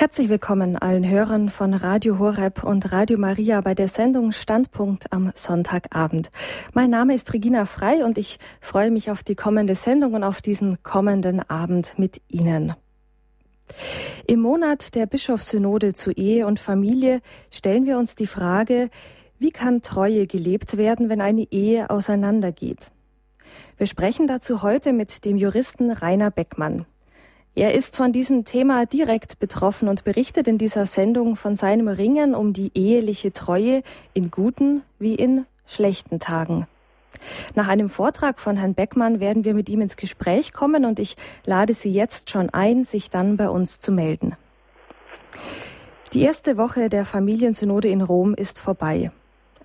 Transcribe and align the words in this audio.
Herzlich 0.00 0.30
willkommen 0.30 0.78
allen 0.78 1.06
Hörern 1.06 1.50
von 1.50 1.74
Radio 1.74 2.18
Horeb 2.18 2.64
und 2.64 2.90
Radio 2.90 3.18
Maria 3.18 3.60
bei 3.60 3.74
der 3.74 3.86
Sendung 3.86 4.32
Standpunkt 4.32 5.12
am 5.12 5.30
Sonntagabend. 5.34 6.30
Mein 6.72 6.88
Name 6.88 7.12
ist 7.12 7.34
Regina 7.34 7.66
Frei 7.66 8.02
und 8.02 8.16
ich 8.16 8.38
freue 8.62 8.90
mich 8.90 9.10
auf 9.10 9.22
die 9.22 9.34
kommende 9.34 9.74
Sendung 9.74 10.14
und 10.14 10.24
auf 10.24 10.40
diesen 10.40 10.82
kommenden 10.82 11.40
Abend 11.50 11.98
mit 11.98 12.22
Ihnen. 12.28 12.72
Im 14.26 14.40
Monat 14.40 14.94
der 14.94 15.04
Bischofssynode 15.04 15.92
zu 15.92 16.12
Ehe 16.12 16.46
und 16.46 16.58
Familie 16.58 17.20
stellen 17.50 17.84
wir 17.84 17.98
uns 17.98 18.14
die 18.14 18.26
Frage, 18.26 18.88
wie 19.38 19.50
kann 19.50 19.82
Treue 19.82 20.26
gelebt 20.26 20.78
werden, 20.78 21.10
wenn 21.10 21.20
eine 21.20 21.42
Ehe 21.52 21.90
auseinandergeht? 21.90 22.90
Wir 23.76 23.86
sprechen 23.86 24.26
dazu 24.26 24.62
heute 24.62 24.94
mit 24.94 25.26
dem 25.26 25.36
Juristen 25.36 25.90
Rainer 25.90 26.30
Beckmann. 26.30 26.86
Er 27.56 27.74
ist 27.74 27.96
von 27.96 28.12
diesem 28.12 28.44
Thema 28.44 28.86
direkt 28.86 29.40
betroffen 29.40 29.88
und 29.88 30.04
berichtet 30.04 30.46
in 30.46 30.56
dieser 30.56 30.86
Sendung 30.86 31.34
von 31.34 31.56
seinem 31.56 31.88
Ringen 31.88 32.34
um 32.34 32.52
die 32.52 32.70
eheliche 32.74 33.32
Treue 33.32 33.82
in 34.14 34.30
guten 34.30 34.82
wie 35.00 35.16
in 35.16 35.46
schlechten 35.66 36.20
Tagen. 36.20 36.68
Nach 37.54 37.68
einem 37.68 37.88
Vortrag 37.88 38.38
von 38.38 38.56
Herrn 38.56 38.74
Beckmann 38.74 39.18
werden 39.20 39.44
wir 39.44 39.54
mit 39.54 39.68
ihm 39.68 39.80
ins 39.80 39.96
Gespräch 39.96 40.52
kommen 40.52 40.84
und 40.84 41.00
ich 41.00 41.16
lade 41.44 41.74
Sie 41.74 41.90
jetzt 41.90 42.30
schon 42.30 42.50
ein, 42.50 42.84
sich 42.84 43.10
dann 43.10 43.36
bei 43.36 43.48
uns 43.48 43.78
zu 43.80 43.90
melden. 43.90 44.36
Die 46.12 46.22
erste 46.22 46.56
Woche 46.56 46.88
der 46.88 47.04
Familiensynode 47.04 47.88
in 47.88 48.00
Rom 48.00 48.34
ist 48.34 48.60
vorbei. 48.60 49.10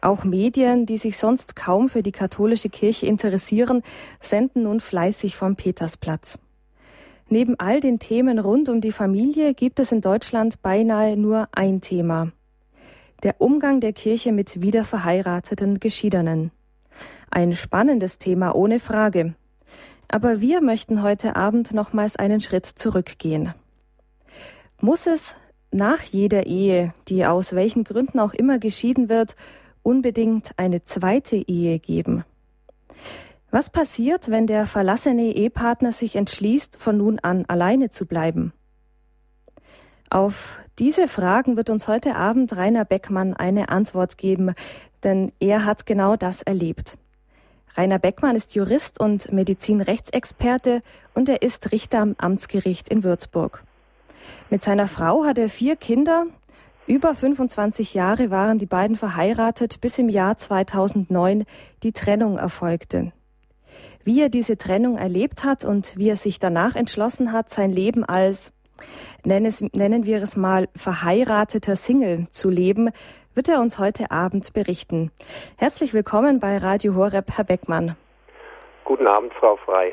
Auch 0.01 0.23
Medien, 0.23 0.85
die 0.85 0.97
sich 0.97 1.17
sonst 1.17 1.55
kaum 1.55 1.89
für 1.89 2.03
die 2.03 2.11
katholische 2.11 2.69
Kirche 2.69 3.07
interessieren, 3.07 3.83
senden 4.19 4.63
nun 4.63 4.79
fleißig 4.79 5.35
vom 5.35 5.55
Petersplatz. 5.55 6.37
Neben 7.29 7.59
all 7.59 7.79
den 7.79 7.97
Themen 7.97 8.37
rund 8.37 8.69
um 8.69 8.81
die 8.81 8.91
Familie 8.91 9.55
gibt 9.55 9.79
es 9.79 9.91
in 9.91 10.01
Deutschland 10.01 10.61
beinahe 10.61 11.17
nur 11.17 11.47
ein 11.51 11.81
Thema. 11.81 12.31
Der 13.23 13.41
Umgang 13.41 13.79
der 13.79 13.93
Kirche 13.93 14.31
mit 14.31 14.61
wiederverheirateten 14.61 15.79
Geschiedenen. 15.79 16.51
Ein 17.31 17.53
spannendes 17.55 18.19
Thema 18.19 18.53
ohne 18.53 18.79
Frage. 18.79 19.33
Aber 20.07 20.39
wir 20.39 20.61
möchten 20.61 21.01
heute 21.01 21.35
Abend 21.35 21.73
nochmals 21.73 22.15
einen 22.15 22.41
Schritt 22.41 22.67
zurückgehen. 22.67 23.55
Muss 24.79 25.07
es 25.07 25.35
nach 25.71 26.03
jeder 26.03 26.45
Ehe, 26.45 26.93
die 27.07 27.25
aus 27.25 27.53
welchen 27.53 27.83
Gründen 27.83 28.19
auch 28.19 28.33
immer 28.33 28.59
geschieden 28.59 29.09
wird, 29.09 29.35
unbedingt 29.81 30.51
eine 30.57 30.83
zweite 30.83 31.37
Ehe 31.37 31.79
geben? 31.79 32.23
Was 33.55 33.69
passiert, 33.69 34.29
wenn 34.29 34.47
der 34.47 34.67
verlassene 34.67 35.33
Ehepartner 35.33 35.93
sich 35.93 36.17
entschließt, 36.17 36.75
von 36.77 36.97
nun 36.97 37.19
an 37.19 37.45
alleine 37.47 37.89
zu 37.89 38.05
bleiben? 38.05 38.51
Auf 40.09 40.59
diese 40.77 41.07
Fragen 41.07 41.55
wird 41.55 41.69
uns 41.69 41.87
heute 41.87 42.17
Abend 42.17 42.57
Rainer 42.57 42.83
Beckmann 42.83 43.33
eine 43.33 43.69
Antwort 43.69 44.17
geben, 44.17 44.53
denn 45.05 45.31
er 45.39 45.63
hat 45.63 45.85
genau 45.85 46.17
das 46.17 46.41
erlebt. 46.41 46.97
Rainer 47.77 47.97
Beckmann 47.97 48.35
ist 48.35 48.55
Jurist 48.55 48.99
und 48.99 49.31
Medizinrechtsexperte 49.31 50.81
und 51.13 51.29
er 51.29 51.41
ist 51.41 51.71
Richter 51.71 51.99
am 51.99 52.15
Amtsgericht 52.17 52.89
in 52.89 53.05
Würzburg. 53.05 53.63
Mit 54.49 54.63
seiner 54.63 54.89
Frau 54.89 55.23
hat 55.23 55.37
er 55.37 55.47
vier 55.47 55.77
Kinder. 55.77 56.25
Über 56.87 57.15
25 57.15 57.93
Jahre 57.93 58.31
waren 58.31 58.57
die 58.57 58.65
beiden 58.65 58.97
verheiratet, 58.97 59.79
bis 59.79 59.97
im 59.97 60.09
Jahr 60.09 60.35
2009 60.35 61.45
die 61.83 61.93
Trennung 61.93 62.37
erfolgte 62.37 63.13
wie 64.05 64.21
er 64.21 64.29
diese 64.29 64.55
Trennung 64.57 64.97
erlebt 64.97 65.43
hat 65.43 65.65
und 65.65 65.97
wie 65.97 66.09
er 66.09 66.15
sich 66.15 66.39
danach 66.39 66.75
entschlossen 66.75 67.33
hat, 67.33 67.49
sein 67.49 67.71
Leben 67.71 68.05
als, 68.05 68.53
nennen 69.23 70.05
wir 70.05 70.21
es 70.21 70.37
mal, 70.37 70.69
verheirateter 70.75 71.75
Single 71.75 72.27
zu 72.29 72.49
leben, 72.49 72.91
wird 73.33 73.49
er 73.49 73.59
uns 73.59 73.79
heute 73.79 74.11
Abend 74.11 74.53
berichten. 74.53 75.11
Herzlich 75.57 75.93
willkommen 75.93 76.39
bei 76.39 76.57
Radio 76.59 76.93
Horeb, 76.95 77.31
Herr 77.35 77.43
Beckmann. 77.43 77.97
Guten 78.83 79.07
Abend, 79.07 79.33
Frau 79.33 79.57
Frei. 79.65 79.91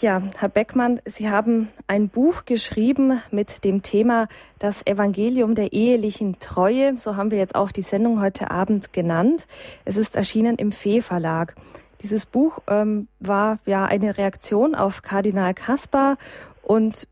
Ja, 0.00 0.22
Herr 0.38 0.48
Beckmann, 0.48 1.00
Sie 1.04 1.28
haben 1.28 1.70
ein 1.88 2.08
Buch 2.08 2.44
geschrieben 2.44 3.20
mit 3.32 3.64
dem 3.64 3.82
Thema 3.82 4.28
Das 4.60 4.86
Evangelium 4.86 5.56
der 5.56 5.72
ehelichen 5.72 6.38
Treue. 6.38 6.96
So 6.96 7.16
haben 7.16 7.32
wir 7.32 7.38
jetzt 7.38 7.56
auch 7.56 7.72
die 7.72 7.82
Sendung 7.82 8.22
heute 8.22 8.52
Abend 8.52 8.92
genannt. 8.92 9.48
Es 9.84 9.96
ist 9.96 10.14
erschienen 10.14 10.54
im 10.54 10.70
Fee 10.70 11.00
Verlag. 11.00 11.56
Dieses 12.02 12.26
Buch 12.26 12.60
ähm, 12.68 13.08
war 13.20 13.58
ja 13.66 13.84
eine 13.84 14.16
Reaktion 14.16 14.74
auf 14.74 15.02
Kardinal 15.02 15.54
Kaspar 15.54 16.16
und 16.62 17.08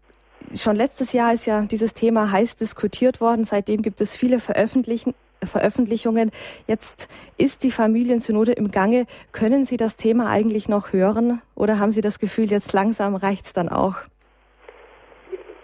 schon 0.54 0.76
letztes 0.76 1.12
Jahr 1.12 1.32
ist 1.32 1.46
ja 1.46 1.62
dieses 1.62 1.94
Thema 1.94 2.30
heiß 2.30 2.56
diskutiert 2.56 3.20
worden. 3.20 3.44
Seitdem 3.44 3.82
gibt 3.82 4.00
es 4.00 4.16
viele 4.16 4.38
Veröffentlichen, 4.38 5.14
Veröffentlichungen. 5.44 6.30
Jetzt 6.66 7.08
ist 7.36 7.64
die 7.64 7.70
Familiensynode 7.70 8.52
im 8.52 8.70
Gange. 8.70 9.06
Können 9.32 9.64
Sie 9.64 9.76
das 9.76 9.96
Thema 9.96 10.28
eigentlich 10.30 10.68
noch 10.68 10.92
hören 10.92 11.42
oder 11.54 11.78
haben 11.78 11.92
Sie 11.92 12.00
das 12.00 12.18
Gefühl, 12.18 12.50
jetzt 12.50 12.72
langsam 12.72 13.16
reicht 13.16 13.46
es 13.46 13.52
dann 13.52 13.68
auch? 13.68 13.96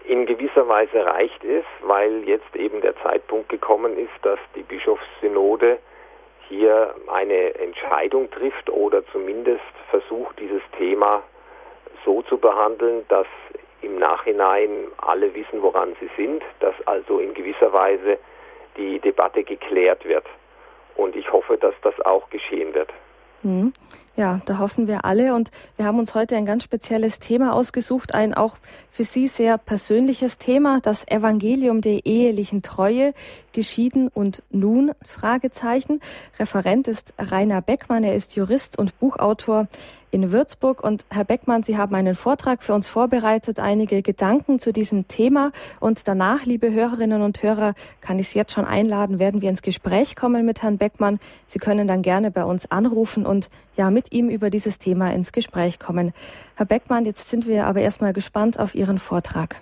In 0.05 0.25
gewisser 0.25 0.67
Weise 0.67 1.05
reicht 1.05 1.43
es, 1.43 1.63
weil 1.81 2.23
jetzt 2.27 2.55
eben 2.55 2.81
der 2.81 2.95
Zeitpunkt 3.01 3.49
gekommen 3.49 3.97
ist, 3.97 4.11
dass 4.21 4.39
die 4.55 4.63
Bischofssynode 4.63 5.79
hier 6.53 6.93
eine 7.07 7.55
Entscheidung 7.55 8.29
trifft 8.29 8.69
oder 8.69 9.05
zumindest 9.07 9.63
versucht, 9.89 10.39
dieses 10.39 10.61
Thema 10.77 11.23
so 12.05 12.21
zu 12.23 12.37
behandeln, 12.37 13.05
dass 13.09 13.27
im 13.81 13.97
Nachhinein 13.97 14.87
alle 14.97 15.33
wissen, 15.33 15.61
woran 15.61 15.95
sie 15.99 16.09
sind, 16.15 16.43
dass 16.59 16.75
also 16.85 17.19
in 17.19 17.33
gewisser 17.33 17.73
Weise 17.73 18.17
die 18.77 18.99
Debatte 18.99 19.43
geklärt 19.43 20.05
wird. 20.05 20.25
Und 20.95 21.15
ich 21.15 21.31
hoffe, 21.31 21.57
dass 21.57 21.73
das 21.81 21.99
auch 22.01 22.29
geschehen 22.29 22.73
wird. 22.73 22.89
Mhm. 23.43 23.73
Ja, 24.15 24.41
da 24.45 24.59
hoffen 24.59 24.87
wir 24.87 25.05
alle. 25.05 25.33
Und 25.33 25.49
wir 25.75 25.85
haben 25.85 25.97
uns 25.97 26.13
heute 26.13 26.35
ein 26.35 26.45
ganz 26.45 26.63
spezielles 26.63 27.19
Thema 27.19 27.53
ausgesucht, 27.53 28.13
ein 28.13 28.35
auch 28.35 28.57
für 28.91 29.03
Sie 29.03 29.27
sehr 29.27 29.57
persönliches 29.57 30.37
Thema, 30.37 30.79
das 30.81 31.07
Evangelium 31.07 31.81
der 31.81 32.05
ehelichen 32.05 32.61
Treue, 32.61 33.13
geschieden 33.53 34.09
und 34.09 34.43
nun? 34.51 34.91
Fragezeichen. 35.05 35.99
Referent 36.37 36.87
ist 36.87 37.15
Rainer 37.17 37.61
Beckmann. 37.61 38.03
Er 38.03 38.15
ist 38.15 38.35
Jurist 38.35 38.77
und 38.77 38.99
Buchautor 38.99 39.67
in 40.13 40.31
Würzburg. 40.31 40.83
Und 40.83 41.05
Herr 41.09 41.25
Beckmann, 41.25 41.63
Sie 41.63 41.77
haben 41.77 41.95
einen 41.95 42.15
Vortrag 42.15 42.63
für 42.63 42.73
uns 42.73 42.87
vorbereitet, 42.87 43.59
einige 43.59 44.01
Gedanken 44.01 44.59
zu 44.59 44.71
diesem 44.71 45.07
Thema. 45.07 45.51
Und 45.79 46.07
danach, 46.07 46.45
liebe 46.45 46.71
Hörerinnen 46.71 47.21
und 47.21 47.41
Hörer, 47.41 47.73
kann 48.01 48.19
ich 48.19 48.29
Sie 48.29 48.39
jetzt 48.39 48.53
schon 48.53 48.65
einladen, 48.65 49.19
werden 49.19 49.41
wir 49.41 49.49
ins 49.49 49.61
Gespräch 49.61 50.15
kommen 50.15 50.45
mit 50.45 50.61
Herrn 50.61 50.77
Beckmann. 50.77 51.19
Sie 51.47 51.59
können 51.59 51.87
dann 51.87 52.01
gerne 52.01 52.31
bei 52.31 52.43
uns 52.43 52.69
anrufen 52.71 53.25
und 53.25 53.49
ja, 53.75 53.89
mit 53.89 54.13
ihm 54.13 54.29
über 54.29 54.49
dieses 54.49 54.77
Thema 54.79 55.11
ins 55.11 55.31
Gespräch 55.31 55.79
kommen. 55.79 56.13
Herr 56.55 56.65
Beckmann, 56.65 57.05
jetzt 57.05 57.29
sind 57.29 57.47
wir 57.47 57.65
aber 57.65 57.79
erstmal 57.79 58.13
gespannt 58.13 58.59
auf 58.59 58.75
Ihren 58.75 58.99
Vortrag. 58.99 59.55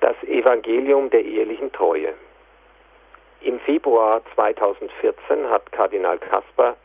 Das 0.00 0.16
Evangelium 0.24 1.10
der 1.10 1.24
ehelichen 1.24 1.72
Treue. 1.72 2.12
Im 3.40 3.58
Februar 3.60 4.20
2014 4.34 5.48
hat 5.48 5.70
Kardinal 5.72 6.18
Kasper 6.18 6.76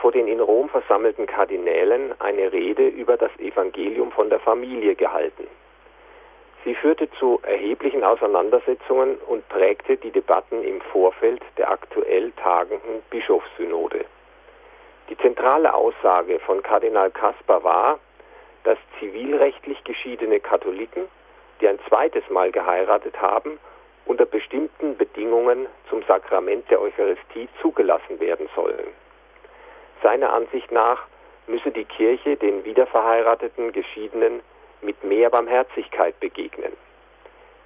vor 0.00 0.12
den 0.12 0.28
in 0.28 0.40
Rom 0.40 0.68
versammelten 0.68 1.26
Kardinälen 1.26 2.14
eine 2.20 2.52
Rede 2.52 2.88
über 2.88 3.16
das 3.16 3.30
Evangelium 3.38 4.10
von 4.12 4.30
der 4.30 4.40
Familie 4.40 4.94
gehalten. 4.94 5.46
Sie 6.64 6.74
führte 6.74 7.10
zu 7.12 7.40
erheblichen 7.42 8.04
Auseinandersetzungen 8.04 9.16
und 9.26 9.48
prägte 9.48 9.96
die 9.96 10.10
Debatten 10.10 10.62
im 10.62 10.80
Vorfeld 10.92 11.42
der 11.56 11.70
aktuell 11.70 12.32
tagenden 12.32 13.02
Bischofssynode. 13.10 14.04
Die 15.08 15.16
zentrale 15.18 15.72
Aussage 15.72 16.38
von 16.40 16.62
Kardinal 16.62 17.10
Kaspar 17.10 17.64
war, 17.64 17.98
dass 18.64 18.78
zivilrechtlich 18.98 19.82
geschiedene 19.84 20.38
Katholiken, 20.38 21.08
die 21.60 21.68
ein 21.68 21.78
zweites 21.88 22.28
Mal 22.28 22.52
geheiratet 22.52 23.20
haben, 23.20 23.58
unter 24.04 24.26
bestimmten 24.26 24.96
Bedingungen 24.96 25.66
zum 25.88 26.02
Sakrament 26.02 26.70
der 26.70 26.80
Eucharistie 26.80 27.48
zugelassen 27.60 28.20
werden 28.20 28.48
sollen. 28.54 28.88
Seiner 30.02 30.32
Ansicht 30.32 30.70
nach 30.72 31.04
müsse 31.46 31.70
die 31.70 31.84
Kirche 31.84 32.36
den 32.36 32.64
wiederverheirateten 32.64 33.72
Geschiedenen 33.72 34.40
mit 34.82 35.02
mehr 35.04 35.30
Barmherzigkeit 35.30 36.18
begegnen. 36.20 36.72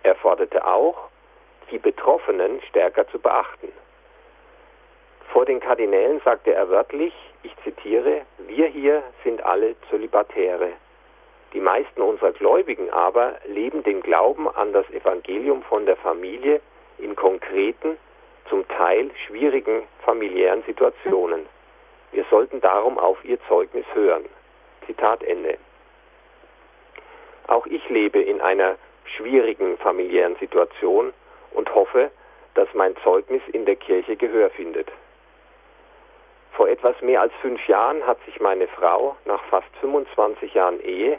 Er 0.02 0.14
forderte 0.16 0.66
auch, 0.66 1.08
die 1.70 1.78
Betroffenen 1.78 2.60
stärker 2.68 3.06
zu 3.08 3.18
beachten. 3.18 3.72
Vor 5.32 5.44
den 5.44 5.60
Kardinälen 5.60 6.20
sagte 6.24 6.52
er 6.52 6.68
wörtlich, 6.68 7.12
ich 7.42 7.54
zitiere, 7.64 8.22
wir 8.38 8.66
hier 8.66 9.02
sind 9.22 9.44
alle 9.44 9.74
Zölibatäre. 9.90 10.70
Die 11.52 11.60
meisten 11.60 12.02
unserer 12.02 12.32
Gläubigen 12.32 12.90
aber 12.90 13.34
leben 13.46 13.82
den 13.82 14.02
Glauben 14.02 14.48
an 14.48 14.72
das 14.72 14.88
Evangelium 14.90 15.62
von 15.62 15.86
der 15.86 15.96
Familie 15.96 16.60
in 16.98 17.16
konkreten, 17.16 17.96
zum 18.48 18.66
Teil 18.68 19.10
schwierigen 19.26 19.82
familiären 20.04 20.62
Situationen. 20.64 21.46
Wir 22.14 22.24
sollten 22.30 22.60
darum 22.60 22.96
auf 22.96 23.24
ihr 23.24 23.38
Zeugnis 23.48 23.84
hören. 23.92 24.24
Zitat 24.86 25.24
Ende. 25.24 25.58
Auch 27.48 27.66
ich 27.66 27.88
lebe 27.88 28.20
in 28.20 28.40
einer 28.40 28.76
schwierigen 29.16 29.76
familiären 29.78 30.36
Situation 30.36 31.12
und 31.50 31.74
hoffe, 31.74 32.12
dass 32.54 32.68
mein 32.72 32.96
Zeugnis 33.02 33.42
in 33.52 33.64
der 33.66 33.74
Kirche 33.74 34.14
Gehör 34.14 34.50
findet. 34.50 34.92
Vor 36.52 36.68
etwas 36.68 36.94
mehr 37.02 37.20
als 37.20 37.32
fünf 37.42 37.66
Jahren 37.66 38.06
hat 38.06 38.24
sich 38.26 38.40
meine 38.40 38.68
Frau 38.68 39.16
nach 39.24 39.42
fast 39.46 39.66
25 39.80 40.54
Jahren 40.54 40.80
Ehe 40.80 41.18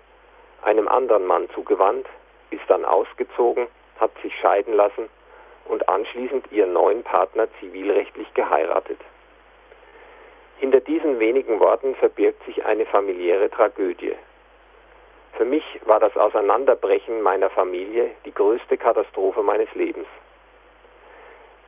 einem 0.61 0.87
anderen 0.87 1.25
Mann 1.25 1.49
zugewandt, 1.53 2.07
ist 2.51 2.63
dann 2.69 2.85
ausgezogen, 2.85 3.67
hat 3.99 4.11
sich 4.21 4.33
scheiden 4.39 4.73
lassen 4.73 5.09
und 5.65 5.89
anschließend 5.89 6.49
ihren 6.53 6.71
neuen 6.71 7.03
Partner 7.03 7.49
zivilrechtlich 7.59 8.33
geheiratet. 8.33 9.01
Hinter 10.57 10.79
diesen 10.79 11.19
wenigen 11.19 11.59
Worten 11.59 11.95
verbirgt 11.95 12.43
sich 12.45 12.65
eine 12.65 12.85
familiäre 12.85 13.49
Tragödie. 13.49 14.15
Für 15.33 15.45
mich 15.45 15.63
war 15.83 15.99
das 15.99 16.15
Auseinanderbrechen 16.15 17.21
meiner 17.21 17.49
Familie 17.49 18.11
die 18.23 18.33
größte 18.33 18.77
Katastrophe 18.77 19.43
meines 19.43 19.73
Lebens. 19.75 20.07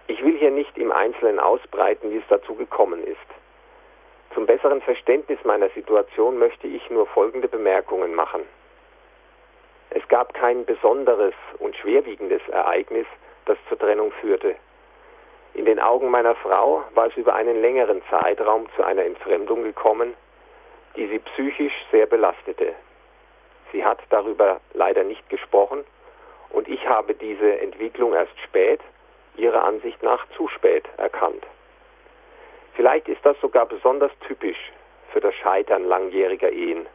Ich 0.07 0.23
will 0.23 0.37
hier 0.37 0.51
nicht 0.51 0.77
im 0.77 0.91
Einzelnen 0.93 1.37
ausbreiten, 1.37 2.11
wie 2.11 2.17
es 2.17 2.27
dazu 2.29 2.55
gekommen 2.55 3.03
ist. 3.03 3.17
Zum 4.33 4.45
besseren 4.45 4.81
Verständnis 4.81 5.39
meiner 5.43 5.69
Situation 5.69 6.37
möchte 6.37 6.67
ich 6.67 6.89
nur 6.89 7.07
folgende 7.07 7.49
Bemerkungen 7.49 8.15
machen. 8.15 8.43
Es 9.89 10.07
gab 10.07 10.33
kein 10.33 10.63
besonderes 10.63 11.33
und 11.59 11.75
schwerwiegendes 11.75 12.41
Ereignis, 12.49 13.07
das 13.45 13.57
zur 13.67 13.77
Trennung 13.77 14.11
führte. 14.21 14.55
In 15.57 15.65
den 15.65 15.79
Augen 15.79 16.11
meiner 16.11 16.35
Frau 16.35 16.83
war 16.93 17.07
es 17.07 17.17
über 17.17 17.33
einen 17.33 17.59
längeren 17.59 18.03
Zeitraum 18.11 18.67
zu 18.75 18.83
einer 18.83 19.03
Entfremdung 19.03 19.63
gekommen, 19.63 20.13
die 20.95 21.07
sie 21.07 21.17
psychisch 21.17 21.73
sehr 21.91 22.05
belastete. 22.05 22.75
Sie 23.71 23.83
hat 23.83 23.97
darüber 24.11 24.61
leider 24.75 25.03
nicht 25.03 25.27
gesprochen 25.29 25.83
und 26.51 26.67
ich 26.67 26.87
habe 26.87 27.15
diese 27.15 27.59
Entwicklung 27.59 28.13
erst 28.13 28.39
spät, 28.41 28.81
ihrer 29.35 29.63
Ansicht 29.63 30.03
nach 30.03 30.27
zu 30.37 30.47
spät, 30.47 30.85
erkannt. 30.97 31.43
Vielleicht 32.75 33.07
ist 33.09 33.25
das 33.25 33.35
sogar 33.41 33.65
besonders 33.65 34.11
typisch 34.27 34.71
für 35.11 35.21
das 35.21 35.33
Scheitern 35.33 35.85
langjähriger 35.85 36.51
Ehen. 36.51 36.85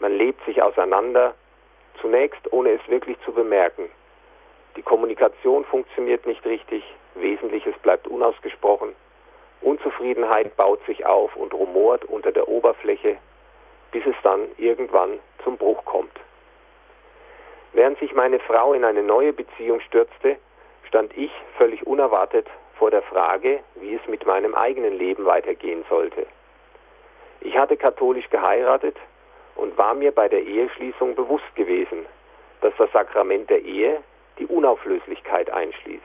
Man 0.00 0.18
lebt 0.18 0.44
sich 0.44 0.62
auseinander, 0.62 1.34
zunächst 2.02 2.52
ohne 2.52 2.72
es 2.72 2.88
wirklich 2.88 3.16
zu 3.24 3.32
bemerken. 3.32 3.90
Die 4.76 4.82
Kommunikation 4.82 5.64
funktioniert 5.64 6.26
nicht 6.26 6.44
richtig, 6.44 6.84
Wesentliches 7.14 7.76
bleibt 7.82 8.08
unausgesprochen, 8.08 8.94
Unzufriedenheit 9.62 10.56
baut 10.56 10.84
sich 10.86 11.04
auf 11.04 11.36
und 11.36 11.52
rumort 11.52 12.04
unter 12.06 12.32
der 12.32 12.48
Oberfläche, 12.48 13.18
bis 13.92 14.04
es 14.06 14.14
dann 14.22 14.48
irgendwann 14.56 15.18
zum 15.44 15.56
Bruch 15.56 15.84
kommt. 15.84 16.18
Während 17.72 17.98
sich 17.98 18.14
meine 18.14 18.40
Frau 18.40 18.72
in 18.72 18.84
eine 18.84 19.02
neue 19.02 19.32
Beziehung 19.32 19.80
stürzte, 19.80 20.36
stand 20.88 21.16
ich 21.16 21.30
völlig 21.56 21.86
unerwartet 21.86 22.46
vor 22.78 22.90
der 22.90 23.02
Frage, 23.02 23.60
wie 23.76 23.94
es 23.94 24.06
mit 24.08 24.26
meinem 24.26 24.54
eigenen 24.54 24.94
Leben 24.98 25.26
weitergehen 25.26 25.84
sollte. 25.88 26.26
Ich 27.42 27.56
hatte 27.56 27.76
katholisch 27.76 28.28
geheiratet 28.30 28.96
und 29.56 29.76
war 29.78 29.94
mir 29.94 30.12
bei 30.12 30.28
der 30.28 30.42
Eheschließung 30.42 31.14
bewusst 31.14 31.54
gewesen, 31.54 32.06
dass 32.60 32.72
das 32.78 32.90
Sakrament 32.92 33.50
der 33.50 33.62
Ehe 33.62 34.02
die 34.38 34.46
Unauflöslichkeit 34.46 35.50
einschließt. 35.50 36.02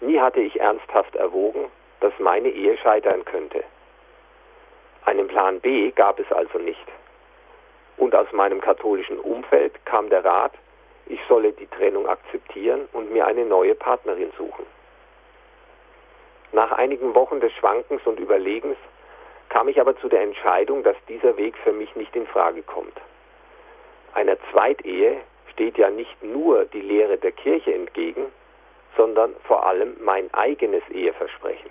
Nie 0.00 0.20
hatte 0.20 0.40
ich 0.40 0.60
ernsthaft 0.60 1.16
erwogen, 1.16 1.70
dass 2.00 2.12
meine 2.18 2.48
Ehe 2.48 2.76
scheitern 2.78 3.24
könnte. 3.24 3.64
Einen 5.04 5.28
Plan 5.28 5.60
B 5.60 5.90
gab 5.92 6.18
es 6.18 6.30
also 6.32 6.58
nicht. 6.58 6.86
Und 7.96 8.14
aus 8.14 8.30
meinem 8.32 8.60
katholischen 8.60 9.18
Umfeld 9.18 9.72
kam 9.86 10.10
der 10.10 10.24
Rat, 10.24 10.52
ich 11.06 11.20
solle 11.28 11.52
die 11.52 11.68
Trennung 11.68 12.08
akzeptieren 12.08 12.88
und 12.92 13.12
mir 13.12 13.26
eine 13.26 13.44
neue 13.44 13.74
Partnerin 13.74 14.32
suchen. 14.36 14.66
Nach 16.52 16.72
einigen 16.72 17.14
Wochen 17.14 17.40
des 17.40 17.52
Schwankens 17.52 18.02
und 18.04 18.18
Überlegens 18.18 18.76
kam 19.48 19.68
ich 19.68 19.80
aber 19.80 19.96
zu 19.98 20.08
der 20.08 20.22
Entscheidung, 20.22 20.82
dass 20.82 20.96
dieser 21.08 21.36
Weg 21.36 21.56
für 21.58 21.72
mich 21.72 21.94
nicht 21.96 22.14
in 22.16 22.26
Frage 22.26 22.62
kommt. 22.62 23.00
Einer 24.14 24.36
Zweitehe 24.50 25.20
steht 25.52 25.78
ja 25.78 25.90
nicht 25.90 26.22
nur 26.22 26.64
die 26.66 26.80
Lehre 26.80 27.16
der 27.16 27.32
Kirche 27.32 27.72
entgegen, 27.72 28.26
sondern 28.96 29.34
vor 29.44 29.66
allem 29.66 29.96
mein 30.00 30.32
eigenes 30.34 30.82
Eheversprechen. 30.90 31.70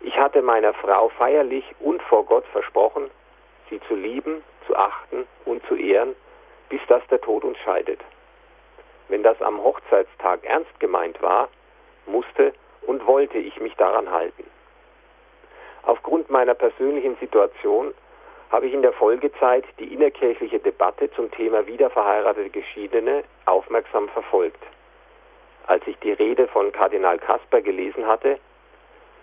Ich 0.00 0.16
hatte 0.16 0.42
meiner 0.42 0.74
Frau 0.74 1.08
feierlich 1.10 1.64
und 1.80 2.02
vor 2.02 2.24
Gott 2.24 2.44
versprochen, 2.46 3.10
sie 3.70 3.80
zu 3.88 3.94
lieben, 3.94 4.42
zu 4.66 4.76
achten 4.76 5.26
und 5.44 5.64
zu 5.66 5.76
ehren, 5.76 6.14
bis 6.68 6.80
das 6.88 7.06
der 7.08 7.20
Tod 7.20 7.44
uns 7.44 7.58
scheidet. 7.58 8.00
Wenn 9.08 9.22
das 9.22 9.40
am 9.42 9.62
Hochzeitstag 9.62 10.44
ernst 10.44 10.80
gemeint 10.80 11.20
war, 11.22 11.48
musste 12.06 12.52
und 12.86 13.06
wollte 13.06 13.38
ich 13.38 13.60
mich 13.60 13.74
daran 13.76 14.10
halten. 14.10 14.44
Aufgrund 15.84 16.30
meiner 16.30 16.54
persönlichen 16.54 17.16
Situation 17.16 17.92
habe 18.50 18.66
ich 18.66 18.74
in 18.74 18.82
der 18.82 18.92
Folgezeit 18.92 19.64
die 19.78 19.92
innerkirchliche 19.92 20.58
Debatte 20.58 21.10
zum 21.12 21.30
Thema 21.30 21.66
wiederverheiratete 21.66 22.50
Geschiedene 22.50 23.24
aufmerksam 23.46 24.08
verfolgt. 24.10 24.62
Als 25.66 25.86
ich 25.86 25.98
die 25.98 26.12
Rede 26.12 26.48
von 26.48 26.72
Kardinal 26.72 27.18
Kasper 27.18 27.60
gelesen 27.60 28.06
hatte, 28.06 28.38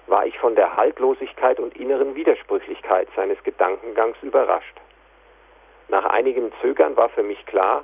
war 0.07 0.25
ich 0.25 0.37
von 0.39 0.55
der 0.55 0.75
Haltlosigkeit 0.75 1.59
und 1.59 1.75
inneren 1.77 2.15
Widersprüchlichkeit 2.15 3.07
seines 3.15 3.41
Gedankengangs 3.43 4.17
überrascht. 4.21 4.75
Nach 5.89 6.05
einigem 6.05 6.51
Zögern 6.61 6.95
war 6.97 7.09
für 7.09 7.23
mich 7.23 7.45
klar, 7.45 7.83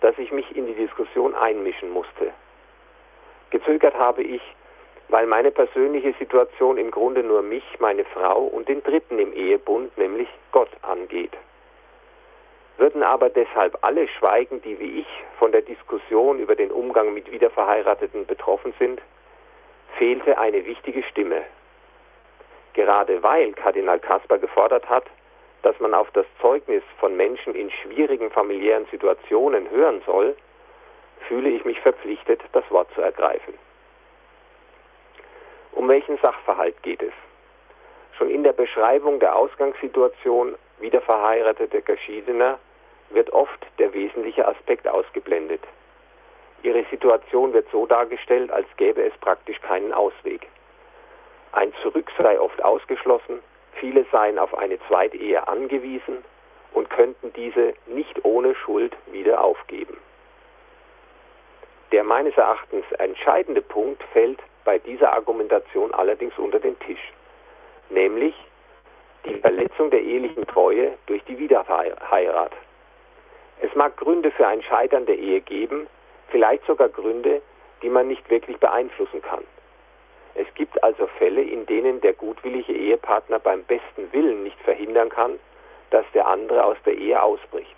dass 0.00 0.16
ich 0.18 0.32
mich 0.32 0.54
in 0.56 0.66
die 0.66 0.74
Diskussion 0.74 1.34
einmischen 1.34 1.90
musste. 1.90 2.32
Gezögert 3.50 3.94
habe 3.94 4.22
ich, 4.22 4.42
weil 5.08 5.26
meine 5.26 5.50
persönliche 5.50 6.12
Situation 6.18 6.78
im 6.78 6.90
Grunde 6.90 7.22
nur 7.22 7.42
mich, 7.42 7.64
meine 7.78 8.04
Frau 8.04 8.42
und 8.42 8.68
den 8.68 8.82
Dritten 8.82 9.18
im 9.18 9.32
Ehebund, 9.32 9.96
nämlich 9.96 10.28
Gott, 10.52 10.70
angeht. 10.82 11.32
Würden 12.78 13.02
aber 13.02 13.30
deshalb 13.30 13.78
alle 13.82 14.06
schweigen, 14.08 14.60
die 14.62 14.78
wie 14.78 15.00
ich 15.00 15.06
von 15.38 15.50
der 15.52 15.62
Diskussion 15.62 16.38
über 16.38 16.54
den 16.54 16.70
Umgang 16.70 17.14
mit 17.14 17.30
Wiederverheirateten 17.30 18.26
betroffen 18.26 18.74
sind, 18.78 19.00
fehlte 19.96 20.38
eine 20.38 20.64
wichtige 20.66 21.02
Stimme. 21.04 21.42
Gerade 22.74 23.22
weil 23.22 23.52
Kardinal 23.52 23.98
Kasper 23.98 24.38
gefordert 24.38 24.88
hat, 24.90 25.06
dass 25.62 25.80
man 25.80 25.94
auf 25.94 26.10
das 26.12 26.26
Zeugnis 26.40 26.82
von 27.00 27.16
Menschen 27.16 27.54
in 27.54 27.70
schwierigen 27.70 28.30
familiären 28.30 28.86
Situationen 28.90 29.70
hören 29.70 30.02
soll, 30.04 30.36
fühle 31.28 31.48
ich 31.48 31.64
mich 31.64 31.80
verpflichtet, 31.80 32.42
das 32.52 32.70
Wort 32.70 32.88
zu 32.94 33.00
ergreifen. 33.00 33.54
Um 35.72 35.88
welchen 35.88 36.18
Sachverhalt 36.18 36.82
geht 36.82 37.02
es? 37.02 37.12
Schon 38.18 38.30
in 38.30 38.44
der 38.44 38.52
Beschreibung 38.52 39.18
der 39.18 39.34
Ausgangssituation 39.34 40.54
wiederverheirateter 40.78 41.80
Geschiedener 41.80 42.58
wird 43.10 43.32
oft 43.32 43.66
der 43.78 43.92
wesentliche 43.92 44.46
Aspekt 44.46 44.86
ausgeblendet. 44.88 45.62
Ihre 46.62 46.84
Situation 46.90 47.52
wird 47.52 47.68
so 47.70 47.86
dargestellt, 47.86 48.50
als 48.50 48.66
gäbe 48.76 49.02
es 49.02 49.16
praktisch 49.18 49.60
keinen 49.60 49.92
Ausweg. 49.92 50.46
Ein 51.52 51.72
Zurück 51.82 52.10
sei 52.18 52.40
oft 52.40 52.62
ausgeschlossen, 52.62 53.40
viele 53.72 54.04
seien 54.12 54.38
auf 54.38 54.56
eine 54.56 54.78
Zweitehe 54.88 55.46
angewiesen 55.46 56.24
und 56.72 56.90
könnten 56.90 57.32
diese 57.34 57.74
nicht 57.86 58.24
ohne 58.24 58.54
Schuld 58.54 58.96
wieder 59.12 59.42
aufgeben. 59.42 59.96
Der 61.92 62.04
meines 62.04 62.36
Erachtens 62.36 62.84
entscheidende 62.98 63.62
Punkt 63.62 64.02
fällt 64.12 64.40
bei 64.64 64.78
dieser 64.78 65.14
Argumentation 65.14 65.94
allerdings 65.94 66.36
unter 66.36 66.58
den 66.58 66.78
Tisch, 66.80 67.12
nämlich 67.88 68.34
die 69.24 69.36
Verletzung 69.36 69.90
der 69.90 70.02
ehelichen 70.02 70.46
Treue 70.46 70.98
durch 71.06 71.22
die 71.24 71.38
Wiederheirat. 71.38 72.52
Es 73.60 73.74
mag 73.74 73.96
Gründe 73.96 74.30
für 74.30 74.46
ein 74.46 74.62
Scheitern 74.62 75.06
der 75.06 75.18
Ehe 75.18 75.40
geben, 75.40 75.86
vielleicht 76.28 76.64
sogar 76.66 76.88
Gründe, 76.88 77.42
die 77.82 77.88
man 77.88 78.08
nicht 78.08 78.28
wirklich 78.30 78.58
beeinflussen 78.58 79.22
kann. 79.22 79.44
Es 80.34 80.46
gibt 80.54 80.82
also 80.82 81.06
Fälle, 81.18 81.42
in 81.42 81.64
denen 81.66 82.00
der 82.02 82.12
gutwillige 82.12 82.72
Ehepartner 82.72 83.38
beim 83.38 83.64
besten 83.64 84.12
Willen 84.12 84.42
nicht 84.42 84.60
verhindern 84.60 85.08
kann, 85.08 85.38
dass 85.90 86.04
der 86.12 86.26
andere 86.26 86.64
aus 86.64 86.76
der 86.84 86.94
Ehe 86.94 87.22
ausbricht. 87.22 87.76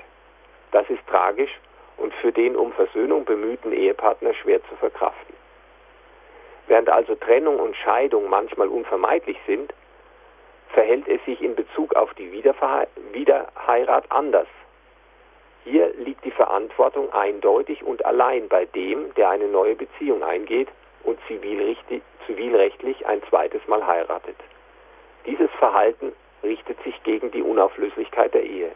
Das 0.72 0.88
ist 0.90 1.06
tragisch 1.06 1.56
und 1.96 2.12
für 2.14 2.32
den 2.32 2.56
um 2.56 2.72
Versöhnung 2.72 3.24
bemühten 3.24 3.72
Ehepartner 3.72 4.34
schwer 4.34 4.60
zu 4.64 4.74
verkraften. 4.76 5.34
Während 6.66 6.90
also 6.90 7.14
Trennung 7.14 7.60
und 7.60 7.76
Scheidung 7.76 8.28
manchmal 8.28 8.68
unvermeidlich 8.68 9.38
sind, 9.46 9.72
verhält 10.70 11.08
es 11.08 11.24
sich 11.24 11.40
in 11.40 11.54
Bezug 11.54 11.94
auf 11.94 12.12
die 12.14 12.30
Wiederheirat 12.32 14.04
anders. 14.10 14.48
Hier 15.64 15.92
liegt 15.94 16.24
die 16.24 16.30
Verantwortung 16.30 17.12
eindeutig 17.12 17.82
und 17.82 18.04
allein 18.06 18.48
bei 18.48 18.64
dem, 18.66 19.12
der 19.14 19.30
eine 19.30 19.48
neue 19.48 19.74
Beziehung 19.74 20.22
eingeht 20.22 20.68
und 21.04 21.18
zivilrechtlich 21.26 23.06
ein 23.06 23.22
zweites 23.28 23.66
Mal 23.68 23.86
heiratet. 23.86 24.36
Dieses 25.26 25.50
Verhalten 25.58 26.12
richtet 26.42 26.82
sich 26.84 27.02
gegen 27.02 27.30
die 27.30 27.42
Unauflöslichkeit 27.42 28.32
der 28.34 28.44
Ehe. 28.44 28.70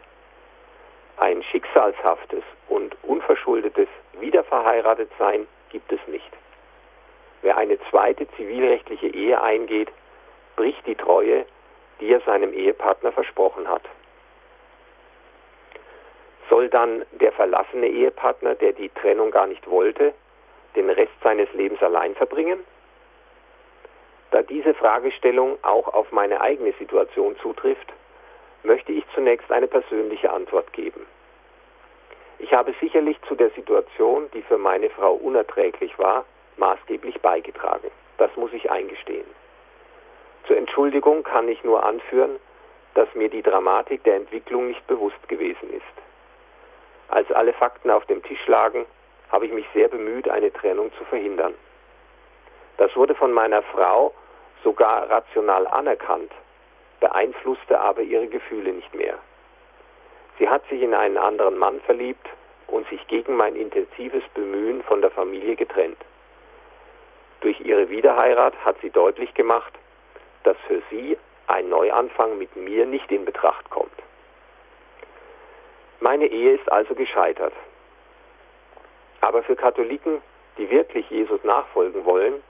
ein 1.17 1.43
schicksalshaftes 1.43 2.43
und 2.69 2.95
unverschuldetes 3.03 3.87
Wiederverheiratetsein 4.19 5.47
gibt 5.69 5.91
es 5.91 5.99
nicht. 6.07 6.29
Wer 7.41 7.57
eine 7.57 7.77
zweite 7.89 8.27
zivilrechtliche 8.35 9.07
Ehe 9.07 9.41
eingeht, 9.41 9.89
bricht 10.55 10.85
die 10.87 10.95
Treue, 10.95 11.45
die 11.99 12.11
er 12.11 12.21
seinem 12.21 12.53
Ehepartner 12.53 13.11
versprochen 13.11 13.67
hat. 13.67 13.83
Soll 16.49 16.69
dann 16.69 17.05
der 17.11 17.31
verlassene 17.31 17.87
Ehepartner, 17.87 18.55
der 18.55 18.73
die 18.73 18.89
Trennung 18.89 19.31
gar 19.31 19.47
nicht 19.47 19.69
wollte, 19.69 20.13
den 20.75 20.89
Rest 20.89 21.13
seines 21.23 21.51
Lebens 21.53 21.81
allein 21.81 22.15
verbringen? 22.15 22.59
Da 24.31 24.41
diese 24.41 24.73
Fragestellung 24.73 25.57
auch 25.61 25.93
auf 25.93 26.11
meine 26.11 26.41
eigene 26.41 26.73
Situation 26.73 27.35
zutrifft, 27.41 27.93
möchte 28.63 28.91
ich 28.91 29.03
zunächst 29.13 29.51
eine 29.51 29.67
persönliche 29.67 30.31
Antwort 30.31 30.73
geben. 30.73 31.05
Ich 32.39 32.51
habe 32.53 32.73
sicherlich 32.81 33.17
zu 33.27 33.35
der 33.35 33.51
Situation, 33.51 34.29
die 34.33 34.41
für 34.41 34.57
meine 34.57 34.89
Frau 34.89 35.13
unerträglich 35.13 35.97
war, 35.99 36.25
maßgeblich 36.57 37.21
beigetragen. 37.21 37.91
Das 38.17 38.35
muss 38.35 38.51
ich 38.53 38.69
eingestehen. 38.69 39.25
Zur 40.47 40.57
Entschuldigung 40.57 41.23
kann 41.23 41.47
ich 41.47 41.63
nur 41.63 41.83
anführen, 41.83 42.37
dass 42.95 43.07
mir 43.15 43.29
die 43.29 43.41
Dramatik 43.41 44.03
der 44.03 44.15
Entwicklung 44.15 44.67
nicht 44.67 44.85
bewusst 44.87 45.27
gewesen 45.29 45.69
ist. 45.71 46.02
Als 47.13 47.31
alle 47.31 47.53
Fakten 47.53 47.91
auf 47.91 48.03
dem 48.07 48.23
Tisch 48.23 48.43
lagen, 48.47 48.87
habe 49.31 49.45
ich 49.45 49.53
mich 49.53 49.67
sehr 49.71 49.87
bemüht, 49.87 50.27
eine 50.27 50.51
Trennung 50.51 50.91
zu 50.97 51.05
verhindern. 51.05 51.53
Das 52.77 52.95
wurde 52.95 53.13
von 53.13 53.31
meiner 53.31 53.61
Frau 53.61 54.11
sogar 54.63 55.11
rational 55.11 55.67
anerkannt, 55.67 56.31
beeinflusste 57.01 57.79
aber 57.79 58.01
ihre 58.01 58.25
Gefühle 58.25 58.73
nicht 58.73 58.95
mehr. 58.95 59.19
Sie 60.39 60.49
hat 60.49 60.67
sich 60.69 60.81
in 60.81 60.95
einen 60.95 61.19
anderen 61.19 61.55
Mann 61.59 61.81
verliebt 61.81 62.27
und 62.65 62.89
sich 62.89 63.05
gegen 63.05 63.35
mein 63.35 63.55
intensives 63.55 64.23
Bemühen 64.33 64.81
von 64.81 65.01
der 65.01 65.11
Familie 65.11 65.55
getrennt. 65.55 65.99
Durch 67.41 67.59
ihre 67.61 67.91
Wiederheirat 67.91 68.55
hat 68.65 68.77
sie 68.81 68.89
deutlich 68.89 69.35
gemacht, 69.35 69.73
dass 70.45 70.57
für 70.65 70.81
sie 70.89 71.15
ein 71.45 71.69
Neuanfang 71.69 72.39
mit 72.39 72.55
mir 72.55 72.87
nicht 72.87 73.11
in 73.11 73.23
Betracht 73.23 73.69
kommt. 73.69 73.93
Meine 76.03 76.27
Ehe 76.27 76.55
ist 76.55 76.69
also 76.69 76.95
gescheitert. 76.95 77.53
Aber 79.21 79.41
für 79.41 79.55
Katholiken, 79.55 80.21
die 80.57 80.69
wirklich 80.69 81.09
Jesus 81.09 81.41
nachfolgen 81.45 82.03
wollen, 82.03 82.43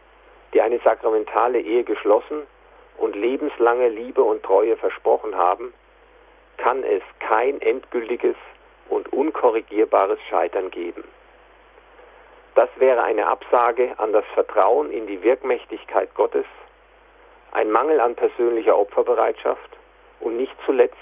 die 0.56 0.62
eine 0.62 0.80
sakramentale 0.80 1.60
Ehe 1.60 1.84
geschlossen 1.84 2.48
und 2.98 3.16
lebenslange 3.16 3.90
Liebe 3.90 4.24
und 4.24 4.42
Treue 4.42 4.76
versprochen 4.76 5.38
haben, 5.38 5.72
kann 6.58 6.84
es 6.84 7.04
kein 7.20 7.62
endgültiges 7.62 8.36
und 8.90 9.14
unkorrigierbares 9.14 10.18
Scheitern 10.32 10.72
geben. 10.72 11.04
Das 12.56 12.70
wäre 12.78 13.04
eine 13.04 13.28
Absage 13.28 13.94
an 14.00 14.14
das 14.14 14.26
Vertrauen 14.34 14.90
in 14.90 15.06
die 15.06 15.22
Wirkmächtigkeit 15.22 16.12
Gottes, 16.16 16.48
ein 17.52 17.70
Mangel 17.70 18.00
an 18.00 18.16
persönlicher 18.16 18.76
Opferbereitschaft 18.76 19.78
und 20.22 20.38
nicht 20.38 20.56
zuletzt 20.66 20.98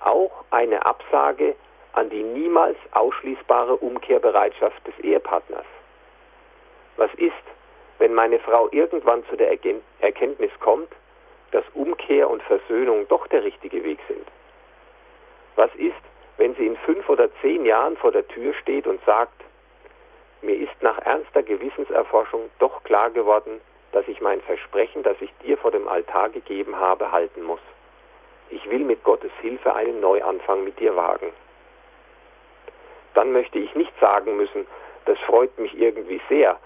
auch 0.00 0.32
eine 0.50 0.86
Absage 0.86 1.56
an 1.92 2.10
die 2.10 2.22
niemals 2.22 2.76
ausschließbare 2.92 3.76
Umkehrbereitschaft 3.76 4.86
des 4.86 4.98
Ehepartners. 5.00 5.66
Was 6.96 7.12
ist, 7.14 7.32
wenn 7.98 8.14
meine 8.14 8.38
Frau 8.38 8.68
irgendwann 8.70 9.24
zu 9.26 9.36
der 9.36 9.50
Erkenntnis 9.50 10.52
kommt, 10.60 10.92
dass 11.50 11.64
Umkehr 11.74 12.30
und 12.30 12.42
Versöhnung 12.42 13.06
doch 13.08 13.26
der 13.28 13.44
richtige 13.44 13.82
Weg 13.84 13.98
sind? 14.08 14.26
Was 15.56 15.74
ist, 15.74 15.94
wenn 16.36 16.54
sie 16.54 16.66
in 16.66 16.76
fünf 16.78 17.08
oder 17.08 17.28
zehn 17.42 17.66
Jahren 17.66 17.96
vor 17.96 18.12
der 18.12 18.26
Tür 18.28 18.54
steht 18.54 18.86
und 18.86 19.04
sagt, 19.04 19.42
mir 20.42 20.56
ist 20.56 20.80
nach 20.80 20.98
ernster 21.04 21.42
Gewissenserforschung 21.42 22.50
doch 22.58 22.82
klar 22.84 23.10
geworden, 23.10 23.60
dass 23.92 24.06
ich 24.08 24.20
mein 24.20 24.40
Versprechen, 24.42 25.02
das 25.02 25.16
ich 25.20 25.30
dir 25.44 25.58
vor 25.58 25.70
dem 25.70 25.88
Altar 25.88 26.30
gegeben 26.30 26.76
habe, 26.76 27.12
halten 27.12 27.42
muss. 27.42 27.60
Ich 28.48 28.68
will 28.70 28.84
mit 28.84 29.04
Gottes 29.04 29.32
Hilfe 29.42 29.74
einen 29.74 30.00
Neuanfang 30.00 30.64
mit 30.64 30.78
dir 30.80 30.96
wagen. 30.96 31.32
Dann 33.14 33.32
möchte 33.32 33.58
ich 33.58 33.74
nicht 33.74 33.92
sagen 34.00 34.36
müssen, 34.36 34.66
das 35.06 35.18
freut 35.20 35.56
mich 35.58 35.76
irgendwie 35.78 36.20
sehr, 36.28 36.58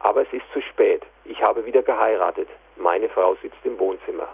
aber 0.00 0.22
es 0.22 0.32
ist 0.32 0.44
zu 0.52 0.60
spät. 0.62 1.02
Ich 1.24 1.42
habe 1.42 1.64
wieder 1.64 1.82
geheiratet. 1.82 2.48
Meine 2.76 3.08
Frau 3.08 3.34
sitzt 3.42 3.64
im 3.64 3.78
Wohnzimmer. 3.78 4.28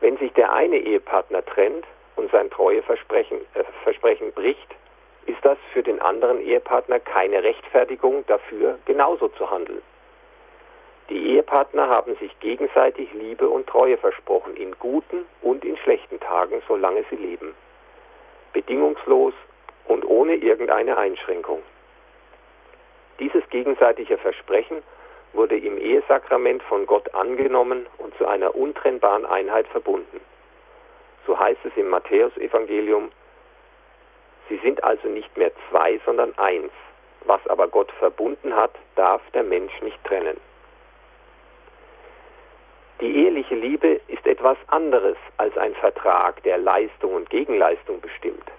Wenn 0.00 0.16
sich 0.18 0.32
der 0.34 0.52
eine 0.52 0.76
Ehepartner 0.76 1.44
trennt 1.44 1.84
und 2.16 2.30
sein 2.30 2.50
Treueversprechen 2.50 3.40
äh, 3.54 3.64
Versprechen 3.82 4.32
bricht, 4.32 4.74
ist 5.26 5.44
das 5.44 5.58
für 5.72 5.82
den 5.82 6.00
anderen 6.00 6.40
Ehepartner 6.40 7.00
keine 7.00 7.42
Rechtfertigung 7.42 8.24
dafür, 8.26 8.78
genauso 8.84 9.28
zu 9.28 9.50
handeln. 9.50 9.82
Die 11.08 11.34
Ehepartner 11.34 11.88
haben 11.88 12.16
sich 12.16 12.38
gegenseitig 12.40 13.12
Liebe 13.12 13.48
und 13.48 13.66
Treue 13.66 13.96
versprochen, 13.96 14.56
in 14.56 14.72
guten 14.78 15.24
und 15.42 15.64
in 15.64 15.76
schlechten 15.78 16.20
Tagen, 16.20 16.62
solange 16.66 17.04
sie 17.10 17.16
leben. 17.16 17.54
Bedingungslos 18.56 19.34
und 19.84 20.02
ohne 20.06 20.36
irgendeine 20.36 20.96
Einschränkung. 20.96 21.62
Dieses 23.20 23.46
gegenseitige 23.50 24.16
Versprechen 24.16 24.82
wurde 25.34 25.58
im 25.58 25.76
Ehesakrament 25.76 26.62
von 26.62 26.86
Gott 26.86 27.14
angenommen 27.14 27.84
und 27.98 28.16
zu 28.16 28.26
einer 28.26 28.54
untrennbaren 28.54 29.26
Einheit 29.26 29.66
verbunden. 29.68 30.20
So 31.26 31.38
heißt 31.38 31.60
es 31.64 31.76
im 31.76 31.90
Matthäusevangelium, 31.90 33.10
Sie 34.48 34.56
sind 34.64 34.82
also 34.82 35.08
nicht 35.08 35.36
mehr 35.36 35.52
zwei, 35.68 36.00
sondern 36.06 36.32
eins. 36.38 36.72
Was 37.26 37.46
aber 37.48 37.68
Gott 37.68 37.92
verbunden 37.98 38.56
hat, 38.56 38.72
darf 38.94 39.20
der 39.34 39.42
Mensch 39.42 39.82
nicht 39.82 40.02
trennen. 40.04 40.38
Die 43.00 43.24
eheliche 43.24 43.54
Liebe 43.54 44.00
ist 44.08 44.26
etwas 44.26 44.56
anderes 44.68 45.16
als 45.36 45.56
ein 45.58 45.74
Vertrag, 45.74 46.42
der 46.44 46.56
Leistung 46.56 47.14
und 47.14 47.28
Gegenleistung 47.28 48.00
bestimmt. 48.00 48.50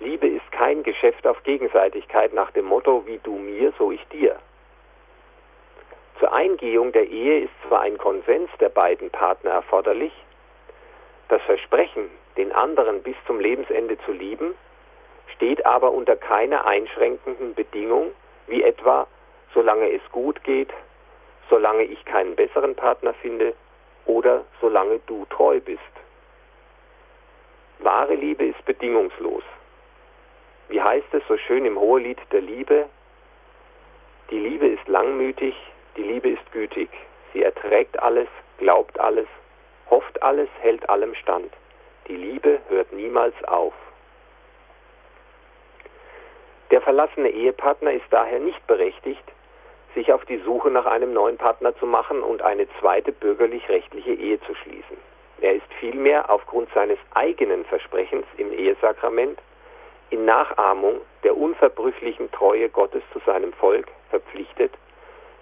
Liebe 0.00 0.26
ist 0.26 0.50
kein 0.50 0.82
Geschäft 0.82 1.24
auf 1.26 1.40
Gegenseitigkeit 1.44 2.34
nach 2.34 2.50
dem 2.50 2.64
Motto, 2.64 3.04
wie 3.06 3.20
du 3.22 3.36
mir, 3.36 3.72
so 3.78 3.92
ich 3.92 4.04
dir. 4.08 4.36
Zur 6.18 6.32
Eingehung 6.32 6.90
der 6.90 7.08
Ehe 7.08 7.44
ist 7.44 7.52
zwar 7.68 7.82
ein 7.82 7.96
Konsens 7.96 8.50
der 8.58 8.68
beiden 8.68 9.10
Partner 9.10 9.50
erforderlich, 9.52 10.12
das 11.28 11.40
Versprechen, 11.42 12.10
den 12.36 12.50
anderen 12.52 13.02
bis 13.02 13.16
zum 13.26 13.38
Lebensende 13.38 13.96
zu 14.04 14.12
lieben, 14.12 14.54
steht 15.34 15.64
aber 15.64 15.92
unter 15.92 16.16
keiner 16.16 16.66
einschränkenden 16.66 17.54
Bedingung, 17.54 18.10
wie 18.48 18.62
etwa, 18.62 19.06
solange 19.54 19.90
es 19.92 20.02
gut 20.10 20.42
geht, 20.42 20.70
solange 21.52 21.84
ich 21.84 22.02
keinen 22.06 22.34
besseren 22.34 22.74
Partner 22.74 23.12
finde 23.12 23.52
oder 24.06 24.42
solange 24.62 25.00
du 25.00 25.26
treu 25.26 25.60
bist. 25.60 25.82
Wahre 27.80 28.14
Liebe 28.14 28.46
ist 28.46 28.64
bedingungslos. 28.64 29.42
Wie 30.70 30.80
heißt 30.80 31.12
es 31.12 31.22
so 31.28 31.36
schön 31.36 31.66
im 31.66 31.78
Hohelied 31.78 32.16
der 32.32 32.40
Liebe? 32.40 32.88
Die 34.30 34.38
Liebe 34.38 34.66
ist 34.66 34.88
langmütig, 34.88 35.54
die 35.98 36.02
Liebe 36.02 36.30
ist 36.30 36.52
gütig. 36.52 36.88
Sie 37.34 37.42
erträgt 37.42 38.02
alles, 38.02 38.28
glaubt 38.56 38.98
alles, 38.98 39.28
hofft 39.90 40.22
alles, 40.22 40.48
hält 40.62 40.88
allem 40.88 41.14
stand. 41.16 41.52
Die 42.08 42.16
Liebe 42.16 42.60
hört 42.70 42.90
niemals 42.94 43.34
auf. 43.44 43.74
Der 46.70 46.80
verlassene 46.80 47.28
Ehepartner 47.28 47.92
ist 47.92 48.06
daher 48.08 48.38
nicht 48.38 48.66
berechtigt, 48.66 49.24
sich 49.94 50.12
auf 50.12 50.24
die 50.24 50.38
Suche 50.38 50.70
nach 50.70 50.86
einem 50.86 51.12
neuen 51.12 51.36
Partner 51.36 51.76
zu 51.76 51.86
machen 51.86 52.22
und 52.22 52.42
eine 52.42 52.66
zweite 52.80 53.12
bürgerlich-rechtliche 53.12 54.12
Ehe 54.12 54.40
zu 54.40 54.54
schließen. 54.54 54.96
Er 55.40 55.54
ist 55.54 55.72
vielmehr 55.80 56.30
aufgrund 56.30 56.72
seines 56.72 56.98
eigenen 57.14 57.64
Versprechens 57.64 58.26
im 58.36 58.52
Ehesakrament 58.52 59.38
in 60.10 60.24
Nachahmung 60.24 61.00
der 61.24 61.36
unverbrüchlichen 61.36 62.30
Treue 62.32 62.68
Gottes 62.68 63.02
zu 63.12 63.18
seinem 63.26 63.52
Volk 63.54 63.88
verpflichtet, 64.10 64.72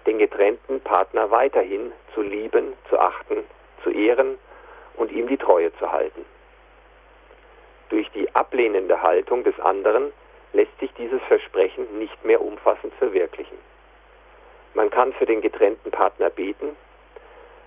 den 0.07 0.17
getrennten 0.17 0.81
Partner 0.81 1.29
weiterhin 1.29 1.91
zu 2.13 2.21
lieben, 2.21 2.73
zu 2.89 2.97
achten, 2.97 3.43
zu 3.83 3.91
ehren 3.91 4.37
und 4.95 5.11
ihm 5.11 5.27
die 5.27 5.37
Treue 5.37 5.73
zu 5.77 5.91
halten. 5.91 6.25
Durch 7.89 8.09
die 8.11 8.33
ablehnende 8.33 9.01
Haltung 9.01 9.43
des 9.43 9.59
anderen 9.59 10.13
lässt 10.53 10.77
sich 10.79 10.91
dieses 10.93 11.21
Versprechen 11.23 11.99
nicht 11.99 12.23
mehr 12.25 12.41
umfassend 12.41 12.93
verwirklichen. 12.95 13.57
Man 14.73 14.89
kann 14.89 15.13
für 15.13 15.25
den 15.25 15.41
getrennten 15.41 15.91
Partner 15.91 16.29
beten, 16.29 16.75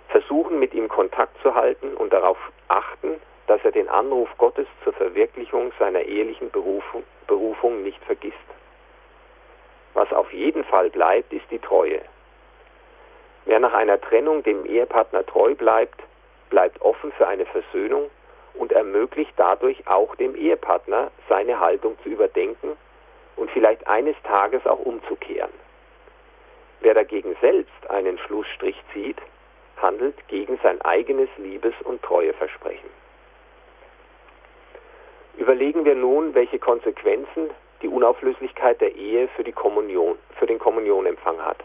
versuchen 0.09 0.59
mit 0.59 0.73
ihm 0.75 0.89
Kontakt 0.89 1.41
zu 1.43 1.55
halten 1.55 1.95
und 1.95 2.13
darauf 2.13 2.39
achten, 2.69 3.21
dass 3.47 3.63
er 3.65 3.73
den 3.73 3.89
Anruf 3.89 4.29
Gottes 4.39 4.67
zur 4.83 4.93
Verwirklichung 4.95 5.73
seiner 5.79 6.01
ehelichen 6.01 6.51
Berufung, 6.51 7.05
Berufung 7.27 7.83
nicht 7.83 8.03
vergisst. 8.05 8.37
Was 9.93 10.13
auf 10.13 10.33
jeden 10.33 10.65
Fall 10.65 10.91
bleibt, 10.91 11.33
ist 11.33 11.51
die 11.51 11.59
Treue. 11.59 12.01
Wer 13.45 13.61
nach 13.61 13.75
einer 13.75 14.01
Trennung 14.01 14.43
dem 14.43 14.65
Ehepartner 14.65 15.27
treu 15.27 15.55
bleibt, 15.55 16.01
bleibt 16.49 16.81
offen 16.81 17.13
für 17.13 17.27
eine 17.27 17.45
Versöhnung 17.47 18.11
und 18.55 18.73
ermöglicht 18.73 19.33
dadurch 19.37 19.87
auch 19.87 20.15
dem 20.17 20.35
Ehepartner, 20.35 21.11
seine 21.29 21.61
Haltung 21.61 21.99
zu 22.03 22.09
überdenken 22.09 22.77
und 23.37 23.51
vielleicht 23.51 23.87
eines 23.87 24.17
Tages 24.23 24.67
auch 24.67 24.79
umzukehren. 24.79 25.53
Wer 26.85 26.93
dagegen 26.93 27.35
selbst 27.41 27.89
einen 27.89 28.19
Schlussstrich 28.19 28.77
zieht, 28.93 29.17
handelt 29.81 30.17
gegen 30.29 30.59
sein 30.63 30.83
eigenes 30.83 31.31
Liebes- 31.39 31.81
und 31.83 32.03
Treueversprechen. 32.03 32.91
Überlegen 35.39 35.87
wir 35.87 35.95
nun, 35.95 36.35
welche 36.35 36.59
Konsequenzen 36.59 37.49
die 37.81 37.89
Unauflöslichkeit 37.89 38.83
der 38.83 38.95
Ehe 38.97 39.29
für 39.29 39.45
Kommunion, 39.53 40.19
für 40.39 40.45
den 40.45 40.59
Kommunionempfang 40.59 41.43
hat. 41.43 41.57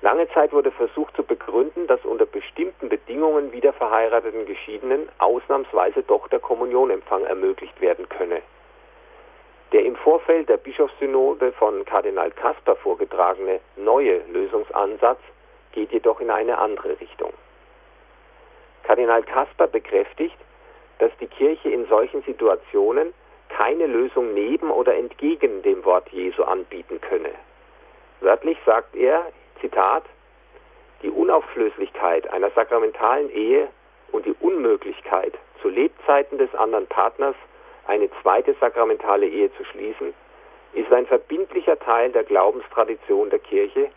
Lange 0.00 0.30
Zeit 0.30 0.50
wurde 0.54 0.70
versucht 0.70 1.14
zu 1.14 1.22
begründen, 1.22 1.86
dass 1.88 2.02
unter 2.06 2.24
bestimmten 2.24 2.88
Bedingungen 2.88 3.52
wiederverheirateten 3.52 4.46
Geschiedenen 4.46 5.10
ausnahmsweise 5.18 6.02
doch 6.04 6.26
der 6.28 6.40
Kommunionempfang 6.40 7.24
ermöglicht 7.24 7.78
werden 7.82 8.08
könne. 8.08 8.40
Der 9.72 9.84
im 9.84 9.96
Vorfeld 9.96 10.48
der 10.48 10.56
Bischofssynode 10.56 11.52
von 11.52 11.84
Kardinal 11.84 12.30
Kasper 12.30 12.76
vorgetragene 12.76 13.60
neue 13.76 14.22
Lösungsansatz 14.32 15.20
geht 15.72 15.92
jedoch 15.92 16.20
in 16.20 16.30
eine 16.30 16.56
andere 16.58 16.98
Richtung. 16.98 17.32
Kardinal 18.84 19.22
Kasper 19.22 19.66
bekräftigt, 19.66 20.36
dass 20.98 21.12
die 21.20 21.26
Kirche 21.26 21.68
in 21.68 21.86
solchen 21.86 22.22
Situationen 22.22 23.12
keine 23.50 23.86
Lösung 23.86 24.32
neben 24.32 24.70
oder 24.70 24.94
entgegen 24.94 25.62
dem 25.62 25.84
Wort 25.84 26.08
Jesu 26.10 26.42
anbieten 26.44 27.00
könne. 27.00 27.30
Wörtlich 28.20 28.58
sagt 28.64 28.96
er, 28.96 29.26
Zitat, 29.60 30.04
die 31.02 31.10
Unauflöslichkeit 31.10 32.30
einer 32.32 32.50
sakramentalen 32.50 33.30
Ehe 33.30 33.68
und 34.12 34.24
die 34.26 34.34
Unmöglichkeit, 34.40 35.34
zu 35.60 35.68
Lebzeiten 35.68 36.38
des 36.38 36.54
anderen 36.54 36.86
Partners 36.86 37.36
eine 37.88 38.10
zweite 38.22 38.54
sakramentale 38.60 39.26
Ehe 39.26 39.52
zu 39.54 39.64
schließen, 39.64 40.14
ist 40.74 40.92
ein 40.92 41.06
verbindlicher 41.06 41.78
Teil 41.78 42.12
der 42.12 42.24
Glaubenstradition 42.24 43.30
der 43.30 43.38
Kirche, 43.38 43.90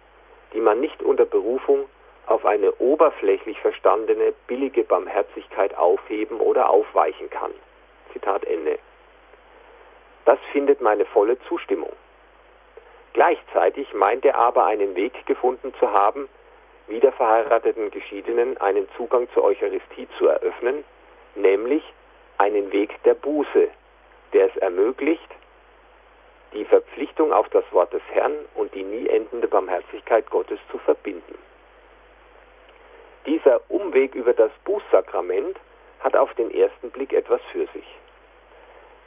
die 0.54 0.62
man 0.62 0.80
nicht 0.80 1.04
unter 1.04 1.26
Berufung 1.26 1.86
auf 2.26 2.46
eine 2.46 2.72
oberflächlich 2.76 3.60
verstandene 3.60 4.34
billige 4.48 4.84
Barmherzigkeit 4.84 5.78
aufheben 5.78 6.40
oder 6.40 6.70
aufweichen 6.70 7.30
kann. 7.30 7.52
Zitat 8.14 8.46
Ende. 8.46 8.80
Das 10.26 10.40
findet 10.54 10.82
meine 10.82 11.06
volle 11.06 11.38
Zustimmung. 11.48 11.92
Gleichzeitig 13.14 13.94
meint 13.94 14.24
er 14.24 14.40
aber 14.40 14.66
einen 14.66 14.96
Weg 14.96 15.26
gefunden 15.26 15.74
zu 15.80 15.92
haben, 15.92 16.30
wiederverheirateten 16.88 17.92
Geschiedenen 17.92 18.58
einen 18.58 18.88
Zugang 18.96 19.28
zur 19.34 19.44
Eucharistie 19.44 20.08
zu 20.18 20.28
eröffnen, 20.28 20.86
nämlich 21.36 21.84
einen 22.38 22.72
Weg 22.72 23.02
der 23.04 23.16
Buße, 23.16 23.70
der 24.34 24.48
es 24.48 24.58
ermöglicht, 24.58 25.30
die 26.54 26.66
Verpflichtung 26.66 27.32
auf 27.32 27.48
das 27.50 27.64
Wort 27.72 27.94
des 27.94 28.02
Herrn 28.12 28.36
und 28.56 28.74
die 28.74 28.84
nie 28.84 29.08
endende 29.08 29.48
Barmherzigkeit 29.48 30.30
Gottes 30.30 30.60
zu 30.70 30.78
verbinden. 30.80 31.38
Dieser 33.26 33.62
Umweg 33.70 34.16
über 34.16 34.34
das 34.34 34.52
Bußsakrament 34.66 35.58
hat 36.00 36.16
auf 36.16 36.34
den 36.34 36.52
ersten 36.52 36.90
Blick 36.90 37.14
etwas 37.14 37.42
für 37.52 37.68
sich. 37.68 37.86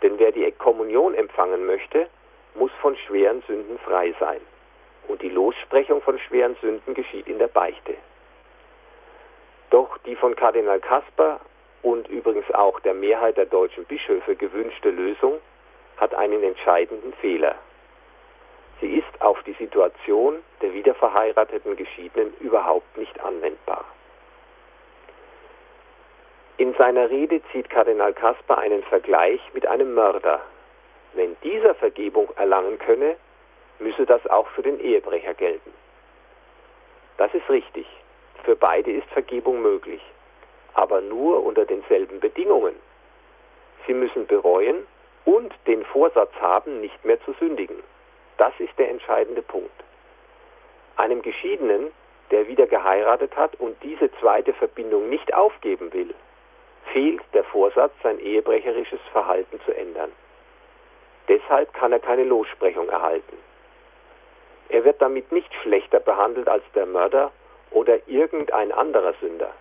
Denn 0.02 0.18
wer 0.18 0.32
die 0.32 0.50
Kommunion 0.52 1.14
empfangen 1.14 1.66
möchte, 1.66 2.08
muss 2.54 2.70
von 2.80 2.96
schweren 2.96 3.42
Sünden 3.46 3.78
frei 3.78 4.14
sein. 4.20 4.40
Und 5.08 5.20
die 5.22 5.28
Lossprechung 5.28 6.00
von 6.00 6.18
schweren 6.18 6.56
Sünden 6.60 6.94
geschieht 6.94 7.26
in 7.26 7.38
der 7.38 7.48
Beichte. 7.48 7.94
Doch 9.70 9.98
die 9.98 10.14
von 10.14 10.36
Kardinal 10.36 10.80
Kasper 10.80 11.40
und 11.84 12.08
übrigens 12.08 12.50
auch 12.52 12.80
der 12.80 12.94
Mehrheit 12.94 13.36
der 13.36 13.44
deutschen 13.44 13.84
Bischöfe 13.84 14.34
gewünschte 14.36 14.88
Lösung 14.88 15.38
hat 15.98 16.14
einen 16.14 16.42
entscheidenden 16.42 17.12
Fehler. 17.20 17.56
Sie 18.80 18.96
ist 18.96 19.20
auf 19.20 19.40
die 19.42 19.52
Situation 19.52 20.36
der 20.62 20.72
wiederverheirateten 20.72 21.76
Geschiedenen 21.76 22.32
überhaupt 22.40 22.96
nicht 22.96 23.20
anwendbar. 23.20 23.84
In 26.56 26.74
seiner 26.74 27.10
Rede 27.10 27.42
zieht 27.52 27.68
Kardinal 27.68 28.14
Kasper 28.14 28.58
einen 28.58 28.82
Vergleich 28.84 29.40
mit 29.52 29.66
einem 29.66 29.92
Mörder. 29.92 30.40
Wenn 31.12 31.36
dieser 31.42 31.74
Vergebung 31.74 32.30
erlangen 32.36 32.78
könne, 32.78 33.16
müsse 33.78 34.06
das 34.06 34.26
auch 34.28 34.48
für 34.48 34.62
den 34.62 34.80
Ehebrecher 34.80 35.34
gelten. 35.34 35.72
Das 37.18 37.32
ist 37.34 37.48
richtig. 37.50 37.86
Für 38.44 38.56
beide 38.56 38.90
ist 38.90 39.08
Vergebung 39.10 39.60
möglich 39.60 40.00
aber 40.74 41.00
nur 41.00 41.44
unter 41.44 41.64
denselben 41.64 42.20
Bedingungen. 42.20 42.74
Sie 43.86 43.94
müssen 43.94 44.26
bereuen 44.26 44.86
und 45.24 45.52
den 45.66 45.84
Vorsatz 45.84 46.32
haben, 46.40 46.80
nicht 46.80 47.04
mehr 47.04 47.20
zu 47.24 47.32
sündigen. 47.34 47.76
Das 48.38 48.52
ist 48.58 48.76
der 48.78 48.90
entscheidende 48.90 49.42
Punkt. 49.42 49.70
Einem 50.96 51.22
Geschiedenen, 51.22 51.90
der 52.30 52.48
wieder 52.48 52.66
geheiratet 52.66 53.36
hat 53.36 53.58
und 53.60 53.76
diese 53.82 54.10
zweite 54.20 54.52
Verbindung 54.54 55.08
nicht 55.08 55.32
aufgeben 55.34 55.92
will, 55.92 56.14
fehlt 56.92 57.22
der 57.32 57.44
Vorsatz, 57.44 57.92
sein 58.02 58.18
ehebrecherisches 58.18 59.00
Verhalten 59.12 59.60
zu 59.64 59.76
ändern. 59.76 60.12
Deshalb 61.28 61.72
kann 61.74 61.92
er 61.92 62.00
keine 62.00 62.24
Lossprechung 62.24 62.88
erhalten. 62.88 63.36
Er 64.68 64.84
wird 64.84 65.00
damit 65.00 65.30
nicht 65.32 65.52
schlechter 65.62 66.00
behandelt 66.00 66.48
als 66.48 66.64
der 66.74 66.86
Mörder 66.86 67.32
oder 67.70 67.98
irgendein 68.08 68.72
anderer 68.72 69.14
Sünder. 69.20 69.52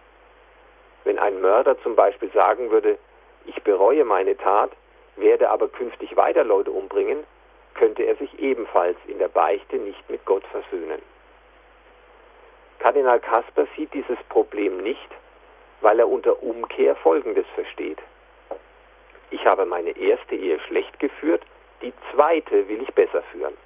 Wenn 1.03 1.19
ein 1.19 1.41
Mörder 1.41 1.81
zum 1.81 1.95
Beispiel 1.95 2.31
sagen 2.31 2.71
würde, 2.71 2.97
ich 3.45 3.61
bereue 3.63 4.05
meine 4.05 4.37
Tat, 4.37 4.71
werde 5.15 5.49
aber 5.49 5.67
künftig 5.67 6.15
weiter 6.15 6.43
Leute 6.43 6.71
umbringen, 6.71 7.23
könnte 7.75 8.03
er 8.03 8.15
sich 8.15 8.39
ebenfalls 8.39 8.97
in 9.07 9.19
der 9.19 9.27
Beichte 9.27 9.77
nicht 9.77 10.09
mit 10.09 10.23
Gott 10.25 10.43
versöhnen. 10.47 11.01
Kardinal 12.79 13.19
Kasper 13.19 13.67
sieht 13.75 13.93
dieses 13.93 14.17
Problem 14.29 14.77
nicht, 14.77 15.09
weil 15.81 15.99
er 15.99 16.07
unter 16.07 16.41
Umkehr 16.41 16.95
Folgendes 16.95 17.45
versteht. 17.55 17.99
Ich 19.31 19.45
habe 19.45 19.65
meine 19.65 19.97
erste 19.97 20.35
Ehe 20.35 20.59
schlecht 20.61 20.99
geführt, 20.99 21.41
die 21.81 21.93
zweite 22.13 22.67
will 22.67 22.81
ich 22.81 22.93
besser 22.93 23.23
führen. 23.31 23.57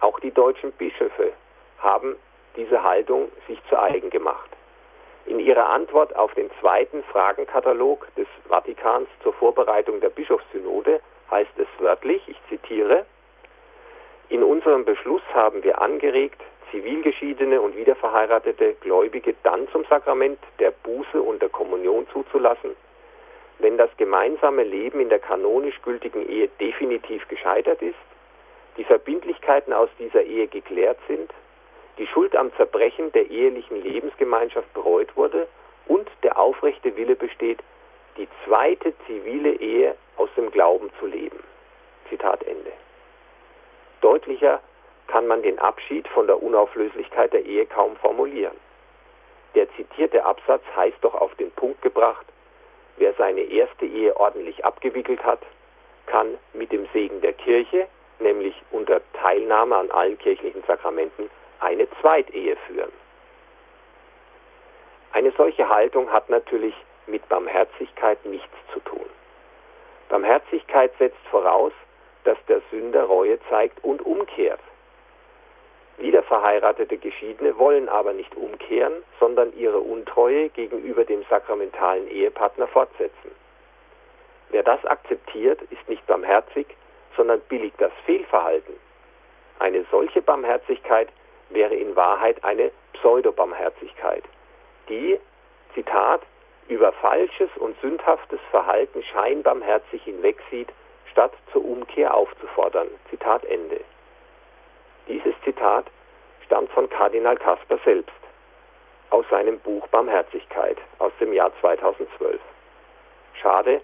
Auch 0.00 0.20
die 0.20 0.30
deutschen 0.30 0.72
Bischöfe 0.72 1.32
haben 1.78 2.16
diese 2.56 2.82
Haltung 2.82 3.30
sich 3.48 3.58
zu 3.68 3.78
eigen 3.80 4.10
gemacht. 4.10 4.50
In 5.26 5.40
ihrer 5.40 5.70
Antwort 5.70 6.14
auf 6.16 6.34
den 6.34 6.50
zweiten 6.60 7.02
Fragenkatalog 7.04 8.06
des 8.16 8.26
Vatikans 8.48 9.08
zur 9.22 9.32
Vorbereitung 9.32 10.00
der 10.00 10.10
Bischofssynode 10.10 11.00
heißt 11.30 11.58
es 11.58 11.66
wörtlich, 11.78 12.22
ich 12.28 12.36
zitiere, 12.48 13.06
in 14.28 14.42
unserem 14.42 14.84
Beschluss 14.84 15.22
haben 15.32 15.62
wir 15.62 15.80
angeregt, 15.80 16.40
zivilgeschiedene 16.70 17.60
und 17.60 17.76
wiederverheiratete 17.76 18.74
Gläubige 18.80 19.34
dann 19.42 19.68
zum 19.68 19.84
Sakrament 19.84 20.38
der 20.58 20.72
Buße 20.72 21.20
und 21.20 21.40
der 21.40 21.48
Kommunion 21.48 22.06
zuzulassen, 22.12 22.70
wenn 23.60 23.78
das 23.78 23.90
gemeinsame 23.96 24.64
Leben 24.64 25.00
in 25.00 25.08
der 25.08 25.20
kanonisch 25.20 25.80
gültigen 25.82 26.28
Ehe 26.28 26.48
definitiv 26.60 27.26
gescheitert 27.28 27.80
ist, 27.80 27.94
die 28.76 28.84
Verbindlichkeiten 28.84 29.72
aus 29.72 29.88
dieser 29.98 30.22
Ehe 30.22 30.48
geklärt 30.48 30.98
sind 31.06 31.30
die 31.98 32.06
Schuld 32.06 32.34
am 32.36 32.52
Zerbrechen 32.56 33.12
der 33.12 33.30
ehelichen 33.30 33.82
Lebensgemeinschaft 33.82 34.72
bereut 34.74 35.16
wurde 35.16 35.46
und 35.86 36.08
der 36.22 36.38
aufrechte 36.38 36.96
Wille 36.96 37.16
besteht, 37.16 37.60
die 38.16 38.28
zweite 38.44 38.94
zivile 39.06 39.54
Ehe 39.54 39.96
aus 40.16 40.28
dem 40.36 40.50
Glauben 40.50 40.90
zu 40.98 41.06
leben. 41.06 41.42
Zitat 42.08 42.42
Ende. 42.44 42.72
Deutlicher 44.00 44.60
kann 45.06 45.26
man 45.26 45.42
den 45.42 45.58
Abschied 45.58 46.06
von 46.08 46.26
der 46.26 46.42
Unauflöslichkeit 46.42 47.32
der 47.32 47.44
Ehe 47.44 47.66
kaum 47.66 47.96
formulieren. 47.96 48.56
Der 49.54 49.70
zitierte 49.74 50.24
Absatz 50.24 50.62
heißt 50.74 50.98
doch 51.02 51.14
auf 51.14 51.34
den 51.36 51.50
Punkt 51.52 51.80
gebracht, 51.82 52.26
wer 52.96 53.14
seine 53.14 53.42
erste 53.42 53.86
Ehe 53.86 54.16
ordentlich 54.16 54.64
abgewickelt 54.64 55.22
hat, 55.24 55.40
kann 56.06 56.38
mit 56.52 56.72
dem 56.72 56.86
Segen 56.92 57.20
der 57.20 57.32
Kirche, 57.32 57.86
nämlich 58.18 58.54
unter 58.70 59.00
Teilnahme 59.14 59.76
an 59.76 59.90
allen 59.90 60.18
kirchlichen 60.18 60.62
Sakramenten, 60.66 61.30
eine 61.64 61.88
Zweitehe 62.00 62.56
führen. 62.68 62.92
Eine 65.12 65.32
solche 65.32 65.68
Haltung 65.68 66.10
hat 66.12 66.28
natürlich 66.28 66.74
mit 67.06 67.28
Barmherzigkeit 67.28 68.24
nichts 68.24 68.54
zu 68.72 68.80
tun. 68.80 69.06
Barmherzigkeit 70.08 70.92
setzt 70.98 71.24
voraus, 71.30 71.72
dass 72.24 72.38
der 72.48 72.60
Sünder 72.70 73.04
Reue 73.04 73.38
zeigt 73.48 73.82
und 73.84 74.04
umkehrt. 74.04 74.60
Wiederverheiratete 75.98 76.98
Geschiedene 76.98 77.56
wollen 77.58 77.88
aber 77.88 78.12
nicht 78.12 78.34
umkehren, 78.34 79.04
sondern 79.20 79.52
ihre 79.56 79.78
Untreue 79.78 80.48
gegenüber 80.48 81.04
dem 81.04 81.24
sakramentalen 81.30 82.08
Ehepartner 82.08 82.66
fortsetzen. 82.66 83.30
Wer 84.50 84.64
das 84.64 84.84
akzeptiert, 84.84 85.62
ist 85.70 85.88
nicht 85.88 86.04
barmherzig, 86.06 86.66
sondern 87.16 87.40
billigt 87.48 87.80
das 87.80 87.92
Fehlverhalten. 88.04 88.74
Eine 89.60 89.84
solche 89.90 90.20
Barmherzigkeit 90.20 91.08
wäre 91.50 91.74
in 91.74 91.94
Wahrheit 91.96 92.42
eine 92.44 92.70
Pseudobarmherzigkeit, 92.94 94.24
die, 94.88 95.18
Zitat, 95.74 96.22
über 96.68 96.92
falsches 96.92 97.50
und 97.56 97.78
sündhaftes 97.80 98.40
Verhalten 98.50 99.02
scheinbarmherzig 99.02 100.02
hinwegsieht, 100.04 100.68
statt 101.10 101.32
zur 101.52 101.64
Umkehr 101.64 102.14
aufzufordern. 102.14 102.88
Zitat 103.10 103.44
Ende. 103.44 103.80
Dieses 105.08 105.34
Zitat 105.44 105.86
stammt 106.46 106.70
von 106.72 106.88
Kardinal 106.88 107.36
Kasper 107.36 107.78
selbst 107.84 108.12
aus 109.10 109.24
seinem 109.30 109.58
Buch 109.60 109.86
Barmherzigkeit 109.88 110.78
aus 110.98 111.12
dem 111.20 111.32
Jahr 111.32 111.52
2012. 111.60 112.40
Schade, 113.40 113.80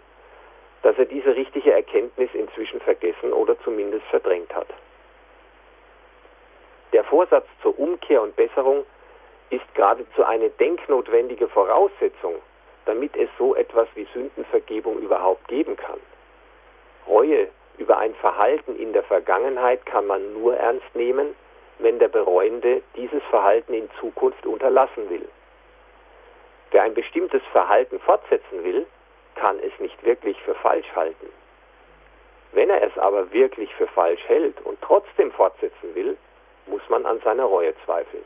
dass 0.82 0.96
er 0.98 1.04
diese 1.04 1.36
richtige 1.36 1.72
Erkenntnis 1.72 2.30
inzwischen 2.32 2.80
vergessen 2.80 3.32
oder 3.32 3.58
zumindest 3.60 4.04
verdrängt 4.06 4.54
hat. 4.54 4.68
Vorsatz 7.10 7.46
zur 7.60 7.76
Umkehr 7.76 8.22
und 8.22 8.36
Besserung 8.36 8.86
ist 9.50 9.74
geradezu 9.74 10.24
eine 10.24 10.48
denknotwendige 10.48 11.48
Voraussetzung, 11.48 12.36
damit 12.86 13.16
es 13.16 13.28
so 13.36 13.56
etwas 13.56 13.88
wie 13.96 14.06
Sündenvergebung 14.14 14.96
überhaupt 15.00 15.46
geben 15.48 15.76
kann. 15.76 15.98
Reue 17.08 17.48
über 17.78 17.98
ein 17.98 18.14
Verhalten 18.14 18.78
in 18.78 18.92
der 18.92 19.02
Vergangenheit 19.02 19.84
kann 19.86 20.06
man 20.06 20.34
nur 20.34 20.56
ernst 20.56 20.94
nehmen, 20.94 21.34
wenn 21.80 21.98
der 21.98 22.06
Bereuende 22.06 22.80
dieses 22.94 23.22
Verhalten 23.24 23.74
in 23.74 23.90
Zukunft 23.98 24.46
unterlassen 24.46 25.10
will. 25.10 25.28
Wer 26.70 26.84
ein 26.84 26.94
bestimmtes 26.94 27.42
Verhalten 27.50 27.98
fortsetzen 27.98 28.62
will, 28.62 28.86
kann 29.34 29.58
es 29.58 29.72
nicht 29.80 30.00
wirklich 30.04 30.40
für 30.42 30.54
falsch 30.54 30.86
halten. 30.94 31.26
Wenn 32.52 32.70
er 32.70 32.82
es 32.84 32.96
aber 32.98 33.32
wirklich 33.32 33.74
für 33.74 33.88
falsch 33.88 34.22
hält 34.28 34.60
und 34.60 34.80
trotzdem 34.80 35.32
fortsetzen 35.32 35.94
will, 35.94 36.16
muss 36.70 36.82
man 36.88 37.04
an 37.04 37.20
seiner 37.20 37.44
Reue 37.44 37.74
zweifeln. 37.84 38.24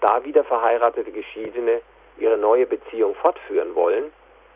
Da 0.00 0.24
wieder 0.24 0.44
verheiratete 0.44 1.12
Geschiedene 1.12 1.80
ihre 2.18 2.36
neue 2.36 2.66
Beziehung 2.66 3.14
fortführen 3.14 3.74
wollen, 3.74 4.12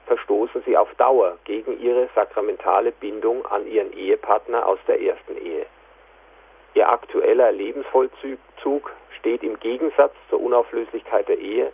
verstoßen 0.06 0.62
sie 0.66 0.76
auf 0.76 0.92
Dauer 0.96 1.38
gegen 1.44 1.80
ihre 1.80 2.08
sakramentale 2.14 2.92
Bindung 2.92 3.46
an 3.46 3.66
ihren 3.66 3.92
Ehepartner 3.92 4.66
aus 4.66 4.78
der 4.86 5.00
ersten 5.00 5.36
Ehe. 5.36 5.66
Ihr 6.74 6.88
aktueller 6.88 7.52
Lebensvollzug 7.52 8.90
steht 9.18 9.42
im 9.42 9.58
Gegensatz 9.60 10.12
zur 10.28 10.40
Unauflöslichkeit 10.40 11.28
der 11.28 11.38
Ehe, 11.38 11.72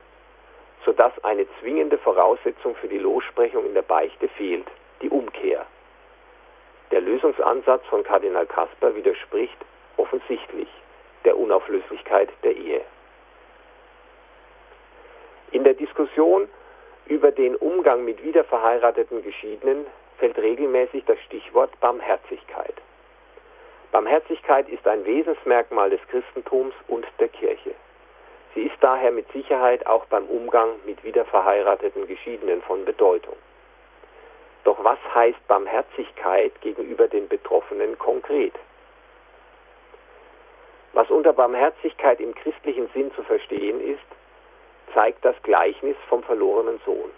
sodass 0.84 1.12
eine 1.24 1.46
zwingende 1.60 1.98
Voraussetzung 1.98 2.74
für 2.76 2.88
die 2.88 2.98
Lossprechung 2.98 3.66
in 3.66 3.74
der 3.74 3.82
Beichte 3.82 4.28
fehlt, 4.28 4.66
die 5.02 5.10
Umkehr. 5.10 5.66
Der 6.90 7.00
Lösungsansatz 7.00 7.84
von 7.86 8.02
Kardinal 8.02 8.46
Kasper 8.46 8.94
widerspricht 8.94 9.56
offensichtlich 10.00 10.68
der 11.24 11.36
Unauflöslichkeit 11.36 12.30
der 12.42 12.56
Ehe. 12.56 12.80
In 15.52 15.64
der 15.64 15.74
Diskussion 15.74 16.48
über 17.06 17.32
den 17.32 17.56
Umgang 17.56 18.04
mit 18.04 18.22
wiederverheirateten 18.22 19.22
Geschiedenen 19.22 19.84
fällt 20.18 20.38
regelmäßig 20.38 21.04
das 21.06 21.18
Stichwort 21.26 21.78
Barmherzigkeit. 21.80 22.74
Barmherzigkeit 23.90 24.68
ist 24.68 24.86
ein 24.86 25.04
Wesensmerkmal 25.04 25.90
des 25.90 26.00
Christentums 26.08 26.74
und 26.86 27.04
der 27.18 27.28
Kirche. 27.28 27.74
Sie 28.54 28.62
ist 28.62 28.76
daher 28.80 29.10
mit 29.10 29.30
Sicherheit 29.32 29.86
auch 29.86 30.04
beim 30.06 30.24
Umgang 30.26 30.70
mit 30.86 31.02
wiederverheirateten 31.04 32.06
Geschiedenen 32.06 32.62
von 32.62 32.84
Bedeutung. 32.84 33.36
Doch 34.64 34.82
was 34.84 34.98
heißt 35.14 35.46
Barmherzigkeit 35.48 36.60
gegenüber 36.60 37.08
den 37.08 37.28
Betroffenen 37.28 37.98
konkret? 37.98 38.54
Was 40.92 41.10
unter 41.10 41.32
Barmherzigkeit 41.32 42.20
im 42.20 42.34
christlichen 42.34 42.88
Sinn 42.94 43.12
zu 43.14 43.22
verstehen 43.22 43.80
ist, 43.80 44.00
zeigt 44.94 45.24
das 45.24 45.36
Gleichnis 45.42 45.96
vom 46.08 46.22
verlorenen 46.22 46.80
Sohn. 46.84 47.10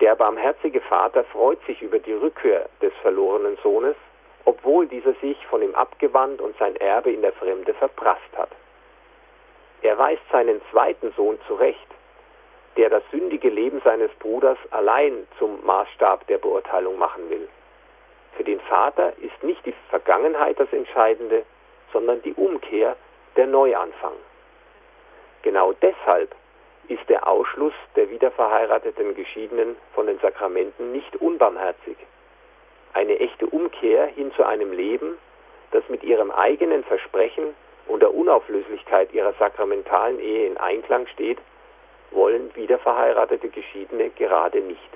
Der 0.00 0.16
barmherzige 0.16 0.80
Vater 0.80 1.24
freut 1.24 1.62
sich 1.66 1.82
über 1.82 1.98
die 1.98 2.14
Rückkehr 2.14 2.68
des 2.80 2.92
verlorenen 3.02 3.56
Sohnes 3.62 3.96
obwohl 4.44 4.86
dieser 4.86 5.12
sich 5.14 5.36
von 5.46 5.62
ihm 5.62 5.74
abgewandt 5.74 6.40
und 6.40 6.56
sein 6.58 6.76
Erbe 6.76 7.12
in 7.12 7.22
der 7.22 7.32
Fremde 7.32 7.74
verprasst 7.74 8.36
hat. 8.36 8.50
Er 9.82 9.96
weist 9.98 10.22
seinen 10.30 10.60
zweiten 10.70 11.12
Sohn 11.16 11.38
zurecht, 11.46 11.86
der 12.76 12.90
das 12.90 13.02
sündige 13.10 13.48
Leben 13.48 13.80
seines 13.84 14.10
Bruders 14.18 14.58
allein 14.70 15.26
zum 15.38 15.64
Maßstab 15.64 16.26
der 16.26 16.38
Beurteilung 16.38 16.98
machen 16.98 17.28
will. 17.30 17.48
Für 18.36 18.44
den 18.44 18.60
Vater 18.60 19.12
ist 19.18 19.42
nicht 19.42 19.64
die 19.66 19.74
Vergangenheit 19.88 20.58
das 20.58 20.72
Entscheidende, 20.72 21.44
sondern 21.92 22.22
die 22.22 22.34
Umkehr, 22.34 22.96
der 23.36 23.46
Neuanfang. 23.46 24.14
Genau 25.42 25.72
deshalb 25.72 26.34
ist 26.88 27.08
der 27.08 27.26
Ausschluss 27.28 27.74
der 27.96 28.10
wiederverheirateten 28.10 29.14
Geschiedenen 29.14 29.76
von 29.94 30.06
den 30.06 30.18
Sakramenten 30.18 30.92
nicht 30.92 31.16
unbarmherzig 31.16 31.96
eine 32.92 33.18
echte 33.20 33.46
Umkehr 33.46 34.06
hin 34.06 34.32
zu 34.34 34.44
einem 34.44 34.72
Leben, 34.72 35.18
das 35.70 35.88
mit 35.88 36.02
ihrem 36.02 36.30
eigenen 36.30 36.84
Versprechen 36.84 37.54
und 37.86 38.00
der 38.00 38.14
Unauflöslichkeit 38.14 39.12
ihrer 39.12 39.32
sakramentalen 39.34 40.18
Ehe 40.18 40.46
in 40.46 40.56
Einklang 40.56 41.06
steht, 41.08 41.38
wollen 42.10 42.54
wiederverheiratete 42.54 43.48
Geschiedene 43.48 44.10
gerade 44.10 44.60
nicht. 44.60 44.90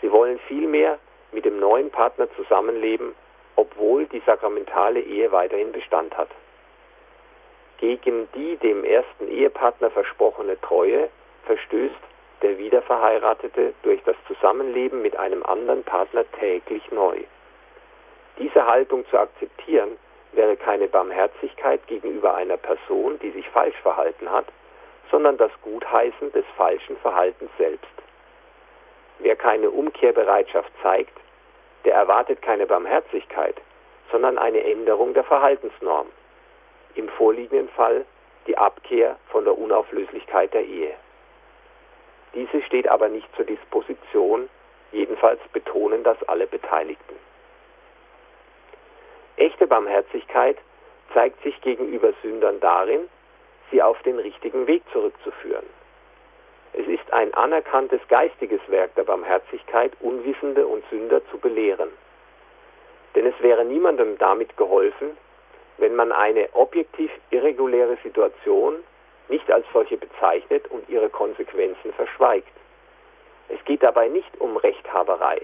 Sie 0.00 0.10
wollen 0.10 0.38
vielmehr 0.48 0.98
mit 1.32 1.44
dem 1.44 1.60
neuen 1.60 1.90
Partner 1.90 2.28
zusammenleben, 2.34 3.14
obwohl 3.58 4.06
die 4.06 4.22
sakramentale 4.24 5.00
Ehe 5.00 5.32
weiterhin 5.32 5.72
Bestand 5.72 6.16
hat. 6.16 6.28
Gegen 7.78 8.28
die 8.32 8.56
dem 8.56 8.84
ersten 8.84 9.26
Ehepartner 9.28 9.90
versprochene 9.90 10.60
Treue 10.60 11.08
verstößt 11.44 11.96
der 12.42 12.56
Wiederverheiratete 12.56 13.74
durch 13.82 14.00
das 14.04 14.14
Zusammenleben 14.28 15.02
mit 15.02 15.16
einem 15.16 15.42
anderen 15.42 15.82
Partner 15.82 16.24
täglich 16.38 16.88
neu. 16.92 17.18
Diese 18.38 18.64
Haltung 18.64 19.04
zu 19.08 19.18
akzeptieren, 19.18 19.98
wäre 20.32 20.56
keine 20.56 20.86
Barmherzigkeit 20.86 21.84
gegenüber 21.88 22.36
einer 22.36 22.58
Person, 22.58 23.18
die 23.18 23.30
sich 23.30 23.48
falsch 23.48 23.76
verhalten 23.82 24.30
hat, 24.30 24.46
sondern 25.10 25.36
das 25.36 25.50
Gutheißen 25.62 26.30
des 26.30 26.44
falschen 26.56 26.96
Verhaltens 26.98 27.50
selbst. 27.58 27.90
Wer 29.18 29.34
keine 29.34 29.70
Umkehrbereitschaft 29.70 30.70
zeigt, 30.80 31.18
der 31.88 31.96
erwartet 31.96 32.42
keine 32.42 32.66
Barmherzigkeit, 32.66 33.54
sondern 34.12 34.36
eine 34.36 34.62
Änderung 34.62 35.14
der 35.14 35.24
Verhaltensnorm. 35.24 36.08
Im 36.96 37.08
vorliegenden 37.08 37.70
Fall 37.70 38.04
die 38.46 38.58
Abkehr 38.58 39.16
von 39.30 39.44
der 39.44 39.56
Unauflöslichkeit 39.56 40.52
der 40.52 40.66
Ehe. 40.66 40.92
Diese 42.34 42.60
steht 42.60 42.88
aber 42.88 43.08
nicht 43.08 43.26
zur 43.36 43.46
Disposition, 43.46 44.50
jedenfalls 44.92 45.40
betonen 45.54 46.04
das 46.04 46.22
alle 46.24 46.46
Beteiligten. 46.46 47.16
Echte 49.36 49.66
Barmherzigkeit 49.66 50.58
zeigt 51.14 51.42
sich 51.42 51.58
gegenüber 51.62 52.12
Sündern 52.20 52.60
darin, 52.60 53.08
sie 53.70 53.82
auf 53.82 53.98
den 54.02 54.18
richtigen 54.18 54.66
Weg 54.66 54.82
zurückzuführen. 54.92 55.64
Es 56.78 56.86
ist 56.86 57.12
ein 57.12 57.34
anerkanntes 57.34 58.00
geistiges 58.08 58.60
Werk 58.68 58.94
der 58.94 59.02
Barmherzigkeit, 59.02 59.90
Unwissende 59.98 60.64
und 60.64 60.84
Sünder 60.90 61.20
zu 61.28 61.36
belehren. 61.36 61.88
Denn 63.16 63.26
es 63.26 63.34
wäre 63.40 63.64
niemandem 63.64 64.16
damit 64.18 64.56
geholfen, 64.56 65.16
wenn 65.78 65.96
man 65.96 66.12
eine 66.12 66.48
objektiv 66.52 67.10
irreguläre 67.30 67.98
Situation 68.04 68.76
nicht 69.28 69.50
als 69.50 69.66
solche 69.72 69.96
bezeichnet 69.96 70.68
und 70.68 70.88
ihre 70.88 71.08
Konsequenzen 71.08 71.92
verschweigt. 71.94 72.56
Es 73.48 73.62
geht 73.64 73.82
dabei 73.82 74.06
nicht 74.06 74.40
um 74.40 74.56
Rechthaberei, 74.56 75.40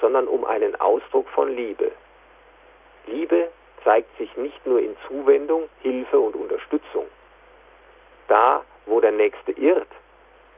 sondern 0.00 0.26
um 0.26 0.44
einen 0.44 0.74
Ausdruck 0.80 1.28
von 1.28 1.54
Liebe. 1.54 1.92
Liebe 3.06 3.50
zeigt 3.84 4.18
sich 4.18 4.36
nicht 4.36 4.66
nur 4.66 4.80
in 4.80 4.96
Zuwendung, 5.06 5.68
Hilfe 5.80 6.18
und 6.18 6.34
Unterstützung. 6.34 7.06
Da, 8.26 8.64
wo 8.86 9.00
der 9.00 9.12
Nächste 9.12 9.52
irrt, 9.52 9.86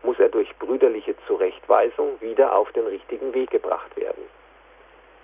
muss 0.04 0.18
er 0.20 0.28
durch 0.28 0.54
brüderliche 0.58 1.14
Zurechtweisung 1.26 2.20
wieder 2.20 2.54
auf 2.54 2.70
den 2.72 2.86
richtigen 2.86 3.34
Weg 3.34 3.50
gebracht 3.50 3.96
werden. 3.96 4.22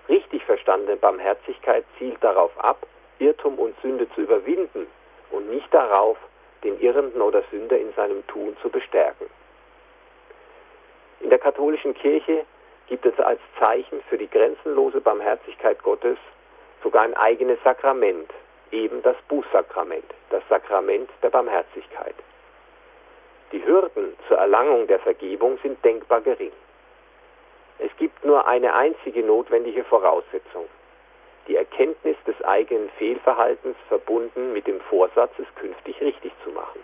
Richtig 0.09 0.45
verstandene 0.45 0.97
Barmherzigkeit 0.97 1.85
zielt 1.99 2.23
darauf 2.25 2.53
ab, 2.59 2.87
Irrtum 3.19 3.59
und 3.59 3.79
Sünde 3.83 4.09
zu 4.15 4.23
überwinden 4.23 4.87
und 5.31 5.49
nicht 5.51 5.73
darauf, 5.73 6.17
den 6.65 6.81
Irrenden 6.81 7.21
oder 7.21 7.43
Sünder 7.51 7.79
in 7.79 7.93
seinem 7.95 8.27
Tun 8.27 8.57
zu 8.61 8.69
bestärken. 8.69 9.27
In 11.21 11.31
der 11.31 11.39
katholischen 11.39 11.95
Kirche 11.95 12.45
gibt 12.89 13.07
es 13.07 13.19
als 13.21 13.41
Zeichen 13.63 14.03
für 14.09 14.19
die 14.19 14.29
grenzenlose 14.29 15.01
Barmherzigkeit 15.01 15.83
Gottes 15.83 16.19
sogar 16.83 17.03
ein 17.03 17.15
eigenes 17.15 17.63
Sakrament, 17.63 18.31
eben 18.73 19.03
das 19.03 19.17
Bußsakrament, 19.29 20.05
das 20.31 20.43
Sakrament 20.49 21.11
der 21.23 21.31
Barmherzigkeit. 21.31 22.15
Die 23.53 23.65
Hürden 23.65 24.17
zur 24.29 24.39
Erlangung 24.39 24.87
der 24.87 25.01
Vergebung 25.01 25.59
sind 25.63 25.85
denkbar 25.85 26.21
gering. 26.21 26.53
Es 27.79 27.91
gibt 27.97 28.25
nur 28.25 28.47
eine 28.47 28.75
einzige 28.75 29.23
notwendige 29.23 29.85
Voraussetzung, 29.85 30.67
die 31.49 31.57
Erkenntnis 31.57 32.17
des 32.27 32.41
eigenen 32.43 32.91
Fehlverhaltens 32.91 33.77
verbunden 33.89 34.53
mit 34.53 34.67
dem 34.67 34.81
Vorsatz, 34.83 35.33
es 35.39 35.53
künftig 35.57 36.01
richtig 36.01 36.33
zu 36.45 36.51
machen. 36.51 36.81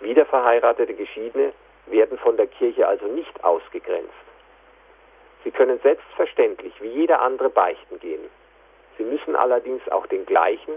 Wiederverheiratete 0.00 0.94
Geschiedene 0.94 1.52
werden 1.86 2.18
von 2.18 2.36
der 2.36 2.46
Kirche 2.46 2.86
also 2.86 3.06
nicht 3.06 3.42
ausgegrenzt. 3.42 4.12
Sie 5.44 5.50
können 5.50 5.80
selbstverständlich 5.80 6.74
wie 6.82 6.88
jeder 6.88 7.22
andere 7.22 7.48
beichten 7.48 7.98
gehen. 8.00 8.28
Sie 8.98 9.04
müssen 9.04 9.36
allerdings 9.36 9.88
auch 9.88 10.06
den 10.06 10.26
gleichen, 10.26 10.74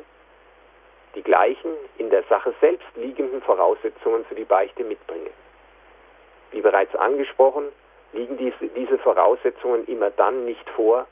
die 1.15 1.23
gleichen 1.23 1.71
in 1.97 2.09
der 2.09 2.23
Sache 2.23 2.53
selbst 2.61 2.87
liegenden 2.95 3.41
Voraussetzungen 3.41 4.25
für 4.25 4.35
die 4.35 4.45
Beichte 4.45 4.83
mitbringen. 4.83 5.31
Wie 6.51 6.61
bereits 6.61 6.95
angesprochen, 6.95 7.65
liegen 8.13 8.37
diese, 8.37 8.97
Voraussetzungen 8.97 9.85
immer 9.87 10.09
dann 10.11 10.45
nicht 10.45 10.69
vor, 10.71 11.07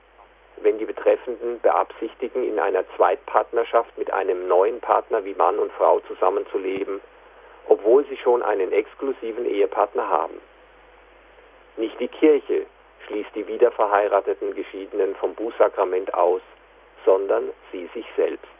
wenn 0.58 0.78
die 0.78 0.86
Betreffenden 0.86 1.60
beabsichtigen, 1.62 2.44
in 2.44 2.60
einer 2.60 2.84
Zweitpartnerschaft 2.96 3.98
mit 3.98 4.12
einem 4.12 4.48
neuen 4.48 4.80
Partner 4.82 5.24
wie 5.24 5.34
Mann 5.34 5.58
und 5.60 5.72
Frau 5.74 6.02
zusammenzuleben, 6.02 7.00
obwohl 7.68 8.06
sie 8.06 8.18
schon 8.18 8.44
einen 8.44 8.72
exklusiven 8.74 9.46
Ehepartner 9.46 10.08
haben. 10.10 10.42
Nicht 11.78 11.98
die 12.00 12.10
Kirche 12.10 12.66
schließt 13.08 13.34
die 13.36 13.48
wiederverheirateten 13.48 14.54
Geschiedenen 14.54 15.16
vom 15.16 15.34
Bußsakrament 15.36 16.14
aus, 16.14 16.42
sondern 17.06 17.50
sie 17.72 17.90
sich 17.94 18.06
selbst. 18.18 18.59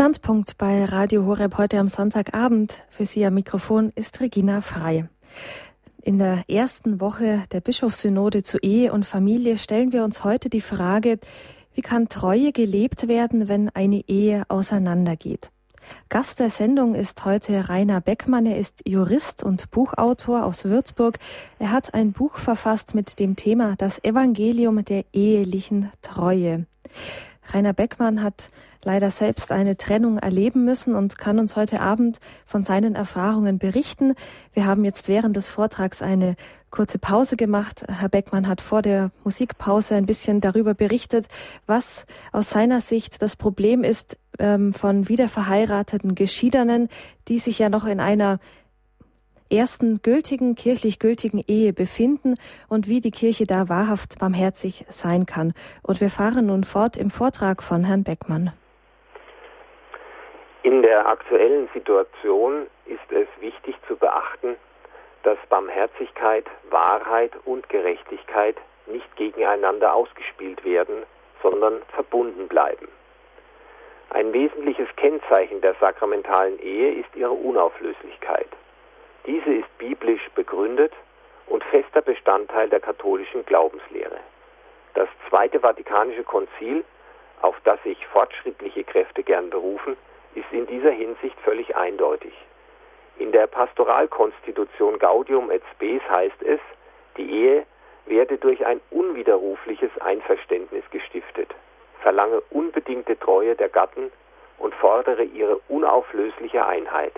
Standpunkt 0.00 0.56
bei 0.56 0.86
Radio 0.86 1.26
Horeb 1.26 1.58
heute 1.58 1.78
am 1.78 1.88
Sonntagabend. 1.88 2.84
Für 2.88 3.04
Sie 3.04 3.22
am 3.26 3.34
Mikrofon 3.34 3.92
ist 3.94 4.18
Regina 4.22 4.62
Frei. 4.62 5.10
In 6.00 6.18
der 6.18 6.44
ersten 6.48 7.02
Woche 7.02 7.42
der 7.52 7.60
Bischofssynode 7.60 8.42
zu 8.42 8.56
Ehe 8.60 8.94
und 8.94 9.04
Familie 9.04 9.58
stellen 9.58 9.92
wir 9.92 10.02
uns 10.02 10.24
heute 10.24 10.48
die 10.48 10.62
Frage, 10.62 11.18
wie 11.74 11.82
kann 11.82 12.08
Treue 12.08 12.50
gelebt 12.52 13.08
werden, 13.08 13.46
wenn 13.46 13.68
eine 13.68 14.02
Ehe 14.08 14.44
auseinandergeht? 14.48 15.50
Gast 16.08 16.40
der 16.40 16.48
Sendung 16.48 16.94
ist 16.94 17.26
heute 17.26 17.68
Rainer 17.68 18.00
Beckmann. 18.00 18.46
Er 18.46 18.56
ist 18.56 18.88
Jurist 18.88 19.44
und 19.44 19.70
Buchautor 19.70 20.46
aus 20.46 20.64
Würzburg. 20.64 21.18
Er 21.58 21.72
hat 21.72 21.92
ein 21.92 22.12
Buch 22.12 22.38
verfasst 22.38 22.94
mit 22.94 23.20
dem 23.20 23.36
Thema 23.36 23.74
Das 23.76 24.02
Evangelium 24.02 24.82
der 24.82 25.04
ehelichen 25.12 25.90
Treue. 26.00 26.64
Rainer 27.52 27.72
Beckmann 27.72 28.22
hat 28.22 28.50
leider 28.82 29.10
selbst 29.10 29.52
eine 29.52 29.76
Trennung 29.76 30.18
erleben 30.18 30.64
müssen 30.64 30.94
und 30.94 31.18
kann 31.18 31.38
uns 31.38 31.56
heute 31.56 31.80
Abend 31.80 32.18
von 32.46 32.64
seinen 32.64 32.94
Erfahrungen 32.94 33.58
berichten. 33.58 34.14
Wir 34.52 34.66
haben 34.66 34.84
jetzt 34.84 35.08
während 35.08 35.36
des 35.36 35.48
Vortrags 35.48 36.02
eine 36.02 36.36
kurze 36.70 36.98
Pause 36.98 37.36
gemacht. 37.36 37.84
Herr 37.88 38.08
Beckmann 38.08 38.46
hat 38.46 38.60
vor 38.60 38.82
der 38.82 39.10
Musikpause 39.24 39.96
ein 39.96 40.06
bisschen 40.06 40.40
darüber 40.40 40.74
berichtet, 40.74 41.26
was 41.66 42.06
aus 42.32 42.50
seiner 42.50 42.80
Sicht 42.80 43.22
das 43.22 43.36
Problem 43.36 43.84
ist 43.84 44.16
ähm, 44.38 44.72
von 44.72 45.08
wiederverheirateten 45.08 46.14
Geschiedenen, 46.14 46.88
die 47.28 47.38
sich 47.38 47.58
ja 47.58 47.68
noch 47.68 47.84
in 47.84 48.00
einer 48.00 48.38
ersten 49.50 50.02
gültigen, 50.02 50.54
kirchlich 50.54 50.98
gültigen 50.98 51.42
Ehe 51.46 51.72
befinden 51.72 52.34
und 52.68 52.88
wie 52.88 53.00
die 53.00 53.10
Kirche 53.10 53.46
da 53.46 53.68
wahrhaft 53.68 54.18
barmherzig 54.18 54.84
sein 54.88 55.26
kann. 55.26 55.54
Und 55.82 56.00
wir 56.00 56.10
fahren 56.10 56.46
nun 56.46 56.64
fort 56.64 56.96
im 56.96 57.10
Vortrag 57.10 57.62
von 57.62 57.84
Herrn 57.84 58.04
Beckmann. 58.04 58.52
In 60.62 60.82
der 60.82 61.08
aktuellen 61.08 61.68
Situation 61.74 62.66
ist 62.86 63.10
es 63.10 63.26
wichtig 63.40 63.74
zu 63.88 63.96
beachten, 63.96 64.56
dass 65.22 65.38
Barmherzigkeit, 65.48 66.44
Wahrheit 66.70 67.32
und 67.44 67.68
Gerechtigkeit 67.68 68.56
nicht 68.86 69.16
gegeneinander 69.16 69.94
ausgespielt 69.94 70.64
werden, 70.64 71.02
sondern 71.42 71.80
verbunden 71.94 72.48
bleiben. 72.48 72.88
Ein 74.10 74.32
wesentliches 74.32 74.88
Kennzeichen 74.96 75.60
der 75.60 75.74
sakramentalen 75.80 76.58
Ehe 76.58 76.94
ist 76.94 77.14
ihre 77.14 77.30
Unauflöslichkeit. 77.30 78.48
Diese 79.26 79.52
ist 79.52 79.78
biblisch 79.78 80.28
begründet 80.34 80.92
und 81.46 81.64
fester 81.64 82.02
Bestandteil 82.02 82.68
der 82.68 82.80
katholischen 82.80 83.44
Glaubenslehre. 83.44 84.18
Das 84.94 85.08
Zweite 85.28 85.60
Vatikanische 85.60 86.24
Konzil, 86.24 86.84
auf 87.42 87.56
das 87.64 87.82
sich 87.82 88.06
fortschrittliche 88.08 88.84
Kräfte 88.84 89.22
gern 89.22 89.50
berufen, 89.50 89.96
ist 90.34 90.50
in 90.52 90.66
dieser 90.66 90.90
Hinsicht 90.90 91.38
völlig 91.40 91.76
eindeutig. 91.76 92.32
In 93.18 93.32
der 93.32 93.46
Pastoralkonstitution 93.46 94.98
Gaudium 94.98 95.50
et 95.50 95.62
Spes 95.72 96.00
heißt 96.08 96.42
es, 96.42 96.60
die 97.16 97.30
Ehe 97.30 97.66
werde 98.06 98.38
durch 98.38 98.64
ein 98.64 98.80
unwiderrufliches 98.90 99.90
Einverständnis 100.00 100.84
gestiftet, 100.90 101.54
verlange 102.00 102.40
unbedingte 102.50 103.18
Treue 103.18 103.54
der 103.56 103.68
Gatten 103.68 104.10
und 104.58 104.74
fordere 104.74 105.22
ihre 105.22 105.58
unauflösliche 105.68 106.64
Einheit. 106.66 107.12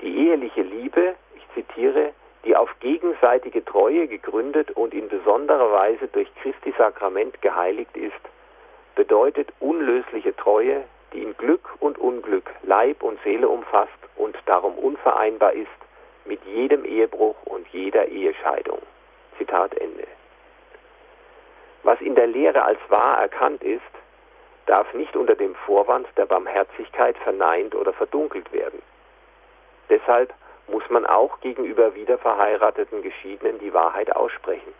Die 0.00 0.28
eheliche 0.28 0.62
Liebe, 0.62 1.14
ich 1.34 1.54
zitiere, 1.54 2.12
die 2.44 2.54
auf 2.54 2.70
gegenseitige 2.80 3.64
Treue 3.64 4.06
gegründet 4.06 4.70
und 4.72 4.94
in 4.94 5.08
besonderer 5.08 5.72
Weise 5.72 6.06
durch 6.08 6.28
Christi 6.36 6.72
Sakrament 6.78 7.40
geheiligt 7.42 7.96
ist, 7.96 8.12
bedeutet 8.94 9.52
unlösliche 9.60 10.34
Treue, 10.36 10.84
die 11.12 11.22
in 11.22 11.36
Glück 11.36 11.68
und 11.80 11.98
Unglück 11.98 12.50
Leib 12.62 13.02
und 13.02 13.18
Seele 13.22 13.48
umfasst 13.48 13.92
und 14.16 14.36
darum 14.46 14.76
unvereinbar 14.78 15.52
ist 15.52 15.68
mit 16.24 16.44
jedem 16.44 16.84
Ehebruch 16.84 17.36
und 17.44 17.66
jeder 17.68 18.06
Ehescheidung. 18.06 18.78
Zitat 19.38 19.74
Ende. 19.74 20.06
Was 21.82 22.00
in 22.00 22.14
der 22.14 22.26
Lehre 22.26 22.64
als 22.64 22.80
wahr 22.88 23.20
erkannt 23.20 23.62
ist, 23.62 23.82
darf 24.66 24.92
nicht 24.94 25.14
unter 25.16 25.36
dem 25.36 25.54
Vorwand 25.54 26.08
der 26.16 26.26
Barmherzigkeit 26.26 27.16
verneint 27.18 27.74
oder 27.74 27.92
verdunkelt 27.92 28.52
werden. 28.52 28.82
Deshalb 29.88 30.32
muss 30.68 30.88
man 30.90 31.06
auch 31.06 31.40
gegenüber 31.40 31.94
wiederverheirateten 31.94 33.02
Geschiedenen 33.02 33.58
die 33.58 33.72
Wahrheit 33.72 34.14
aussprechen. 34.14 34.72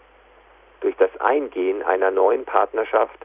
Durch 0.81 0.97
das 0.97 1.11
Eingehen 1.21 1.83
einer 1.83 2.11
neuen 2.11 2.45
Partnerschaft 2.45 3.19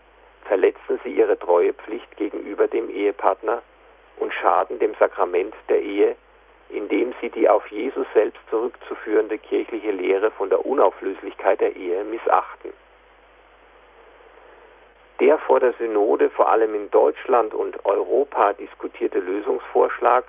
verletzen 0.46 1.00
sie 1.04 1.13
ihre 1.13 1.38
Treuepflicht 1.38 2.17
gegenüber 2.17 2.67
dem 2.67 2.89
Ehepartner 2.89 3.62
und 4.17 4.34
schaden 4.34 4.80
dem 4.80 4.94
Sakrament 5.00 5.54
der 5.70 5.82
Ehe, 5.82 6.15
indem 6.70 7.13
sie 7.20 7.30
die 7.30 7.50
auf 7.50 7.65
Jesus 7.67 8.08
selbst 8.13 8.41
zurückzuführende 8.50 9.38
kirchliche 9.38 9.91
Lehre 9.91 10.32
von 10.32 10.50
der 10.50 10.65
Unauflöslichkeit 10.65 11.60
der 11.60 11.76
Ehe 11.76 12.04
missachten. 12.04 12.74
Der 15.20 15.38
vor 15.39 15.60
der 15.60 15.74
Synode 15.74 16.30
vor 16.32 16.50
allem 16.50 16.74
in 16.74 16.89
Deutschland 16.89 17.54
und 17.54 17.86
Europa 17.86 18.54
diskutierte 18.54 19.20
Lösungsvorschlag 19.20 20.24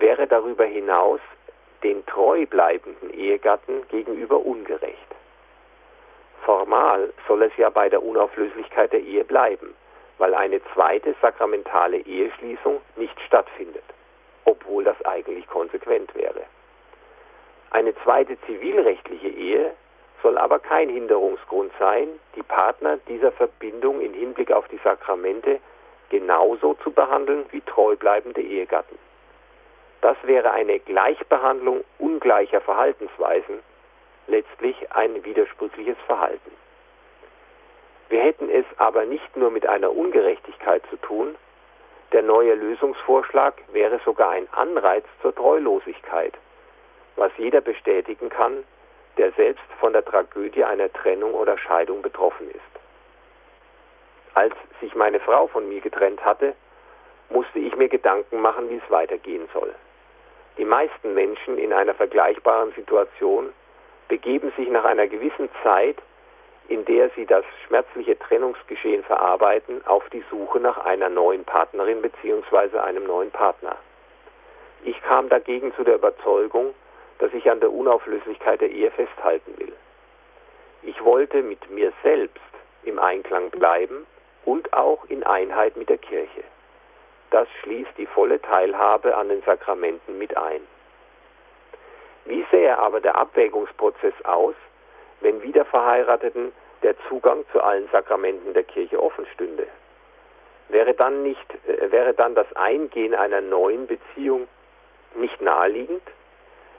wäre 0.00 0.26
darüber 0.26 0.64
hinaus 0.64 1.20
den 1.82 2.04
treu 2.06 2.46
bleibenden 2.46 3.10
Ehegatten 3.10 3.86
gegenüber 3.88 4.44
ungerecht. 4.44 5.06
Formal 6.44 7.12
soll 7.26 7.42
es 7.42 7.56
ja 7.56 7.70
bei 7.70 7.88
der 7.88 8.02
Unauflöslichkeit 8.02 8.92
der 8.92 9.00
Ehe 9.00 9.24
bleiben, 9.24 9.74
weil 10.18 10.34
eine 10.34 10.60
zweite 10.74 11.14
sakramentale 11.20 11.98
Eheschließung 11.98 12.80
nicht 12.96 13.20
stattfindet, 13.20 13.84
obwohl 14.44 14.84
das 14.84 15.00
eigentlich 15.04 15.46
konsequent 15.48 16.14
wäre. 16.14 16.42
Eine 17.70 17.94
zweite 18.04 18.40
zivilrechtliche 18.42 19.28
Ehe 19.28 19.74
soll 20.22 20.38
aber 20.38 20.58
kein 20.58 20.88
Hinderungsgrund 20.88 21.72
sein, 21.78 22.08
die 22.34 22.42
Partner 22.42 22.98
dieser 23.08 23.32
Verbindung 23.32 24.00
in 24.00 24.14
Hinblick 24.14 24.50
auf 24.50 24.66
die 24.68 24.80
Sakramente 24.82 25.60
genauso 26.10 26.74
zu 26.74 26.90
behandeln 26.90 27.44
wie 27.50 27.60
treubleibende 27.60 28.40
Ehegatten. 28.40 28.98
Das 30.00 30.16
wäre 30.22 30.52
eine 30.52 30.78
Gleichbehandlung 30.78 31.84
ungleicher 31.98 32.60
Verhaltensweisen, 32.60 33.60
letztlich 34.26 34.76
ein 34.92 35.24
widersprüchliches 35.24 35.96
Verhalten. 36.06 36.50
Wir 38.08 38.22
hätten 38.22 38.48
es 38.48 38.64
aber 38.76 39.04
nicht 39.04 39.36
nur 39.36 39.50
mit 39.50 39.66
einer 39.66 39.90
Ungerechtigkeit 39.90 40.82
zu 40.90 40.96
tun, 40.96 41.34
der 42.12 42.22
neue 42.22 42.54
Lösungsvorschlag 42.54 43.54
wäre 43.72 44.00
sogar 44.04 44.30
ein 44.30 44.48
Anreiz 44.52 45.04
zur 45.22 45.34
Treulosigkeit, 45.34 46.34
was 47.16 47.32
jeder 47.36 47.60
bestätigen 47.60 48.28
kann, 48.28 48.64
der 49.16 49.32
selbst 49.32 49.64
von 49.80 49.92
der 49.92 50.04
Tragödie 50.04 50.62
einer 50.62 50.92
Trennung 50.92 51.34
oder 51.34 51.58
Scheidung 51.58 52.02
betroffen 52.02 52.48
ist. 52.50 52.60
Als 54.34 54.54
sich 54.80 54.94
meine 54.94 55.18
Frau 55.18 55.46
von 55.48 55.68
mir 55.68 55.80
getrennt 55.80 56.24
hatte, 56.24 56.54
musste 57.30 57.58
ich 57.58 57.74
mir 57.76 57.88
Gedanken 57.88 58.40
machen, 58.40 58.70
wie 58.70 58.76
es 58.76 58.90
weitergehen 58.90 59.48
soll. 59.52 59.74
Die 60.58 60.64
meisten 60.64 61.14
Menschen 61.14 61.58
in 61.58 61.72
einer 61.72 61.94
vergleichbaren 61.94 62.72
Situation 62.72 63.52
begeben 64.08 64.52
sich 64.56 64.68
nach 64.68 64.84
einer 64.84 65.06
gewissen 65.06 65.48
Zeit 65.62 65.96
in 66.68 66.84
der 66.84 67.10
sie 67.10 67.26
das 67.26 67.44
schmerzliche 67.66 68.18
Trennungsgeschehen 68.18 69.04
verarbeiten, 69.04 69.86
auf 69.86 70.08
die 70.10 70.24
Suche 70.30 70.58
nach 70.60 70.78
einer 70.78 71.08
neuen 71.08 71.44
Partnerin 71.44 72.02
bzw. 72.02 72.78
einem 72.78 73.04
neuen 73.04 73.30
Partner. 73.30 73.76
Ich 74.84 75.00
kam 75.02 75.28
dagegen 75.28 75.72
zu 75.74 75.84
der 75.84 75.96
Überzeugung, 75.96 76.74
dass 77.18 77.32
ich 77.32 77.50
an 77.50 77.60
der 77.60 77.72
Unauflöslichkeit 77.72 78.60
der 78.60 78.70
Ehe 78.70 78.90
festhalten 78.90 79.54
will. 79.58 79.72
Ich 80.82 81.02
wollte 81.04 81.42
mit 81.42 81.70
mir 81.70 81.92
selbst 82.02 82.40
im 82.84 82.98
Einklang 82.98 83.50
bleiben 83.50 84.06
und 84.44 84.72
auch 84.72 85.04
in 85.08 85.24
Einheit 85.24 85.76
mit 85.76 85.88
der 85.88 85.98
Kirche. 85.98 86.44
Das 87.30 87.48
schließt 87.62 87.98
die 87.98 88.06
volle 88.06 88.40
Teilhabe 88.40 89.16
an 89.16 89.28
den 89.28 89.42
Sakramenten 89.42 90.18
mit 90.18 90.36
ein. 90.36 90.60
Wie 92.24 92.44
sähe 92.50 92.76
aber 92.78 93.00
der 93.00 93.16
Abwägungsprozess 93.16 94.14
aus, 94.24 94.54
wenn 95.20 95.42
Wiederverheirateten 95.42 96.52
der 96.82 96.94
Zugang 97.08 97.44
zu 97.52 97.62
allen 97.62 97.88
Sakramenten 97.90 98.52
der 98.52 98.64
Kirche 98.64 99.02
offen 99.02 99.26
stünde? 99.34 99.66
Wäre 100.68 100.94
dann, 100.94 101.22
nicht, 101.22 101.46
äh, 101.68 101.90
wäre 101.92 102.14
dann 102.14 102.34
das 102.34 102.52
Eingehen 102.56 103.14
einer 103.14 103.40
neuen 103.40 103.86
Beziehung 103.86 104.48
nicht 105.14 105.40
naheliegend? 105.40 106.02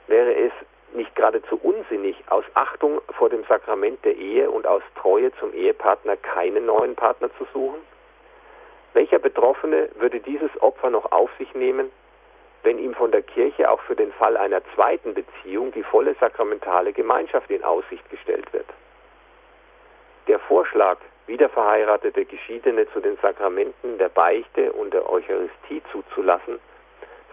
Wäre 0.06 0.34
es 0.34 0.52
nicht 0.92 1.14
geradezu 1.14 1.58
unsinnig, 1.62 2.16
aus 2.28 2.44
Achtung 2.54 3.00
vor 3.16 3.28
dem 3.28 3.44
Sakrament 3.44 4.04
der 4.04 4.16
Ehe 4.16 4.50
und 4.50 4.66
aus 4.66 4.82
Treue 5.00 5.32
zum 5.36 5.52
Ehepartner 5.52 6.16
keinen 6.16 6.66
neuen 6.66 6.94
Partner 6.94 7.30
zu 7.36 7.46
suchen? 7.52 7.80
Welcher 8.94 9.18
Betroffene 9.18 9.88
würde 9.96 10.20
dieses 10.20 10.50
Opfer 10.60 10.90
noch 10.90 11.12
auf 11.12 11.30
sich 11.38 11.54
nehmen, 11.54 11.90
wenn 12.62 12.78
ihm 12.78 12.94
von 12.94 13.12
der 13.12 13.22
Kirche 13.22 13.70
auch 13.70 13.80
für 13.82 13.94
den 13.94 14.12
Fall 14.12 14.36
einer 14.36 14.62
zweiten 14.74 15.14
Beziehung 15.14 15.72
die 15.72 15.82
volle 15.82 16.14
sakramentale 16.20 16.92
Gemeinschaft 16.92 17.50
in 17.50 17.62
Aussicht 17.64 18.08
gestellt 18.10 18.52
wird? 18.52 18.66
Der 20.26 20.38
Vorschlag, 20.40 20.98
wiederverheiratete 21.26 22.24
Geschiedene 22.24 22.90
zu 22.92 23.00
den 23.00 23.16
Sakramenten 23.18 23.98
der 23.98 24.08
Beichte 24.08 24.72
und 24.72 24.92
der 24.92 25.08
Eucharistie 25.08 25.82
zuzulassen, 25.92 26.58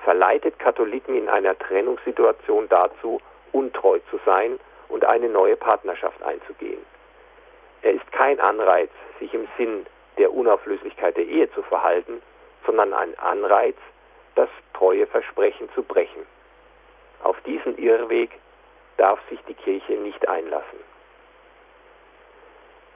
verleitet 0.03 0.59
Katholiken 0.59 1.17
in 1.17 1.29
einer 1.29 1.57
Trennungssituation 1.57 2.69
dazu, 2.69 3.19
untreu 3.51 3.99
zu 4.11 4.19
sein 4.25 4.59
und 4.89 5.03
eine 5.03 5.29
neue 5.29 5.55
Partnerschaft 5.55 6.21
einzugehen. 6.23 6.79
Er 7.81 7.93
ist 7.93 8.11
kein 8.11 8.39
Anreiz, 8.39 8.89
sich 9.19 9.33
im 9.33 9.47
Sinn 9.57 9.85
der 10.17 10.33
Unauflöslichkeit 10.33 11.17
der 11.17 11.25
Ehe 11.25 11.51
zu 11.51 11.61
verhalten, 11.63 12.21
sondern 12.65 12.93
ein 12.93 13.17
Anreiz, 13.19 13.77
das 14.35 14.49
treue 14.73 15.07
Versprechen 15.07 15.69
zu 15.73 15.83
brechen. 15.83 16.25
Auf 17.23 17.39
diesen 17.41 17.77
Irrweg 17.77 18.31
darf 18.97 19.19
sich 19.29 19.39
die 19.47 19.53
Kirche 19.53 19.93
nicht 19.93 20.27
einlassen. 20.27 20.79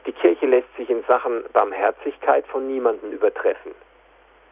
Die 0.05 0.13
Kirche 0.13 0.47
lässt 0.47 0.73
sich 0.75 0.89
in 0.89 1.03
Sachen 1.03 1.43
Barmherzigkeit 1.53 2.47
von 2.47 2.67
niemandem 2.67 3.11
übertreffen. 3.11 3.73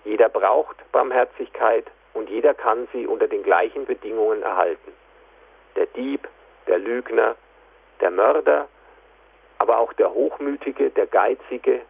Jeder 0.04 0.30
braucht 0.30 0.78
Barmherzigkeit 0.92 1.86
und 2.14 2.30
jeder 2.30 2.54
kann 2.54 2.88
sie 2.94 3.08
unter 3.08 3.28
den 3.28 3.44
gleichen 3.44 3.86
Bedingungen 3.86 4.44
erhalten. 4.44 4.94
Der 5.76 5.86
Dieb, 5.88 6.28
der 6.68 6.80
Lügner, 6.80 7.36
der 8.02 8.12
Mörder, 8.12 8.68
aber 9.60 9.80
auch 9.80 9.94
der 9.94 10.14
Hochmütige, 10.14 10.90
der 10.92 11.08
Geizige 11.08 11.82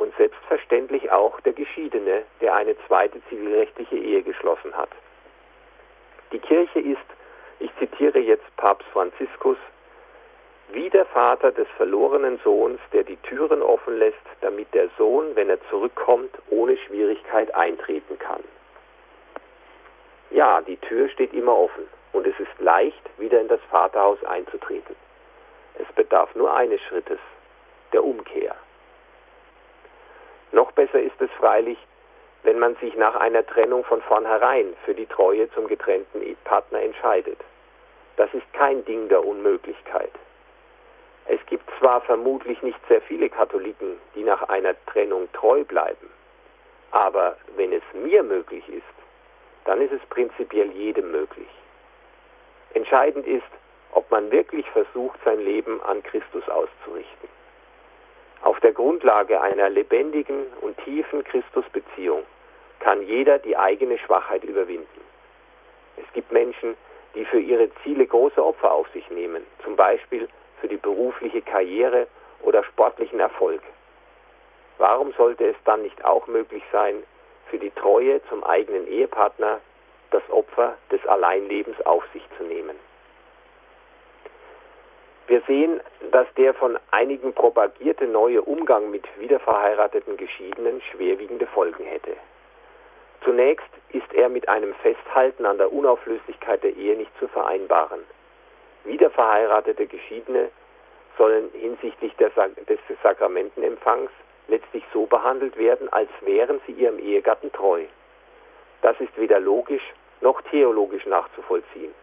und 0.00 0.16
selbstverständlich 0.16 1.12
auch 1.12 1.38
der 1.40 1.52
Geschiedene, 1.52 2.22
der 2.40 2.54
eine 2.54 2.74
zweite 2.86 3.20
zivilrechtliche 3.28 3.96
Ehe 3.96 4.22
geschlossen 4.22 4.74
hat. 4.74 4.88
Die 6.32 6.38
Kirche 6.38 6.80
ist, 6.80 6.98
ich 7.58 7.70
zitiere 7.78 8.18
jetzt 8.18 8.44
Papst 8.56 8.88
Franziskus, 8.92 9.58
wie 10.72 10.88
der 10.88 11.04
Vater 11.06 11.52
des 11.52 11.68
verlorenen 11.76 12.40
Sohns, 12.42 12.80
der 12.92 13.04
die 13.04 13.16
Türen 13.18 13.60
offen 13.60 13.98
lässt, 13.98 14.16
damit 14.40 14.72
der 14.72 14.88
Sohn, 14.96 15.36
wenn 15.36 15.50
er 15.50 15.60
zurückkommt, 15.68 16.30
ohne 16.48 16.78
Schwierigkeit 16.78 17.54
eintreten 17.54 18.18
kann. 18.18 18.42
Ja, 20.30 20.62
die 20.62 20.78
Tür 20.78 21.08
steht 21.10 21.34
immer 21.34 21.56
offen 21.56 21.86
und 22.12 22.26
es 22.26 22.38
ist 22.38 22.58
leicht, 22.58 23.10
wieder 23.18 23.40
in 23.40 23.48
das 23.48 23.60
Vaterhaus 23.70 24.22
einzutreten. 24.24 24.96
Es 25.74 25.92
bedarf 25.94 26.34
nur 26.34 26.54
eines 26.54 26.80
Schrittes, 26.82 27.18
der 27.92 28.02
Umkehr. 28.02 28.54
Noch 30.52 30.72
besser 30.72 31.00
ist 31.00 31.20
es 31.20 31.30
freilich, 31.32 31.78
wenn 32.42 32.58
man 32.58 32.74
sich 32.76 32.96
nach 32.96 33.14
einer 33.16 33.46
Trennung 33.46 33.84
von 33.84 34.02
vornherein 34.02 34.74
für 34.84 34.94
die 34.94 35.06
Treue 35.06 35.50
zum 35.52 35.66
getrennten 35.68 36.20
Partner 36.44 36.82
entscheidet. 36.82 37.38
Das 38.16 38.32
ist 38.34 38.52
kein 38.52 38.84
Ding 38.84 39.08
der 39.08 39.24
Unmöglichkeit. 39.24 40.10
Es 41.26 41.38
gibt 41.46 41.68
zwar 41.78 42.00
vermutlich 42.00 42.60
nicht 42.62 42.78
sehr 42.88 43.00
viele 43.02 43.28
Katholiken, 43.28 43.98
die 44.14 44.24
nach 44.24 44.42
einer 44.48 44.74
Trennung 44.86 45.28
treu 45.32 45.64
bleiben, 45.64 46.10
aber 46.90 47.36
wenn 47.56 47.72
es 47.72 47.82
mir 47.92 48.22
möglich 48.22 48.68
ist, 48.68 48.84
dann 49.64 49.80
ist 49.80 49.92
es 49.92 50.04
prinzipiell 50.08 50.70
jedem 50.72 51.12
möglich. 51.12 51.48
Entscheidend 52.74 53.26
ist, 53.26 53.46
ob 53.92 54.10
man 54.10 54.30
wirklich 54.30 54.68
versucht, 54.70 55.18
sein 55.24 55.40
Leben 55.40 55.80
an 55.82 56.02
Christus 56.02 56.48
auszurichten. 56.48 57.28
Auf 58.42 58.58
der 58.60 58.72
Grundlage 58.72 59.40
einer 59.40 59.68
lebendigen 59.68 60.46
und 60.60 60.76
tiefen 60.84 61.24
Christusbeziehung 61.24 62.22
kann 62.80 63.02
jeder 63.02 63.38
die 63.38 63.56
eigene 63.56 63.98
Schwachheit 63.98 64.44
überwinden. 64.44 65.00
Es 65.96 66.10
gibt 66.14 66.32
Menschen, 66.32 66.76
die 67.14 67.24
für 67.24 67.40
ihre 67.40 67.68
Ziele 67.82 68.06
große 68.06 68.44
Opfer 68.44 68.72
auf 68.72 68.88
sich 68.90 69.08
nehmen, 69.10 69.44
zum 69.62 69.76
Beispiel 69.76 70.28
für 70.60 70.68
die 70.68 70.76
berufliche 70.76 71.42
Karriere 71.42 72.06
oder 72.42 72.64
sportlichen 72.64 73.20
Erfolg. 73.20 73.62
Warum 74.78 75.12
sollte 75.12 75.46
es 75.46 75.56
dann 75.64 75.82
nicht 75.82 76.04
auch 76.04 76.26
möglich 76.26 76.62
sein, 76.72 77.02
für 77.50 77.58
die 77.58 77.70
Treue 77.70 78.22
zum 78.28 78.44
eigenen 78.44 78.86
Ehepartner 78.86 79.60
das 80.10 80.22
Opfer 80.30 80.76
des 80.90 81.04
Alleinlebens 81.06 81.80
auf 81.84 82.04
sich 82.12 82.22
zu 82.36 82.44
nehmen. 82.44 82.76
Wir 85.30 85.42
sehen, 85.46 85.80
dass 86.10 86.26
der 86.36 86.54
von 86.54 86.76
einigen 86.90 87.32
propagierte 87.32 88.08
neue 88.08 88.42
Umgang 88.42 88.90
mit 88.90 89.04
wiederverheirateten 89.20 90.16
Geschiedenen 90.16 90.82
schwerwiegende 90.90 91.46
Folgen 91.46 91.84
hätte. 91.84 92.16
Zunächst 93.22 93.70
ist 93.90 94.12
er 94.12 94.28
mit 94.28 94.48
einem 94.48 94.74
Festhalten 94.82 95.46
an 95.46 95.58
der 95.58 95.72
Unauflöslichkeit 95.72 96.64
der 96.64 96.74
Ehe 96.74 96.96
nicht 96.96 97.16
zu 97.20 97.28
vereinbaren. 97.28 98.00
Wiederverheiratete 98.82 99.86
Geschiedene 99.86 100.48
sollen 101.16 101.48
hinsichtlich 101.52 102.12
des 102.16 102.32
Sakramentenempfangs 103.00 104.10
letztlich 104.48 104.82
so 104.92 105.06
behandelt 105.06 105.56
werden, 105.56 105.88
als 105.92 106.10
wären 106.22 106.60
sie 106.66 106.72
ihrem 106.72 106.98
Ehegatten 106.98 107.52
treu. 107.52 107.84
Das 108.82 109.00
ist 109.00 109.16
weder 109.16 109.38
logisch 109.38 109.94
noch 110.22 110.42
theologisch 110.50 111.06
nachzuvollziehen. 111.06 111.94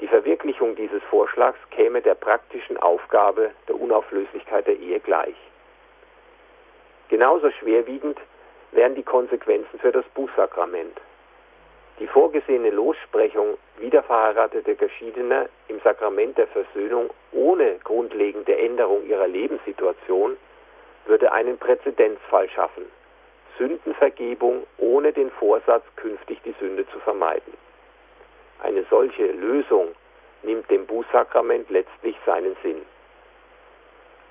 Die 0.00 0.08
Verwirklichung 0.08 0.76
dieses 0.76 1.02
Vorschlags 1.04 1.58
käme 1.70 2.02
der 2.02 2.14
praktischen 2.14 2.76
Aufgabe 2.76 3.52
der 3.66 3.80
Unauflöslichkeit 3.80 4.66
der 4.66 4.78
Ehe 4.78 5.00
gleich. 5.00 5.36
Genauso 7.08 7.50
schwerwiegend 7.52 8.18
wären 8.72 8.94
die 8.94 9.02
Konsequenzen 9.02 9.78
für 9.78 9.92
das 9.92 10.04
Bußsakrament. 10.14 11.00
Die 11.98 12.06
vorgesehene 12.06 12.70
Lossprechung 12.70 13.56
wiederverheirateter 13.78 14.74
Geschiedener 14.74 15.48
im 15.68 15.80
Sakrament 15.80 16.36
der 16.36 16.46
Versöhnung 16.48 17.08
ohne 17.32 17.78
grundlegende 17.84 18.58
Änderung 18.58 19.06
ihrer 19.06 19.28
Lebenssituation 19.28 20.36
würde 21.06 21.32
einen 21.32 21.56
Präzedenzfall 21.56 22.50
schaffen. 22.50 22.84
Sündenvergebung 23.56 24.66
ohne 24.76 25.12
den 25.14 25.30
Vorsatz, 25.30 25.84
künftig 25.96 26.42
die 26.44 26.54
Sünde 26.60 26.86
zu 26.88 26.98
vermeiden. 26.98 27.54
Eine 28.66 28.84
solche 28.90 29.26
Lösung 29.26 29.94
nimmt 30.42 30.68
dem 30.72 30.86
Bußsakrament 30.86 31.70
letztlich 31.70 32.16
seinen 32.26 32.56
Sinn. 32.64 32.82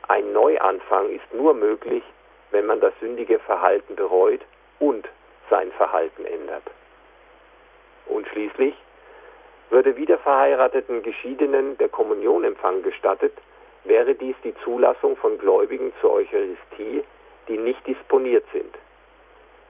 Ein 0.10 0.34
Neuanfang 0.34 1.10
ist 1.10 1.34
nur 1.34 1.54
möglich, 1.54 2.04
wenn 2.52 2.66
man 2.66 2.82
das 2.82 2.92
sündige 3.00 3.40
Verhalten 3.40 3.96
bereut 3.96 4.42
und 4.80 5.08
sein 5.50 5.72
Verhalten 5.72 6.26
ändert. 6.26 6.64
Und 8.08 8.28
schließlich 8.28 8.76
würde 9.70 9.96
wieder 9.96 10.18
verheirateten 10.18 11.02
Geschiedenen 11.02 11.78
der 11.78 11.88
Kommunionempfang 11.88 12.84
gestattet, 12.84 13.38
wäre 13.86 14.16
dies 14.16 14.36
die 14.44 14.56
Zulassung 14.66 15.16
von 15.16 15.38
Gläubigen 15.38 15.94
zur 16.02 16.12
Eucharistie, 16.12 17.06
die 17.48 17.58
nicht 17.58 17.88
disponiert 17.88 18.44
sind. 18.52 18.76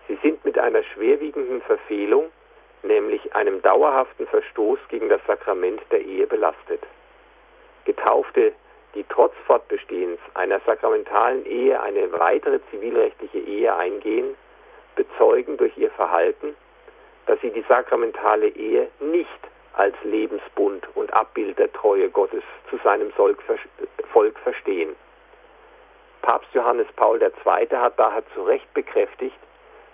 Sie 0.07 0.17
sind 0.23 0.43
mit 0.43 0.57
einer 0.57 0.81
schwerwiegenden 0.81 1.61
Verfehlung, 1.61 2.31
nämlich 2.87 3.35
einem 3.35 3.61
dauerhaften 3.61 4.27
Verstoß 4.27 4.79
gegen 4.89 5.09
das 5.09 5.21
Sakrament 5.27 5.81
der 5.91 6.01
Ehe 6.01 6.27
belastet. 6.27 6.81
Getaufte, 7.85 8.53
die 8.93 9.05
trotz 9.09 9.33
Fortbestehens 9.45 10.19
einer 10.33 10.59
sakramentalen 10.65 11.45
Ehe 11.45 11.81
eine 11.81 12.11
weitere 12.13 12.59
zivilrechtliche 12.71 13.39
Ehe 13.39 13.75
eingehen, 13.75 14.35
bezeugen 14.95 15.57
durch 15.57 15.77
ihr 15.77 15.91
Verhalten, 15.91 16.55
dass 17.25 17.39
sie 17.41 17.51
die 17.51 17.65
sakramentale 17.67 18.47
Ehe 18.47 18.87
nicht 18.99 19.29
als 19.73 19.95
Lebensbund 20.03 20.87
und 20.95 21.13
Abbild 21.13 21.59
der 21.59 21.71
Treue 21.73 22.09
Gottes 22.09 22.43
zu 22.69 22.77
seinem 22.77 23.11
Volk 23.11 23.41
verstehen, 24.39 24.95
Papst 26.25 26.51
Johannes 26.55 26.87
Paul 26.95 27.21
II. 27.21 27.77
hat 27.77 27.99
daher 27.99 28.23
zu 28.33 28.41
Recht 28.41 28.73
bekräftigt, 28.73 29.37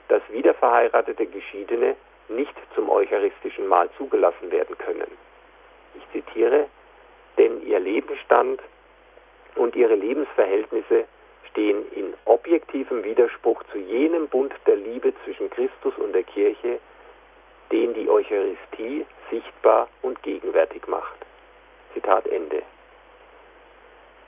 dass 0.08 0.22
wiederverheiratete 0.30 1.26
Geschiedene 1.26 1.98
nicht 2.36 2.54
zum 2.76 2.90
eucharistischen 2.90 3.68
Mahl 3.68 3.90
zugelassen 3.98 4.52
werden 4.52 4.78
können. 4.78 5.12
Ich 5.96 6.04
zitiere, 6.12 6.68
denn 7.38 7.66
ihr 7.66 7.80
Lebensstand 7.80 8.62
und 9.56 9.76
ihre 9.76 9.96
Lebensverhältnisse 9.96 11.06
stehen 11.50 11.84
in 11.92 12.14
objektivem 12.26 13.04
Widerspruch 13.04 13.64
zu 13.72 13.78
jenem 13.78 14.28
Bund 14.28 14.54
der 14.66 14.78
Liebe 14.78 15.14
zwischen 15.24 15.50
Christus 15.50 15.94
und 15.98 16.14
der 16.14 16.24
Kirche, 16.24 16.80
den 17.72 17.94
die 17.94 18.10
Eucharistie 18.10 19.06
sichtbar 19.30 19.88
und 20.02 20.22
gegenwärtig 20.24 20.88
macht. 20.88 21.18
Zitat 21.94 22.28
Ende. 22.28 22.64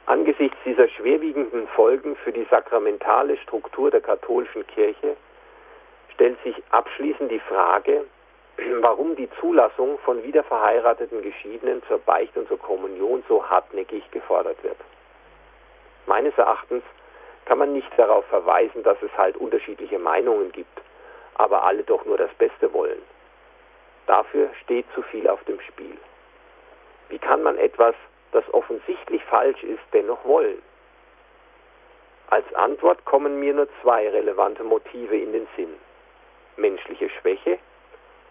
Angesichts 0.05 0.57
dieser 0.65 0.89
schwerwiegenden 0.89 1.67
Folgen 1.69 2.17
für 2.17 2.33
die 2.33 2.45
sakramentale 2.49 3.37
Struktur 3.37 3.89
der 3.89 4.01
katholischen 4.01 4.67
Kirche 4.67 5.15
stellt 6.13 6.41
sich 6.43 6.55
abschließend 6.71 7.31
die 7.31 7.39
Frage, 7.39 8.05
warum 8.81 9.15
die 9.15 9.29
Zulassung 9.39 9.97
von 9.99 10.23
wiederverheirateten 10.23 11.21
Geschiedenen 11.21 11.81
zur 11.87 11.99
Beicht 11.99 12.35
und 12.37 12.47
zur 12.47 12.59
Kommunion 12.59 13.23
so 13.27 13.47
hartnäckig 13.47 14.09
gefordert 14.11 14.61
wird. 14.63 14.77
Meines 16.05 16.37
Erachtens 16.37 16.83
kann 17.45 17.57
man 17.57 17.73
nicht 17.73 17.91
darauf 17.97 18.25
verweisen, 18.25 18.83
dass 18.83 19.01
es 19.01 19.15
halt 19.17 19.37
unterschiedliche 19.37 19.99
Meinungen 19.99 20.51
gibt, 20.51 20.81
aber 21.35 21.67
alle 21.67 21.83
doch 21.83 22.05
nur 22.05 22.17
das 22.17 22.33
Beste 22.35 22.71
wollen. 22.73 23.01
Dafür 24.07 24.49
steht 24.63 24.85
zu 24.93 25.01
viel 25.03 25.27
auf 25.27 25.43
dem 25.45 25.59
Spiel. 25.61 25.97
Wie 27.09 27.19
kann 27.19 27.43
man 27.43 27.57
etwas, 27.57 27.95
das 28.31 28.43
offensichtlich 28.53 29.23
falsch 29.25 29.63
ist, 29.63 29.83
dennoch 29.93 30.23
wollen? 30.25 30.61
Als 32.29 32.51
Antwort 32.55 33.05
kommen 33.05 33.39
mir 33.39 33.53
nur 33.53 33.67
zwei 33.81 34.09
relevante 34.09 34.63
Motive 34.63 35.15
in 35.15 35.33
den 35.33 35.47
Sinn. 35.55 35.75
Menschliche 36.57 37.09
Schwäche 37.09 37.59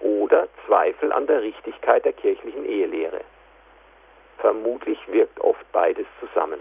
oder 0.01 0.49
Zweifel 0.67 1.13
an 1.13 1.27
der 1.27 1.43
Richtigkeit 1.43 2.05
der 2.05 2.13
kirchlichen 2.13 2.65
Ehelehre. 2.65 3.21
Vermutlich 4.39 4.99
wirkt 5.09 5.41
oft 5.41 5.65
beides 5.73 6.07
zusammen. 6.21 6.61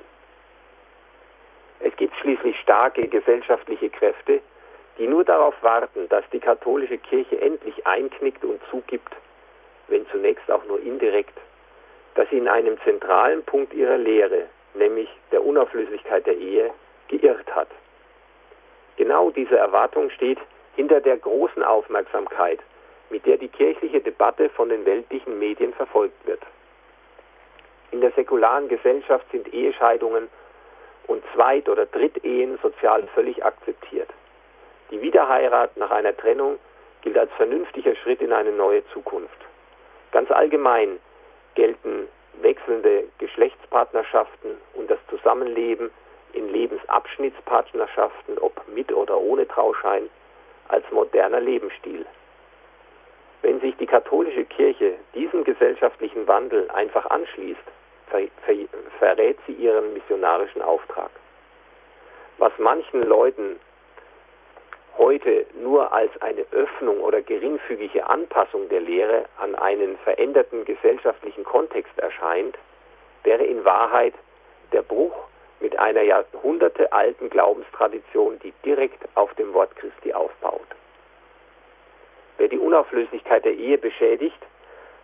Es 1.80 1.96
gibt 1.96 2.16
schließlich 2.18 2.60
starke 2.60 3.08
gesellschaftliche 3.08 3.90
Kräfte, 3.90 4.42
die 4.98 5.08
nur 5.08 5.24
darauf 5.24 5.56
warten, 5.64 6.08
dass 6.10 6.24
die 6.32 6.40
katholische 6.40 7.00
Kirche 7.00 7.42
endlich 7.42 7.88
einknickt 7.88 8.44
und 8.44 8.62
zugibt, 8.70 9.16
wenn 9.88 10.08
zunächst 10.10 10.50
auch 10.52 10.64
nur 10.66 10.80
indirekt, 10.80 11.38
dass 12.16 12.30
sie 12.30 12.38
in 12.38 12.48
einem 12.48 12.80
zentralen 12.82 13.44
Punkt 13.44 13.74
ihrer 13.74 13.98
Lehre, 13.98 14.48
nämlich 14.76 15.10
der 15.32 15.44
Unauflöslichkeit 15.44 16.28
der 16.28 16.38
Ehe, 16.38 16.72
geirrt 17.08 17.56
hat. 17.56 17.70
Genau 18.98 19.32
diese 19.32 19.58
Erwartung 19.58 20.10
steht 20.12 20.40
hinter 20.76 21.02
der 21.02 21.18
großen 21.18 21.64
Aufmerksamkeit, 21.64 22.60
mit 23.10 23.26
der 23.26 23.38
die 23.38 23.50
kirchliche 23.50 24.02
Debatte 24.02 24.50
von 24.50 24.70
den 24.70 24.86
weltlichen 24.86 25.38
Medien 25.38 25.74
verfolgt 25.74 26.26
wird. 26.26 26.42
In 27.92 28.00
der 28.00 28.12
säkularen 28.12 28.70
Gesellschaft 28.70 29.26
sind 29.32 29.54
Ehescheidungen 29.54 30.30
und 31.08 31.24
Zweit- 31.34 31.68
oder 31.68 31.86
Drittehen 31.86 32.58
sozial 32.62 33.06
völlig 33.14 33.44
akzeptiert. 33.44 34.10
Die 34.92 35.02
Wiederheirat 35.02 35.76
nach 35.78 35.92
einer 35.92 36.16
Trennung 36.16 36.58
gilt 37.02 37.18
als 37.18 37.32
vernünftiger 37.34 37.96
Schritt 37.96 38.22
in 38.22 38.32
eine 38.32 38.52
neue 38.52 38.86
Zukunft. 38.94 39.38
Ganz 40.12 40.32
allgemein 40.32 41.00
gelten 41.56 42.08
wechselnde 42.42 43.06
Geschlechtspartnerschaften 43.18 44.52
und 44.74 44.90
das 44.90 45.00
Zusammenleben 45.10 45.92
in 46.34 46.50
Lebensabschnittspartnerschaften, 46.50 48.38
ob 48.40 48.54
mit 48.70 48.92
oder 48.94 49.18
ohne 49.18 49.48
Trauschein, 49.48 50.10
als 50.72 50.90
moderner 50.92 51.40
Lebensstil. 51.40 52.06
Wenn 53.42 53.60
sich 53.60 53.76
die 53.78 53.88
katholische 53.88 54.46
Kirche 54.46 54.94
diesem 55.16 55.44
gesellschaftlichen 55.44 56.28
Wandel 56.28 56.70
einfach 56.72 57.10
anschließt, 57.10 57.60
ver 58.08 58.28
ver 58.46 58.56
verrät 59.00 59.38
sie 59.48 59.54
ihren 59.54 59.94
missionarischen 59.94 60.62
Auftrag. 60.62 61.12
Was 62.38 62.52
manchen 62.58 63.04
Leuten 63.04 63.60
heute 64.98 65.46
nur 65.62 65.92
als 65.94 66.12
eine 66.22 66.46
Öffnung 66.52 67.00
oder 67.00 67.22
geringfügige 67.22 68.08
Anpassung 68.08 68.70
der 68.70 68.82
Lehre 68.82 69.26
an 69.38 69.56
einen 69.56 69.98
veränderten 70.00 70.66
gesellschaftlichen 70.66 71.44
Kontext 71.44 71.98
erscheint, 71.98 72.58
wäre 73.24 73.44
in 73.44 73.64
Wahrheit 73.66 74.14
der 74.72 74.82
Bruch 74.82 75.16
mit 75.62 75.78
einer 75.80 76.02
jahrhundertealten 76.02 77.30
Glaubenstradition, 77.30 78.40
die 78.40 78.54
direkt 78.66 79.02
auf 79.16 79.34
dem 79.36 79.54
Wort 79.54 79.76
Christi 79.76 80.14
aufbaut. 80.14 80.68
Wer 82.38 82.48
die 82.48 82.58
Unauflöslichkeit 82.58 83.46
der 83.46 83.54
Ehe 83.54 83.78
beschädigt, 83.78 84.40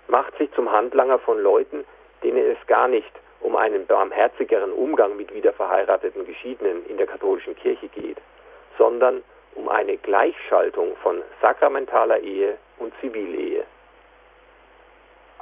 macht 0.07 0.35
sich 0.37 0.51
zum 0.53 0.71
Handlanger 0.71 1.19
von 1.19 1.39
Leuten, 1.39 1.85
denen 2.23 2.43
es 2.51 2.67
gar 2.67 2.87
nicht 2.87 3.11
um 3.41 3.55
einen 3.55 3.85
barmherzigeren 3.85 4.71
Umgang 4.71 5.15
mit 5.15 5.33
wiederverheirateten 5.33 6.25
Geschiedenen 6.25 6.85
in 6.87 6.97
der 6.97 7.07
katholischen 7.07 7.55
Kirche 7.55 7.87
geht, 7.89 8.17
sondern 8.77 9.23
um 9.53 9.69
eine 9.69 9.97
Gleichschaltung 9.97 10.95
von 10.97 11.21
sakramentaler 11.41 12.19
Ehe 12.19 12.57
und 12.79 12.93
Zivilehe. 13.01 13.63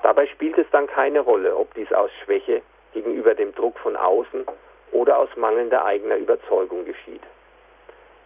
Dabei 0.04 0.28
spielt 0.28 0.58
es 0.58 0.68
dann 0.72 0.88
keine 0.88 1.22
Rolle, 1.22 1.56
ob 1.56 1.74
dies 1.74 1.92
aus 1.94 2.12
Schwäche 2.24 2.62
gegenüber 2.94 3.34
dem 3.34 3.56
Druck 3.56 3.78
von 3.80 3.96
außen 3.96 4.46
oder 4.96 5.20
aus 5.20 5.30
mangelnder 5.36 5.84
eigener 5.84 6.16
Überzeugung 6.16 6.86
geschieht. 6.86 7.22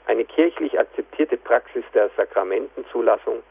Eine 0.05 0.23
kirchlich 0.23 0.79
akzeptierte 0.79 1.37
Praxis 1.37 1.83
der 1.93 2.09
Sakramentenzulassung, 2.15 3.41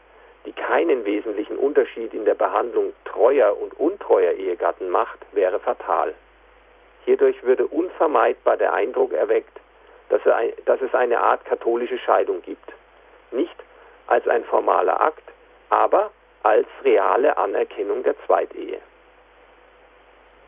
die 0.45 0.53
keinen 0.53 1.03
wesentlichen 1.03 1.57
Unterschied 1.57 2.13
in 2.13 2.23
der 2.23 2.35
Behandlung 2.35 2.93
treuer 3.03 3.57
und 3.59 3.77
untreuer 3.77 4.31
Ehegatten 4.31 4.89
macht, 4.89 5.19
wäre 5.33 5.59
fatal. 5.59 6.15
Hierdurch 7.05 7.43
würde 7.43 7.67
unvermeidbar 7.67 8.55
der 8.55 8.73
Eindruck 8.73 9.11
erweckt, 9.11 9.59
dass 10.07 10.81
es 10.81 10.93
eine 10.95 11.19
Art 11.19 11.43
katholische 11.45 11.99
Scheidung 11.99 12.41
gibt. 12.41 12.73
Nicht 13.31 13.55
als 14.07 14.27
ein 14.27 14.45
formaler 14.45 14.99
Akt, 15.01 15.23
aber 15.69 16.11
als 16.43 16.67
reale 16.83 17.37
Anerkennung 17.37 18.01
der 18.03 18.15
Zweitehe. 18.25 18.79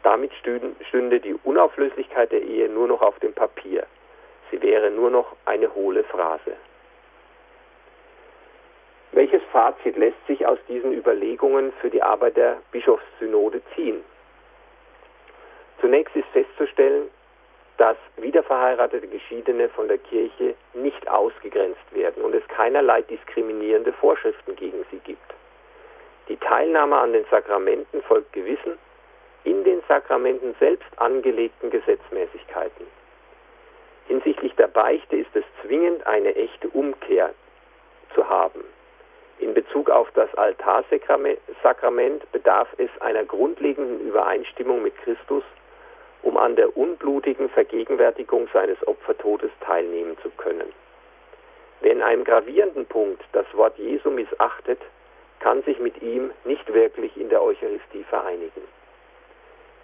Damit 0.03 0.31
stünde 0.33 1.19
die 1.19 1.35
Unauflöslichkeit 1.43 2.31
der 2.31 2.41
Ehe 2.41 2.69
nur 2.69 2.87
noch 2.87 3.01
auf 3.01 3.19
dem 3.19 3.33
Papier. 3.33 3.85
Sie 4.49 4.61
wäre 4.61 4.89
nur 4.89 5.09
noch 5.09 5.35
eine 5.45 5.73
hohle 5.73 6.03
Phrase. 6.03 6.55
Welches 9.11 9.43
Fazit 9.51 9.97
lässt 9.97 10.25
sich 10.25 10.45
aus 10.45 10.57
diesen 10.67 10.93
Überlegungen 10.93 11.73
für 11.81 11.89
die 11.89 12.01
Arbeit 12.01 12.37
der 12.37 12.57
Bischofssynode 12.71 13.61
ziehen? 13.75 14.03
Zunächst 15.81 16.15
ist 16.15 16.27
festzustellen, 16.29 17.09
dass 17.77 17.97
wiederverheiratete 18.17 19.07
Geschiedene 19.07 19.67
von 19.69 19.87
der 19.87 19.97
Kirche 19.97 20.55
nicht 20.73 21.07
ausgegrenzt 21.09 21.93
werden 21.93 22.23
und 22.23 22.35
es 22.35 22.47
keinerlei 22.47 23.01
diskriminierende 23.01 23.91
Vorschriften 23.93 24.55
gegen 24.55 24.85
sie 24.91 24.99
gibt. 24.99 25.33
Die 26.27 26.37
Teilnahme 26.37 26.97
an 26.97 27.13
den 27.13 27.25
Sakramenten 27.31 28.01
folgt 28.03 28.31
gewissen, 28.33 28.77
in 29.43 29.63
den 29.63 29.81
Sakramenten 29.87 30.55
selbst 30.59 30.89
angelegten 30.97 31.69
Gesetzmäßigkeiten. 31.69 32.85
Hinsichtlich 34.07 34.53
der 34.55 34.67
Beichte 34.67 35.15
ist 35.15 35.35
es 35.35 35.43
zwingend, 35.61 36.05
eine 36.05 36.35
echte 36.35 36.67
Umkehr 36.69 37.33
zu 38.13 38.27
haben. 38.27 38.63
In 39.39 39.53
Bezug 39.53 39.89
auf 39.89 40.11
das 40.11 40.33
Altarsakrament 40.35 42.31
bedarf 42.31 42.67
es 42.77 42.89
einer 42.99 43.23
grundlegenden 43.23 44.01
Übereinstimmung 44.01 44.83
mit 44.83 44.95
Christus, 44.97 45.43
um 46.21 46.37
an 46.37 46.55
der 46.55 46.77
unblutigen 46.77 47.49
Vergegenwärtigung 47.49 48.47
seines 48.53 48.77
Opfertodes 48.87 49.49
teilnehmen 49.61 50.17
zu 50.21 50.29
können. 50.31 50.71
Wer 51.79 51.93
in 51.93 52.03
einem 52.03 52.23
gravierenden 52.23 52.85
Punkt 52.85 53.23
das 53.31 53.45
Wort 53.53 53.77
Jesu 53.79 54.11
missachtet, 54.11 54.79
kann 55.39 55.63
sich 55.63 55.79
mit 55.79 55.99
ihm 56.03 56.31
nicht 56.45 56.71
wirklich 56.71 57.17
in 57.17 57.29
der 57.29 57.41
Eucharistie 57.41 58.03
vereinigen. 58.03 58.61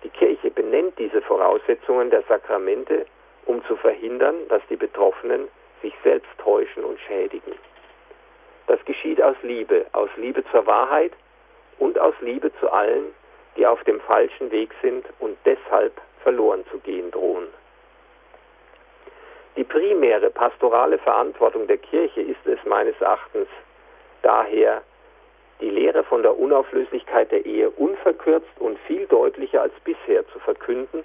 Die 0.03 0.09
Kirche 0.09 0.51
benennt 0.51 0.97
diese 0.99 1.21
Voraussetzungen 1.21 2.09
der 2.09 2.23
Sakramente, 2.23 3.05
um 3.45 3.63
zu 3.65 3.75
verhindern, 3.77 4.35
dass 4.49 4.61
die 4.69 4.75
Betroffenen 4.75 5.47
sich 5.81 5.93
selbst 6.03 6.29
täuschen 6.37 6.83
und 6.83 6.99
schädigen. 7.01 7.53
Das 8.67 8.83
geschieht 8.85 9.21
aus 9.21 9.35
Liebe, 9.41 9.85
aus 9.93 10.09
Liebe 10.17 10.43
zur 10.51 10.65
Wahrheit 10.65 11.13
und 11.79 11.97
aus 11.99 12.15
Liebe 12.21 12.51
zu 12.59 12.69
allen, 12.71 13.05
die 13.55 13.65
auf 13.65 13.83
dem 13.85 13.99
falschen 14.01 14.51
Weg 14.51 14.71
sind 14.81 15.05
und 15.19 15.37
deshalb 15.45 15.93
verloren 16.21 16.65
zu 16.69 16.77
gehen 16.79 17.09
drohen. 17.11 17.47
Die 19.55 19.63
primäre 19.63 20.29
pastorale 20.29 20.99
Verantwortung 20.99 21.65
der 21.65 21.77
Kirche 21.77 22.21
ist 22.21 22.45
es 22.45 22.63
meines 22.65 22.99
Erachtens 23.01 23.47
daher, 24.21 24.83
die 25.61 25.69
Lehre 25.69 26.03
von 26.03 26.21
der 26.21 26.37
Unauflöslichkeit 26.37 27.31
der 27.31 27.45
Ehe 27.45 27.69
unverkürzt 27.69 28.59
und 28.59 28.77
viel 28.79 29.07
deutlicher 29.07 29.61
als 29.63 29.73
bisher 29.83 30.27
zu 30.29 30.39
verkünden 30.39 31.03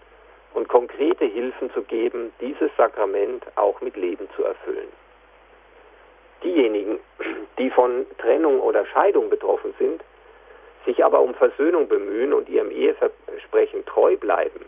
und 0.54 0.68
konkrete 0.68 1.24
Hilfen 1.24 1.72
zu 1.72 1.82
geben, 1.82 2.32
dieses 2.40 2.70
Sakrament 2.76 3.44
auch 3.56 3.80
mit 3.80 3.96
Leben 3.96 4.28
zu 4.36 4.44
erfüllen. 4.44 4.88
Diejenigen, 6.42 6.98
die 7.58 7.70
von 7.70 8.06
Trennung 8.18 8.60
oder 8.60 8.84
Scheidung 8.86 9.30
betroffen 9.30 9.74
sind, 9.78 10.02
sich 10.84 11.04
aber 11.04 11.20
um 11.20 11.34
Versöhnung 11.34 11.88
bemühen 11.88 12.32
und 12.32 12.48
ihrem 12.48 12.70
Eheversprechen 12.70 13.86
treu 13.86 14.16
bleiben, 14.16 14.66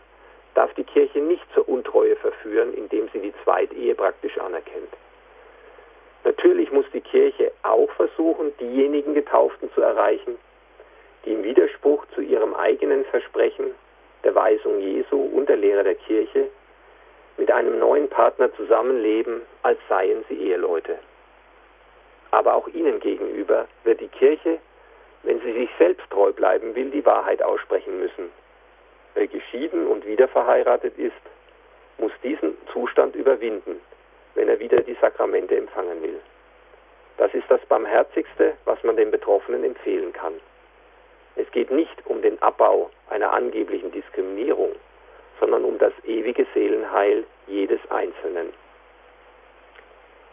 darf 0.53 0.73
die 0.75 0.85
Kirche 0.85 1.19
nicht 1.19 1.45
zur 1.53 1.67
Untreue 1.67 2.15
verführen, 2.15 2.73
indem 2.73 3.09
sie 3.11 3.19
die 3.19 3.33
Zweitehe 3.43 3.93
praktisch 3.93 4.37
anerkennt. 4.37 4.89
Natürlich 6.25 6.71
muss 6.71 6.85
die 6.93 7.01
Kirche 7.01 7.51
auch 7.63 7.89
versuchen, 7.91 8.51
diejenigen 8.59 9.13
Getauften 9.13 9.71
zu 9.73 9.81
erreichen, 9.81 10.37
die 11.23 11.31
im 11.31 11.43
Widerspruch 11.43 12.05
zu 12.13 12.21
ihrem 12.21 12.53
eigenen 12.53 13.05
Versprechen, 13.05 13.67
der 14.23 14.35
Weisung 14.35 14.79
Jesu 14.79 15.17
und 15.17 15.47
der 15.47 15.57
Lehre 15.57 15.83
der 15.83 15.95
Kirche 15.95 16.49
mit 17.37 17.51
einem 17.51 17.79
neuen 17.79 18.09
Partner 18.09 18.53
zusammenleben, 18.55 19.41
als 19.63 19.79
seien 19.87 20.25
sie 20.27 20.35
Eheleute. 20.35 20.99
Aber 22.31 22.55
auch 22.55 22.67
ihnen 22.67 22.99
gegenüber 22.99 23.67
wird 23.85 24.01
die 24.01 24.09
Kirche, 24.09 24.57
wenn 25.23 25.39
sie 25.41 25.53
sich 25.53 25.69
selbst 25.79 26.09
treu 26.09 26.33
bleiben 26.33 26.75
will, 26.75 26.89
die 26.89 27.05
Wahrheit 27.05 27.41
aussprechen 27.41 27.99
müssen 27.99 28.29
Wer 29.15 29.27
geschieden 29.27 29.87
und 29.87 30.05
wieder 30.05 30.27
verheiratet 30.27 30.97
ist, 30.97 31.13
muss 31.97 32.11
diesen 32.21 32.57
Zustand 32.73 33.15
überwinden, 33.15 33.79
wenn 34.35 34.49
er 34.49 34.59
wieder 34.59 34.81
die 34.81 34.97
Sakramente 35.01 35.55
empfangen 35.55 36.01
will. 36.01 36.19
Das 37.17 37.33
ist 37.33 37.49
das 37.49 37.61
Barmherzigste, 37.65 38.53
was 38.65 38.83
man 38.83 38.97
den 38.97 39.11
Betroffenen 39.11 39.63
empfehlen 39.63 40.13
kann. 40.13 40.33
Es 41.35 41.49
geht 41.51 41.71
nicht 41.71 42.05
um 42.05 42.21
den 42.21 42.41
Abbau 42.41 42.89
einer 43.09 43.33
angeblichen 43.33 43.91
Diskriminierung, 43.91 44.71
sondern 45.39 45.65
um 45.65 45.77
das 45.77 45.93
ewige 46.05 46.45
Seelenheil 46.53 47.23
jedes 47.47 47.79
Einzelnen. 47.89 48.53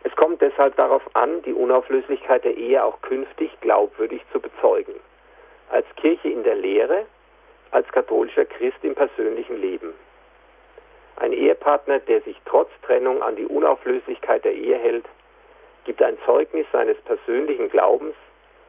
Es 0.05 0.15
kommt 0.17 0.43
deshalb 0.43 0.77
darauf 0.77 1.03
an, 1.15 1.43
die 1.43 1.53
Unauflöslichkeit 1.53 2.45
der 2.45 2.57
Ehe 2.57 2.83
auch 2.85 3.01
künftig 3.03 3.51
glaubwürdig 3.61 4.23
zu 4.33 4.41
bezeugen. 4.41 4.95
Als 5.71 5.87
Kirche 5.97 6.29
in 6.29 6.43
der 6.43 6.57
Lehre 6.57 7.07
als 7.73 7.89
katholischer 7.89 8.45
Christ 8.45 8.77
im 8.83 8.95
persönlichen 8.95 9.61
Leben. 9.61 9.95
Ein 11.17 11.33
Ehepartner, 11.33 12.01
der 12.01 12.21
sich 12.23 12.37
trotz 12.45 12.71
Trennung 12.83 13.23
an 13.23 13.37
die 13.37 13.47
Unauflöslichkeit 13.47 14.45
der 14.45 14.55
Ehe 14.55 14.79
hält, 14.79 15.05
gibt 15.85 16.03
ein 16.03 16.19
Zeugnis 16.25 16.67
seines 16.73 16.97
persönlichen 17.03 17.69
Glaubens 17.69 18.15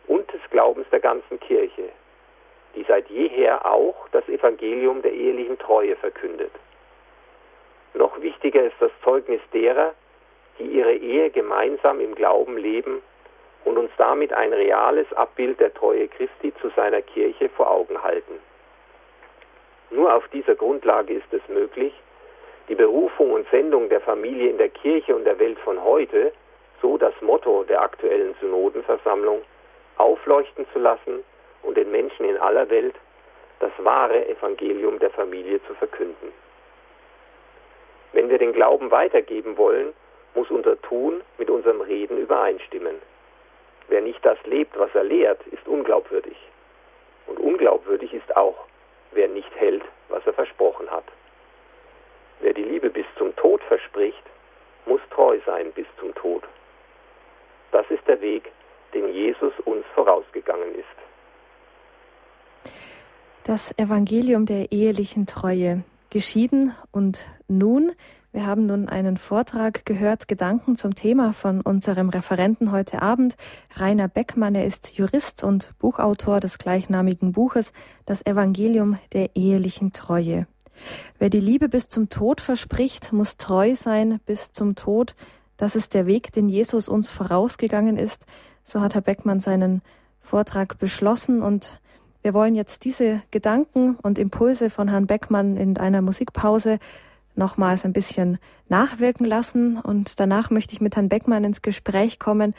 und 0.07 0.31
des 0.33 0.41
Glaubens 0.49 0.87
der 0.91 0.99
ganzen 0.99 1.39
Kirche, 1.39 1.89
die 2.75 2.83
seit 2.83 3.09
jeher 3.09 3.65
auch 3.65 4.07
das 4.11 4.27
Evangelium 4.27 5.01
der 5.01 5.13
ehelichen 5.13 5.57
Treue 5.59 5.95
verkündet. 5.95 6.51
Noch 7.93 8.19
wichtiger 8.21 8.63
ist 8.63 8.75
das 8.79 8.91
Zeugnis 9.03 9.41
derer, 9.53 9.93
die 10.59 10.65
ihre 10.65 10.93
Ehe 10.93 11.29
gemeinsam 11.29 11.99
im 11.99 12.15
Glauben 12.15 12.57
leben 12.57 13.01
und 13.65 13.77
uns 13.77 13.91
damit 13.97 14.33
ein 14.33 14.51
reales 14.51 15.11
Abbild 15.13 15.59
der 15.59 15.73
Treue 15.73 16.07
Christi 16.07 16.53
zu 16.61 16.69
seiner 16.75 17.01
Kirche 17.01 17.49
vor 17.49 17.69
Augen 17.69 18.01
halten. 18.03 18.39
Nur 19.91 20.13
auf 20.13 20.27
dieser 20.29 20.55
Grundlage 20.55 21.13
ist 21.13 21.31
es 21.31 21.47
möglich, 21.47 21.93
die 22.70 22.76
Berufung 22.76 23.32
und 23.32 23.49
Sendung 23.49 23.89
der 23.89 24.01
Familie 24.01 24.49
in 24.49 24.57
der 24.57 24.70
Kirche 24.70 25.16
und 25.16 25.26
der 25.26 25.39
Welt 25.39 25.59
von 25.59 25.84
heute, 25.84 26.32
so 26.82 26.97
das 26.97 27.14
Motto 27.22 27.64
der 27.64 27.82
aktuellen 27.82 28.36
Synodenversammlung, 28.39 29.41
aufleuchten 29.97 30.66
zu 30.74 30.80
lassen 30.80 31.24
und 31.64 31.78
den 31.78 31.91
Menschen 31.91 32.26
in 32.26 32.38
aller 32.38 32.70
Welt 32.70 32.95
das 33.59 33.72
wahre 33.78 34.28
Evangelium 34.28 34.99
der 34.99 35.09
Familie 35.11 35.64
zu 35.66 35.74
verkünden. 35.76 36.34
Wenn 38.11 38.30
wir 38.30 38.38
den 38.38 38.53
Glauben 38.53 38.91
weitergeben 38.91 39.57
wollen, 39.57 39.93
muss 40.36 40.49
unser 40.49 40.80
Tun 40.82 41.22
mit 41.38 41.49
unserem 41.49 41.82
Reden 41.82 42.18
übereinstimmen. 42.18 42.95
Wer 43.88 44.01
nicht 44.01 44.24
das 44.26 44.38
lebt, 44.45 44.78
was 44.78 44.93
er 44.93 45.03
lehrt, 45.03 45.45
ist 45.47 45.68
unglaubwürdig. 45.68 46.38
Und 47.28 47.39
unglaubwürdig 47.39 48.14
ist 48.14 48.36
auch, 48.36 48.66
wer 49.11 49.28
nicht 49.28 49.53
hält, 49.55 49.84
was 50.09 50.26
er 50.26 50.34
versprochen 50.34 50.89
hat. 50.91 51.05
Wer 52.43 52.53
die 52.53 52.63
Liebe 52.63 52.89
bis 52.89 53.05
zum 53.17 53.33
Tod 53.37 53.63
verspricht, 53.69 54.21
muss 54.85 54.99
treu 55.11 55.39
sein 55.45 55.71
bis 55.71 55.85
zum 55.97 56.13
Tod. 56.13 56.43
Das 57.71 57.85
ist 57.89 58.05
der 58.05 58.19
Weg, 58.19 58.51
den 58.93 59.07
Jesus 59.13 59.53
uns 59.63 59.85
vorausgegangen 59.95 60.75
ist. 60.75 62.73
Das 63.45 63.71
Evangelium 63.79 64.45
der 64.45 64.73
ehelichen 64.73 65.25
Treue. 65.25 65.85
Geschieden 66.09 66.75
und 66.91 67.25
nun 67.47 67.93
wir 68.33 68.47
haben 68.47 68.65
nun 68.65 68.89
einen 68.89 69.17
Vortrag 69.17 69.85
gehört, 69.85 70.27
Gedanken 70.27 70.75
zum 70.75 70.95
Thema 70.95 71.33
von 71.33 71.61
unserem 71.61 72.09
Referenten 72.09 72.71
heute 72.71 72.99
Abend, 72.99 73.35
Rainer 73.75 74.07
Beckmann. 74.07 74.55
Er 74.55 74.65
ist 74.65 74.97
Jurist 74.97 75.43
und 75.43 75.77
Buchautor 75.77 76.39
des 76.39 76.57
gleichnamigen 76.57 77.31
Buches 77.31 77.73
Das 78.07 78.25
Evangelium 78.25 78.97
der 79.13 79.35
ehelichen 79.35 79.91
Treue. 79.91 80.47
Wer 81.19 81.30
die 81.30 81.39
Liebe 81.39 81.69
bis 81.69 81.88
zum 81.88 82.09
Tod 82.09 82.41
verspricht, 82.41 83.13
muss 83.13 83.38
treu 83.38 83.76
sein 83.76 84.19
bis 84.26 84.51
zum 84.51 84.76
Tod. 84.76 85.15
Das 85.57 85.76
ist 85.76 85.93
der 85.93 86.05
Weg, 86.05 86.32
den 86.32 86.49
Jesus 86.49 86.89
uns 86.89 87.09
vorausgegangen 87.09 87.97
ist. 87.97 88.26
So 88.63 88.82
hat 88.82 88.95
Herr 88.95 89.01
Beckmann 89.01 89.39
seinen 89.39 89.82
Vortrag 90.19 90.78
beschlossen 90.80 91.41
und 91.41 91.80
wir 92.21 92.34
wollen 92.34 92.55
jetzt 92.55 92.86
diese 92.86 93.21
Gedanken 93.32 93.95
und 94.01 94.17
Impulse 94.17 94.69
von 94.69 94.88
Herrn 94.88 95.07
Beckmann 95.07 95.57
in 95.57 95.78
einer 95.78 96.01
Musikpause 96.01 96.80
nochmals 97.36 97.84
ein 97.84 97.91
bisschen 97.91 98.38
nachwirken 98.69 99.26
lassen. 99.26 99.78
Und 99.78 100.19
danach 100.21 100.49
möchte 100.49 100.74
ich 100.74 100.80
mit 100.82 100.95
Herrn 100.95 101.09
Beckmann 101.09 101.43
ins 101.43 101.61
Gespräch 101.61 102.19
kommen 102.19 102.53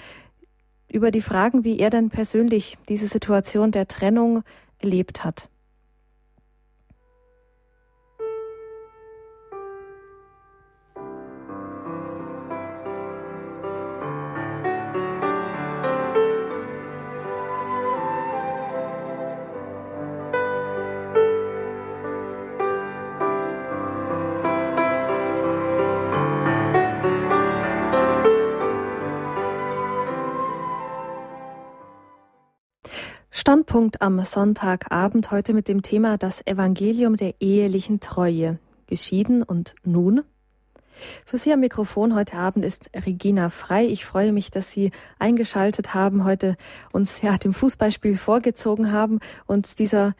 über 0.88 1.10
die 1.10 1.22
Fragen, 1.22 1.64
wie 1.64 1.78
er 1.78 1.90
denn 1.90 2.10
persönlich 2.10 2.76
diese 2.88 3.06
Situation 3.06 3.72
der 3.72 3.88
Trennung 3.88 4.42
erlebt 4.78 5.24
hat. 5.24 5.48
Standpunkt 33.46 34.00
am 34.00 34.24
Sonntagabend 34.24 35.30
heute 35.30 35.52
mit 35.52 35.68
dem 35.68 35.82
Thema 35.82 36.16
das 36.16 36.40
Evangelium 36.46 37.16
der 37.16 37.34
ehelichen 37.40 38.00
Treue. 38.00 38.58
Geschieden 38.86 39.42
und 39.42 39.74
nun? 39.84 40.22
Für 41.26 41.36
Sie 41.36 41.52
am 41.52 41.60
Mikrofon 41.60 42.14
heute 42.14 42.38
Abend 42.38 42.64
ist 42.64 42.88
Regina 42.96 43.50
Frei. 43.50 43.84
Ich 43.84 44.06
freue 44.06 44.32
mich, 44.32 44.50
dass 44.50 44.72
Sie 44.72 44.92
eingeschaltet 45.18 45.92
haben, 45.92 46.24
heute 46.24 46.56
uns 46.90 47.20
ja 47.20 47.36
dem 47.36 47.52
Fußballspiel 47.52 48.16
vorgezogen 48.16 48.90
haben 48.90 49.20
und 49.44 49.78
dieser 49.78 50.14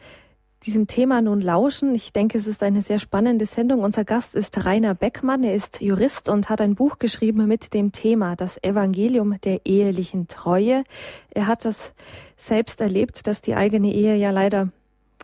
diesem 0.65 0.87
Thema 0.87 1.21
nun 1.21 1.41
lauschen. 1.41 1.93
Ich 1.93 2.13
denke, 2.13 2.37
es 2.37 2.47
ist 2.47 2.63
eine 2.63 2.81
sehr 2.81 2.99
spannende 2.99 3.45
Sendung. 3.45 3.81
Unser 3.81 4.03
Gast 4.03 4.35
ist 4.35 4.65
Rainer 4.65 4.95
Beckmann. 4.95 5.43
Er 5.43 5.53
ist 5.53 5.81
Jurist 5.81 6.29
und 6.29 6.49
hat 6.49 6.61
ein 6.61 6.75
Buch 6.75 6.99
geschrieben 6.99 7.47
mit 7.47 7.73
dem 7.73 7.91
Thema 7.91 8.35
Das 8.35 8.61
Evangelium 8.63 9.39
der 9.41 9.65
ehelichen 9.65 10.27
Treue. 10.27 10.83
Er 11.31 11.47
hat 11.47 11.65
das 11.65 11.93
selbst 12.37 12.81
erlebt, 12.81 13.27
dass 13.27 13.41
die 13.41 13.55
eigene 13.55 13.93
Ehe 13.93 14.15
ja 14.15 14.31
leider 14.31 14.69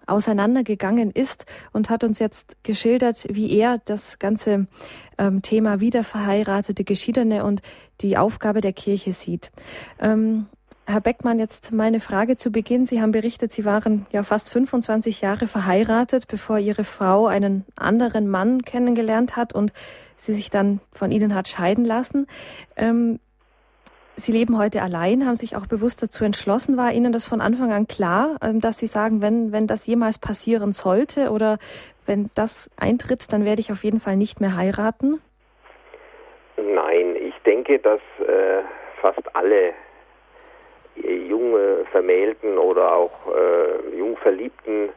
auseinandergegangen 0.07 1.11
ist 1.11 1.45
und 1.73 1.89
hat 1.89 2.03
uns 2.03 2.19
jetzt 2.19 2.63
geschildert, 2.63 3.25
wie 3.29 3.51
er 3.57 3.79
das 3.85 4.19
ganze 4.19 4.67
ähm, 5.17 5.41
Thema 5.41 5.79
wiederverheiratete 5.79 6.83
Geschiedene 6.83 7.45
und 7.45 7.61
die 8.01 8.17
Aufgabe 8.17 8.61
der 8.61 8.73
Kirche 8.73 9.13
sieht. 9.13 9.51
Ähm, 9.99 10.47
Herr 10.85 10.99
Beckmann, 10.99 11.39
jetzt 11.39 11.71
meine 11.71 11.99
Frage 11.99 12.35
zu 12.35 12.51
Beginn. 12.51 12.85
Sie 12.85 13.01
haben 13.01 13.11
berichtet, 13.11 13.51
Sie 13.51 13.65
waren 13.65 14.07
ja 14.11 14.23
fast 14.23 14.51
25 14.51 15.21
Jahre 15.21 15.47
verheiratet, 15.47 16.27
bevor 16.27 16.57
Ihre 16.57 16.83
Frau 16.83 17.27
einen 17.27 17.65
anderen 17.75 18.27
Mann 18.27 18.63
kennengelernt 18.63 19.35
hat 19.35 19.53
und 19.53 19.71
sie 20.17 20.33
sich 20.33 20.49
dann 20.49 20.81
von 20.91 21.11
Ihnen 21.11 21.33
hat 21.35 21.47
scheiden 21.47 21.85
lassen. 21.85 22.27
Ähm, 22.75 23.19
Sie 24.15 24.31
leben 24.31 24.59
heute 24.59 24.81
allein, 24.81 25.25
haben 25.25 25.35
sich 25.35 25.55
auch 25.55 25.67
bewusst 25.67 26.03
dazu 26.03 26.23
entschlossen. 26.23 26.77
War 26.77 26.91
Ihnen 26.91 27.11
das 27.11 27.25
von 27.25 27.41
Anfang 27.41 27.71
an 27.71 27.87
klar, 27.87 28.37
ähm, 28.43 28.59
dass 28.59 28.77
Sie 28.77 28.87
sagen, 28.87 29.21
wenn, 29.21 29.51
wenn 29.51 29.67
das 29.67 29.87
jemals 29.87 30.19
passieren 30.19 30.73
sollte 30.73 31.29
oder 31.31 31.57
wenn 32.05 32.29
das 32.35 32.69
eintritt, 32.79 33.31
dann 33.31 33.45
werde 33.45 33.61
ich 33.61 33.71
auf 33.71 33.83
jeden 33.83 33.99
Fall 33.99 34.17
nicht 34.17 34.41
mehr 34.41 34.55
heiraten? 34.55 35.21
Nein, 36.57 37.15
ich 37.15 37.35
denke, 37.45 37.79
dass 37.79 38.01
äh, 38.19 38.61
fast 39.01 39.35
alle 39.35 39.73
junge 40.95 41.85
Vermählten 41.91 42.57
oder 42.57 42.93
auch 42.95 43.11
äh, 43.27 43.97
Jungverliebten 43.97 44.89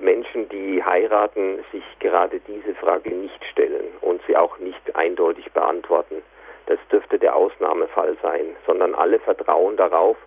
Menschen, 0.00 0.48
die 0.48 0.82
heiraten, 0.82 1.58
sich 1.72 1.84
gerade 1.98 2.40
diese 2.40 2.74
Frage 2.76 3.10
nicht 3.10 3.44
stellen 3.50 3.86
und 4.00 4.20
sie 4.26 4.36
auch 4.36 4.58
nicht 4.58 4.96
eindeutig 4.96 5.52
beantworten. 5.52 6.16
Das 6.68 6.78
dürfte 6.92 7.18
der 7.18 7.34
Ausnahmefall 7.34 8.14
sein, 8.20 8.54
sondern 8.66 8.94
alle 8.94 9.18
vertrauen 9.20 9.78
darauf, 9.78 10.18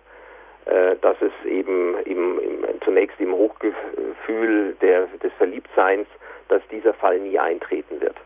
äh, 0.64 0.96
dass 1.00 1.16
es 1.22 1.32
eben 1.48 1.96
im, 2.04 2.40
im, 2.40 2.80
zunächst 2.84 3.20
im 3.20 3.32
Hochgefühl 3.32 4.74
der, 4.80 5.06
des 5.22 5.32
Verliebtseins, 5.38 6.08
dass 6.48 6.60
dieser 6.72 6.94
Fall 6.94 7.20
nie 7.20 7.38
eintreten 7.38 8.00
wird. 8.00 8.16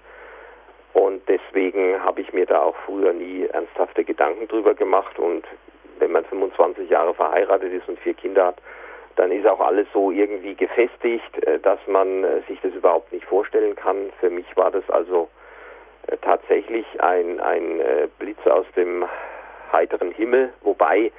Und 0.95 1.29
deswegen 1.29 2.03
habe 2.03 2.23
ich 2.23 2.33
mir 2.33 2.47
da 2.47 2.63
auch 2.63 2.77
früher 2.87 3.13
nie 3.13 3.45
ernsthafte 3.53 4.03
Gedanken 4.03 4.49
drüber 4.49 4.73
gemacht. 4.73 5.19
Und 5.19 5.45
wenn 5.99 6.13
man 6.13 6.25
25 6.25 6.89
Jahre 6.89 7.13
verheiratet 7.13 7.71
ist 7.71 7.87
und 7.87 7.99
vier 7.99 8.15
Kinder 8.15 8.47
hat, 8.47 8.57
dann 9.17 9.31
ist 9.31 9.47
auch 9.47 9.61
alles 9.61 9.87
so 9.93 10.11
irgendwie 10.11 10.55
gefestigt, 10.55 11.47
äh, 11.47 11.59
dass 11.59 11.81
man 11.87 12.25
äh, 12.25 12.41
sich 12.49 12.59
das 12.63 12.73
überhaupt 12.73 13.13
nicht 13.13 13.27
vorstellen 13.27 13.77
kann. 13.77 14.11
Für 14.21 14.31
mich 14.31 14.47
war 14.57 14.71
das 14.71 14.89
also 14.89 15.29
tatsächlich 16.23 16.87
ein, 17.01 17.41
ein 17.41 17.81
Blitz 18.19 18.45
aus 18.47 18.67
dem 18.77 19.05
heiteren 19.73 20.13
Himmel, 20.13 20.53
wobei 20.63 21.13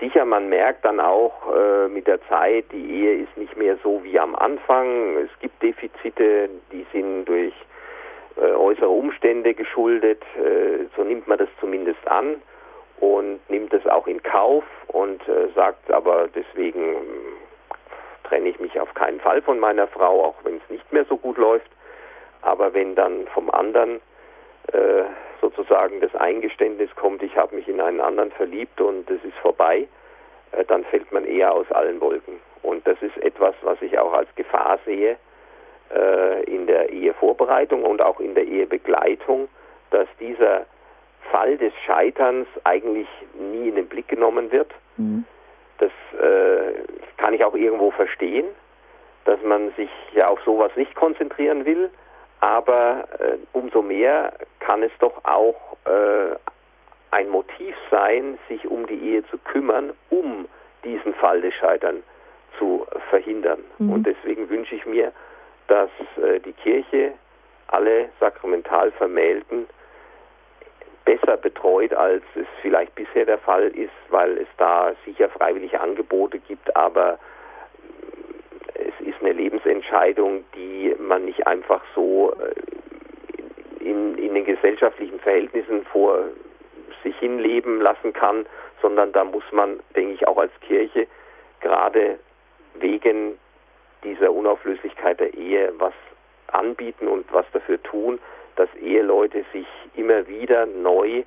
sicher 0.00 0.24
man 0.24 0.48
merkt 0.48 0.84
dann 0.84 1.00
auch 1.00 1.32
äh, 1.54 1.88
mit 1.88 2.06
der 2.06 2.20
Zeit, 2.28 2.66
die 2.72 2.90
Ehe 2.90 3.22
ist 3.22 3.36
nicht 3.36 3.56
mehr 3.56 3.76
so 3.82 4.02
wie 4.04 4.18
am 4.18 4.34
Anfang. 4.34 5.16
Es 5.16 5.30
gibt 5.40 5.62
Defizite, 5.62 6.48
die 6.72 6.86
sind 6.92 7.24
durch 7.26 7.54
äh, 8.36 8.52
äußere 8.52 8.88
Umstände 8.88 9.54
geschuldet. 9.54 10.22
Äh, 10.36 10.86
so 10.96 11.04
nimmt 11.04 11.26
man 11.28 11.38
das 11.38 11.48
zumindest 11.60 12.06
an 12.08 12.42
und 13.00 13.40
nimmt 13.48 13.72
es 13.72 13.86
auch 13.86 14.06
in 14.06 14.22
Kauf 14.22 14.64
und 14.88 15.26
äh, 15.28 15.48
sagt 15.54 15.90
aber 15.90 16.28
deswegen 16.34 16.94
äh, 16.94 18.28
trenne 18.28 18.48
ich 18.48 18.60
mich 18.60 18.78
auf 18.80 18.92
keinen 18.94 19.20
Fall 19.20 19.40
von 19.42 19.58
meiner 19.58 19.86
Frau, 19.86 20.24
auch 20.24 20.36
wenn 20.44 20.56
es 20.56 20.70
nicht 20.70 20.92
mehr 20.92 21.04
so 21.08 21.16
gut 21.16 21.38
läuft. 21.38 21.70
Aber 22.46 22.72
wenn 22.74 22.94
dann 22.94 23.26
vom 23.34 23.50
anderen 23.50 24.00
äh, 24.72 25.02
sozusagen 25.40 26.00
das 26.00 26.14
Eingeständnis 26.14 26.88
kommt, 26.94 27.20
ich 27.24 27.36
habe 27.36 27.56
mich 27.56 27.66
in 27.66 27.80
einen 27.80 28.00
anderen 28.00 28.30
verliebt 28.30 28.80
und 28.80 29.10
es 29.10 29.22
ist 29.24 29.36
vorbei, 29.42 29.88
äh, 30.52 30.64
dann 30.64 30.84
fällt 30.84 31.10
man 31.10 31.24
eher 31.24 31.52
aus 31.52 31.68
allen 31.72 32.00
Wolken. 32.00 32.38
Und 32.62 32.86
das 32.86 33.02
ist 33.02 33.16
etwas, 33.18 33.56
was 33.62 33.82
ich 33.82 33.98
auch 33.98 34.12
als 34.12 34.28
Gefahr 34.36 34.78
sehe 34.86 35.16
äh, 35.92 36.44
in 36.44 36.68
der 36.68 36.90
Ehevorbereitung 36.90 37.82
und 37.82 38.00
auch 38.00 38.20
in 38.20 38.36
der 38.36 38.44
Ehebegleitung, 38.44 39.48
dass 39.90 40.06
dieser 40.20 40.66
Fall 41.32 41.56
des 41.56 41.72
Scheiterns 41.84 42.46
eigentlich 42.62 43.08
nie 43.34 43.70
in 43.70 43.74
den 43.74 43.88
Blick 43.88 44.06
genommen 44.06 44.52
wird. 44.52 44.72
Mhm. 44.98 45.24
Das 45.78 45.90
äh, 46.20 46.74
kann 47.16 47.34
ich 47.34 47.44
auch 47.44 47.56
irgendwo 47.56 47.90
verstehen, 47.90 48.46
dass 49.24 49.42
man 49.42 49.72
sich 49.72 49.90
ja 50.14 50.28
auf 50.28 50.38
sowas 50.44 50.70
nicht 50.76 50.94
konzentrieren 50.94 51.64
will, 51.64 51.90
aber 52.40 53.08
äh, 53.18 53.38
umso 53.52 53.82
mehr 53.82 54.32
kann 54.60 54.82
es 54.82 54.92
doch 54.98 55.24
auch 55.24 55.76
äh, 55.84 56.36
ein 57.10 57.28
Motiv 57.28 57.74
sein, 57.90 58.38
sich 58.48 58.66
um 58.66 58.86
die 58.86 58.98
Ehe 58.98 59.26
zu 59.26 59.38
kümmern, 59.38 59.92
um 60.10 60.46
diesen 60.84 61.14
Fall 61.14 61.40
des 61.40 61.54
Scheiterns 61.54 62.02
zu 62.58 62.86
verhindern. 63.10 63.60
Mhm. 63.78 63.92
Und 63.92 64.06
deswegen 64.06 64.48
wünsche 64.48 64.74
ich 64.74 64.86
mir, 64.86 65.12
dass 65.68 65.90
äh, 66.22 66.40
die 66.40 66.52
Kirche 66.52 67.12
alle 67.68 68.08
sakramental 68.20 68.92
Vermählten 68.92 69.66
besser 71.04 71.36
betreut, 71.36 71.92
als 71.94 72.22
es 72.34 72.46
vielleicht 72.62 72.94
bisher 72.94 73.24
der 73.24 73.38
Fall 73.38 73.68
ist, 73.68 73.92
weil 74.10 74.38
es 74.38 74.48
da 74.58 74.92
sicher 75.04 75.28
freiwillige 75.28 75.80
Angebote 75.80 76.38
gibt, 76.40 76.74
aber 76.76 77.18
Lebensentscheidung, 79.96 80.44
die 80.54 80.94
man 80.98 81.24
nicht 81.24 81.46
einfach 81.46 81.82
so 81.94 82.34
äh, 82.34 83.84
in, 83.84 84.16
in 84.18 84.34
den 84.34 84.44
gesellschaftlichen 84.44 85.18
Verhältnissen 85.20 85.84
vor 85.86 86.24
sich 87.02 87.16
hinleben 87.18 87.80
lassen 87.80 88.12
kann, 88.12 88.46
sondern 88.82 89.12
da 89.12 89.24
muss 89.24 89.44
man, 89.52 89.80
denke 89.94 90.14
ich, 90.14 90.26
auch 90.26 90.38
als 90.38 90.52
Kirche 90.60 91.06
gerade 91.60 92.18
wegen 92.74 93.38
dieser 94.04 94.32
Unauflöslichkeit 94.32 95.20
der 95.20 95.34
Ehe 95.34 95.72
was 95.78 95.94
anbieten 96.48 97.08
und 97.08 97.32
was 97.32 97.46
dafür 97.52 97.82
tun, 97.82 98.18
dass 98.56 98.68
Eheleute 98.76 99.44
sich 99.52 99.66
immer 99.94 100.26
wieder 100.28 100.66
neu 100.66 101.22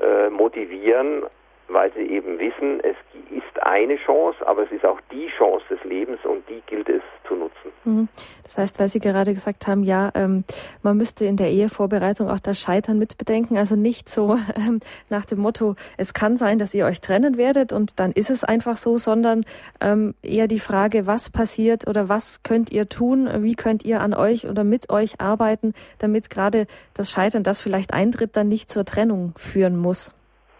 äh, 0.00 0.28
motivieren, 0.30 1.24
weil 1.68 1.92
sie 1.92 2.02
eben 2.02 2.38
wissen, 2.38 2.80
es 2.80 2.96
ist 3.30 3.62
eine 3.62 3.96
Chance, 3.96 4.46
aber 4.46 4.62
es 4.62 4.72
ist 4.72 4.84
auch 4.84 5.00
die 5.10 5.28
Chance 5.36 5.64
des 5.70 5.82
Lebens 5.84 6.18
und 6.24 6.48
die 6.48 6.62
gilt 6.66 6.88
es 6.88 7.02
zu 7.26 7.34
nutzen. 7.34 7.72
Mhm. 7.84 8.08
Das 8.44 8.58
heißt, 8.58 8.78
weil 8.78 8.88
Sie 8.88 9.00
gerade 9.00 9.34
gesagt 9.34 9.66
haben, 9.66 9.82
ja, 9.82 10.10
ähm, 10.14 10.44
man 10.82 10.96
müsste 10.96 11.24
in 11.24 11.36
der 11.36 11.50
Ehevorbereitung 11.50 12.30
auch 12.30 12.38
das 12.38 12.60
Scheitern 12.60 12.98
mitbedenken, 12.98 13.56
also 13.56 13.74
nicht 13.76 14.08
so 14.08 14.38
ähm, 14.56 14.80
nach 15.08 15.24
dem 15.24 15.40
Motto, 15.40 15.74
es 15.96 16.14
kann 16.14 16.36
sein, 16.36 16.58
dass 16.58 16.74
ihr 16.74 16.86
euch 16.86 17.00
trennen 17.00 17.36
werdet 17.36 17.72
und 17.72 17.98
dann 17.98 18.12
ist 18.12 18.30
es 18.30 18.44
einfach 18.44 18.76
so, 18.76 18.98
sondern 18.98 19.44
ähm, 19.80 20.14
eher 20.22 20.48
die 20.48 20.60
Frage, 20.60 21.06
was 21.06 21.30
passiert 21.30 21.88
oder 21.88 22.08
was 22.08 22.42
könnt 22.42 22.70
ihr 22.70 22.88
tun, 22.88 23.28
wie 23.42 23.54
könnt 23.54 23.84
ihr 23.84 24.00
an 24.00 24.14
euch 24.14 24.46
oder 24.46 24.64
mit 24.64 24.90
euch 24.90 25.20
arbeiten, 25.20 25.74
damit 25.98 26.30
gerade 26.30 26.66
das 26.94 27.10
Scheitern, 27.10 27.42
das 27.42 27.60
vielleicht 27.60 27.92
eintritt, 27.92 28.36
dann 28.36 28.48
nicht 28.48 28.70
zur 28.70 28.84
Trennung 28.84 29.32
führen 29.36 29.76
muss. 29.76 30.15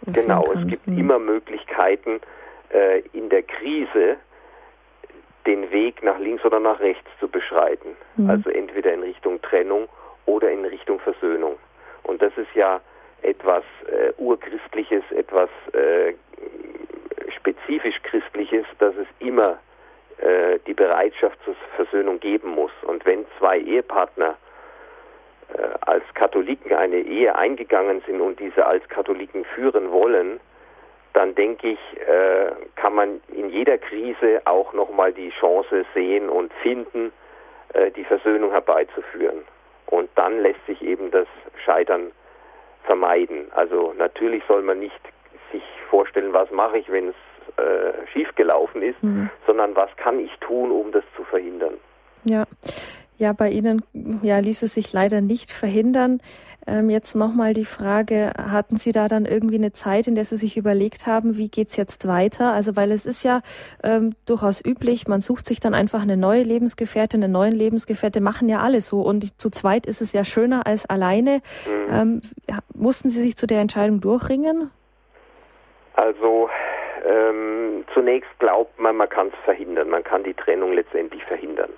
Genau, 0.06 0.44
es 0.52 0.66
gibt 0.68 0.86
mhm. 0.86 0.98
immer 0.98 1.18
Möglichkeiten 1.18 2.20
äh, 2.72 3.00
in 3.12 3.28
der 3.28 3.42
Krise 3.42 4.16
den 5.46 5.70
Weg 5.70 6.02
nach 6.02 6.18
links 6.18 6.44
oder 6.44 6.60
nach 6.60 6.80
rechts 6.80 7.08
zu 7.20 7.28
beschreiten. 7.28 7.96
Mhm. 8.16 8.30
Also 8.30 8.50
entweder 8.50 8.92
in 8.92 9.02
Richtung 9.02 9.40
Trennung 9.42 9.88
oder 10.26 10.50
in 10.50 10.64
Richtung 10.64 11.00
Versöhnung. 11.00 11.56
Und 12.02 12.22
das 12.22 12.32
ist 12.36 12.54
ja 12.54 12.80
etwas 13.22 13.64
äh, 13.86 14.12
urchristliches, 14.18 15.02
etwas 15.10 15.48
äh, 15.72 16.14
spezifisch 17.36 18.00
christliches, 18.02 18.66
dass 18.78 18.94
es 18.96 19.06
immer 19.18 19.58
äh, 20.18 20.58
die 20.66 20.74
Bereitschaft 20.74 21.38
zur 21.44 21.54
Versöhnung 21.76 22.20
geben 22.20 22.50
muss. 22.50 22.72
Und 22.82 23.04
wenn 23.06 23.26
zwei 23.38 23.58
Ehepartner 23.58 24.36
als 25.80 26.02
Katholiken 26.14 26.74
eine 26.74 26.98
Ehe 26.98 27.34
eingegangen 27.36 28.02
sind 28.06 28.20
und 28.20 28.40
diese 28.40 28.66
als 28.66 28.86
Katholiken 28.88 29.44
führen 29.44 29.90
wollen, 29.90 30.40
dann 31.12 31.34
denke 31.34 31.68
ich, 31.68 31.78
äh, 32.00 32.50
kann 32.74 32.94
man 32.94 33.20
in 33.32 33.48
jeder 33.48 33.78
Krise 33.78 34.42
auch 34.44 34.74
nochmal 34.74 35.12
die 35.12 35.30
Chance 35.30 35.86
sehen 35.94 36.28
und 36.28 36.52
finden, 36.62 37.10
äh, 37.72 37.90
die 37.90 38.04
Versöhnung 38.04 38.50
herbeizuführen. 38.50 39.44
Und 39.86 40.10
dann 40.16 40.42
lässt 40.42 40.64
sich 40.66 40.82
eben 40.82 41.10
das 41.10 41.26
Scheitern 41.64 42.12
vermeiden. 42.84 43.50
Also 43.54 43.94
natürlich 43.96 44.42
soll 44.46 44.62
man 44.62 44.80
nicht 44.80 45.00
sich 45.52 45.62
vorstellen, 45.88 46.32
was 46.32 46.50
mache 46.50 46.78
ich, 46.78 46.90
wenn 46.90 47.08
es 47.08 47.14
äh, 47.56 48.06
schiefgelaufen 48.12 48.82
ist, 48.82 49.02
mhm. 49.02 49.30
sondern 49.46 49.74
was 49.74 49.88
kann 49.96 50.20
ich 50.20 50.36
tun, 50.40 50.70
um 50.70 50.92
das 50.92 51.04
zu 51.16 51.24
verhindern. 51.24 51.78
Ja. 52.24 52.44
Ja, 53.18 53.32
bei 53.32 53.50
Ihnen 53.50 53.82
ja, 54.22 54.38
ließ 54.38 54.62
es 54.62 54.74
sich 54.74 54.92
leider 54.92 55.20
nicht 55.20 55.52
verhindern. 55.52 56.20
Ähm, 56.68 56.90
jetzt 56.90 57.14
nochmal 57.14 57.52
die 57.52 57.64
Frage, 57.64 58.32
hatten 58.36 58.76
Sie 58.76 58.90
da 58.90 59.06
dann 59.06 59.24
irgendwie 59.24 59.54
eine 59.54 59.72
Zeit, 59.72 60.08
in 60.08 60.16
der 60.16 60.24
Sie 60.24 60.36
sich 60.36 60.56
überlegt 60.56 61.06
haben, 61.06 61.36
wie 61.36 61.48
geht's 61.48 61.76
jetzt 61.76 62.08
weiter? 62.08 62.52
Also 62.52 62.74
weil 62.76 62.90
es 62.90 63.06
ist 63.06 63.22
ja 63.22 63.40
ähm, 63.84 64.16
durchaus 64.26 64.64
üblich, 64.64 65.06
man 65.06 65.20
sucht 65.20 65.46
sich 65.46 65.60
dann 65.60 65.74
einfach 65.74 66.02
eine 66.02 66.16
neue 66.16 66.42
Lebensgefährtin, 66.42 67.22
eine 67.22 67.32
neue 67.32 67.50
Lebensgefährte, 67.50 68.20
machen 68.20 68.48
ja 68.48 68.60
alle 68.60 68.80
so. 68.80 69.00
Und 69.00 69.40
zu 69.40 69.48
zweit 69.50 69.86
ist 69.86 70.02
es 70.02 70.12
ja 70.12 70.24
schöner 70.24 70.66
als 70.66 70.86
alleine. 70.86 71.40
Mhm. 71.66 71.92
Ähm, 71.92 72.22
mussten 72.74 73.10
Sie 73.10 73.20
sich 73.20 73.36
zu 73.36 73.46
der 73.46 73.60
Entscheidung 73.60 74.00
durchringen? 74.00 74.70
Also 75.94 76.50
ähm, 77.06 77.84
zunächst 77.94 78.30
glaubt 78.40 78.78
man, 78.78 78.96
man 78.96 79.08
kann 79.08 79.28
es 79.28 79.44
verhindern, 79.44 79.88
man 79.88 80.02
kann 80.02 80.24
die 80.24 80.34
Trennung 80.34 80.72
letztendlich 80.72 81.22
verhindern. 81.24 81.70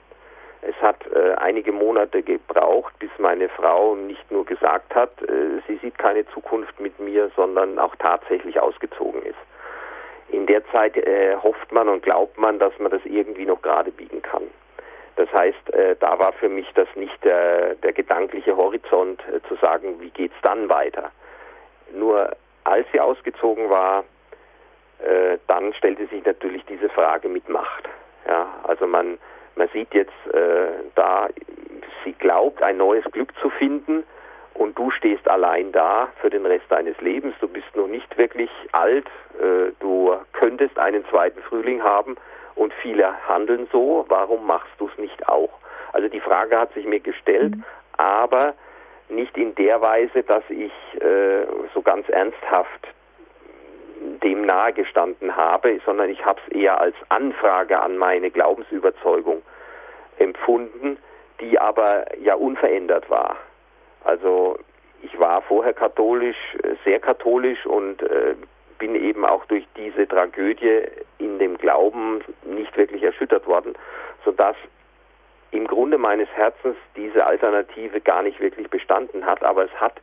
Es 0.62 0.74
hat 0.82 1.06
äh, 1.14 1.34
einige 1.34 1.72
Monate 1.72 2.22
gebraucht, 2.22 2.92
bis 2.98 3.10
meine 3.18 3.48
Frau 3.48 3.94
nicht 3.94 4.30
nur 4.30 4.44
gesagt 4.44 4.94
hat, 4.94 5.10
äh, 5.22 5.60
sie 5.66 5.76
sieht 5.76 5.98
keine 5.98 6.26
Zukunft 6.28 6.80
mit 6.80 6.98
mir, 6.98 7.30
sondern 7.36 7.78
auch 7.78 7.94
tatsächlich 7.96 8.60
ausgezogen 8.60 9.22
ist. 9.22 9.38
In 10.30 10.46
der 10.46 10.66
Zeit 10.70 10.96
äh, 10.96 11.36
hofft 11.36 11.72
man 11.72 11.88
und 11.88 12.02
glaubt 12.02 12.38
man, 12.38 12.58
dass 12.58 12.76
man 12.78 12.90
das 12.90 13.00
irgendwie 13.04 13.46
noch 13.46 13.62
gerade 13.62 13.90
biegen 13.90 14.20
kann. 14.20 14.42
Das 15.16 15.32
heißt, 15.32 15.74
äh, 15.74 15.96
da 15.98 16.18
war 16.18 16.32
für 16.32 16.48
mich 16.48 16.70
das 16.74 16.88
nicht 16.94 17.24
der, 17.24 17.74
der 17.76 17.92
gedankliche 17.92 18.56
Horizont 18.56 19.22
äh, 19.28 19.40
zu 19.48 19.56
sagen, 19.56 20.00
wie 20.00 20.10
geht's 20.10 20.36
dann 20.42 20.68
weiter. 20.68 21.10
Nur 21.92 22.36
als 22.64 22.86
sie 22.92 23.00
ausgezogen 23.00 23.70
war, 23.70 24.04
äh, 24.98 25.38
dann 25.46 25.72
stellte 25.74 26.06
sich 26.06 26.24
natürlich 26.24 26.64
diese 26.66 26.88
Frage 26.90 27.28
mit 27.28 27.48
Macht. 27.48 27.88
Ja, 28.26 28.46
also 28.64 28.86
man 28.86 29.18
man 29.58 29.68
sieht 29.72 29.92
jetzt 29.92 30.12
äh, 30.32 30.68
da, 30.94 31.28
sie 32.04 32.12
glaubt, 32.12 32.62
ein 32.62 32.78
neues 32.78 33.04
Glück 33.12 33.32
zu 33.42 33.50
finden 33.50 34.04
und 34.54 34.78
du 34.78 34.90
stehst 34.90 35.28
allein 35.30 35.72
da 35.72 36.08
für 36.20 36.30
den 36.30 36.46
Rest 36.46 36.64
deines 36.68 36.98
Lebens. 37.00 37.34
Du 37.40 37.48
bist 37.48 37.74
noch 37.74 37.88
nicht 37.88 38.16
wirklich 38.16 38.50
alt, 38.72 39.06
äh, 39.40 39.72
du 39.80 40.14
könntest 40.32 40.78
einen 40.78 41.04
zweiten 41.06 41.42
Frühling 41.42 41.82
haben 41.82 42.16
und 42.54 42.72
viele 42.82 43.12
handeln 43.28 43.68
so, 43.72 44.06
warum 44.08 44.46
machst 44.46 44.72
du 44.78 44.88
es 44.88 44.98
nicht 44.98 45.28
auch? 45.28 45.50
Also 45.92 46.08
die 46.08 46.20
Frage 46.20 46.58
hat 46.58 46.72
sich 46.74 46.86
mir 46.86 47.00
gestellt, 47.00 47.56
mhm. 47.56 47.64
aber 47.96 48.54
nicht 49.08 49.36
in 49.36 49.54
der 49.56 49.80
Weise, 49.80 50.22
dass 50.22 50.44
ich 50.48 50.72
äh, 51.00 51.46
so 51.74 51.82
ganz 51.82 52.08
ernsthaft 52.08 52.88
dem 54.22 54.42
nahegestanden 54.42 55.36
habe, 55.36 55.80
sondern 55.84 56.10
ich 56.10 56.24
habe 56.24 56.40
es 56.46 56.52
eher 56.54 56.80
als 56.80 56.94
Anfrage 57.08 57.80
an 57.80 57.96
meine 57.96 58.30
Glaubensüberzeugung 58.30 59.42
empfunden, 60.18 60.98
die 61.40 61.58
aber 61.58 62.04
ja 62.18 62.34
unverändert 62.34 63.08
war. 63.08 63.36
Also 64.04 64.58
ich 65.02 65.18
war 65.18 65.42
vorher 65.42 65.72
katholisch, 65.72 66.36
äh, 66.62 66.74
sehr 66.84 67.00
katholisch 67.00 67.64
und 67.66 68.02
äh, 68.02 68.34
bin 68.78 68.94
eben 68.94 69.24
auch 69.24 69.44
durch 69.46 69.66
diese 69.76 70.06
Tragödie 70.06 70.82
in 71.18 71.38
dem 71.38 71.58
Glauben 71.58 72.22
nicht 72.44 72.76
wirklich 72.76 73.02
erschüttert 73.02 73.46
worden, 73.46 73.74
sodass 74.24 74.56
im 75.50 75.66
Grunde 75.66 75.98
meines 75.98 76.28
Herzens 76.34 76.76
diese 76.96 77.26
Alternative 77.26 78.00
gar 78.00 78.22
nicht 78.22 78.40
wirklich 78.40 78.68
bestanden 78.68 79.24
hat. 79.24 79.42
Aber 79.42 79.64
es 79.64 79.80
hat 79.80 79.94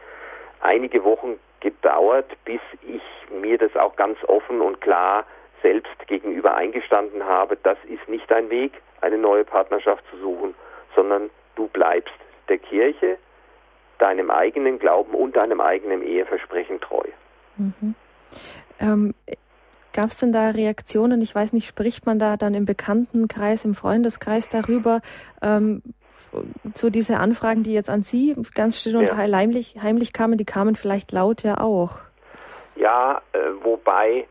einige 0.61 1.03
Wochen 1.03 1.39
gedauert, 1.59 2.31
bis 2.45 2.61
ich 2.81 3.01
mir 3.31 3.57
das 3.57 3.75
auch 3.75 3.95
ganz 3.95 4.17
offen 4.27 4.61
und 4.61 4.81
klar 4.81 5.25
selbst 5.61 6.07
gegenüber 6.07 6.55
eingestanden 6.55 7.23
habe, 7.23 7.57
das 7.63 7.77
ist 7.89 8.07
nicht 8.07 8.29
dein 8.29 8.49
Weg, 8.49 8.73
eine 9.01 9.17
neue 9.17 9.43
Partnerschaft 9.43 10.03
zu 10.11 10.17
suchen, 10.17 10.53
sondern 10.95 11.29
du 11.55 11.67
bleibst 11.67 12.13
der 12.49 12.59
Kirche, 12.59 13.17
deinem 13.97 14.29
eigenen 14.29 14.77
Glauben 14.77 15.13
und 15.13 15.35
deinem 15.35 15.61
eigenen 15.61 16.03
Eheversprechen 16.03 16.81
treu. 16.81 17.07
Mhm. 17.57 17.95
Ähm, 18.79 19.13
Gab 19.95 20.09
es 20.09 20.17
denn 20.17 20.33
da 20.33 20.49
Reaktionen? 20.49 21.21
Ich 21.21 21.33
weiß 21.33 21.53
nicht, 21.53 21.65
spricht 21.65 22.05
man 22.05 22.19
da 22.19 22.35
dann 22.35 22.53
im 22.53 22.65
Bekanntenkreis, 22.65 23.63
im 23.63 23.73
Freundeskreis 23.73 24.49
darüber? 24.49 24.99
Ähm, 25.41 25.81
so 26.73 26.89
diese 26.89 27.17
Anfragen, 27.17 27.63
die 27.63 27.73
jetzt 27.73 27.89
an 27.89 28.03
Sie 28.03 28.35
ganz 28.53 28.79
still 28.79 28.97
und 28.97 29.07
ja. 29.07 29.17
heimlich, 29.17 29.77
heimlich 29.81 30.13
kamen, 30.13 30.37
die 30.37 30.45
kamen 30.45 30.75
vielleicht 30.75 31.11
laut 31.11 31.43
ja 31.43 31.59
auch. 31.59 31.99
Ja, 32.75 33.21
äh, 33.33 33.39
wobei 33.63 34.27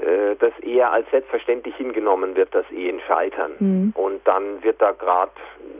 äh, 0.00 0.36
das 0.38 0.52
eher 0.60 0.92
als 0.92 1.10
selbstverständlich 1.10 1.74
hingenommen 1.76 2.36
wird, 2.36 2.54
dass 2.54 2.68
Ehen 2.70 3.00
scheitern. 3.06 3.52
Mhm. 3.58 3.92
Und 3.94 4.26
dann 4.26 4.62
wird 4.62 4.80
da 4.80 4.92
gerade 4.92 5.32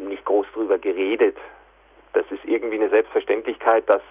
nicht 0.08 0.24
groß 0.24 0.46
drüber 0.54 0.78
geredet. 0.78 1.36
Das 2.12 2.24
ist 2.30 2.44
irgendwie 2.44 2.76
eine 2.76 2.90
Selbstverständlichkeit, 2.90 3.88
dass 3.88 4.02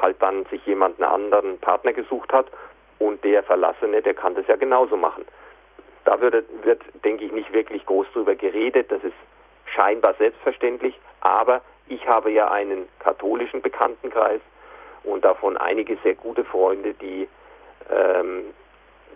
halt 0.00 0.16
dann 0.20 0.44
sich 0.46 0.64
jemand 0.66 1.00
einen 1.00 1.10
anderen 1.10 1.58
Partner 1.58 1.92
gesucht 1.92 2.32
hat 2.32 2.46
und 2.98 3.24
der 3.24 3.42
Verlassene, 3.42 4.02
der 4.02 4.14
kann 4.14 4.34
das 4.34 4.46
ja 4.46 4.56
genauso 4.56 4.96
machen. 4.96 5.24
Da 6.04 6.20
wird, 6.20 6.44
wird, 6.62 6.82
denke 7.04 7.24
ich, 7.24 7.32
nicht 7.32 7.52
wirklich 7.52 7.84
groß 7.86 8.06
drüber 8.12 8.34
geredet. 8.34 8.90
Das 8.90 9.02
ist 9.02 9.14
scheinbar 9.74 10.14
selbstverständlich. 10.14 10.98
Aber 11.20 11.62
ich 11.88 12.06
habe 12.06 12.30
ja 12.30 12.50
einen 12.50 12.88
katholischen 13.00 13.62
Bekanntenkreis 13.62 14.40
und 15.04 15.24
davon 15.24 15.56
einige 15.56 15.96
sehr 16.02 16.14
gute 16.14 16.44
Freunde, 16.44 16.94
die, 16.94 17.28
ähm, 17.90 18.44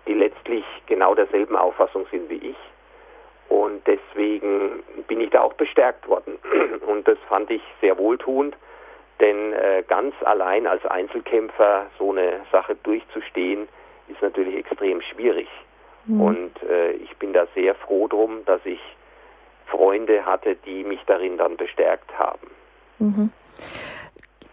die 0.06 0.14
letztlich 0.14 0.64
genau 0.86 1.14
derselben 1.14 1.56
Auffassung 1.56 2.06
sind 2.10 2.28
wie 2.30 2.50
ich. 2.50 2.56
Und 3.48 3.86
deswegen 3.86 4.82
bin 5.06 5.20
ich 5.20 5.30
da 5.30 5.42
auch 5.42 5.52
bestärkt 5.54 6.08
worden. 6.08 6.38
Und 6.86 7.06
das 7.06 7.18
fand 7.28 7.50
ich 7.50 7.62
sehr 7.80 7.96
wohltuend, 7.98 8.56
denn 9.20 9.52
äh, 9.52 9.84
ganz 9.86 10.14
allein 10.24 10.66
als 10.66 10.84
Einzelkämpfer 10.86 11.86
so 11.98 12.10
eine 12.10 12.40
Sache 12.50 12.74
durchzustehen, 12.82 13.68
ist 14.08 14.20
natürlich 14.22 14.56
extrem 14.56 15.00
schwierig. 15.02 15.48
Mhm. 16.06 16.20
Und 16.20 16.62
äh, 16.62 16.92
ich 16.92 17.16
bin 17.18 17.32
da 17.32 17.46
sehr 17.54 17.74
froh 17.74 18.08
drum, 18.08 18.44
dass 18.44 18.60
ich 18.64 18.80
Freunde 19.66 20.24
hatte, 20.26 20.56
die 20.66 20.84
mich 20.84 21.00
darin 21.06 21.36
dann 21.36 21.56
bestärkt 21.56 22.18
haben. 22.18 22.50
Mhm. 22.98 23.30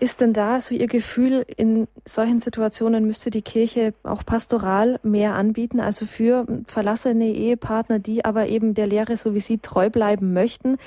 Ist 0.02 0.20
denn 0.20 0.34
da 0.34 0.60
so 0.62 0.74
Ihr 0.74 0.88
Gefühl, 0.88 1.46
in 1.58 1.88
solchen 2.06 2.40
Situationen 2.40 3.06
müsste 3.06 3.30
die 3.30 3.44
Kirche 3.44 3.94
auch 4.04 4.26
pastoral 4.26 5.00
mehr 5.04 5.34
anbieten, 5.36 5.80
also 5.80 6.08
für 6.08 6.48
verlassene 6.66 7.28
Ehepartner, 7.28 8.00
die 8.00 8.26
aber 8.26 8.48
eben 8.48 8.74
der 8.74 8.88
Lehre, 8.88 9.16
so 9.16 9.36
wie 9.36 9.40
Sie, 9.40 9.60
treu 9.60 9.92
bleiben 9.92 10.34
möchten? 10.34 10.80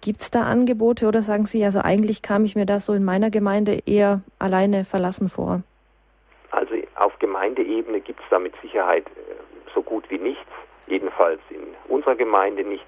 Gibt 0.00 0.20
es 0.20 0.30
da 0.30 0.44
Angebote 0.44 1.08
oder 1.08 1.22
sagen 1.22 1.46
Sie, 1.46 1.64
also 1.64 1.80
eigentlich 1.80 2.22
kam 2.22 2.44
ich 2.44 2.54
mir 2.54 2.64
das 2.64 2.86
so 2.86 2.92
in 2.92 3.04
meiner 3.04 3.30
Gemeinde 3.30 3.80
eher 3.84 4.20
alleine 4.38 4.84
verlassen 4.84 5.28
vor? 5.28 5.62
Also 6.52 6.74
auf 6.94 7.18
Gemeindeebene 7.18 8.00
gibt 8.00 8.20
es 8.20 8.26
da 8.30 8.38
mit 8.38 8.54
Sicherheit 8.62 9.06
äh, 9.06 9.70
so 9.74 9.82
gut 9.82 10.08
wie 10.08 10.18
nichts, 10.18 10.50
jedenfalls 10.86 11.40
in 11.50 11.62
unserer 11.88 12.14
Gemeinde 12.14 12.62
nicht. 12.62 12.84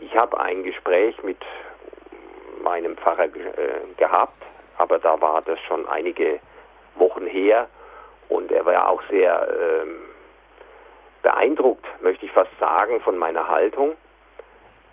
Ich 0.00 0.14
habe 0.16 0.38
ein 0.40 0.62
Gespräch 0.62 1.22
mit 1.22 1.38
meinem 2.62 2.96
Pfarrer 2.96 3.24
äh, 3.24 3.80
gehabt, 3.96 4.42
aber 4.78 4.98
da 4.98 5.20
war 5.20 5.42
das 5.42 5.58
schon 5.60 5.86
einige 5.88 6.40
Wochen 6.96 7.26
her 7.26 7.68
und 8.28 8.50
er 8.50 8.64
war 8.66 8.88
auch 8.88 9.02
sehr 9.08 9.48
ähm, 9.48 9.96
beeindruckt, 11.22 11.86
möchte 12.02 12.26
ich 12.26 12.32
fast 12.32 12.50
sagen, 12.58 13.00
von 13.00 13.16
meiner 13.16 13.48
Haltung. 13.48 13.96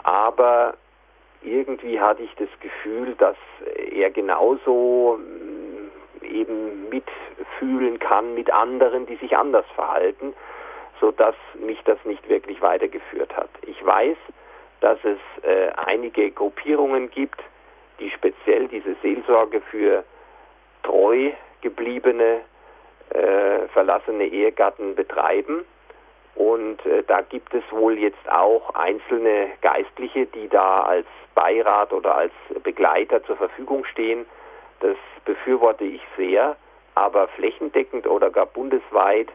Aber 0.04 0.76
irgendwie 1.42 2.00
hatte 2.00 2.24
ich 2.24 2.34
das 2.36 2.50
Gefühl, 2.60 3.16
dass 3.16 3.38
er 3.92 4.10
genauso 4.12 5.20
mm, 5.20 6.26
eben 6.26 6.90
mitfühlen 6.90 8.00
kann 8.00 8.34
mit 8.34 8.52
anderen, 8.52 9.06
die 9.06 9.16
sich 9.18 9.36
anders 9.36 9.66
verhalten, 9.76 10.34
sodass 11.00 11.36
mich 11.56 11.82
das 11.84 11.98
nicht 12.06 12.28
wirklich 12.30 12.62
weitergeführt 12.62 13.36
hat. 13.36 13.50
Ich 13.68 13.86
weiß, 13.86 14.18
dass 14.84 15.00
es 15.06 15.44
äh, 15.44 15.70
einige 15.78 16.30
Gruppierungen 16.30 17.10
gibt, 17.10 17.42
die 18.02 18.12
speziell 18.12 18.68
diese 18.68 18.96
Seelsorge 19.02 19.62
für 19.62 20.04
treu 20.84 21.32
gebliebene, 21.62 22.42
äh, 23.12 23.68
verlassene 23.72 24.26
Ehegatten 24.26 24.94
betreiben. 24.96 25.64
Und 26.36 26.86
äh, 26.86 27.02
da 27.04 27.22
gibt 27.22 27.54
es 27.54 27.64
wohl 27.72 27.98
jetzt 27.98 28.30
auch 28.30 28.76
einzelne 28.76 29.52
Geistliche, 29.62 30.26
die 30.26 30.50
da 30.50 30.76
als 30.76 31.08
Beirat 31.34 31.94
oder 31.94 32.16
als 32.16 32.34
Begleiter 32.62 33.24
zur 33.24 33.38
Verfügung 33.38 33.86
stehen. 33.86 34.26
Das 34.82 34.98
befürworte 35.24 35.86
ich 35.86 36.02
sehr, 36.18 36.58
aber 36.96 37.30
flächendeckend 37.30 38.06
oder 38.06 38.30
gar 38.30 38.48
bundesweit, 38.48 39.30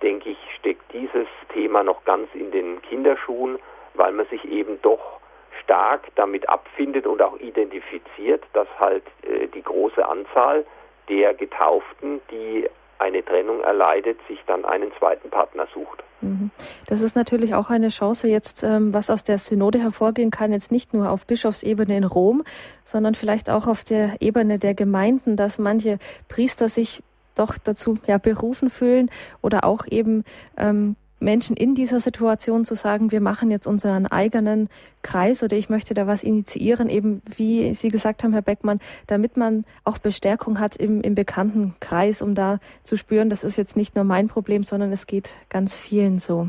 denke 0.00 0.30
ich, 0.30 0.38
steckt 0.58 0.90
dieses 0.94 1.28
Thema 1.52 1.82
noch 1.82 2.02
ganz 2.06 2.28
in 2.32 2.50
den 2.50 2.80
Kinderschuhen, 2.80 3.58
weil 3.96 4.12
man 4.12 4.26
sich 4.26 4.44
eben 4.44 4.80
doch 4.82 5.20
stark 5.62 6.08
damit 6.14 6.48
abfindet 6.48 7.06
und 7.06 7.20
auch 7.22 7.38
identifiziert, 7.40 8.44
dass 8.52 8.68
halt 8.78 9.04
äh, 9.22 9.48
die 9.48 9.62
große 9.62 10.06
Anzahl 10.06 10.64
der 11.08 11.34
Getauften, 11.34 12.20
die 12.30 12.68
eine 12.98 13.24
Trennung 13.24 13.60
erleidet, 13.60 14.18
sich 14.28 14.38
dann 14.46 14.64
einen 14.64 14.90
zweiten 14.98 15.28
Partner 15.30 15.66
sucht. 15.74 16.02
Mhm. 16.20 16.50
Das 16.86 17.02
ist 17.02 17.14
natürlich 17.14 17.54
auch 17.54 17.68
eine 17.68 17.88
Chance 17.88 18.28
jetzt, 18.28 18.62
ähm, 18.62 18.94
was 18.94 19.10
aus 19.10 19.22
der 19.22 19.38
Synode 19.38 19.78
hervorgehen 19.78 20.30
kann, 20.30 20.52
jetzt 20.52 20.72
nicht 20.72 20.94
nur 20.94 21.10
auf 21.10 21.26
Bischofsebene 21.26 21.96
in 21.96 22.04
Rom, 22.04 22.42
sondern 22.84 23.14
vielleicht 23.14 23.50
auch 23.50 23.66
auf 23.66 23.84
der 23.84 24.16
Ebene 24.20 24.58
der 24.58 24.74
Gemeinden, 24.74 25.36
dass 25.36 25.58
manche 25.58 25.98
Priester 26.28 26.68
sich 26.68 27.02
doch 27.34 27.58
dazu 27.62 27.98
ja, 28.06 28.16
berufen 28.16 28.70
fühlen 28.70 29.10
oder 29.42 29.64
auch 29.64 29.86
eben 29.86 30.24
ähm, 30.56 30.96
Menschen 31.18 31.56
in 31.56 31.74
dieser 31.74 32.00
Situation 32.00 32.64
zu 32.64 32.74
sagen, 32.74 33.10
wir 33.10 33.20
machen 33.20 33.50
jetzt 33.50 33.66
unseren 33.66 34.06
eigenen 34.06 34.68
Kreis 35.02 35.42
oder 35.42 35.56
ich 35.56 35.70
möchte 35.70 35.94
da 35.94 36.06
was 36.06 36.22
initiieren, 36.22 36.90
eben 36.90 37.22
wie 37.36 37.72
Sie 37.74 37.88
gesagt 37.88 38.22
haben, 38.22 38.32
Herr 38.32 38.42
Beckmann, 38.42 38.80
damit 39.06 39.36
man 39.36 39.64
auch 39.84 39.98
Bestärkung 39.98 40.60
hat 40.60 40.76
im, 40.76 41.00
im 41.00 41.14
bekannten 41.14 41.74
Kreis, 41.80 42.20
um 42.20 42.34
da 42.34 42.58
zu 42.82 42.96
spüren, 42.96 43.30
das 43.30 43.44
ist 43.44 43.56
jetzt 43.56 43.76
nicht 43.76 43.96
nur 43.96 44.04
mein 44.04 44.28
Problem, 44.28 44.62
sondern 44.62 44.92
es 44.92 45.06
geht 45.06 45.34
ganz 45.48 45.78
vielen 45.78 46.18
so. 46.18 46.48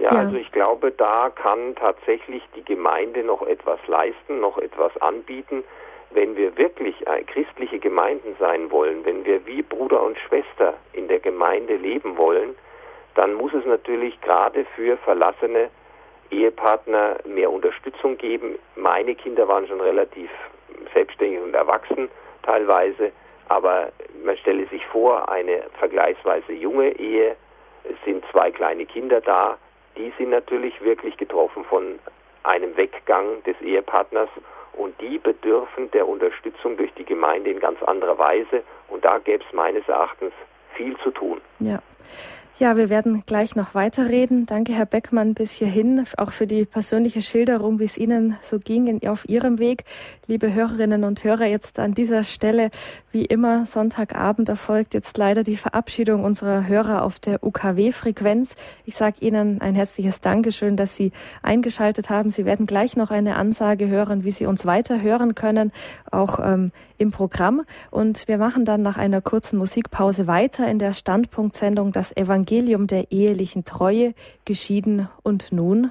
Ja, 0.00 0.12
ja, 0.12 0.20
also 0.20 0.36
ich 0.36 0.50
glaube, 0.50 0.90
da 0.90 1.30
kann 1.30 1.76
tatsächlich 1.76 2.42
die 2.56 2.64
Gemeinde 2.64 3.22
noch 3.22 3.42
etwas 3.42 3.78
leisten, 3.86 4.40
noch 4.40 4.58
etwas 4.58 4.96
anbieten. 5.00 5.62
Wenn 6.10 6.36
wir 6.36 6.56
wirklich 6.56 6.96
christliche 7.26 7.78
Gemeinden 7.78 8.34
sein 8.40 8.70
wollen, 8.70 9.04
wenn 9.04 9.24
wir 9.24 9.46
wie 9.46 9.62
Bruder 9.62 10.02
und 10.02 10.18
Schwester 10.18 10.74
in 10.92 11.08
der 11.08 11.20
Gemeinde 11.20 11.76
leben 11.76 12.16
wollen, 12.16 12.56
dann 13.14 13.34
muss 13.34 13.52
es 13.54 13.64
natürlich 13.64 14.20
gerade 14.20 14.64
für 14.76 14.96
verlassene 14.98 15.70
Ehepartner 16.30 17.16
mehr 17.24 17.50
Unterstützung 17.50 18.16
geben. 18.18 18.58
Meine 18.76 19.14
Kinder 19.14 19.46
waren 19.48 19.66
schon 19.66 19.80
relativ 19.80 20.30
selbstständig 20.92 21.40
und 21.40 21.54
erwachsen 21.54 22.08
teilweise, 22.42 23.12
aber 23.48 23.92
man 24.24 24.36
stelle 24.38 24.66
sich 24.66 24.84
vor, 24.86 25.28
eine 25.28 25.62
vergleichsweise 25.78 26.52
junge 26.52 26.90
Ehe, 26.98 27.36
es 27.84 27.96
sind 28.04 28.24
zwei 28.32 28.50
kleine 28.50 28.86
Kinder 28.86 29.20
da, 29.20 29.58
die 29.96 30.12
sind 30.18 30.30
natürlich 30.30 30.80
wirklich 30.82 31.16
getroffen 31.16 31.64
von 31.64 31.98
einem 32.42 32.76
Weggang 32.76 33.42
des 33.44 33.60
Ehepartners 33.60 34.28
und 34.72 34.98
die 35.00 35.18
bedürfen 35.18 35.90
der 35.92 36.08
Unterstützung 36.08 36.76
durch 36.76 36.92
die 36.94 37.04
Gemeinde 37.04 37.50
in 37.50 37.60
ganz 37.60 37.82
anderer 37.82 38.18
Weise 38.18 38.62
und 38.88 39.04
da 39.04 39.18
gäbe 39.18 39.44
es 39.46 39.52
meines 39.54 39.86
Erachtens 39.88 40.32
viel 40.74 40.96
zu 40.98 41.10
tun. 41.10 41.40
Ja. 41.60 41.78
Ja, 42.56 42.76
wir 42.76 42.88
werden 42.88 43.24
gleich 43.26 43.56
noch 43.56 43.74
weiterreden. 43.74 44.46
Danke, 44.46 44.74
Herr 44.74 44.86
Beckmann, 44.86 45.34
bis 45.34 45.50
hierhin, 45.50 46.06
auch 46.16 46.30
für 46.30 46.46
die 46.46 46.64
persönliche 46.64 47.20
Schilderung, 47.20 47.80
wie 47.80 47.84
es 47.84 47.98
Ihnen 47.98 48.36
so 48.42 48.60
ging 48.60 48.86
in, 48.86 49.08
auf 49.08 49.28
Ihrem 49.28 49.58
Weg. 49.58 49.82
Liebe 50.28 50.54
Hörerinnen 50.54 51.02
und 51.02 51.24
Hörer, 51.24 51.46
jetzt 51.46 51.80
an 51.80 51.94
dieser 51.94 52.22
Stelle, 52.22 52.70
wie 53.10 53.24
immer, 53.24 53.66
Sonntagabend 53.66 54.48
erfolgt 54.48 54.94
jetzt 54.94 55.18
leider 55.18 55.42
die 55.42 55.56
Verabschiedung 55.56 56.22
unserer 56.22 56.68
Hörer 56.68 57.02
auf 57.02 57.18
der 57.18 57.42
UKW-Frequenz. 57.42 58.54
Ich 58.84 58.94
sage 58.94 59.16
Ihnen 59.18 59.60
ein 59.60 59.74
herzliches 59.74 60.20
Dankeschön, 60.20 60.76
dass 60.76 60.94
Sie 60.94 61.10
eingeschaltet 61.42 62.08
haben. 62.08 62.30
Sie 62.30 62.44
werden 62.44 62.66
gleich 62.66 62.96
noch 62.96 63.10
eine 63.10 63.34
Ansage 63.34 63.88
hören, 63.88 64.22
wie 64.22 64.30
Sie 64.30 64.46
uns 64.46 64.64
weiter 64.64 65.02
hören 65.02 65.34
können, 65.34 65.72
auch 66.08 66.38
ähm, 66.38 66.70
im 66.98 67.10
Programm. 67.10 67.62
Und 67.90 68.28
wir 68.28 68.38
machen 68.38 68.64
dann 68.64 68.82
nach 68.82 68.96
einer 68.96 69.20
kurzen 69.20 69.58
Musikpause 69.58 70.28
weiter 70.28 70.68
in 70.68 70.78
der 70.78 70.92
Standpunktsendung 70.92 71.90
Das 71.90 72.16
Evangelium 72.16 72.43
der 72.86 73.10
ehelichen 73.10 73.64
Treue, 73.64 74.14
geschieden 74.44 75.08
und 75.22 75.52
nun. 75.52 75.90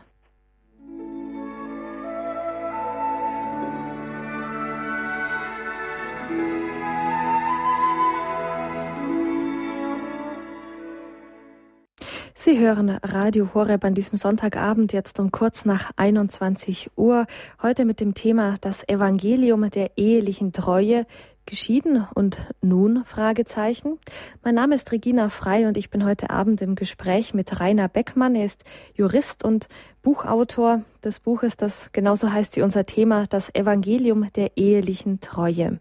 Sie 12.45 12.60
hören 12.60 12.89
Radio 13.01 13.54
Horeb 13.54 13.86
an 13.86 13.93
diesem 13.93 14.18
Sonntagabend 14.18 14.91
jetzt 14.91 15.18
um 15.18 15.32
kurz 15.32 15.64
nach 15.64 15.91
21 15.95 16.91
Uhr. 16.97 17.26
Heute 17.62 17.86
mit 17.86 18.01
dem 18.01 18.16
Thema 18.16 18.56
das 18.60 18.86
Evangelium 18.86 19.70
der 19.70 19.97
ehelichen 19.97 20.51
Treue. 20.51 21.06
Geschieden 21.46 22.08
und 22.16 22.38
nun? 22.62 23.04
Fragezeichen. 23.04 24.00
Mein 24.44 24.56
Name 24.56 24.76
ist 24.76 24.91
Regina 24.94 25.28
Frei 25.28 25.68
und 25.68 25.76
ich 25.76 25.89
bin 25.89 26.06
heute 26.06 26.30
Abend 26.30 26.62
im 26.62 26.76
Gespräch 26.76 27.34
mit 27.34 27.60
Rainer 27.60 27.89
Beckmann. 27.89 28.36
Er 28.36 28.46
ist 28.46 28.64
Jurist 28.96 29.44
und 29.44 29.68
Buchautor 30.02 30.84
des 31.04 31.20
Buches, 31.20 31.58
das 31.58 31.91
genauso 31.91 32.32
heißt 32.32 32.56
wie 32.56 32.62
unser 32.62 32.86
Thema, 32.86 33.28
das 33.28 33.54
Evangelium 33.54 34.32
der 34.34 34.56
ehelichen 34.56 35.20
Treue. 35.20 35.80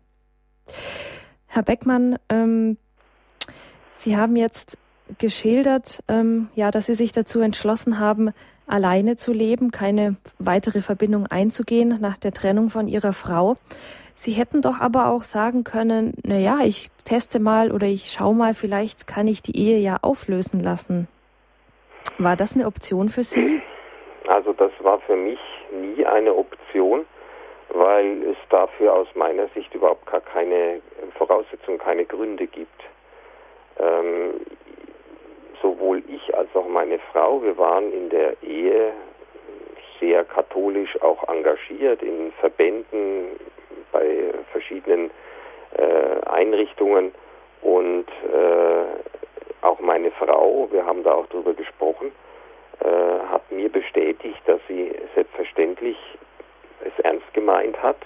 Herr 1.47 1.63
Beckmann, 1.63 2.19
ähm, 2.29 2.77
Sie 3.95 4.17
haben 4.17 4.35
jetzt 4.35 4.79
geschildert, 5.19 6.03
ähm, 6.09 6.49
ja, 6.57 6.73
dass 6.73 6.87
Sie 6.87 6.95
sich 6.95 7.13
dazu 7.13 7.41
entschlossen 7.41 8.01
haben, 8.01 8.33
alleine 8.67 9.17
zu 9.17 9.33
leben, 9.33 9.71
keine 9.71 10.17
weitere 10.39 10.83
Verbindung 10.83 11.27
einzugehen 11.27 12.01
nach 12.01 12.17
der 12.17 12.33
Trennung 12.33 12.71
von 12.71 12.89
Ihrer 12.89 13.13
Frau. 13.13 13.57
Sie 14.15 14.33
hätten 14.33 14.63
doch 14.63 14.81
aber 14.81 15.07
auch 15.09 15.23
sagen 15.23 15.65
können, 15.65 16.15
na 16.25 16.37
ja, 16.37 16.59
ich 16.65 16.89
teste 17.05 17.41
mal 17.41 17.73
oder 17.73 17.87
ich 17.87 18.13
schau 18.13 18.33
mal, 18.33 18.55
vielleicht 18.55 19.07
kann 19.07 19.27
ich 19.27 19.43
die 19.43 19.57
Ehe 19.57 19.79
ja 19.79 19.97
auflösen 20.03 20.63
lassen. 20.63 21.09
War 22.19 22.37
das 22.37 22.55
eine 22.55 22.67
Option 22.67 23.09
für 23.09 23.23
Sie? 23.23 23.63
Also 24.29 24.53
das 24.53 24.71
war 24.81 25.01
für 25.01 25.17
mich 25.17 25.41
nie 25.73 26.05
eine 26.05 26.35
Option, 26.35 27.07
weil 27.71 28.23
es 28.25 28.37
dafür 28.51 28.93
aus 28.93 29.09
meiner 29.15 29.49
Sicht 29.49 29.75
überhaupt 29.75 30.07
gar 30.07 30.21
keine 30.21 30.81
Voraussetzungen, 31.17 31.79
keine 31.79 32.05
Gründe 32.05 32.47
gibt. 32.47 32.83
Ähm, 33.79 34.41
sowohl 35.61 36.03
ich 36.09 36.37
als 36.37 36.49
auch 36.55 36.69
meine 36.69 36.99
Frau, 37.13 37.43
wir 37.43 37.57
waren 37.57 37.93
in 37.93 38.11
der 38.11 38.41
Ehe 38.43 38.93
sehr 40.01 40.25
katholisch 40.25 41.01
auch 41.01 41.29
engagiert 41.29 42.03
in 42.03 42.33
Verbänden, 42.41 43.39
bei 43.93 44.33
verschiedenen 44.51 45.11
äh, 45.77 46.29
Einrichtungen 46.29 47.13
und 47.63 48.07
äh, 48.09 49.65
auch 49.65 49.79
meine 49.81 50.11
Frau, 50.13 50.69
wir 50.73 50.85
haben 50.85 51.05
da 51.05 51.13
auch 51.13 51.27
drüber 51.29 51.55
gesprochen, 51.55 52.13
äh, 52.81 52.87
hat 53.31 53.51
mir 53.53 53.71
bestätigt, 53.71 54.41
dass 54.47 54.61
sie 54.69 54.93
selbstverständlich 55.15 55.97
es 56.85 57.05
ernst 57.05 57.33
gemeint 57.33 57.81
hat 57.81 57.99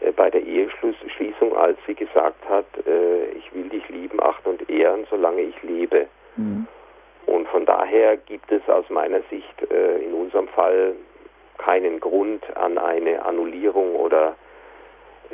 äh, 0.00 0.12
bei 0.12 0.30
der 0.30 0.42
Eheschließung, 0.42 1.56
als 1.56 1.78
sie 1.86 1.94
gesagt 1.94 2.48
hat, 2.48 2.66
äh, 2.86 3.26
ich 3.30 3.54
will 3.54 3.68
dich 3.68 3.88
lieben, 3.88 4.20
achten 4.20 4.48
und 4.50 4.68
ehren, 4.68 5.06
solange 5.10 5.42
ich 5.42 5.62
lebe. 5.62 6.08
Mhm. 6.36 6.66
Und 7.26 7.48
von 7.48 7.64
daher 7.64 8.16
gibt 8.16 8.50
es 8.50 8.68
aus 8.68 8.88
meiner 8.90 9.20
Sicht 9.30 9.70
äh, 9.70 9.98
in 9.98 10.14
unserem 10.14 10.48
Fall 10.48 10.94
keinen 11.58 12.00
Grund 12.00 12.44
an 12.56 12.78
eine 12.78 13.24
Annullierung 13.24 13.94
oder 13.94 14.34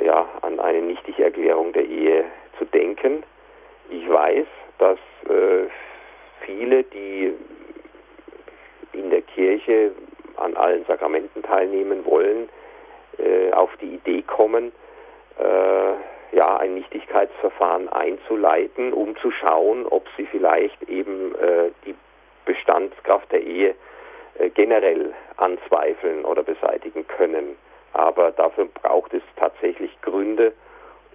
ja, 0.03 0.27
an 0.41 0.59
eine 0.59 0.81
Nichtigerklärung 0.81 1.73
der 1.73 1.85
Ehe 1.85 2.25
zu 2.57 2.65
denken. 2.65 3.23
Ich 3.89 4.07
weiß, 4.09 4.45
dass 4.77 4.99
äh, 5.27 5.67
viele, 6.41 6.83
die 6.83 7.33
in 8.93 9.09
der 9.09 9.21
Kirche 9.21 9.91
an 10.37 10.55
allen 10.55 10.85
Sakramenten 10.85 11.43
teilnehmen 11.43 12.05
wollen, 12.05 12.49
äh, 13.17 13.51
auf 13.51 13.69
die 13.81 13.95
Idee 13.95 14.21
kommen, 14.21 14.71
äh, 15.37 16.35
ja, 16.35 16.57
ein 16.57 16.75
Nichtigkeitsverfahren 16.75 17.89
einzuleiten, 17.89 18.93
um 18.93 19.15
zu 19.17 19.31
schauen, 19.31 19.85
ob 19.87 20.05
sie 20.15 20.25
vielleicht 20.27 20.81
eben 20.83 21.35
äh, 21.35 21.71
die 21.85 21.95
Bestandskraft 22.45 23.31
der 23.31 23.41
Ehe 23.41 23.75
äh, 24.37 24.49
generell 24.49 25.13
anzweifeln 25.37 26.25
oder 26.25 26.43
beseitigen 26.43 27.07
können. 27.07 27.57
Aber 27.93 28.31
dafür 28.31 28.65
braucht 28.65 29.13
es 29.13 29.23
tatsächlich 29.35 29.91
Gründe 30.01 30.53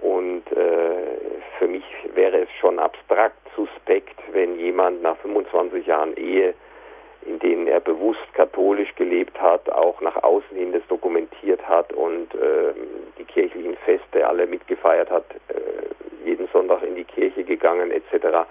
und 0.01 0.43
äh, 0.53 1.41
für 1.59 1.69
mich 1.69 1.85
wäre 2.15 2.41
es 2.43 2.49
schon 2.61 2.79
abstrakt 2.79 3.37
suspekt, 3.57 4.19
wenn 4.33 4.59
jemand 4.59 5.03
nach 5.03 5.17
25 5.19 5.87
Jahren 5.87 6.17
Ehe 6.17 6.55
in 7.27 7.39
denen 7.39 7.67
er 7.67 7.81
bewusst 7.81 8.21
katholisch 8.35 8.95
gelebt 8.97 9.41
hat, 9.41 9.71
auch 9.71 10.01
nach 10.01 10.23
außen 10.23 10.57
hin 10.57 10.73
das 10.73 10.87
dokumentiert 10.89 11.67
hat 11.67 11.93
und 11.93 12.35
äh, 12.35 12.75
die 13.19 13.25
kirchlichen 13.25 13.77
Feste 13.85 14.27
alle 14.27 14.47
mitgefeiert 14.47 15.11
hat, 15.11 15.25
äh, 15.49 16.29
jeden 16.29 16.49
Sonntag 16.53 16.83
in 16.83 16.97
die 16.97 17.05
Kirche 17.05 17.45
gegangen 17.45 17.91
etc. 17.91 18.47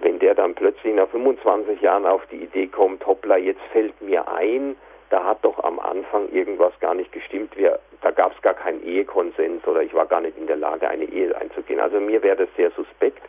Wenn 0.00 0.18
der 0.18 0.34
dann 0.34 0.54
plötzlich 0.54 0.94
nach 0.94 1.08
25 1.08 1.80
Jahren 1.80 2.06
auf 2.06 2.22
die 2.26 2.42
Idee 2.42 2.66
kommt, 2.66 3.06
hoppla, 3.06 3.36
jetzt 3.36 3.62
fällt 3.72 4.00
mir 4.02 4.26
ein, 4.28 4.76
da 5.12 5.24
hat 5.24 5.44
doch 5.44 5.62
am 5.62 5.78
Anfang 5.78 6.30
irgendwas 6.30 6.72
gar 6.80 6.94
nicht 6.94 7.12
gestimmt, 7.12 7.54
wir, 7.56 7.78
da 8.00 8.10
gab 8.10 8.34
es 8.34 8.40
gar 8.40 8.54
keinen 8.54 8.82
Ehekonsens 8.82 9.66
oder 9.66 9.82
ich 9.82 9.92
war 9.92 10.06
gar 10.06 10.22
nicht 10.22 10.38
in 10.38 10.46
der 10.46 10.56
Lage, 10.56 10.88
eine 10.88 11.04
Ehe 11.04 11.36
einzugehen. 11.36 11.80
Also 11.80 12.00
mir 12.00 12.22
wäre 12.22 12.36
das 12.36 12.48
sehr 12.56 12.70
suspekt. 12.70 13.22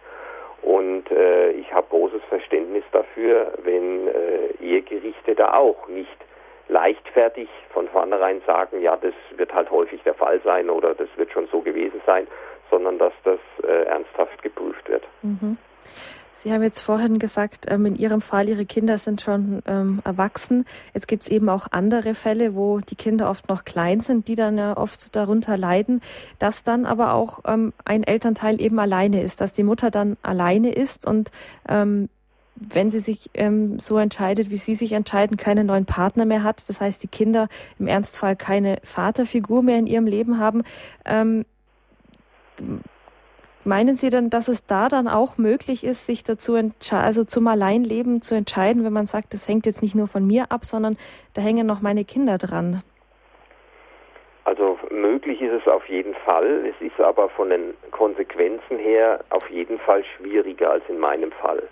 Und 0.62 1.12
äh, 1.12 1.52
ich 1.52 1.74
habe 1.74 1.88
großes 1.90 2.22
Verständnis 2.30 2.86
dafür, 2.94 3.52
wenn 3.64 4.08
äh, 4.08 4.64
Ehegerichte 4.64 5.36
da 5.36 5.56
auch 5.56 5.90
nicht 5.90 6.18
leichtfertig 6.70 7.50
von 7.74 7.90
vornherein 7.90 8.42
sagen, 8.48 8.82
ja, 8.82 8.96
das 8.96 9.14
wird 9.36 9.54
halt 9.54 9.70
häufig 9.70 10.02
der 10.04 10.14
Fall 10.14 10.40
sein 10.46 10.70
oder 10.70 10.96
das 10.96 11.10
wird 11.18 11.34
schon 11.34 11.48
so 11.48 11.60
gewesen 11.60 12.02
sein, 12.06 12.28
sondern 12.72 12.98
dass 12.98 13.14
das 13.26 13.40
äh, 13.62 13.84
ernsthaft 13.84 14.42
geprüft 14.42 14.88
wird. 14.88 15.04
Mhm. 15.22 15.58
Sie 16.38 16.52
haben 16.52 16.62
jetzt 16.64 16.82
vorhin 16.82 17.20
gesagt, 17.20 17.68
ähm, 17.70 17.86
in 17.86 17.96
Ihrem 17.96 18.20
Fall, 18.20 18.50
Ihre 18.50 18.66
Kinder 18.66 18.98
sind 18.98 19.22
schon 19.22 19.62
ähm, 19.66 20.02
erwachsen. 20.04 20.66
Jetzt 20.94 21.08
gibt 21.08 21.24
es 21.24 21.30
eben 21.30 21.48
auch 21.48 21.68
andere 21.72 22.16
Fälle, 22.16 22.54
wo 22.54 22.80
die 22.80 22.96
Kinder 22.96 23.30
oft 23.30 23.48
noch 23.48 23.64
klein 23.64 24.02
sind, 24.02 24.28
die 24.28 24.36
dann 24.36 24.58
ja 24.58 24.76
oft 24.76 25.16
darunter 25.16 25.56
leiden, 25.56 26.02
dass 26.40 26.64
dann 26.64 26.86
aber 26.86 27.14
auch 27.14 27.40
ähm, 27.46 27.72
ein 27.86 28.04
Elternteil 28.04 28.60
eben 28.60 28.78
alleine 28.80 29.22
ist, 29.22 29.40
dass 29.40 29.54
die 29.54 29.64
Mutter 29.64 29.90
dann 29.90 30.18
alleine 30.22 30.74
ist 30.74 31.08
und 31.08 31.32
wenn 32.56 32.90
sie 32.90 33.00
sich 33.00 33.32
ähm, 33.34 33.80
so 33.80 33.98
entscheidet, 33.98 34.50
wie 34.50 34.58
sie 34.58 34.76
sich 34.76 34.94
entscheiden, 34.94 35.38
keinen 35.38 35.68
neuen 35.68 35.86
Partner 35.86 36.26
mehr 36.26 36.44
hat. 36.44 36.68
Das 36.70 36.82
heißt, 36.82 37.02
die 37.04 37.08
Kinder 37.08 37.48
im 37.80 37.88
Ernstfall 37.88 38.36
keine 38.36 38.78
Vaterfigur 38.84 39.64
mehr 39.64 39.78
in 39.80 39.88
ihrem 39.88 40.06
Leben 40.06 40.40
haben. 40.40 40.64
Ähm, 41.06 41.46
Meinen 43.66 43.96
Sie 43.96 44.10
denn, 44.10 44.30
dass 44.30 44.50
es 44.50 44.66
da 44.66 44.90
dann 44.90 45.08
auch 45.08 45.38
möglich 45.38 45.86
ist, 45.86 46.06
sich 46.06 46.24
dazu 46.24 46.56
also 46.92 47.24
zum 47.24 47.48
Alleinleben 47.48 48.22
zu 48.22 48.36
entscheiden, 48.36 48.84
wenn 48.84 48.92
man 48.92 49.06
sagt, 49.06 49.34
das 49.34 49.48
hängt 49.48 49.66
jetzt 49.66 49.82
nicht 49.82 49.96
nur 49.96 50.08
von 50.08 50.28
mir 50.28 50.48
ab, 50.50 50.66
sondern 50.66 50.98
da 51.34 51.42
hängen 51.42 51.66
noch 51.66 51.82
meine 51.82 52.04
Kinder 52.04 52.38
dran? 52.38 52.84
Also 54.44 54.78
möglich 54.92 55.42
ist 55.42 55.54
es 55.54 55.72
auf 55.72 55.88
jeden 55.88 56.14
Fall. 56.14 56.66
Es 56.66 56.86
ist 56.86 57.00
aber 57.00 57.30
von 57.30 57.50
den 57.50 57.74
Konsequenzen 57.92 58.78
her 58.78 59.24
auf 59.30 59.50
jeden 59.50 59.80
Fall 59.80 60.04
schwieriger 60.18 60.72
als 60.72 60.84
in 60.90 61.00
meinem 61.00 61.32
Fall. 61.32 61.64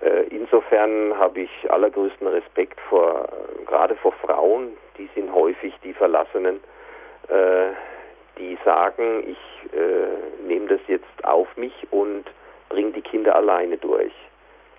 Äh, 0.00 0.22
insofern 0.30 1.14
habe 1.18 1.40
ich 1.40 1.50
allergrößten 1.70 2.26
Respekt 2.26 2.80
vor, 2.88 3.28
gerade 3.66 3.96
vor 3.96 4.12
Frauen, 4.12 4.68
die 4.96 5.10
sind 5.14 5.30
häufig 5.34 5.74
die 5.84 5.92
Verlassenen, 5.92 6.60
äh, 7.28 7.68
die 8.38 8.58
sagen, 8.64 9.24
ich 9.26 9.72
äh, 9.72 10.46
nehme 10.46 10.68
das 10.68 10.80
jetzt 10.88 11.24
auf 11.24 11.48
mich 11.56 11.74
und 11.90 12.24
bringe 12.68 12.92
die 12.92 13.02
Kinder 13.02 13.34
alleine 13.34 13.76
durch. 13.76 14.12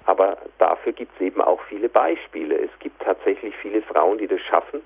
Aber 0.05 0.37
dafür 0.57 0.93
gibt 0.93 1.13
es 1.15 1.21
eben 1.21 1.41
auch 1.41 1.61
viele 1.63 1.89
Beispiele. 1.89 2.57
Es 2.57 2.71
gibt 2.79 3.01
tatsächlich 3.01 3.55
viele 3.57 3.81
Frauen, 3.83 4.17
die 4.17 4.27
das 4.27 4.41
schaffen 4.41 4.81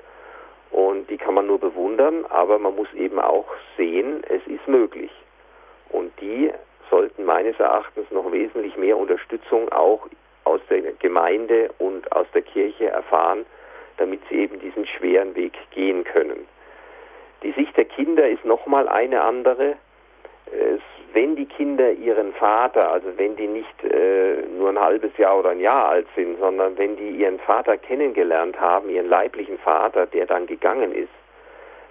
und 0.72 1.10
die 1.10 1.18
kann 1.18 1.36
man 1.36 1.48
nur 1.48 1.60
bewundern, 1.60 2.26
aber 2.26 2.60
man 2.60 2.76
muss 2.76 2.92
eben 2.94 3.18
auch 3.20 3.48
sehen, 3.78 4.24
es 4.28 4.46
ist 4.46 4.68
möglich. 4.68 5.12
Und 5.90 6.12
die 6.20 6.52
sollten 6.90 7.24
meines 7.24 7.58
Erachtens 7.60 8.12
noch 8.12 8.30
wesentlich 8.32 8.76
mehr 8.76 8.98
Unterstützung 8.98 9.72
auch 9.72 10.08
aus 10.44 10.60
der 10.70 10.82
Gemeinde 11.00 11.70
und 11.80 12.12
aus 12.12 12.28
der 12.34 12.42
Kirche 12.42 12.88
erfahren, 12.88 13.46
damit 13.98 14.22
sie 14.30 14.36
eben 14.36 14.60
diesen 14.60 14.86
schweren 14.86 15.34
Weg 15.36 15.54
gehen 15.72 16.04
können. 16.04 16.46
Die 17.44 17.52
Sicht 17.52 17.76
der 17.78 17.86
Kinder 17.86 18.28
ist 18.28 18.46
nochmal 18.46 18.88
eine 18.88 19.22
andere. 19.22 19.76
Wenn 21.14 21.36
die 21.36 21.46
Kinder 21.46 21.92
ihren 21.92 22.34
Vater, 22.34 22.92
also 22.92 23.08
wenn 23.18 23.36
die 23.38 23.48
nicht 23.48 23.84
äh, 23.84 24.42
nur 24.58 24.70
ein 24.70 24.80
halbes 24.80 25.16
Jahr 25.18 25.40
oder 25.40 25.52
ein 25.52 25.62
Jahr 25.62 25.88
alt 25.88 26.08
sind, 26.16 26.38
sondern 26.40 26.78
wenn 26.78 26.98
die 26.98 27.12
ihren 27.12 27.40
Vater 27.40 27.78
kennengelernt 27.78 28.60
haben, 28.60 28.90
ihren 28.90 29.08
leiblichen 29.08 29.58
Vater, 29.60 30.08
der 30.08 30.26
dann 30.26 30.46
gegangen 30.46 30.92
ist, 30.92 31.14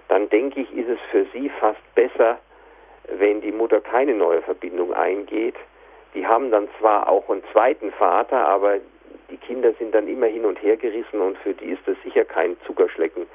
dann 0.09 0.29
denke 0.29 0.61
ich, 0.61 0.77
ist 0.77 0.89
es 0.89 0.99
für 1.09 1.25
sie 1.33 1.49
fast 1.59 1.81
besser, 1.95 2.37
wenn 3.07 3.41
die 3.41 3.51
Mutter 3.51 3.81
keine 3.81 4.13
neue 4.13 4.41
Verbindung 4.43 4.93
eingeht. 4.93 5.55
Die 6.13 6.25
haben 6.25 6.51
dann 6.51 6.69
zwar 6.79 7.09
auch 7.09 7.29
einen 7.29 7.43
zweiten 7.51 7.91
Vater, 7.93 8.37
aber 8.37 8.77
die 9.31 9.37
Kinder 9.37 9.73
sind 9.79 9.95
dann 9.95 10.07
immer 10.07 10.27
hin 10.27 10.45
und 10.45 10.61
her 10.61 10.77
gerissen 10.77 11.19
und 11.19 11.37
für 11.39 11.53
die 11.53 11.71
ist 11.71 11.81
das 11.87 11.97
sicher 12.03 12.25
kein 12.25 12.57
Zuckerschlecken. 12.65 13.25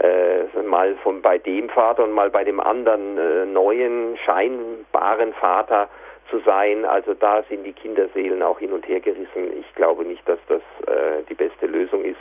Äh, 0.00 0.62
mal 0.62 0.94
von 1.02 1.20
bei 1.20 1.36
dem 1.36 1.68
Vater 1.68 2.04
und 2.04 2.12
mal 2.12 2.30
bei 2.30 2.42
dem 2.42 2.58
anderen 2.58 3.18
äh, 3.18 3.44
neuen, 3.44 4.16
scheinbaren 4.24 5.34
Vater 5.34 5.90
zu 6.30 6.38
sein. 6.38 6.86
Also 6.86 7.12
da 7.12 7.42
sind 7.50 7.64
die 7.64 7.74
Kinderseelen 7.74 8.42
auch 8.42 8.58
hin 8.58 8.72
und 8.72 8.88
her 8.88 9.00
gerissen. 9.00 9.58
Ich 9.58 9.74
glaube 9.74 10.04
nicht, 10.04 10.26
dass 10.26 10.38
das 10.48 10.62
äh, 10.86 11.22
die 11.28 11.34
beste 11.34 11.66
Lösung 11.66 12.02
ist. 12.04 12.20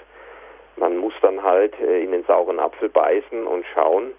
Man 0.75 0.97
muss 0.97 1.13
dann 1.21 1.41
halt 1.41 1.79
äh, 1.79 2.03
in 2.03 2.11
den 2.11 2.25
sauren 2.25 2.59
Apfel 2.59 2.89
beißen 2.89 3.47
und 3.47 3.65
schauen, 3.73 4.11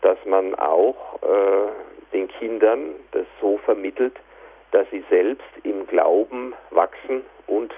dass 0.00 0.18
man 0.24 0.54
auch 0.54 1.20
äh, 1.22 2.14
den 2.14 2.28
Kindern 2.28 2.94
das 3.10 3.26
so 3.42 3.58
vermittelt, 3.58 4.14
dass 4.70 4.88
sie 4.90 5.04
selbst 5.10 5.48
im 5.64 5.86
Glauben 5.86 6.54
wachsen 6.70 7.22
und 7.46 7.74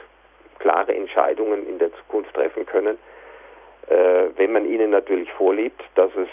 klare 0.61 0.95
Entscheidungen 0.95 1.69
in 1.69 1.79
der 1.79 1.93
Zukunft 1.95 2.35
treffen 2.35 2.67
können. 2.67 2.99
Äh, 3.89 4.37
wenn 4.37 4.53
man 4.53 4.67
ihnen 4.67 4.91
natürlich 4.91 5.31
vorlebt, 5.33 5.83
dass 5.95 6.11
es 6.17 6.29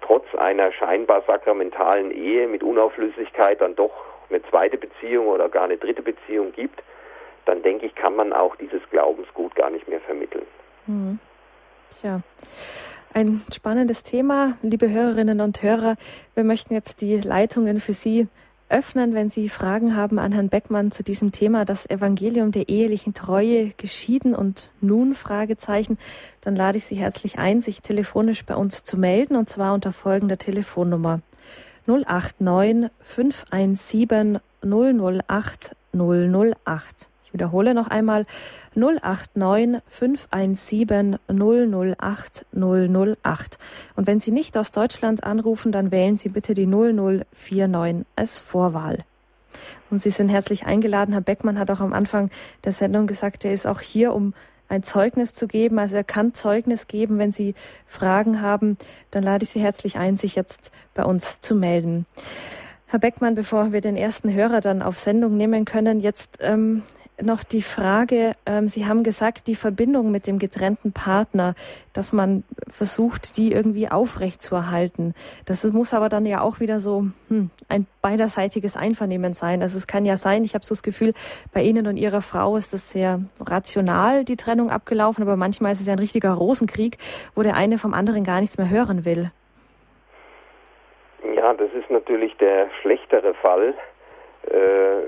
trotz 0.00 0.24
einer 0.34 0.72
scheinbar 0.72 1.22
sakramentalen 1.26 2.10
Ehe 2.10 2.48
mit 2.48 2.62
Unauflöslichkeit 2.62 3.60
dann 3.60 3.76
doch 3.76 3.92
eine 4.28 4.42
zweite 4.50 4.76
Beziehung 4.76 5.28
oder 5.28 5.48
gar 5.48 5.64
eine 5.64 5.76
dritte 5.76 6.02
Beziehung 6.02 6.52
gibt, 6.52 6.82
dann 7.46 7.62
denke 7.62 7.86
ich, 7.86 7.94
kann 7.94 8.16
man 8.16 8.32
auch 8.32 8.56
dieses 8.56 8.80
Glaubensgut 8.90 9.54
gar 9.54 9.70
nicht 9.70 9.88
mehr 9.88 10.00
vermitteln. 10.00 10.46
Hm. 10.86 11.18
Tja. 12.00 12.20
Ein 13.12 13.42
spannendes 13.52 14.04
Thema, 14.04 14.56
liebe 14.62 14.88
Hörerinnen 14.88 15.40
und 15.40 15.62
Hörer. 15.62 15.96
Wir 16.34 16.44
möchten 16.44 16.74
jetzt 16.74 17.00
die 17.00 17.16
Leitungen 17.20 17.80
für 17.80 17.92
Sie 17.92 18.28
öffnen, 18.70 19.14
wenn 19.14 19.30
Sie 19.30 19.48
Fragen 19.48 19.96
haben 19.96 20.18
an 20.18 20.32
Herrn 20.32 20.48
Beckmann 20.48 20.90
zu 20.90 21.02
diesem 21.02 21.32
Thema, 21.32 21.64
das 21.64 21.88
Evangelium 21.88 22.52
der 22.52 22.68
ehelichen 22.68 23.14
Treue, 23.14 23.70
geschieden 23.76 24.34
und 24.34 24.70
nun 24.80 25.14
Fragezeichen, 25.14 25.98
dann 26.40 26.56
lade 26.56 26.78
ich 26.78 26.84
Sie 26.84 26.96
herzlich 26.96 27.38
ein, 27.38 27.60
sich 27.60 27.82
telefonisch 27.82 28.44
bei 28.44 28.54
uns 28.54 28.82
zu 28.82 28.96
melden 28.96 29.36
und 29.36 29.50
zwar 29.50 29.74
unter 29.74 29.92
folgender 29.92 30.38
Telefonnummer 30.38 31.20
089 31.86 32.90
517 33.00 34.38
008 34.62 35.76
008. 35.92 37.09
Ich 37.30 37.34
wiederhole 37.34 37.74
noch 37.74 37.86
einmal 37.86 38.26
089 38.74 39.82
517 39.86 41.16
008 41.28 42.46
008. 42.52 43.58
Und 43.94 44.06
wenn 44.08 44.18
Sie 44.18 44.32
nicht 44.32 44.56
aus 44.56 44.72
Deutschland 44.72 45.22
anrufen, 45.22 45.70
dann 45.70 45.92
wählen 45.92 46.16
Sie 46.16 46.28
bitte 46.28 46.54
die 46.54 46.66
0049 46.66 48.04
als 48.16 48.40
Vorwahl. 48.40 49.04
Und 49.90 50.02
Sie 50.02 50.10
sind 50.10 50.28
herzlich 50.28 50.66
eingeladen. 50.66 51.12
Herr 51.12 51.20
Beckmann 51.20 51.56
hat 51.56 51.70
auch 51.70 51.78
am 51.78 51.92
Anfang 51.92 52.30
der 52.64 52.72
Sendung 52.72 53.06
gesagt, 53.06 53.44
er 53.44 53.52
ist 53.52 53.66
auch 53.66 53.80
hier, 53.80 54.12
um 54.12 54.34
ein 54.68 54.82
Zeugnis 54.82 55.32
zu 55.32 55.46
geben. 55.46 55.78
Also 55.78 55.94
er 55.94 56.04
kann 56.04 56.34
Zeugnis 56.34 56.88
geben. 56.88 57.18
Wenn 57.18 57.30
Sie 57.30 57.54
Fragen 57.86 58.40
haben, 58.40 58.76
dann 59.12 59.22
lade 59.22 59.44
ich 59.44 59.50
Sie 59.50 59.60
herzlich 59.60 59.98
ein, 59.98 60.16
sich 60.16 60.34
jetzt 60.34 60.72
bei 60.94 61.04
uns 61.04 61.40
zu 61.40 61.54
melden. 61.54 62.06
Herr 62.86 62.98
Beckmann, 62.98 63.36
bevor 63.36 63.70
wir 63.70 63.80
den 63.80 63.96
ersten 63.96 64.34
Hörer 64.34 64.60
dann 64.60 64.82
auf 64.82 64.98
Sendung 64.98 65.36
nehmen 65.36 65.64
können, 65.64 66.00
jetzt 66.00 66.38
ähm, 66.40 66.82
noch 67.22 67.44
die 67.44 67.62
Frage, 67.62 68.32
ähm, 68.46 68.68
Sie 68.68 68.86
haben 68.86 69.02
gesagt, 69.02 69.46
die 69.46 69.54
Verbindung 69.54 70.10
mit 70.10 70.26
dem 70.26 70.38
getrennten 70.38 70.92
Partner, 70.92 71.54
dass 71.92 72.12
man 72.12 72.44
versucht, 72.68 73.36
die 73.36 73.52
irgendwie 73.52 73.90
aufrechtzuerhalten. 73.90 75.14
Das 75.46 75.64
muss 75.64 75.94
aber 75.94 76.08
dann 76.08 76.26
ja 76.26 76.40
auch 76.40 76.60
wieder 76.60 76.80
so 76.80 77.06
hm, 77.28 77.50
ein 77.68 77.86
beiderseitiges 78.02 78.76
Einvernehmen 78.76 79.34
sein. 79.34 79.62
Also 79.62 79.76
es 79.76 79.86
kann 79.86 80.04
ja 80.04 80.16
sein, 80.16 80.44
ich 80.44 80.54
habe 80.54 80.64
so 80.64 80.74
das 80.74 80.82
Gefühl, 80.82 81.12
bei 81.52 81.62
Ihnen 81.62 81.86
und 81.86 81.96
Ihrer 81.96 82.22
Frau 82.22 82.56
ist 82.56 82.72
das 82.72 82.90
sehr 82.90 83.20
rational, 83.40 84.24
die 84.24 84.36
Trennung 84.36 84.70
abgelaufen, 84.70 85.22
aber 85.22 85.36
manchmal 85.36 85.72
ist 85.72 85.80
es 85.80 85.86
ja 85.86 85.94
ein 85.94 85.98
richtiger 85.98 86.32
Rosenkrieg, 86.32 86.98
wo 87.34 87.42
der 87.42 87.56
eine 87.56 87.78
vom 87.78 87.94
anderen 87.94 88.24
gar 88.24 88.40
nichts 88.40 88.58
mehr 88.58 88.70
hören 88.70 89.04
will. 89.04 89.30
Ja, 91.36 91.54
das 91.54 91.70
ist 91.72 91.90
natürlich 91.90 92.36
der 92.36 92.68
schlechtere 92.80 93.34
Fall. 93.34 93.74
Äh, 94.46 95.00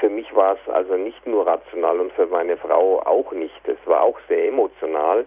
für 0.00 0.08
mich 0.08 0.34
war 0.34 0.54
es 0.54 0.72
also 0.72 0.96
nicht 0.96 1.26
nur 1.26 1.46
rational 1.46 2.00
und 2.00 2.12
für 2.14 2.26
meine 2.26 2.56
Frau 2.56 3.00
auch 3.00 3.30
nicht. 3.32 3.60
Es 3.68 3.78
war 3.84 4.02
auch 4.02 4.18
sehr 4.28 4.48
emotional, 4.48 5.26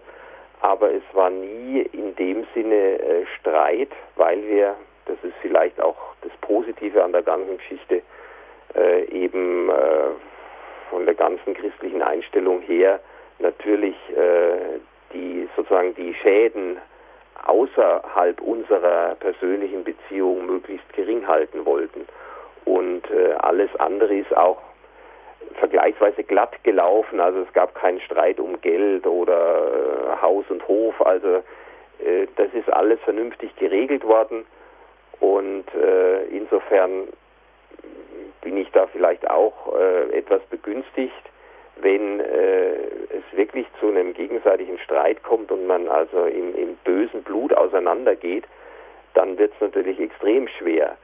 aber 0.60 0.92
es 0.92 1.02
war 1.12 1.30
nie 1.30 1.82
in 1.92 2.14
dem 2.16 2.44
Sinne 2.54 2.98
äh, 3.00 3.26
Streit, 3.38 3.90
weil 4.16 4.42
wir, 4.48 4.74
das 5.06 5.16
ist 5.22 5.34
vielleicht 5.40 5.80
auch 5.80 5.96
das 6.22 6.32
Positive 6.40 7.02
an 7.02 7.12
der 7.12 7.22
ganzen 7.22 7.56
Geschichte, 7.56 8.02
äh, 8.74 9.04
eben 9.04 9.70
äh, 9.70 10.10
von 10.90 11.06
der 11.06 11.14
ganzen 11.14 11.54
christlichen 11.54 12.02
Einstellung 12.02 12.60
her 12.62 13.00
natürlich 13.38 13.96
äh, 14.10 14.80
die 15.12 15.48
sozusagen 15.56 15.94
die 15.94 16.14
Schäden 16.14 16.78
außerhalb 17.46 18.40
unserer 18.40 19.14
persönlichen 19.16 19.84
Beziehung 19.84 20.46
möglichst 20.46 20.90
gering 20.94 21.26
halten 21.26 21.64
wollten. 21.64 22.06
Und 22.64 23.10
äh, 23.10 23.32
alles 23.38 23.70
andere 23.78 24.14
ist 24.14 24.34
auch 24.36 24.60
vergleichsweise 25.54 26.24
glatt 26.24 26.62
gelaufen. 26.64 27.20
Also 27.20 27.40
es 27.40 27.52
gab 27.52 27.74
keinen 27.74 28.00
Streit 28.00 28.40
um 28.40 28.60
Geld 28.60 29.06
oder 29.06 29.68
äh, 30.18 30.22
Haus 30.22 30.44
und 30.48 30.66
Hof. 30.66 31.00
Also 31.04 31.42
äh, 32.04 32.26
das 32.36 32.48
ist 32.54 32.72
alles 32.72 33.00
vernünftig 33.00 33.54
geregelt 33.56 34.04
worden. 34.04 34.44
Und 35.20 35.64
äh, 35.74 36.24
insofern 36.24 37.08
bin 38.42 38.56
ich 38.56 38.70
da 38.72 38.86
vielleicht 38.88 39.28
auch 39.30 39.74
äh, 39.76 40.18
etwas 40.18 40.42
begünstigt, 40.50 41.12
wenn 41.76 42.20
äh, 42.20 42.74
es 43.10 43.36
wirklich 43.36 43.66
zu 43.80 43.88
einem 43.88 44.14
gegenseitigen 44.14 44.78
Streit 44.78 45.22
kommt 45.22 45.50
und 45.50 45.66
man 45.66 45.88
also 45.88 46.26
im, 46.26 46.54
im 46.54 46.76
bösen 46.84 47.22
Blut 47.22 47.52
auseinandergeht, 47.54 48.44
dann 49.14 49.38
wird 49.38 49.52
es 49.54 49.60
natürlich 49.60 49.98
extrem 49.98 50.48
schwer, 50.48 50.96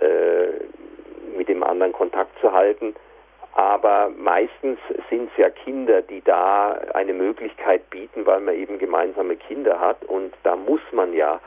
äh, 0.00 1.36
mit 1.36 1.48
dem 1.48 1.62
anderen 1.62 1.92
Kontakt 1.92 2.38
zu 2.40 2.52
halten. 2.52 2.94
Aber 3.56 4.10
meistens 4.18 4.78
sind 5.08 5.30
es 5.32 5.42
ja 5.42 5.48
Kinder, 5.48 6.02
die 6.02 6.20
da 6.22 6.72
eine 6.92 7.14
Möglichkeit 7.14 7.88
bieten, 7.88 8.26
weil 8.26 8.40
man 8.40 8.54
eben 8.54 8.78
gemeinsame 8.78 9.36
Kinder 9.36 9.80
hat. 9.80 10.04
Und 10.04 10.34
da 10.42 10.56
muss 10.56 10.82
man 10.92 11.14
ja 11.14 11.40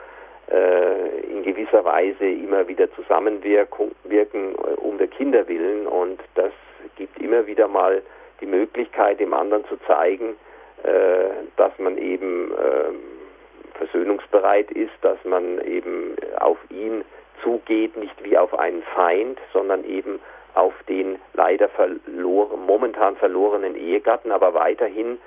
äh, 0.52 1.20
in 1.32 1.44
gewisser 1.44 1.86
Weise 1.86 2.26
immer 2.26 2.68
wieder 2.68 2.92
zusammenwirken, 2.94 3.92
wirken, 4.06 4.56
äh, 4.56 4.74
um 4.80 4.98
der 4.98 5.08
Kinder 5.08 5.48
willen. 5.48 5.86
Und 5.86 6.20
das 6.34 6.52
gibt 6.96 7.20
immer 7.22 7.46
wieder 7.46 7.68
mal 7.68 8.02
die 8.42 8.48
Möglichkeit, 8.48 9.20
dem 9.20 9.34
anderen 9.34 9.66
zu 9.66 9.78
zeigen, 9.86 10.36
äh, 10.82 11.46
dass 11.58 11.78
man 11.78 11.98
eben 12.00 12.52
äh, 12.52 13.78
versöhnungsbereit 13.78 14.72
ist, 14.72 14.94
dass 15.02 15.24
man 15.26 15.62
eben 15.62 16.16
auf 16.40 16.58
ihn 16.70 17.04
zugeht, 17.44 17.98
nicht 17.98 18.24
wie 18.24 18.38
auf 18.38 18.58
einen 18.58 18.84
Feind, 18.96 19.40
sondern 19.54 19.84
eben 19.84 20.20
auf 20.56 20.74
den 20.88 21.20
leider 21.34 21.70
verloren, 21.70 22.66
momentan 22.66 23.16
verlorenen 23.16 23.76
Ehegatten, 23.76 24.32
aber 24.32 24.54
weiterhin 24.54 25.20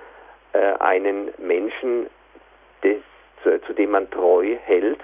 äh, 0.53 0.75
einen 0.81 1.33
Menschen, 1.39 2.09
des, 2.83 2.99
zu, 3.43 3.61
zu, 3.63 3.73
dem 3.73 3.91
man 3.93 4.11
treu 4.11 4.57
hält. 4.65 5.01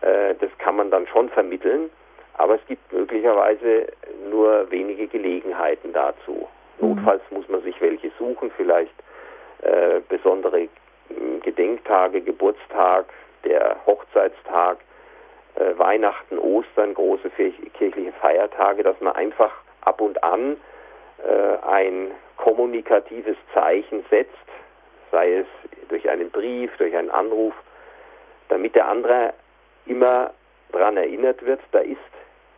Äh, 0.00 0.34
das 0.40 0.50
kann 0.58 0.76
man 0.76 0.90
dann 0.90 1.06
schon 1.06 1.28
vermitteln, 1.28 1.90
aber 2.34 2.56
es 2.56 2.66
gibt 2.66 2.92
möglicherweise 2.92 3.86
nur 4.30 4.70
wenige 4.70 5.06
Gelegenheiten 5.06 5.92
dazu. 5.92 6.48
Mhm. 6.78 6.88
Notfalls 6.96 7.22
muss 7.30 7.48
man 7.48 7.62
sich 7.62 7.80
welche 7.80 8.10
suchen, 8.18 8.50
vielleicht 8.56 8.94
äh, 9.62 10.00
besondere 10.08 10.68
Gedenktage, 11.42 12.20
Geburtstag, 12.20 13.06
der 13.44 13.76
Hochzeitstag, 13.86 14.78
äh, 15.56 15.78
Weihnachten, 15.78 16.38
Ostern, 16.38 16.94
große 16.94 17.30
kirchliche 17.30 18.12
Feiertage, 18.20 18.82
dass 18.82 19.00
man 19.00 19.14
einfach 19.14 19.52
ab 19.82 20.00
und 20.00 20.22
an 20.22 20.56
äh, 21.18 21.66
ein 21.66 22.10
kommunikatives 22.36 23.36
Zeichen 23.52 24.04
setzt, 24.10 24.30
sei 25.12 25.38
es 25.38 25.46
durch 25.88 26.08
einen 26.08 26.30
Brief, 26.30 26.76
durch 26.78 26.96
einen 26.96 27.10
Anruf, 27.10 27.54
damit 28.48 28.74
der 28.74 28.88
andere 28.88 29.32
immer 29.86 30.32
daran 30.72 30.96
erinnert 30.96 31.44
wird, 31.44 31.60
da 31.72 31.78
ist 31.80 31.98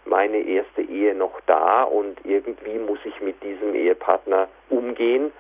meine 0.05 0.39
erste 0.39 0.83
Ehe 0.83 1.15
noch 1.15 1.41
da 1.47 1.83
und 1.83 2.19
irgendwie 2.25 2.79
muss 2.79 2.99
ich 3.05 3.21
mit 3.21 3.43
diesem 3.43 3.75
Ehepartner 3.75 4.49
umgehen. 4.71 5.33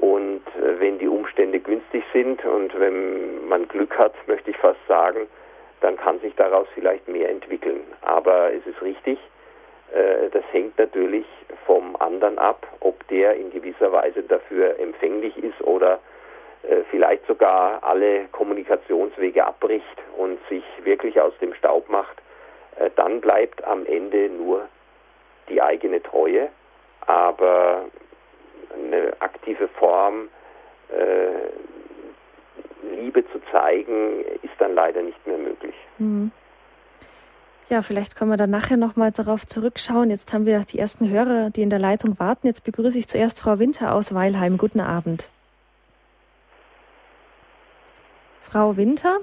Und 0.00 0.42
äh, 0.56 0.78
wenn 0.78 0.98
die 0.98 1.08
Umstände 1.08 1.58
günstig 1.58 2.04
sind 2.12 2.44
und 2.44 2.78
wenn 2.78 3.48
man 3.48 3.66
Glück 3.68 3.98
hat, 3.98 4.12
möchte 4.26 4.50
ich 4.50 4.56
fast 4.58 4.78
sagen, 4.86 5.26
dann 5.80 5.96
kann 5.96 6.20
sich 6.20 6.34
daraus 6.36 6.66
vielleicht 6.74 7.08
mehr 7.08 7.28
entwickeln. 7.28 7.82
Aber 8.02 8.52
es 8.52 8.66
ist 8.66 8.80
richtig, 8.82 9.18
äh, 9.92 10.30
das 10.30 10.44
hängt 10.52 10.78
natürlich 10.78 11.26
vom 11.66 11.96
anderen 11.96 12.38
ab, 12.38 12.66
ob 12.80 13.06
der 13.08 13.36
in 13.36 13.50
gewisser 13.50 13.92
Weise 13.92 14.22
dafür 14.22 14.78
empfänglich 14.78 15.36
ist 15.38 15.60
oder 15.62 16.00
äh, 16.62 16.82
vielleicht 16.90 17.26
sogar 17.26 17.82
alle 17.82 18.26
Kommunikationswege 18.32 19.44
abbricht 19.44 20.02
und 20.16 20.38
sich 20.48 20.64
wirklich 20.82 21.20
aus 21.20 21.32
dem 21.40 21.54
Staub 21.54 21.88
macht, 21.88 22.20
äh, 22.78 22.90
dann 22.96 23.20
bleibt 23.20 23.64
am 23.64 23.86
Ende 23.86 24.28
nur 24.28 24.68
die 25.48 25.62
eigene 25.62 26.02
Treue, 26.02 26.48
aber 27.06 27.84
eine 28.74 29.12
aktive 29.20 29.68
Form, 29.68 30.28
Liebe 32.94 33.24
zu 33.32 33.40
zeigen, 33.50 34.22
ist 34.42 34.54
dann 34.58 34.74
leider 34.74 35.02
nicht 35.02 35.26
mehr 35.26 35.38
möglich. 35.38 35.74
Mhm. 35.98 36.30
Ja, 37.68 37.82
vielleicht 37.82 38.14
können 38.14 38.30
wir 38.30 38.36
dann 38.36 38.50
nachher 38.50 38.76
nochmal 38.76 39.10
darauf 39.10 39.44
zurückschauen. 39.44 40.10
Jetzt 40.10 40.32
haben 40.32 40.46
wir 40.46 40.60
die 40.60 40.78
ersten 40.78 41.10
Hörer, 41.10 41.50
die 41.50 41.62
in 41.62 41.70
der 41.70 41.80
Leitung 41.80 42.18
warten. 42.20 42.46
Jetzt 42.46 42.62
begrüße 42.62 42.96
ich 42.98 43.08
zuerst 43.08 43.40
Frau 43.40 43.58
Winter 43.58 43.92
aus 43.92 44.14
Weilheim. 44.14 44.56
Guten 44.56 44.80
Abend. 44.80 45.30
Frau 48.40 48.76
Winter, 48.76 49.18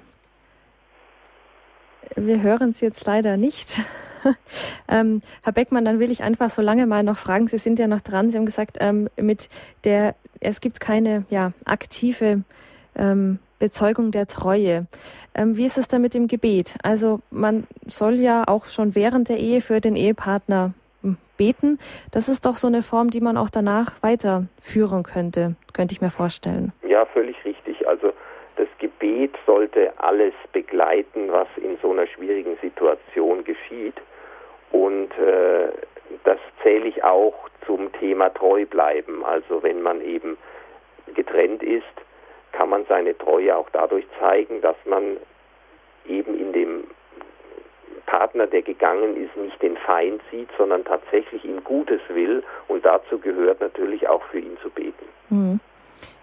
wir 2.17 2.41
hören 2.41 2.73
Sie 2.73 2.85
jetzt 2.85 3.05
leider 3.05 3.37
nicht. 3.37 3.79
ähm, 4.89 5.21
Herr 5.43 5.53
Beckmann, 5.53 5.85
dann 5.85 5.99
will 5.99 6.11
ich 6.11 6.23
einfach 6.23 6.49
so 6.49 6.61
lange 6.61 6.85
mal 6.85 7.03
noch 7.03 7.17
fragen. 7.17 7.47
Sie 7.47 7.57
sind 7.57 7.79
ja 7.79 7.87
noch 7.87 8.01
dran. 8.01 8.29
Sie 8.29 8.37
haben 8.37 8.45
gesagt, 8.45 8.77
ähm, 8.81 9.09
mit 9.15 9.47
der 9.85 10.15
es 10.41 10.61
gibt 10.61 10.79
keine 10.79 11.25
ja, 11.29 11.53
aktive 11.65 12.43
ähm, 12.95 13.39
Bezeugung 13.63 14.11
der 14.11 14.27
Treue. 14.27 14.87
Ähm, 15.33 15.55
wie 15.55 15.63
ist 15.63 15.77
es 15.77 15.87
da 15.87 15.97
mit 15.97 16.13
dem 16.13 16.27
Gebet? 16.27 16.75
Also 16.83 17.21
man 17.31 17.65
soll 17.87 18.15
ja 18.15 18.43
auch 18.45 18.65
schon 18.65 18.93
während 18.93 19.29
der 19.29 19.37
Ehe 19.37 19.61
für 19.61 19.79
den 19.79 19.95
Ehepartner 19.95 20.73
hm, 21.01 21.15
beten. 21.37 21.79
Das 22.11 22.27
ist 22.27 22.45
doch 22.45 22.57
so 22.57 22.67
eine 22.67 22.81
Form, 22.81 23.09
die 23.09 23.21
man 23.21 23.37
auch 23.37 23.49
danach 23.49 24.03
weiterführen 24.03 25.03
könnte, 25.03 25.55
könnte 25.71 25.93
ich 25.93 26.01
mir 26.01 26.09
vorstellen. 26.09 26.73
Ja, 26.85 27.05
völlig 27.05 27.37
richtig. 27.45 27.87
Also 27.87 28.11
das 28.57 28.67
Gebet 28.79 29.33
sollte 29.45 29.93
alles 29.95 30.33
begleiten, 30.51 31.31
was 31.31 31.47
in 31.55 31.77
so 31.81 31.93
einer 31.93 32.07
schwierigen 32.07 32.57
Situation 32.61 33.45
geschieht. 33.45 33.95
Und 34.71 35.17
äh, 35.17 35.69
das 36.25 36.39
zähle 36.63 36.87
ich 36.87 37.01
auch 37.05 37.47
zum 37.65 37.93
Thema 37.93 38.27
treu 38.27 38.65
bleiben. 38.65 39.23
Also 39.23 39.63
wenn 39.63 39.81
man 39.81 40.01
eben 40.01 40.37
getrennt 41.15 41.63
ist, 41.63 42.02
kann 42.53 42.69
man 42.69 42.85
seine 42.87 43.17
Treue 43.17 43.55
auch 43.55 43.69
dadurch 43.71 44.05
zeigen, 44.19 44.61
dass 44.61 44.77
man 44.85 45.17
eben 46.07 46.39
in 46.39 46.53
dem 46.53 46.83
Partner, 48.05 48.47
der 48.47 48.61
gegangen 48.61 49.17
ist, 49.17 49.35
nicht 49.35 49.61
den 49.61 49.75
Feind 49.75 50.21
sieht, 50.31 50.49
sondern 50.57 50.85
tatsächlich 50.85 51.43
ihm 51.43 51.63
Gutes 51.63 51.99
will. 52.09 52.43
Und 52.67 52.85
dazu 52.85 53.17
gehört 53.17 53.59
natürlich 53.59 54.07
auch 54.07 54.23
für 54.25 54.39
ihn 54.39 54.57
zu 54.61 54.69
beten. 54.69 55.05
Mhm. 55.29 55.59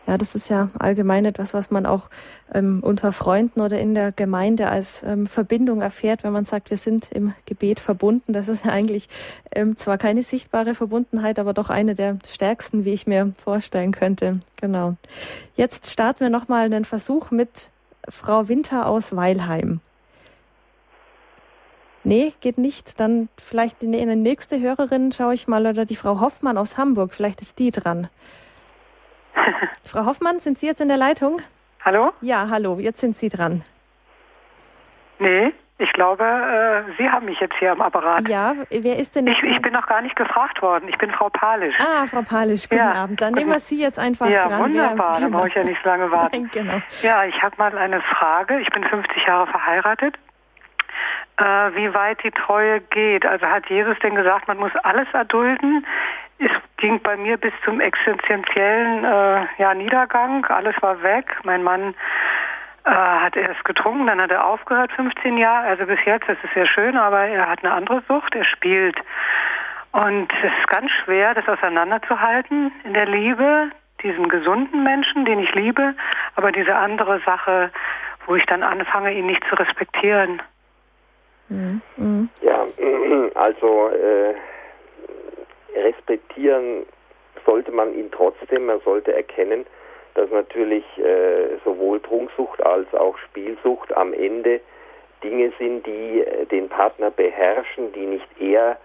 Ja, 0.07 0.19
das 0.19 0.35
ist 0.35 0.49
ja 0.49 0.71
allgemein 0.79 1.25
etwas, 1.25 1.55
was 1.55 1.71
man 1.71 1.87
auch 1.87 2.09
ähm, 2.53 2.81
unter 2.83 3.13
Freunden 3.13 3.61
oder 3.61 3.79
in 3.79 3.95
der 3.95 4.13
Gemeinde 4.13 4.69
als 4.69 5.03
ähm, 5.03 5.27
Verbindung 5.27 5.83
erfährt, 5.83 6.25
wenn 6.25 6.33
man 6.33 6.47
sagt, 6.47 6.71
wir 6.71 6.79
sind 6.79 7.13
im 7.13 7.35
Gebet 7.45 7.81
verbunden. 7.81 8.33
Das 8.33 8.49
ist 8.49 8.65
ja 8.65 8.73
eigentlich 8.73 9.09
ähm, 9.53 9.77
zwar 9.77 9.99
keine 9.99 10.23
sichtbare 10.23 10.75
Verbundenheit, 10.75 11.39
aber 11.39 11.53
doch 11.53 11.71
eine 11.71 11.95
der 11.95 12.19
stärksten, 12.27 12.85
wie 12.85 12.93
ich 12.93 13.07
mir 13.07 13.33
vorstellen 13.43 13.93
könnte. 13.93 14.41
Genau. 14.57 14.97
Jetzt 15.55 15.91
starten 15.91 16.21
wir 16.21 16.31
nochmal 16.31 16.65
einen 16.65 16.85
Versuch 16.85 17.31
mit 17.31 17.71
Frau 18.09 18.49
Winter 18.49 18.87
aus 18.87 19.15
Weilheim. 19.15 19.81
Nee, 22.03 22.33
geht 22.41 22.57
nicht. 22.59 22.99
Dann 22.99 23.29
vielleicht 23.37 23.83
die 23.83 23.87
nächste 23.87 24.59
Hörerin 24.59 25.13
schaue 25.13 25.35
ich 25.35 25.47
mal 25.47 25.67
oder 25.67 25.85
die 25.85 25.97
Frau 25.97 26.21
Hoffmann 26.21 26.57
aus 26.57 26.79
Hamburg. 26.79 27.13
Vielleicht 27.13 27.43
ist 27.43 27.59
die 27.59 27.71
dran. 27.71 28.09
Frau 29.85 30.07
Hoffmann, 30.07 30.39
sind 30.39 30.59
Sie 30.59 30.67
jetzt 30.67 30.81
in 30.81 30.89
der 30.89 30.97
Leitung? 30.97 31.41
Hallo? 31.85 32.13
Ja, 32.21 32.49
hallo, 32.51 32.79
jetzt 32.79 33.01
sind 33.01 33.17
Sie 33.17 33.29
dran. 33.29 33.63
Nee, 35.19 35.53
ich 35.79 35.93
glaube, 35.95 36.25
äh, 36.25 36.93
Sie 36.99 37.09
haben 37.09 37.25
mich 37.25 37.41
jetzt 37.41 37.55
hier 37.59 37.73
am 37.73 37.81
Apparat. 37.81 38.29
Ja, 38.29 38.53
wer 38.71 38.99
ist 38.99 39.17
denn 39.17 39.27
ich, 39.27 39.43
ich 39.43 39.63
bin 39.63 39.73
noch 39.73 39.87
gar 39.87 40.03
nicht 40.03 40.15
gefragt 40.15 40.61
worden. 40.61 40.89
Ich 40.89 40.99
bin 40.99 41.11
Frau 41.11 41.31
Palisch. 41.31 41.75
Ah, 41.79 42.07
Frau 42.07 42.21
Palisch, 42.21 42.69
guten 42.69 42.77
ja. 42.77 42.93
Abend. 42.93 43.23
Dann 43.23 43.33
nehmen 43.33 43.51
wir 43.51 43.61
Sie 43.61 43.81
jetzt 43.81 43.99
einfach 43.99 44.29
ja, 44.29 44.43
dran. 44.43 44.51
Ja, 44.51 44.59
wunderbar, 44.59 45.15
wer, 45.15 45.21
dann 45.23 45.31
brauche 45.31 45.49
ich 45.49 45.55
ja 45.55 45.65
nicht 45.65 45.81
so 45.83 45.89
lange 45.89 46.11
warten. 46.11 46.43
Nein, 46.43 46.51
genau. 46.53 46.83
Ja, 47.03 47.25
ich 47.25 47.43
habe 47.43 47.57
mal 47.57 47.77
eine 47.77 48.03
Frage. 48.03 48.61
Ich 48.61 48.69
bin 48.69 48.85
50 48.85 49.27
Jahre 49.27 49.47
verheiratet. 49.47 50.17
Äh, 51.39 51.45
wie 51.45 51.95
weit 51.95 52.23
die 52.25 52.31
Treue 52.31 52.83
geht. 52.83 53.25
Also 53.25 53.47
hat 53.47 53.67
Jesus 53.71 53.99
denn 54.03 54.15
gesagt, 54.15 54.49
man 54.49 54.59
muss 54.59 54.73
alles 54.83 55.09
erdulden? 55.15 55.87
Es 56.41 56.51
ging 56.79 57.01
bei 57.03 57.17
mir 57.17 57.37
bis 57.37 57.53
zum 57.65 57.81
existenziellen 57.81 59.05
äh, 59.05 59.47
ja, 59.59 59.75
Niedergang. 59.75 60.45
Alles 60.47 60.75
war 60.81 61.03
weg. 61.03 61.27
Mein 61.45 61.63
Mann 61.63 61.95
äh, 62.85 62.91
hat 62.91 63.37
erst 63.37 63.63
getrunken, 63.65 64.07
dann 64.07 64.21
hat 64.21 64.31
er 64.31 64.47
aufgehört, 64.47 64.91
15 64.93 65.37
Jahre. 65.37 65.69
Also 65.69 65.85
bis 65.85 65.99
jetzt, 66.07 66.27
das 66.29 66.39
ist 66.43 66.55
sehr 66.55 66.67
schön, 66.67 66.97
aber 66.97 67.27
er 67.27 67.47
hat 67.47 67.63
eine 67.63 67.75
andere 67.75 68.03
Sucht. 68.09 68.35
Er 68.35 68.45
spielt. 68.45 68.97
Und 69.93 70.33
es 70.43 70.53
ist 70.59 70.69
ganz 70.69 70.91
schwer, 71.05 71.35
das 71.35 71.47
auseinanderzuhalten 71.47 72.73
in 72.85 72.95
der 72.95 73.07
Liebe, 73.07 73.71
diesen 74.03 74.29
gesunden 74.29 74.83
Menschen, 74.83 75.27
den 75.27 75.41
ich 75.41 75.55
liebe, 75.55 75.95
aber 76.37 76.53
diese 76.53 76.75
andere 76.75 77.21
Sache, 77.21 77.71
wo 78.27 78.37
ich 78.37 78.47
dann 78.47 78.63
anfange, 78.63 79.13
ihn 79.13 79.27
nicht 79.27 79.45
zu 79.49 79.57
respektieren. 79.57 80.41
Mhm. 81.49 81.83
Mhm. 81.97 82.29
Ja, 82.41 82.65
also 83.35 83.91
äh, 83.91 84.35
respektieren 85.75 86.87
sollte 87.47 87.73
man 87.73 87.95
ihn 87.95 88.11
trotzdem. 88.11 88.67
Man 88.67 88.81
sollte 88.81 89.13
erkennen, 89.15 89.67
dass 90.15 90.31
natürlich 90.31 90.85
äh, 90.99 91.57
sowohl 91.65 92.01
Trunksucht 92.01 92.65
als 92.65 92.93
auch 92.95 93.17
Spielsucht 93.19 93.95
am 93.97 94.13
Ende 94.13 94.61
Dinge 95.23 95.53
sind, 95.59 95.87
die 95.87 96.21
äh, 96.21 96.47
den 96.47 96.69
Partner 96.69 97.11
beherrschen, 97.11 97.93
die 97.93 98.07
nicht 98.07 98.29
er 98.41 98.79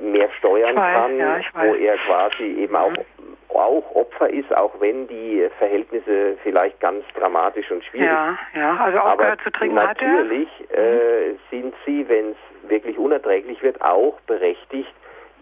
mehr 0.00 0.30
steuern 0.38 0.76
weiß, 0.76 0.94
kann, 0.94 1.18
ja, 1.18 1.40
wo 1.54 1.74
er 1.74 1.96
quasi 1.98 2.44
eben 2.44 2.72
mhm. 2.72 2.76
auch, 2.76 3.56
auch 3.56 3.94
Opfer 3.94 4.30
ist, 4.30 4.54
auch 4.56 4.72
wenn 4.80 5.08
die 5.08 5.48
Verhältnisse 5.58 6.36
vielleicht 6.42 6.78
ganz 6.80 7.04
dramatisch 7.14 7.70
und 7.70 7.84
schwierig 7.84 8.08
sind. 8.08 8.60
Ja, 8.60 8.60
ja, 8.60 8.76
also 8.76 8.98
aufgehört 8.98 9.40
zu 9.42 9.50
trinken 9.50 9.76
natürlich, 9.76 10.48
hat 10.60 10.70
er. 10.70 10.78
Äh, 10.78 11.28
mhm. 11.28 11.38
sind 11.50 11.74
sie, 11.84 12.08
wenn 12.08 12.30
es 12.30 12.70
wirklich 12.70 12.98
unerträglich 12.98 13.62
wird, 13.62 13.80
auch 13.80 14.20
berechtigt, 14.26 14.92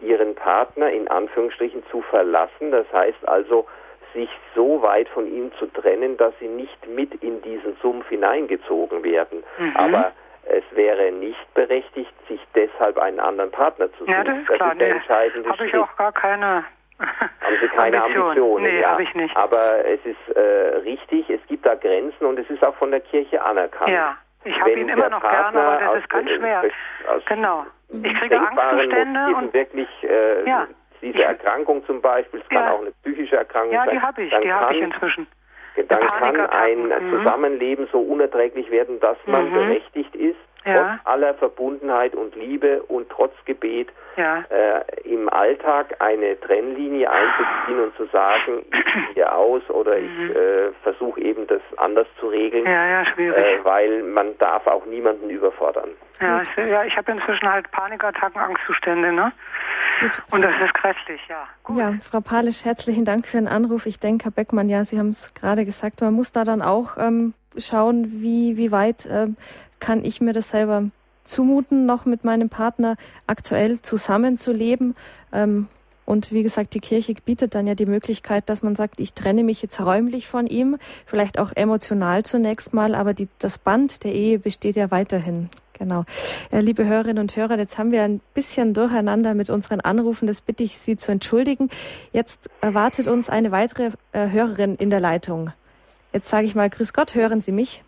ihren 0.02 0.34
Partner 0.34 0.90
in 0.90 1.08
Anführungsstrichen 1.08 1.82
zu 1.90 2.02
verlassen. 2.02 2.70
Das 2.70 2.86
heißt 2.92 3.28
also, 3.28 3.66
sich 4.14 4.30
so 4.54 4.82
weit 4.82 5.08
von 5.10 5.26
ihm 5.26 5.52
zu 5.58 5.66
trennen, 5.66 6.16
dass 6.16 6.32
sie 6.40 6.48
nicht 6.48 6.86
mit 6.88 7.14
in 7.22 7.42
diesen 7.42 7.76
Sumpf 7.82 8.08
hineingezogen 8.08 9.02
werden. 9.02 9.44
Mhm. 9.58 9.76
Aber 9.76 10.12
es 10.44 10.64
wäre 10.72 11.12
nicht 11.12 11.54
berechtigt, 11.54 12.12
sich 12.28 12.40
deshalb 12.54 12.98
einen 12.98 13.20
anderen 13.20 13.50
Partner 13.50 13.90
zu 13.92 13.98
suchen. 13.98 14.12
Ja, 14.12 14.24
das 14.24 14.38
ist 14.38 14.48
das 14.48 14.56
klar. 14.56 14.72
Ist 14.72 14.80
der 14.80 14.88
nee, 14.88 14.94
entscheidende 14.94 15.50
habe 15.50 15.66
ich 15.66 15.76
auch 15.76 15.96
gar 15.96 16.12
keine 16.12 16.64
haben 16.98 17.58
Sie 17.60 17.68
keine 17.68 18.02
Ambition. 18.02 18.28
Ambitionen? 18.28 18.64
Nee, 18.64 18.80
ja. 18.80 18.90
habe 18.90 19.02
ich 19.02 19.14
nicht. 19.14 19.36
Aber 19.36 19.84
es 19.84 20.00
ist 20.04 20.36
äh, 20.36 20.76
richtig, 20.78 21.28
es 21.28 21.40
gibt 21.46 21.66
da 21.66 21.74
Grenzen 21.74 22.24
und 22.24 22.38
es 22.38 22.48
ist 22.48 22.66
auch 22.66 22.74
von 22.76 22.90
der 22.90 23.00
Kirche 23.00 23.42
anerkannt. 23.42 23.90
Ja, 23.90 24.16
ich 24.46 24.60
habe 24.60 24.72
ihn 24.72 24.88
immer 24.88 25.08
noch 25.08 25.20
gerne, 25.20 25.60
aber 25.60 25.78
das 25.78 25.96
ist 26.02 26.08
ganz 26.08 26.30
schwer. 26.30 26.62
Genau. 27.26 27.66
Ich 28.02 28.14
kriege 28.14 28.40
Angstzustände 28.40 29.36
und 29.36 29.54
wirklich 29.54 29.88
äh, 30.02 30.48
ja. 30.48 30.66
diese 31.02 31.22
Erkrankung 31.22 31.84
zum 31.86 32.00
Beispiel, 32.00 32.40
es 32.40 32.48
kann 32.48 32.64
ja. 32.64 32.72
auch 32.72 32.80
eine 32.80 32.92
psychische 33.02 33.36
Erkrankung 33.36 33.72
sein. 33.72 33.86
Ja, 33.86 33.92
die 33.92 34.00
habe 34.00 34.22
ich, 34.22 34.34
die 34.42 34.52
habe 34.52 34.74
ich 34.74 34.82
inzwischen. 34.82 35.26
Dann 35.88 36.00
kann 36.00 36.40
ein 36.40 36.88
mhm. 36.88 37.10
Zusammenleben 37.10 37.86
so 37.92 37.98
unerträglich 37.98 38.70
werden, 38.70 38.98
dass 39.00 39.18
man 39.26 39.50
mhm. 39.50 39.54
berechtigt 39.54 40.14
ist, 40.16 40.38
ja. 40.66 40.98
trotz 40.98 41.06
aller 41.06 41.34
Verbundenheit 41.34 42.14
und 42.14 42.34
Liebe 42.34 42.82
und 42.82 43.08
trotz 43.10 43.32
Gebet 43.44 43.88
ja. 44.16 44.44
äh, 44.50 44.82
im 45.04 45.28
Alltag 45.28 45.96
eine 46.00 46.38
Trennlinie 46.40 47.10
einzuziehen 47.10 47.80
und 47.80 47.96
zu 47.96 48.06
sagen, 48.06 48.64
ich 48.72 49.14
gehe 49.14 49.32
aus 49.32 49.62
oder 49.70 49.98
mhm. 49.98 50.04
ich 50.04 50.36
äh, 50.36 50.72
versuche 50.82 51.20
eben 51.20 51.46
das 51.46 51.60
anders 51.76 52.06
zu 52.18 52.28
regeln, 52.28 52.64
ja, 52.64 52.86
ja, 52.86 53.06
schwierig. 53.06 53.60
Äh, 53.60 53.64
weil 53.64 54.02
man 54.02 54.36
darf 54.38 54.66
auch 54.66 54.84
niemanden 54.86 55.30
überfordern. 55.30 55.90
Ja, 56.20 56.42
ich, 56.42 56.64
ja, 56.64 56.84
ich 56.84 56.96
habe 56.96 57.12
inzwischen 57.12 57.50
halt 57.50 57.70
Panikattacken, 57.72 58.40
Angstzustände, 58.40 59.12
ne? 59.12 59.32
Gut. 60.00 60.22
Und 60.30 60.42
das 60.42 60.54
ist 60.64 60.74
grässlich, 60.74 61.20
ja. 61.28 61.46
Gut. 61.62 61.78
Ja, 61.78 61.92
Frau 62.02 62.20
Palisch, 62.20 62.64
herzlichen 62.64 63.04
Dank 63.04 63.26
für 63.26 63.38
den 63.38 63.48
Anruf. 63.48 63.86
Ich 63.86 64.00
denke, 64.00 64.24
Herr 64.24 64.30
Beckmann, 64.30 64.68
ja, 64.68 64.84
Sie 64.84 64.98
haben 64.98 65.10
es 65.10 65.34
gerade 65.34 65.64
gesagt, 65.64 66.00
man 66.00 66.14
muss 66.14 66.32
da 66.32 66.44
dann 66.44 66.62
auch 66.62 66.96
ähm, 66.98 67.34
schauen, 67.58 68.22
wie, 68.22 68.56
wie 68.56 68.72
weit 68.72 69.08
ähm, 69.10 69.36
kann 69.80 70.04
ich 70.04 70.20
mir 70.20 70.32
das 70.32 70.50
selber 70.50 70.90
zumuten, 71.24 71.86
noch 71.86 72.04
mit 72.04 72.24
meinem 72.24 72.48
Partner 72.48 72.96
aktuell 73.26 73.80
zusammenzuleben. 73.82 74.94
Ähm, 75.32 75.68
und 76.04 76.30
wie 76.30 76.44
gesagt, 76.44 76.74
die 76.74 76.80
Kirche 76.80 77.14
bietet 77.14 77.56
dann 77.56 77.66
ja 77.66 77.74
die 77.74 77.84
Möglichkeit, 77.84 78.48
dass 78.48 78.62
man 78.62 78.76
sagt, 78.76 79.00
ich 79.00 79.12
trenne 79.12 79.42
mich 79.42 79.60
jetzt 79.60 79.80
räumlich 79.80 80.28
von 80.28 80.46
ihm, 80.46 80.76
vielleicht 81.04 81.38
auch 81.38 81.50
emotional 81.54 82.22
zunächst 82.22 82.72
mal, 82.72 82.94
aber 82.94 83.12
die, 83.12 83.28
das 83.40 83.58
Band 83.58 84.04
der 84.04 84.14
Ehe 84.14 84.38
besteht 84.38 84.76
ja 84.76 84.92
weiterhin. 84.92 85.50
Genau. 85.78 86.04
Ja, 86.52 86.60
liebe 86.60 86.86
Hörerinnen 86.86 87.18
und 87.18 87.36
Hörer, 87.36 87.58
jetzt 87.58 87.76
haben 87.76 87.92
wir 87.92 88.02
ein 88.02 88.20
bisschen 88.32 88.72
durcheinander 88.72 89.34
mit 89.34 89.50
unseren 89.50 89.80
Anrufen. 89.80 90.26
Das 90.26 90.40
bitte 90.40 90.62
ich 90.62 90.78
Sie 90.78 90.96
zu 90.96 91.12
entschuldigen. 91.12 91.68
Jetzt 92.12 92.48
erwartet 92.62 93.08
uns 93.08 93.28
eine 93.28 93.50
weitere 93.52 93.90
äh, 94.12 94.30
Hörerin 94.30 94.76
in 94.76 94.88
der 94.88 95.00
Leitung. 95.00 95.52
Jetzt 96.16 96.30
sage 96.30 96.46
ich 96.46 96.54
mal, 96.54 96.70
Grüß 96.70 96.94
Gott, 96.94 97.14
hören 97.14 97.42
Sie 97.42 97.52
mich? 97.52 97.84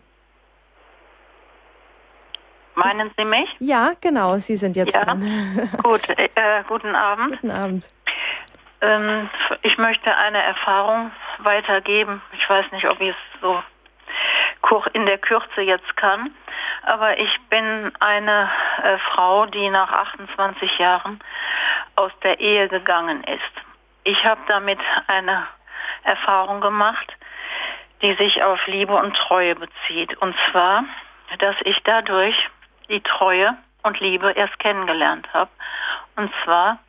Meinen 2.75 3.09
Sie 3.17 3.25
mich? 3.25 3.49
Ja, 3.57 3.93
genau, 4.01 4.37
Sie 4.37 4.55
sind 4.55 4.75
jetzt 4.75 4.93
ja. 4.93 5.03
dran. 5.03 5.23
Gut, 5.83 6.07
äh, 6.09 6.27
guten 6.67 6.93
Abend. 6.95 7.41
Guten 7.41 7.49
Abend. 7.49 7.91
Ähm, 8.81 9.31
ich 9.63 9.75
möchte 9.79 10.15
eine 10.15 10.43
Erfahrung 10.43 11.09
weitergeben. 11.39 12.21
Ich 12.37 12.47
weiß 12.47 12.71
nicht, 12.71 12.85
ob 12.85 13.01
ich 13.01 13.09
es 13.09 13.41
so 13.41 13.63
in 14.93 15.07
der 15.07 15.17
Kürze 15.17 15.61
jetzt 15.61 15.97
kann, 15.97 16.29
aber 16.83 17.17
ich 17.17 17.35
bin 17.49 17.91
eine 17.99 18.47
äh, 18.83 18.99
Frau, 19.11 19.47
die 19.47 19.69
nach 19.71 19.91
28 19.91 20.77
Jahren 20.77 21.19
aus 21.95 22.11
der 22.21 22.39
Ehe 22.39 22.67
gegangen 22.67 23.23
ist. 23.23 23.65
Ich 24.03 24.23
habe 24.23 24.41
damit 24.47 24.79
eine 25.07 25.47
Erfahrung 26.03 26.61
gemacht, 26.61 27.11
die 28.01 28.13
sich 28.15 28.41
auf 28.43 28.65
Liebe 28.67 28.93
und 28.95 29.15
Treue 29.15 29.55
bezieht. 29.55 30.17
Und 30.21 30.35
zwar, 30.51 30.85
dass 31.39 31.55
ich 31.63 31.77
dadurch 31.83 32.35
die 32.89 33.01
Treue 33.01 33.57
und 33.83 33.99
Liebe 33.99 34.31
erst 34.31 34.57
kennengelernt 34.59 35.27
habe. 35.33 35.49
Und 36.15 36.31
zwar 36.43 36.79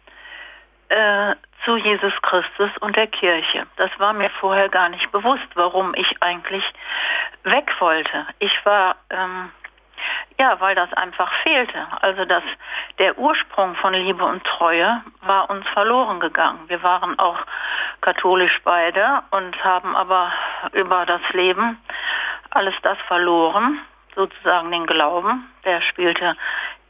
äh, 0.88 1.34
zu 1.64 1.76
Jesus 1.76 2.12
Christus 2.22 2.70
und 2.80 2.96
der 2.96 3.06
Kirche. 3.06 3.66
Das 3.76 3.90
war 3.98 4.12
mir 4.12 4.30
vorher 4.40 4.68
gar 4.68 4.88
nicht 4.88 5.10
bewusst, 5.12 5.46
warum 5.54 5.94
ich 5.94 6.22
eigentlich 6.22 6.64
weg 7.44 7.70
wollte. 7.78 8.26
Ich 8.38 8.52
war, 8.64 8.96
ähm, 9.10 9.50
ja, 10.38 10.58
weil 10.60 10.74
das 10.74 10.92
einfach 10.94 11.30
fehlte. 11.42 11.86
Also 12.00 12.24
dass 12.24 12.42
der 12.98 13.18
Ursprung 13.18 13.74
von 13.76 13.92
Liebe 13.92 14.24
und 14.24 14.44
Treue 14.44 15.02
war 15.22 15.50
uns 15.50 15.66
verloren 15.68 16.20
gegangen. 16.20 16.60
Wir 16.68 16.82
waren 16.82 17.18
auch 17.18 17.38
katholisch 18.00 18.58
beide 18.64 19.22
und 19.30 19.62
haben 19.64 19.94
aber 19.96 20.32
über 20.72 21.04
das 21.06 21.20
Leben 21.32 21.78
alles 22.50 22.74
das 22.82 22.98
verloren, 23.06 23.80
sozusagen 24.14 24.70
den 24.70 24.86
Glauben. 24.86 25.50
Der 25.64 25.80
spielte 25.82 26.36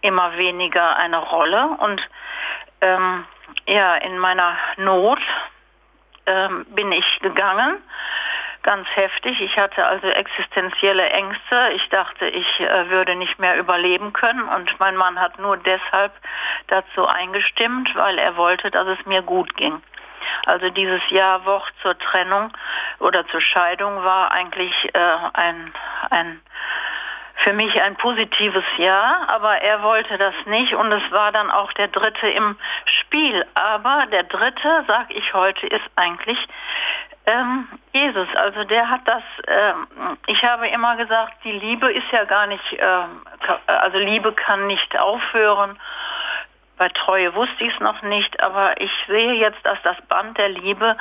immer 0.00 0.36
weniger 0.36 0.96
eine 0.96 1.18
Rolle 1.18 1.76
und 1.78 2.00
ähm, 2.80 3.24
ja, 3.66 3.96
in 3.96 4.18
meiner 4.18 4.56
Not 4.76 5.20
ähm, 6.26 6.64
bin 6.70 6.92
ich 6.92 7.18
gegangen, 7.20 7.82
ganz 8.62 8.86
heftig. 8.94 9.40
Ich 9.40 9.56
hatte 9.56 9.84
also 9.84 10.08
existenzielle 10.08 11.08
Ängste. 11.10 11.70
Ich 11.74 11.88
dachte, 11.88 12.26
ich 12.26 12.60
äh, 12.60 12.90
würde 12.90 13.16
nicht 13.16 13.38
mehr 13.38 13.58
überleben 13.58 14.12
können 14.12 14.48
und 14.48 14.78
mein 14.78 14.96
Mann 14.96 15.20
hat 15.20 15.38
nur 15.38 15.56
deshalb 15.56 16.12
dazu 16.68 17.06
eingestimmt, 17.06 17.90
weil 17.94 18.18
er 18.18 18.36
wollte, 18.36 18.70
dass 18.70 18.86
es 18.88 19.06
mir 19.06 19.22
gut 19.22 19.56
ging. 19.56 19.80
Also 20.46 20.70
dieses 20.70 21.02
Jahrwoch 21.10 21.68
zur 21.82 21.98
Trennung 21.98 22.52
oder 22.98 23.26
zur 23.28 23.40
Scheidung 23.40 24.04
war 24.04 24.30
eigentlich 24.32 24.74
äh, 24.94 25.16
ein, 25.34 25.72
ein 26.10 26.40
für 27.42 27.52
mich 27.54 27.80
ein 27.80 27.96
positives 27.96 28.64
Jahr, 28.76 29.28
aber 29.28 29.62
er 29.62 29.82
wollte 29.82 30.18
das 30.18 30.34
nicht 30.46 30.74
und 30.74 30.92
es 30.92 31.10
war 31.10 31.32
dann 31.32 31.50
auch 31.50 31.72
der 31.72 31.88
dritte 31.88 32.28
im 32.28 32.56
Spiel. 32.84 33.46
Aber 33.54 34.06
der 34.10 34.24
dritte, 34.24 34.84
sag 34.86 35.10
ich 35.10 35.32
heute, 35.32 35.66
ist 35.66 35.84
eigentlich 35.96 36.38
ähm, 37.30 37.68
Jesus. 37.92 38.28
Also 38.34 38.64
der 38.64 38.88
hat 38.88 39.02
das, 39.04 39.22
ähm, 39.46 40.16
ich 40.26 40.42
habe 40.42 40.68
immer 40.68 40.96
gesagt, 40.96 41.34
die 41.44 41.52
Liebe 41.52 41.92
ist 41.92 42.10
ja 42.12 42.24
gar 42.24 42.46
nicht, 42.46 42.64
ähm, 42.78 43.22
also 43.66 43.98
Liebe 43.98 44.32
kann 44.32 44.66
nicht 44.66 44.98
aufhören. 44.98 45.78
Bei 46.76 46.88
Treue 46.88 47.34
wusste 47.34 47.64
ich 47.64 47.74
es 47.74 47.80
noch 47.80 48.02
nicht, 48.02 48.40
aber 48.40 48.80
ich 48.80 48.92
sehe 49.06 49.34
jetzt, 49.34 49.64
dass 49.64 49.78
das 49.82 50.00
Band 50.08 50.38
der 50.38 50.48
Liebe 50.48 50.96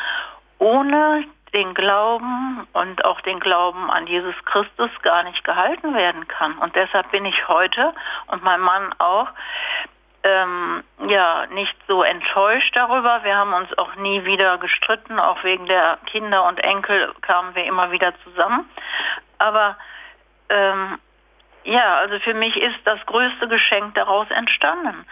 ohne 0.57 1.23
den 1.53 1.73
Glauben 1.73 2.67
und 2.73 3.03
auch 3.05 3.21
den 3.21 3.39
Glauben 3.39 3.89
an 3.89 4.05
Jesus 4.05 4.35
Christus 4.45 4.91
gar 5.01 5.23
nicht 5.23 5.43
gehalten 5.43 5.95
werden 5.95 6.27
kann. 6.27 6.57
Und 6.59 6.75
deshalb 6.75 7.09
bin 7.11 7.25
ich 7.25 7.47
heute 7.47 7.93
und 8.27 8.43
mein 8.43 8.59
Mann 8.59 8.93
auch 8.99 9.29
ähm, 10.23 10.83
ja 11.07 11.45
nicht 11.47 11.75
so 11.87 12.03
enttäuscht 12.03 12.75
darüber. 12.75 13.23
Wir 13.23 13.35
haben 13.35 13.53
uns 13.53 13.75
auch 13.77 13.95
nie 13.95 14.25
wieder 14.25 14.57
gestritten, 14.57 15.19
auch 15.19 15.43
wegen 15.43 15.65
der 15.65 15.97
Kinder 16.07 16.47
und 16.47 16.59
Enkel 16.59 17.13
kamen 17.21 17.55
wir 17.55 17.65
immer 17.65 17.91
wieder 17.91 18.13
zusammen. 18.23 18.69
Aber 19.37 19.77
ähm, 20.49 20.99
ja, 21.63 21.97
also 21.97 22.19
für 22.19 22.33
mich 22.33 22.55
ist 22.55 22.79
das 22.85 22.99
größte 23.05 23.47
Geschenk 23.47 23.93
daraus 23.95 24.29
entstanden. 24.31 25.05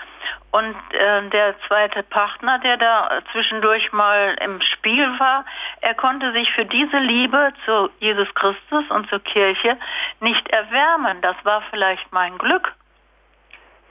Und 0.52 0.76
äh, 0.92 1.30
der 1.30 1.56
zweite 1.68 2.04
Partner, 2.04 2.60
der 2.60 2.78
da 2.78 3.22
zwischendurch 3.32 3.92
mal 3.92 4.36
im 4.42 4.62
Spiel 4.62 5.08
war, 5.20 5.46
er 5.82 5.94
konnte 5.94 6.32
sich 6.32 6.52
für 6.54 6.66
diese 6.66 6.98
Liebe 6.98 7.54
zu 7.66 7.90
Jesus 8.00 8.34
Christus 8.34 8.86
und 8.90 9.10
zur 9.10 9.20
Kirche 9.20 9.78
nicht 10.20 10.48
erwärmen. 10.50 11.22
Das 11.22 11.36
war 11.44 11.62
vielleicht 11.70 12.12
mein 12.12 12.38
Glück, 12.38 12.74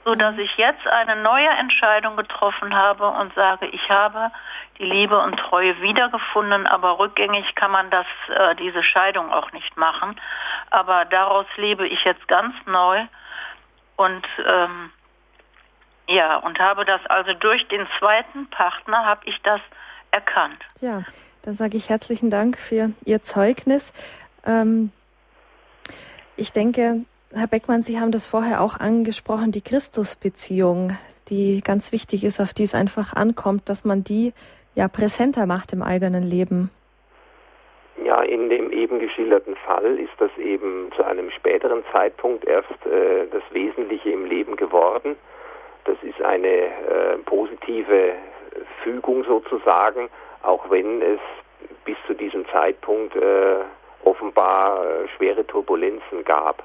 so 0.07 0.15
dass 0.15 0.37
ich 0.37 0.55
jetzt 0.55 0.87
eine 0.87 1.21
neue 1.21 1.49
Entscheidung 1.49 2.15
getroffen 2.15 2.73
habe 2.73 3.09
und 3.09 3.33
sage, 3.33 3.67
ich 3.67 3.89
habe 3.89 4.31
die 4.79 4.85
Liebe 4.85 5.19
und 5.19 5.35
Treue 5.35 5.81
wiedergefunden, 5.81 6.65
aber 6.65 6.97
rückgängig 6.97 7.55
kann 7.55 7.71
man 7.71 7.89
das, 7.89 8.05
äh, 8.29 8.55
diese 8.55 8.83
Scheidung 8.83 9.33
auch 9.33 9.51
nicht 9.51 9.75
machen. 9.75 10.15
Aber 10.69 11.03
daraus 11.03 11.45
lebe 11.57 11.85
ich 11.85 12.05
jetzt 12.05 12.25
ganz 12.29 12.55
neu 12.65 13.01
und 13.97 14.25
ähm, 14.47 14.91
ja, 16.07 16.37
und 16.37 16.57
habe 16.57 16.85
das 16.85 17.05
also 17.07 17.33
durch 17.33 17.67
den 17.67 17.85
zweiten 17.99 18.49
Partner 18.49 19.05
habe 19.05 19.25
ich 19.25 19.35
das 19.43 19.59
erkannt. 20.11 20.63
Ja, 20.79 21.03
dann 21.41 21.55
sage 21.55 21.75
ich 21.75 21.89
herzlichen 21.89 22.29
Dank 22.29 22.57
für 22.57 22.91
Ihr 23.03 23.23
Zeugnis. 23.23 23.91
Ähm, 24.45 24.93
ich 26.37 26.53
denke, 26.53 27.03
Herr 27.33 27.47
Beckmann, 27.47 27.83
Sie 27.83 27.99
haben 27.99 28.11
das 28.11 28.25
vorher 28.25 28.61
auch 28.61 28.79
angesprochen, 28.79 29.51
die 29.51 29.61
Christusbeziehung, 29.61 30.97
die 31.27 31.61
ganz 31.61 31.91
wichtig 31.91 32.23
ist, 32.23 32.39
auf 32.39 32.53
die 32.53 32.63
es 32.63 32.73
einfach 32.73 33.13
ankommt, 33.13 33.67
dass 33.67 33.83
man 33.83 34.03
die 34.05 34.33
ja 34.75 34.87
präsenter 34.87 35.45
macht 35.45 35.73
im 35.73 35.81
eigenen 35.81 36.23
Leben. 36.23 36.71
Ja, 38.01 38.21
in 38.21 38.49
dem 38.49 38.71
eben 38.71 38.99
geschilderten 38.99 39.57
Fall 39.57 39.99
ist 39.99 40.13
das 40.19 40.31
eben 40.37 40.89
zu 40.95 41.03
einem 41.03 41.29
späteren 41.31 41.83
Zeitpunkt 41.91 42.45
erst 42.45 42.69
äh, 42.85 43.27
das 43.29 43.43
Wesentliche 43.51 44.09
im 44.11 44.25
Leben 44.25 44.55
geworden. 44.55 45.17
Das 45.83 45.97
ist 46.03 46.21
eine 46.21 46.47
äh, 46.47 47.17
positive 47.25 48.13
Fügung 48.83 49.25
sozusagen, 49.25 50.07
auch 50.43 50.69
wenn 50.69 51.01
es 51.01 51.19
bis 51.83 51.97
zu 52.07 52.13
diesem 52.13 52.47
Zeitpunkt 52.47 53.17
äh, 53.17 53.57
offenbar 54.05 54.85
äh, 54.85 55.07
schwere 55.17 55.45
Turbulenzen 55.45 56.23
gab. 56.23 56.63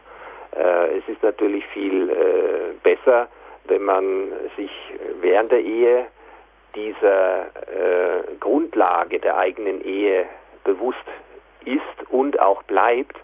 Äh, 0.56 0.98
es 0.98 1.08
ist 1.08 1.22
natürlich 1.22 1.66
viel 1.68 2.10
äh, 2.10 2.74
besser, 2.82 3.28
wenn 3.64 3.82
man 3.82 4.32
sich 4.56 4.70
während 5.20 5.52
der 5.52 5.60
Ehe 5.60 6.06
dieser 6.74 7.46
äh, 7.46 8.22
Grundlage 8.40 9.18
der 9.18 9.36
eigenen 9.36 9.84
Ehe 9.84 10.26
bewusst 10.64 10.98
ist 11.64 12.10
und 12.10 12.40
auch 12.40 12.62
bleibt, 12.64 13.16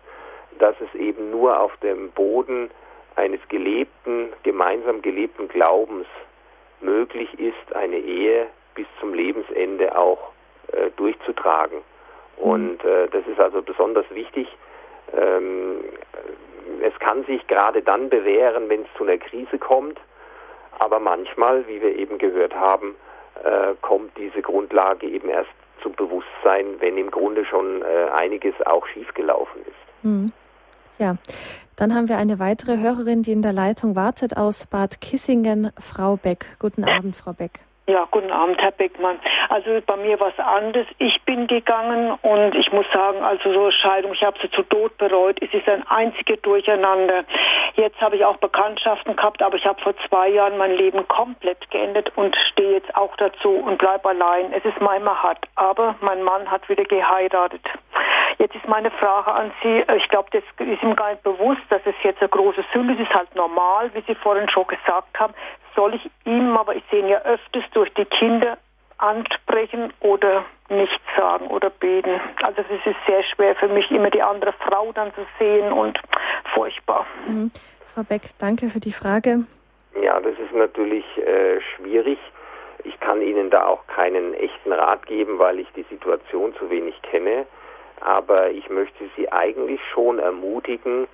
dass 0.59 0.75
es 0.81 1.01
eben 1.01 1.31
nur 1.31 1.61
auf 1.61 1.77
dem 1.79 2.11
Boden 2.11 2.71
eines 3.17 3.41
gelebten, 3.49 4.33
gemeinsam 4.43 5.03
gelebten 5.03 5.49
Glaubens 5.49 6.07
möglich 6.81 7.29
ist, 7.39 7.75
eine 7.75 7.99
Ehe 7.99 8.47
bis 8.75 8.87
zum 9.01 9.15
Lebensende 9.15 9.97
auch 9.97 10.33
äh, 10.73 10.91
durchzutragen. 10.97 11.79
Und 12.37 12.85
äh, 12.85 13.09
das 13.09 13.27
ist 13.27 13.41
also 13.41 13.63
besonders 13.63 14.09
wichtig. 14.11 14.47
Ähm, 15.17 15.85
es 16.83 16.99
kann 17.01 17.25
sich 17.25 17.47
gerade 17.47 17.83
dann 17.83 18.09
bewähren, 18.09 18.69
wenn 18.69 18.83
es 18.83 18.89
zu 18.97 19.05
einer 19.05 19.19
Krise 19.19 19.59
kommt, 19.59 19.99
aber 20.79 21.01
manchmal, 21.01 21.67
wie 21.67 21.81
wir 21.81 21.97
eben 21.97 22.19
gehört 22.19 22.55
haben, 22.55 22.95
äh, 23.43 23.75
kommt 23.83 24.17
diese 24.17 24.43
Grundlage 24.43 25.07
eben 25.07 25.29
erst 25.29 25.51
zum 25.83 25.93
Bewusstsein, 25.93 26.81
wenn 26.81 26.99
im 26.99 27.11
Grunde 27.11 27.45
schon 27.45 27.83
äh, 27.83 28.11
einiges 28.11 28.55
auch 28.67 28.87
schiefgelaufen 28.89 29.61
ist. 29.63 30.05
Mhm. 30.05 30.33
Ja, 30.99 31.17
dann 31.77 31.95
haben 31.95 32.09
wir 32.09 32.19
eine 32.19 32.41
weitere 32.41 32.79
Hörerin, 32.79 33.23
die 33.23 33.33
in 33.33 33.43
der 33.43 33.53
Leitung 33.53 33.95
wartet 33.95 34.37
aus 34.37 34.67
Bad 34.67 35.01
Kissingen, 35.01 35.73
Frau 35.81 36.17
Beck. 36.17 36.57
Guten 36.59 36.85
Abend, 36.85 37.15
Frau 37.15 37.33
Beck. 37.33 37.61
Ja, 37.89 38.07
guten 38.11 38.31
Abend, 38.31 38.61
Herr 38.61 38.73
Beckmann. 38.73 39.19
Also 39.49 39.81
bei 39.87 39.97
mir 39.97 40.21
war 40.21 40.29
es 40.29 40.39
anders. 40.39 40.87
Ich 40.99 41.23
bin 41.23 41.47
gegangen 41.47 42.19
und 42.21 42.55
ich 42.55 42.71
muss 42.71 42.85
sagen, 42.93 43.23
also 43.23 43.51
so 43.51 43.71
Scheidung, 43.71 44.13
ich 44.13 44.23
habe 44.23 44.39
sie 44.43 44.51
zu 44.51 44.63
Tod 44.65 44.99
bereut. 44.99 45.41
Es 45.41 45.55
ist 45.55 45.67
ein 45.67 45.87
einziges 45.87 46.39
Durcheinander. 46.43 47.25
Jetzt 47.77 47.99
habe 48.03 48.17
ich 48.17 48.27
auch 48.27 48.37
Bekanntschaften 48.37 49.17
gehabt, 49.17 49.41
aber 49.43 49.57
ich 49.57 49.65
habe 49.65 49.81
vor 49.81 49.95
zwei 50.07 50.29
Jahren 50.29 50.59
mein 50.59 50.73
Leben 50.73 51.09
komplett 51.09 51.71
geändert 51.71 52.13
und 52.15 52.37
stehe 52.53 52.73
jetzt 52.73 52.95
auch 52.95 53.17
dazu 53.17 53.53
und 53.53 53.79
bleibe 53.79 54.11
allein. 54.11 54.53
Es 54.53 54.67
ist 54.67 54.79
manchmal 54.83 55.23
hart, 55.23 55.49
aber 55.55 55.95
mein 56.03 56.23
Mann 56.23 56.51
hat 56.51 56.69
wieder 56.69 56.85
geheiratet. 56.85 57.63
Jetzt 58.37 58.55
ist 58.55 58.69
meine 58.69 58.91
Frage 58.91 59.33
an 59.33 59.51
Sie. 59.63 59.83
Ich 59.97 60.09
glaube, 60.11 60.29
das 60.33 60.43
ist 60.59 60.83
ihm 60.83 60.95
gar 60.95 61.13
nicht 61.13 61.23
bewusst, 61.23 61.63
dass 61.71 61.81
es 61.87 61.95
jetzt 62.03 62.21
eine 62.21 62.29
große 62.29 62.63
Sünde 62.75 62.93
ist. 62.93 63.01
Es 63.01 63.09
ist 63.09 63.15
halt 63.15 63.35
normal, 63.35 63.91
wie 63.95 64.03
Sie 64.03 64.15
vorhin 64.15 64.51
schon 64.51 64.67
gesagt 64.67 65.19
haben 65.19 65.33
soll 65.79 65.95
ich 65.95 66.11
ihm, 66.25 66.57
aber 66.57 66.75
ich 66.75 66.83
sehe 66.91 67.01
ihn 67.01 67.09
ja 67.09 67.23
öfters 67.23 67.63
durch 67.73 67.93
die 67.95 68.05
Kinder 68.05 68.59
ansprechen 68.99 69.93
oder 70.01 70.45
nichts 70.69 71.05
sagen 71.17 71.47
oder 71.47 71.71
beten. 71.71 72.21
Also 72.43 72.63
es 72.63 72.85
ist 72.85 72.97
sehr 73.07 73.23
schwer 73.23 73.55
für 73.55 73.69
mich, 73.69 73.89
immer 73.93 74.11
die 74.11 74.21
andere 74.21 74.53
Frau 74.55 74.91
dann 74.91 75.15
zu 75.15 75.25
sehen 75.39 75.73
und 75.73 75.97
furchtbar. 76.53 77.07
Mhm. 77.29 77.53
Frau 77.95 78.03
Beck, 78.03 78.23
danke 78.41 78.69
für 78.69 78.81
die 78.81 78.93
Frage. 78.93 79.45
Ja, 80.03 80.19
das 80.21 80.33
ist 80.33 80.53
natürlich 80.53 81.05
äh, 81.17 81.61
schwierig. 81.77 82.19
Ich 82.83 82.99
kann 82.99 83.23
Ihnen 83.23 83.51
da 83.51 83.67
auch 83.67 83.87
keinen 83.87 84.35
echten 84.35 84.73
Rat 84.73 85.07
geben, 85.07 85.39
weil 85.39 85.61
ich 85.61 85.69
die 85.77 85.87
Situation 85.89 86.55
zu 86.57 86.71
wenig 86.71 87.01
kenne. 87.03 87.47
Aber 88.01 88.51
ich 88.51 88.69
möchte 88.69 89.05
Sie 89.17 89.31
eigentlich 89.31 89.81
schon 89.93 90.19
ermutigen, 90.19 91.07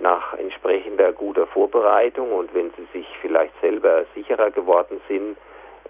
nach 0.00 0.36
entsprechender 0.38 1.12
guter 1.12 1.46
Vorbereitung 1.46 2.32
und 2.32 2.52
wenn 2.54 2.70
sie 2.70 2.86
sich 2.92 3.06
vielleicht 3.20 3.52
selber 3.60 4.04
sicherer 4.14 4.50
geworden 4.50 5.00
sind, 5.08 5.36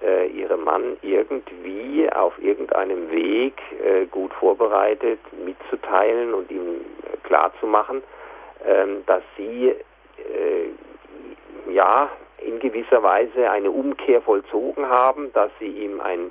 äh, 0.03 0.29
ihrem 0.29 0.65
Mann 0.65 0.97
irgendwie 1.03 2.11
auf 2.11 2.33
irgendeinem 2.39 3.11
Weg 3.11 3.61
äh, 3.85 4.07
gut 4.07 4.33
vorbereitet 4.35 5.21
mitzuteilen 5.45 6.35
und 6.35 6.51
ihm 6.51 6.81
äh, 7.03 7.17
klarzumachen, 7.25 8.03
ähm, 8.67 9.03
dass 9.07 9.23
sie 9.37 9.69
äh, 9.69 11.73
ja 11.73 12.09
in 12.39 12.59
gewisser 12.59 13.03
Weise 13.03 13.51
eine 13.51 13.71
Umkehr 13.71 14.23
vollzogen 14.23 14.89
haben, 14.89 15.33
dass 15.35 15.51
sie 15.59 15.69
ihm 15.69 16.01
ein 16.01 16.31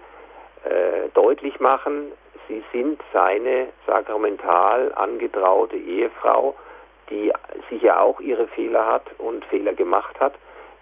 äh, 0.64 1.10
deutlich 1.14 1.60
machen, 1.60 2.12
sie 2.48 2.64
sind 2.74 3.00
seine 3.14 3.68
sakramental 3.86 4.92
angetraute 4.96 5.78
Ehefrau 5.78 6.56
die 7.10 7.32
sicher 7.70 8.02
auch 8.02 8.20
ihre 8.20 8.48
Fehler 8.48 8.86
hat 8.86 9.04
und 9.18 9.46
Fehler 9.46 9.74
gemacht 9.74 10.20
hat, 10.20 10.34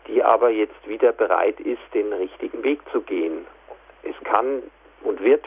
die 0.08 0.24
aber 0.24 0.50
jetzt 0.50 0.88
wieder 0.88 1.12
bereit 1.12 1.60
ist, 1.60 1.82
den 1.94 2.14
richtigen 2.14 2.64
Weg 2.64 2.80
zu 2.92 3.02
gehen. 3.02 3.46
Es 4.04 4.16
kann 4.24 4.64
und 5.04 5.22
wird 5.22 5.46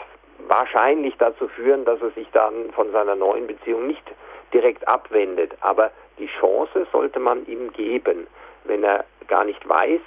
wahrscheinlich 0.49 1.15
dazu 1.19 1.49
führen, 1.49 1.85
dass 1.85 2.01
er 2.01 2.11
sich 2.11 2.29
dann 2.33 2.73
von 2.73 2.91
seiner 2.93 3.15
neuen 3.15 3.47
Beziehung 3.47 3.87
nicht 3.87 4.05
direkt 4.53 4.87
abwendet. 4.89 5.53
Aber 5.61 5.91
die 6.19 6.29
Chance 6.41 6.87
sollte 6.93 7.21
man 7.21 7.47
ihm 7.47 7.73
geben, 7.73 8.27
wenn 8.65 8.83
er 8.83 9.05
gar 9.29 9.45
nicht 9.45 9.67
weiß, 9.69 10.01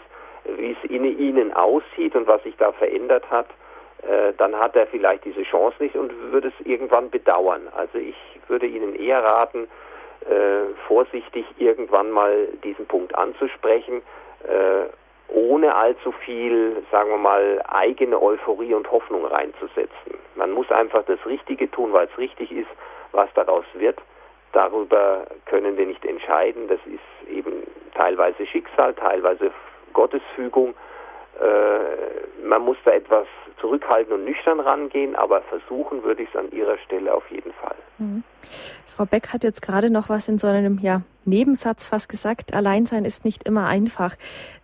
wie 0.57 0.71
es 0.71 0.89
in 0.89 1.05
ihnen 1.05 1.53
aussieht 1.53 2.15
und 2.15 2.27
was 2.27 2.43
sich 2.43 2.55
da 2.57 2.71
verändert 2.73 3.29
hat, 3.31 3.47
äh, 4.01 4.33
dann 4.37 4.57
hat 4.57 4.75
er 4.75 4.87
vielleicht 4.87 5.23
diese 5.23 5.43
Chance 5.43 5.77
nicht 5.79 5.95
und 5.95 6.11
würde 6.31 6.49
es 6.49 6.65
irgendwann 6.65 7.09
bedauern. 7.09 7.69
Also 7.75 7.97
ich 7.97 8.15
würde 8.49 8.65
Ihnen 8.65 8.95
eher 8.95 9.23
raten, 9.23 9.67
vorsichtig 10.87 11.45
irgendwann 11.57 12.11
mal 12.11 12.47
diesen 12.63 12.85
Punkt 12.85 13.15
anzusprechen, 13.15 14.01
äh, 14.43 14.85
ohne 15.33 15.73
allzu 15.75 16.11
viel, 16.11 16.83
sagen 16.91 17.09
wir 17.09 17.17
mal, 17.17 17.61
eigene 17.67 18.21
Euphorie 18.21 18.73
und 18.73 18.91
Hoffnung 18.91 19.25
reinzusetzen. 19.25 20.17
Man 20.35 20.51
muss 20.51 20.69
einfach 20.71 21.03
das 21.05 21.23
Richtige 21.25 21.69
tun, 21.71 21.93
weil 21.93 22.07
es 22.07 22.17
richtig 22.17 22.51
ist, 22.51 22.69
was 23.11 23.29
daraus 23.33 23.65
wird. 23.73 23.99
Darüber 24.51 25.25
können 25.45 25.77
wir 25.77 25.87
nicht 25.87 26.05
entscheiden. 26.05 26.67
Das 26.67 26.79
ist 26.85 27.29
eben 27.29 27.63
teilweise 27.95 28.45
Schicksal, 28.45 28.93
teilweise 28.93 29.51
Gottesfügung. 29.93 30.75
Äh, 31.39 32.45
man 32.45 32.61
muss 32.61 32.77
da 32.85 32.91
etwas 32.91 33.27
zurückhaltend 33.59 34.13
und 34.13 34.25
nüchtern 34.25 34.59
rangehen, 34.59 35.15
aber 35.15 35.41
versuchen 35.43 36.03
würde 36.03 36.23
ich 36.23 36.29
es 36.29 36.35
an 36.35 36.51
Ihrer 36.51 36.77
Stelle 36.79 37.13
auf 37.13 37.29
jeden 37.29 37.53
Fall. 37.53 37.75
Mhm. 37.97 38.23
Frau 38.87 39.05
Beck 39.05 39.33
hat 39.33 39.43
jetzt 39.43 39.61
gerade 39.61 39.89
noch 39.89 40.09
was 40.09 40.27
in 40.27 40.37
so 40.37 40.47
einem 40.47 40.79
ja, 40.79 41.01
Nebensatz 41.25 41.87
fast 41.87 42.09
gesagt. 42.09 42.55
Allein 42.55 42.85
sein 42.85 43.05
ist 43.05 43.25
nicht 43.25 43.47
immer 43.47 43.67
einfach. 43.67 44.15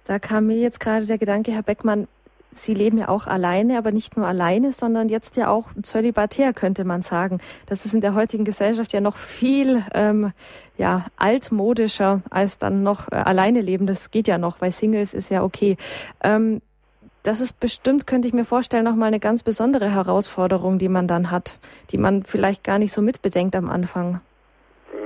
Da 0.05 0.19
kam 0.19 0.47
mir 0.47 0.57
jetzt 0.57 0.79
gerade 0.79 1.05
der 1.05 1.17
Gedanke, 1.17 1.51
Herr 1.51 1.63
Beckmann, 1.63 2.07
Sie 2.51 2.73
leben 2.73 2.97
ja 2.97 3.09
auch 3.09 3.27
alleine, 3.27 3.77
aber 3.77 3.91
nicht 3.91 4.17
nur 4.17 4.25
alleine, 4.25 4.71
sondern 4.71 5.07
jetzt 5.07 5.37
ja 5.37 5.49
auch 5.49 5.67
zölibatär, 5.83 6.51
könnte 6.51 6.83
man 6.83 7.03
sagen. 7.03 7.39
Das 7.67 7.85
ist 7.85 7.93
in 7.93 8.01
der 8.01 8.15
heutigen 8.15 8.43
Gesellschaft 8.43 8.91
ja 8.91 9.01
noch 9.01 9.17
viel 9.17 9.83
ähm, 9.93 10.31
ja, 10.75 11.05
altmodischer 11.15 12.23
als 12.31 12.57
dann 12.57 12.81
noch 12.81 13.11
äh, 13.11 13.15
alleine 13.15 13.61
leben. 13.61 13.85
Das 13.85 14.09
geht 14.09 14.27
ja 14.27 14.39
noch, 14.39 14.61
weil 14.61 14.71
Singles 14.71 15.13
ist 15.13 15.29
ja 15.29 15.43
okay. 15.43 15.77
Ähm, 16.23 16.61
das 17.23 17.41
ist 17.41 17.59
bestimmt, 17.59 18.07
könnte 18.07 18.27
ich 18.27 18.33
mir 18.33 18.45
vorstellen, 18.45 18.85
nochmal 18.85 19.09
eine 19.09 19.19
ganz 19.19 19.43
besondere 19.43 19.93
Herausforderung, 19.93 20.79
die 20.79 20.89
man 20.89 21.07
dann 21.07 21.31
hat, 21.31 21.57
die 21.91 21.97
man 21.97 22.23
vielleicht 22.23 22.63
gar 22.63 22.79
nicht 22.79 22.93
so 22.93 23.01
mitbedenkt 23.01 23.55
am 23.55 23.69
Anfang. 23.69 24.21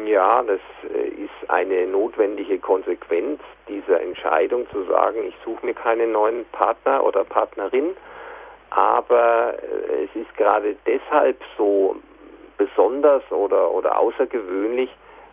Ja, 0.06 0.44
das 0.44 0.60
äh, 0.94 1.07
ist 1.07 1.49
eine 1.49 1.88
notwendige 1.88 2.60
Konsequenz 2.60 3.41
dieser 3.68 4.02
Entscheidung 4.02 4.68
zu 4.72 4.84
sagen, 4.85 5.23
ich 5.27 5.35
suche 5.44 5.65
mir 5.65 5.73
keinen 5.73 6.11
neuen 6.11 6.45
Partner 6.52 7.03
oder 7.03 7.23
Partnerin. 7.23 7.95
Aber 8.69 9.53
äh, 9.61 10.06
es 10.06 10.15
ist 10.15 10.35
gerade 10.38 10.76
deshalb 10.85 11.40
so 11.57 11.95
besonders 12.57 13.23
oder, 13.31 13.72
oder 13.72 13.99
außergewöhnlich, 13.99 14.90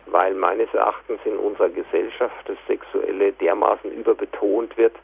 weil 0.07 0.33
meines 0.33 0.73
Erachtens 0.73 1.19
in 1.25 1.37
unserer 1.37 1.69
Gesellschaft 1.69 2.35
das 2.45 2.57
Sexuelle 2.67 3.31
dermaßen 3.33 3.91
überbetont 3.91 4.77
wird, 4.77 4.95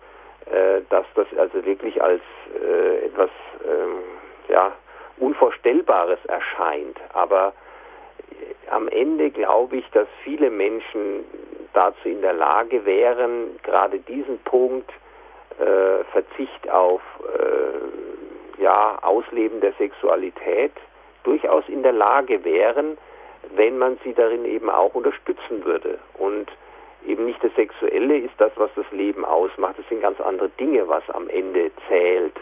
dass 0.90 1.06
das 1.15 1.28
also 1.38 1.65
wirklich 1.65 2.02
als 2.02 2.22
äh, 2.56 3.06
etwas 3.06 3.30
ähm, 3.65 4.03
ja, 4.48 4.72
Unvorstellbares 5.18 6.19
erscheint. 6.26 6.98
Aber 7.14 7.53
äh, 8.32 8.72
am 8.72 8.88
Ende 8.88 9.30
glaube 9.32 9.78
ich, 9.78 9.90
dass 9.91 10.07
viele 10.24 10.49
Menschen 10.49 11.26
dazu 11.74 12.10
in 12.10 12.22
der 12.22 12.34
Lage 12.34 12.86
wären, 12.86 13.60
gerade 13.64 13.99
diesen 13.99 14.40
Punkt 14.40 14.90
äh, 15.60 16.03
Verzicht 16.11 16.69
auf 16.69 17.02
äh, 17.22 18.61
ja, 18.61 18.98
Ausleben 19.02 19.61
der 19.61 19.74
Sexualität 19.74 20.74
durchaus 21.24 21.68
in 21.68 21.84
der 21.84 21.91
Lage 21.91 22.44
wären, 22.44 22.98
wenn 23.56 23.78
man 23.78 23.98
sie 24.03 24.14
darin 24.14 24.45
eben 24.45 24.69
auch 24.69 24.95
unterstützen 24.95 25.64
würde. 25.65 25.99
Und 26.18 26.52
eben 27.06 27.26
nicht 27.26 27.44
das 27.44 27.53
Sexuelle 27.56 28.18
ist 28.18 28.34
das, 28.38 28.52
was 28.56 28.69
das 28.76 28.86
Leben 28.91 29.26
ausmacht. 29.26 29.76
Es 29.80 29.88
sind 29.90 30.02
ganz 30.02 30.19
andere 30.22 30.49
Dinge, 30.60 30.88
was 30.88 31.07
am 31.10 31.30
Ende 31.30 31.72
zählt. 31.88 32.36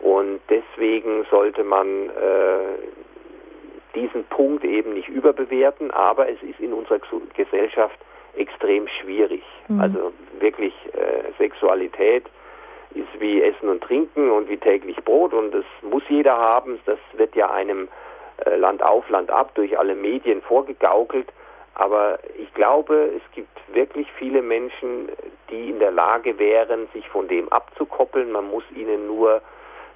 Und 0.00 0.40
deswegen 0.48 1.24
sollte 1.30 1.64
man 1.64 2.10
äh, 2.10 2.78
diesen 3.94 4.24
Punkt 4.24 4.64
eben 4.64 4.94
nicht 4.94 5.08
überbewerten, 5.08 5.90
aber 5.90 6.28
es 6.28 6.40
ist 6.42 6.60
in 6.60 6.72
unserer 6.72 7.00
Gesellschaft 7.34 7.98
extrem 8.36 8.86
schwierig. 8.88 9.42
Mhm. 9.68 9.80
Also 9.80 10.12
wirklich 10.38 10.74
äh, 10.92 11.32
Sexualität 11.38 12.24
ist 12.94 13.20
wie 13.20 13.42
Essen 13.42 13.68
und 13.68 13.82
Trinken 13.82 14.30
und 14.30 14.48
wie 14.48 14.56
täglich 14.56 14.96
Brot 15.04 15.34
und 15.34 15.52
das 15.52 15.64
muss 15.82 16.02
jeder 16.08 16.36
haben. 16.36 16.78
Das 16.86 16.98
wird 17.14 17.34
ja 17.34 17.50
einem 17.50 17.88
äh, 18.44 18.56
Land 18.56 18.82
auf, 18.82 19.08
Land 19.10 19.30
ab 19.30 19.54
durch 19.54 19.78
alle 19.78 19.94
Medien 19.94 20.42
vorgegaukelt. 20.42 21.28
Aber 21.78 22.18
ich 22.36 22.52
glaube, 22.54 23.12
es 23.16 23.22
gibt 23.34 23.56
wirklich 23.72 24.08
viele 24.18 24.42
Menschen, 24.42 25.08
die 25.48 25.70
in 25.70 25.78
der 25.78 25.92
Lage 25.92 26.38
wären, 26.38 26.88
sich 26.92 27.08
von 27.08 27.28
dem 27.28 27.48
abzukoppeln. 27.50 28.32
Man 28.32 28.50
muss 28.50 28.64
ihnen 28.74 29.06
nur 29.06 29.40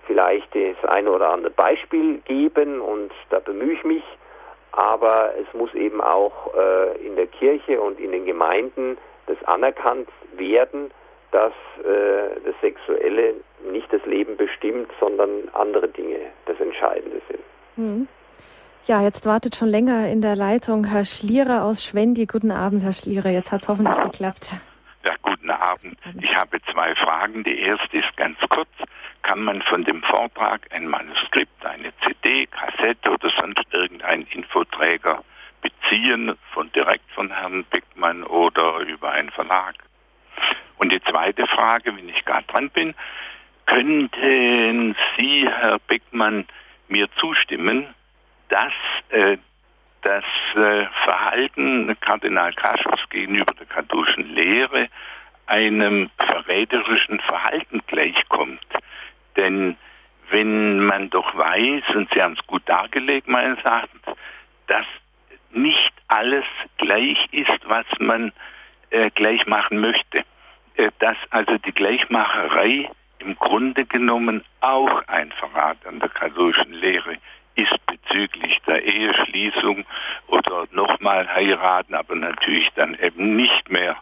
vielleicht 0.06 0.54
das 0.54 0.88
eine 0.88 1.10
oder 1.10 1.30
andere 1.30 1.52
Beispiel 1.52 2.18
geben 2.18 2.80
und 2.80 3.10
da 3.30 3.40
bemühe 3.40 3.72
ich 3.72 3.84
mich. 3.84 4.04
Aber 4.70 5.32
es 5.38 5.52
muss 5.54 5.74
eben 5.74 6.00
auch 6.00 6.54
äh, 6.54 7.04
in 7.04 7.16
der 7.16 7.26
Kirche 7.26 7.80
und 7.80 7.98
in 7.98 8.12
den 8.12 8.26
Gemeinden 8.26 8.96
das 9.26 9.36
anerkannt 9.44 10.08
werden, 10.36 10.92
dass 11.32 11.52
äh, 11.84 12.40
das 12.44 12.54
Sexuelle 12.60 13.34
nicht 13.70 13.92
das 13.92 14.04
Leben 14.06 14.36
bestimmt, 14.36 14.90
sondern 15.00 15.48
andere 15.52 15.88
Dinge 15.88 16.20
das 16.46 16.58
Entscheidende 16.60 17.20
sind. 17.28 17.42
Mhm. 17.76 18.08
Ja, 18.86 19.00
jetzt 19.00 19.26
wartet 19.26 19.54
schon 19.54 19.68
länger 19.68 20.08
in 20.08 20.22
der 20.22 20.34
Leitung 20.34 20.84
Herr 20.84 21.04
Schlierer 21.04 21.62
aus 21.62 21.84
Schwendi. 21.84 22.26
Guten 22.26 22.50
Abend, 22.50 22.82
Herr 22.82 22.92
Schlierer. 22.92 23.30
Jetzt 23.30 23.52
hat 23.52 23.62
es 23.62 23.68
hoffentlich 23.68 23.96
geklappt. 24.02 24.54
Ja, 25.04 25.14
guten 25.22 25.50
Abend. 25.50 25.96
Ich 26.20 26.34
habe 26.34 26.60
zwei 26.62 26.92
Fragen. 26.96 27.44
Die 27.44 27.60
erste 27.60 27.98
ist 27.98 28.16
ganz 28.16 28.36
kurz. 28.50 28.68
Kann 29.22 29.44
man 29.44 29.62
von 29.62 29.84
dem 29.84 30.02
Vortrag 30.02 30.62
ein 30.72 30.88
Manuskript, 30.88 31.64
eine 31.64 31.92
CD, 32.04 32.48
Kassette 32.48 33.08
oder 33.08 33.30
sonst 33.38 33.62
irgendeinen 33.70 34.26
Infoträger 34.32 35.22
beziehen, 35.60 36.36
von 36.52 36.72
direkt 36.72 37.08
von 37.12 37.30
Herrn 37.30 37.64
Beckmann 37.70 38.24
oder 38.24 38.78
über 38.78 39.12
einen 39.12 39.30
Verlag? 39.30 39.76
Und 40.78 40.90
die 40.90 41.00
zweite 41.02 41.46
Frage, 41.46 41.96
wenn 41.96 42.08
ich 42.08 42.24
gerade 42.24 42.48
dran 42.48 42.68
bin, 42.70 42.96
könnten 43.66 44.96
Sie, 45.16 45.48
Herr 45.48 45.78
Beckmann, 45.78 46.46
mir 46.88 47.06
zustimmen, 47.20 47.86
dass 48.52 48.72
äh, 49.08 49.38
das 50.02 50.24
äh, 50.54 50.86
Verhalten 51.04 51.96
Kardinal 52.00 52.52
Kaspers 52.52 53.00
gegenüber 53.08 53.54
der 53.54 53.66
katholischen 53.66 54.34
Lehre 54.34 54.88
einem 55.46 56.10
verräterischen 56.18 57.18
Verhalten 57.20 57.80
gleichkommt. 57.86 58.66
Denn 59.36 59.76
wenn 60.28 60.80
man 60.84 61.08
doch 61.08 61.34
weiß, 61.34 61.82
und 61.94 62.12
Sie 62.12 62.22
haben 62.22 62.36
es 62.38 62.46
gut 62.46 62.62
dargelegt, 62.66 63.26
meines 63.26 63.58
Erachtens, 63.64 64.02
dass 64.66 64.86
nicht 65.52 65.92
alles 66.08 66.44
gleich 66.76 67.18
ist, 67.32 67.60
was 67.64 67.86
man 68.00 68.32
äh, 68.90 69.10
gleich 69.10 69.46
machen 69.46 69.80
möchte. 69.80 70.24
Äh, 70.76 70.90
dass 70.98 71.16
also 71.30 71.56
die 71.56 71.72
Gleichmacherei 71.72 72.90
im 73.18 73.34
Grunde 73.36 73.86
genommen 73.86 74.44
auch 74.60 75.06
ein 75.08 75.32
Verrat 75.32 75.78
an 75.86 76.00
der 76.00 76.10
katholischen 76.10 76.72
Lehre 76.74 77.16
ist 77.54 77.74
bezüglich 77.86 78.58
der 78.66 78.84
Eheschließung 78.84 79.84
oder 80.28 80.66
nochmal 80.70 81.28
heiraten, 81.28 81.94
aber 81.94 82.14
natürlich 82.14 82.68
dann 82.74 82.94
eben 82.94 83.36
nicht 83.36 83.70
mehr 83.70 83.96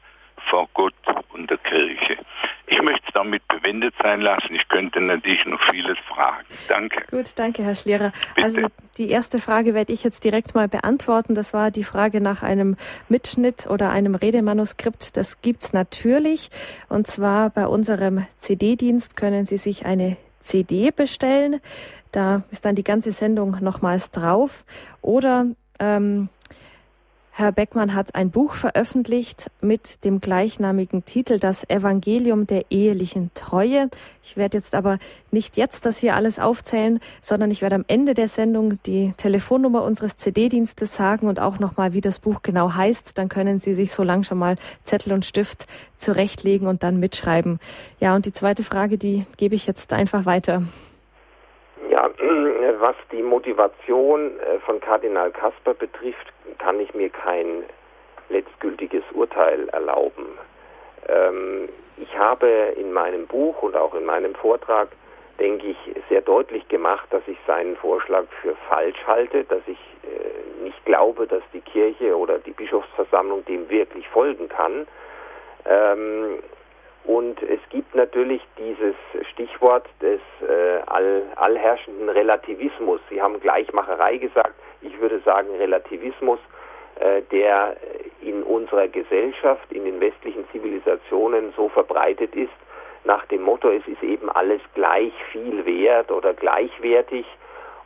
vor 0.49 0.69
Gott 0.75 0.95
und 1.33 1.51
der 1.51 1.59
Kirche. 1.59 2.19
Ich 2.67 2.81
möchte 2.83 3.03
es 3.07 3.13
damit 3.15 3.47
bewendet 3.49 3.95
sein 4.03 4.21
lassen. 4.21 4.55
Ich 4.55 4.67
könnte 4.69 5.01
natürlich 5.01 5.45
noch 5.45 5.61
vieles 5.71 5.99
fragen. 6.09 6.47
Danke. 6.69 7.05
Gut, 7.11 7.27
danke, 7.37 7.65
Herr 7.65 7.75
Schlierer. 7.75 8.13
Bitte. 8.35 8.47
Also 8.47 8.67
die 8.97 9.11
erste 9.11 9.39
Frage 9.39 9.75
werde 9.75 9.93
ich 9.93 10.05
jetzt 10.05 10.25
direkt 10.25 10.55
mal 10.55 10.69
beantworten. 10.69 11.35
Das 11.35 11.53
war 11.53 11.71
die 11.71 11.85
Frage 11.85 12.21
nach 12.21 12.43
einem 12.43 12.77
Mitschnitt 13.09 13.67
oder 13.69 13.91
einem 13.91 14.15
Redemanuskript. 14.15 15.17
Das 15.17 15.43
gibt 15.43 15.63
es 15.63 15.73
natürlich. 15.73 16.51
Und 16.89 17.07
zwar 17.07 17.51
bei 17.51 17.67
unserem 17.67 18.27
CD-Dienst 18.39 19.17
können 19.17 19.47
Sie 19.47 19.59
sich 19.59 19.85
eine 19.85 20.17
CD 20.41 20.91
bestellen. 20.91 21.61
Da 22.13 22.43
ist 22.51 22.65
dann 22.65 22.75
die 22.75 22.85
ganze 22.85 23.13
Sendung 23.13 23.59
nochmals 23.61 24.11
drauf. 24.11 24.65
Oder 25.01 25.47
ähm, 25.79 26.29
Herr 27.41 27.53
Beckmann 27.53 27.95
hat 27.95 28.17
ein 28.17 28.31
Buch 28.31 28.53
veröffentlicht 28.53 29.51
mit 29.63 30.05
dem 30.05 30.21
gleichnamigen 30.21 31.07
Titel 31.07 31.39
Das 31.39 31.67
Evangelium 31.71 32.47
der 32.47 32.71
ehelichen 32.71 33.31
Treue. 33.33 33.89
Ich 34.23 34.37
werde 34.37 34.59
jetzt 34.59 34.75
aber 34.75 34.99
nicht 35.31 35.57
jetzt 35.57 35.87
das 35.87 35.97
hier 35.97 36.17
alles 36.17 36.39
aufzählen, 36.39 37.01
sondern 37.23 37.51
ich 37.51 37.63
werde 37.63 37.77
am 37.77 37.87
Ende 37.89 38.13
der 38.13 38.29
Sendung 38.29 38.79
die 38.83 39.15
Telefonnummer 39.17 39.85
unseres 39.85 40.19
CD-Dienstes 40.19 40.95
sagen 40.95 41.29
und 41.29 41.41
auch 41.41 41.59
nochmal, 41.59 41.95
wie 41.95 42.03
das 42.03 42.19
Buch 42.19 42.43
genau 42.43 42.75
heißt. 42.75 43.17
Dann 43.17 43.31
können 43.31 43.59
Sie 43.59 43.73
sich 43.73 43.91
so 43.91 44.03
lang 44.03 44.23
schon 44.23 44.37
mal 44.37 44.57
Zettel 44.85 45.15
und 45.15 45.25
Stift 45.25 45.67
zurechtlegen 45.97 46.69
und 46.69 46.83
dann 46.83 46.99
mitschreiben. 46.99 47.59
Ja, 48.01 48.15
und 48.15 48.27
die 48.27 48.33
zweite 48.33 48.65
Frage, 48.65 48.99
die 48.99 49.25
gebe 49.39 49.55
ich 49.55 49.67
jetzt 49.67 49.95
einfach 49.95 50.27
weiter. 50.27 50.65
Ja, 51.89 52.11
was 52.81 52.97
die 53.13 53.23
Motivation 53.23 54.39
äh, 54.41 54.59
von 54.61 54.81
Kardinal 54.81 55.31
Kasper 55.31 55.75
betrifft, 55.75 56.33
kann 56.59 56.79
ich 56.81 56.93
mir 56.95 57.11
kein 57.11 57.65
letztgültiges 58.29 59.05
Urteil 59.13 59.69
erlauben. 59.71 60.27
Ähm, 61.09 61.69
ich 61.97 62.17
habe 62.19 62.49
in 62.77 62.93
meinem 62.93 63.27
Buch 63.27 63.63
und 63.63 63.77
auch 63.77 63.95
in 63.95 64.05
meinem 64.05 64.35
Vortrag, 64.35 64.89
denke 65.39 65.69
ich, 65.69 65.77
sehr 66.09 66.21
deutlich 66.21 66.69
gemacht, 66.69 67.07
dass 67.11 67.23
ich 67.27 67.39
seinen 67.47 67.77
Vorschlag 67.77 68.25
für 68.43 68.55
falsch 68.69 68.99
halte, 69.07 69.45
dass 69.45 69.63
ich 69.67 69.79
äh, 70.05 70.65
nicht 70.65 70.85
glaube, 70.85 71.27
dass 71.27 71.43
die 71.53 71.61
Kirche 71.61 72.17
oder 72.17 72.39
die 72.39 72.53
Bischofsversammlung 72.53 73.45
dem 73.47 73.69
wirklich 73.71 74.07
folgen 74.09 74.49
kann. 74.49 74.87
Und 77.11 77.43
es 77.43 77.59
gibt 77.71 77.93
natürlich 77.97 78.41
dieses 78.57 78.95
Stichwort 79.33 79.85
des 80.01 80.21
äh, 80.49 80.81
all, 80.87 81.25
allherrschenden 81.35 82.09
Relativismus. 82.09 83.01
Sie 83.11 83.21
haben 83.21 83.41
Gleichmacherei 83.41 84.17
gesagt. 84.19 84.55
Ich 84.81 84.97
würde 85.01 85.19
sagen 85.25 85.49
Relativismus, 85.59 86.39
äh, 87.01 87.23
der 87.33 87.77
in 88.23 88.45
unserer 88.45 88.87
Gesellschaft, 88.87 89.73
in 89.73 89.87
den 89.87 90.01
westlichen 90.01 90.49
Zivilisationen 90.53 91.53
so 91.57 91.69
verbreitet 91.69 92.37
ist, 92.37 92.53
nach 93.03 93.27
dem 93.27 93.43
Motto, 93.43 93.71
es 93.71 93.89
ist 93.89 94.05
eben 94.05 94.31
alles 94.31 94.61
gleich 94.77 95.13
viel 95.33 95.67
wert 95.67 96.13
oder 96.13 96.33
gleichwertig. 96.33 97.27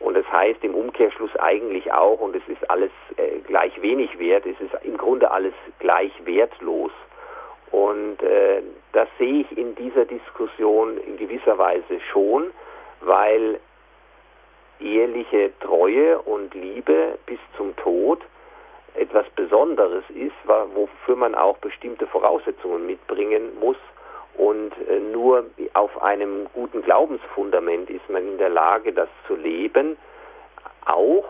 Und 0.01 0.15
das 0.15 0.31
heißt 0.31 0.63
im 0.63 0.75
Umkehrschluss 0.75 1.35
eigentlich 1.37 1.91
auch, 1.91 2.19
und 2.19 2.35
es 2.35 2.47
ist 2.47 2.69
alles 2.69 2.91
äh, 3.17 3.39
gleich 3.47 3.81
wenig 3.81 4.19
wert, 4.19 4.45
es 4.45 4.61
ist 4.61 4.75
im 4.83 4.97
Grunde 4.97 5.31
alles 5.31 5.55
gleich 5.79 6.11
wertlos. 6.25 6.91
Und 7.75 8.23
äh, 8.23 8.61
das 8.93 9.09
sehe 9.19 9.41
ich 9.41 9.57
in 9.57 9.75
dieser 9.75 10.05
Diskussion 10.05 10.97
in 10.97 11.17
gewisser 11.17 11.57
Weise 11.57 11.99
schon, 12.09 12.51
weil 13.01 13.59
eheliche 14.79 15.51
Treue 15.59 16.19
und 16.19 16.53
Liebe 16.53 17.17
bis 17.25 17.39
zum 17.57 17.75
Tod 17.75 18.21
etwas 18.93 19.25
Besonderes 19.35 20.05
ist, 20.11 20.35
wofür 20.73 21.17
man 21.17 21.35
auch 21.35 21.57
bestimmte 21.57 22.07
Voraussetzungen 22.07 22.85
mitbringen 22.85 23.59
muss. 23.59 23.77
Und 24.37 24.71
äh, 24.87 24.99
nur 25.11 25.43
auf 25.73 26.01
einem 26.01 26.47
guten 26.53 26.81
Glaubensfundament 26.81 27.89
ist 27.89 28.09
man 28.09 28.25
in 28.25 28.37
der 28.37 28.49
Lage, 28.49 28.93
das 28.93 29.09
zu 29.27 29.35
leben. 29.35 29.97
Auch 30.85 31.25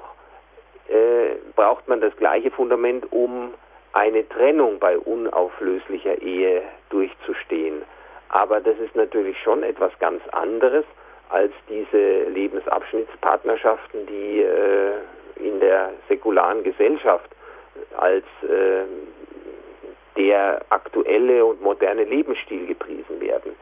äh, 0.89 1.37
braucht 1.55 1.87
man 1.87 2.01
das 2.01 2.15
gleiche 2.17 2.51
Fundament, 2.51 3.11
um 3.11 3.55
eine 3.95 4.27
Trennung 4.27 4.77
bei 4.77 4.97
unauflöslicher 4.97 6.21
Ehe 6.21 6.61
durchzustehen. 6.89 7.81
Aber 8.29 8.59
das 8.59 8.77
ist 8.77 8.95
natürlich 8.95 9.37
schon 9.41 9.63
etwas 9.63 9.97
ganz 9.99 10.21
anderes 10.33 10.83
als 11.29 11.53
diese 11.69 12.23
Lebensabschnittspartnerschaften, 12.29 14.05
die 14.05 14.41
äh, 14.41 14.97
in 15.37 15.59
der 15.61 15.93
säkularen 16.09 16.63
Gesellschaft 16.63 17.29
als 17.97 18.25
äh, 18.43 18.83
der 20.17 20.61
aktuelle 20.69 21.45
und 21.45 21.61
moderne 21.61 22.03
Lebensstil 22.03 22.67
gepriesen 22.67 23.21
werden. 23.21 23.55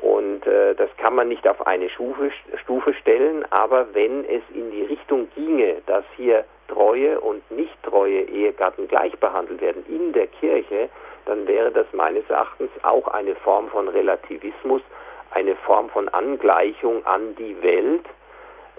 Und 0.00 0.46
äh, 0.46 0.76
das 0.76 0.90
kann 0.96 1.16
man 1.16 1.28
nicht 1.28 1.46
auf 1.48 1.66
eine 1.66 1.88
Stufe, 1.90 2.30
Stufe 2.62 2.94
stellen, 2.94 3.44
aber 3.50 3.86
wenn 3.94 4.24
es 4.26 4.42
in 4.54 4.70
die 4.70 4.82
Richtung 4.82 5.28
ginge, 5.34 5.82
dass 5.86 6.04
hier 6.16 6.44
treue 6.68 7.20
und 7.20 7.48
nicht 7.50 7.82
treue 7.82 8.22
Ehegatten 8.22 8.88
gleich 8.88 9.16
behandelt 9.18 9.60
werden 9.60 9.84
in 9.88 10.12
der 10.12 10.26
Kirche, 10.26 10.88
dann 11.26 11.46
wäre 11.46 11.70
das 11.70 11.86
meines 11.92 12.28
Erachtens 12.30 12.70
auch 12.82 13.08
eine 13.08 13.34
Form 13.36 13.68
von 13.68 13.88
Relativismus, 13.88 14.82
eine 15.32 15.56
Form 15.56 15.90
von 15.90 16.08
Angleichung 16.08 17.04
an 17.04 17.34
die 17.36 17.60
Welt, 17.62 18.04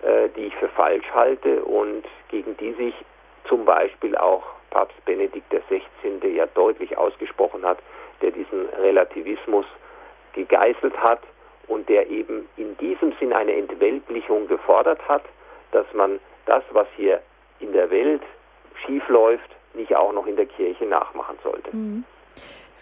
äh, 0.01 0.29
die 0.35 0.47
ich 0.47 0.55
für 0.55 0.69
falsch 0.69 1.05
halte 1.13 1.63
und 1.63 2.05
gegen 2.29 2.55
die 2.57 2.73
sich 2.73 2.93
zum 3.47 3.65
Beispiel 3.65 4.15
auch 4.17 4.43
Papst 4.69 5.03
Benedikt 5.05 5.49
XVI. 5.49 6.27
ja 6.27 6.45
deutlich 6.47 6.97
ausgesprochen 6.97 7.65
hat, 7.65 7.79
der 8.21 8.31
diesen 8.31 8.67
Relativismus 8.81 9.65
gegeißelt 10.33 10.95
hat 10.97 11.21
und 11.67 11.87
der 11.89 12.09
eben 12.09 12.47
in 12.57 12.77
diesem 12.77 13.13
Sinn 13.19 13.33
eine 13.33 13.55
Entweltlichung 13.55 14.47
gefordert 14.47 14.99
hat, 15.07 15.23
dass 15.71 15.85
man 15.93 16.19
das, 16.45 16.63
was 16.71 16.87
hier 16.95 17.21
in 17.59 17.73
der 17.73 17.89
Welt 17.89 18.21
schiefläuft, 18.85 19.49
nicht 19.73 19.95
auch 19.95 20.13
noch 20.13 20.25
in 20.25 20.35
der 20.35 20.45
Kirche 20.45 20.85
nachmachen 20.85 21.37
sollte. 21.43 21.75
Mhm. 21.75 22.03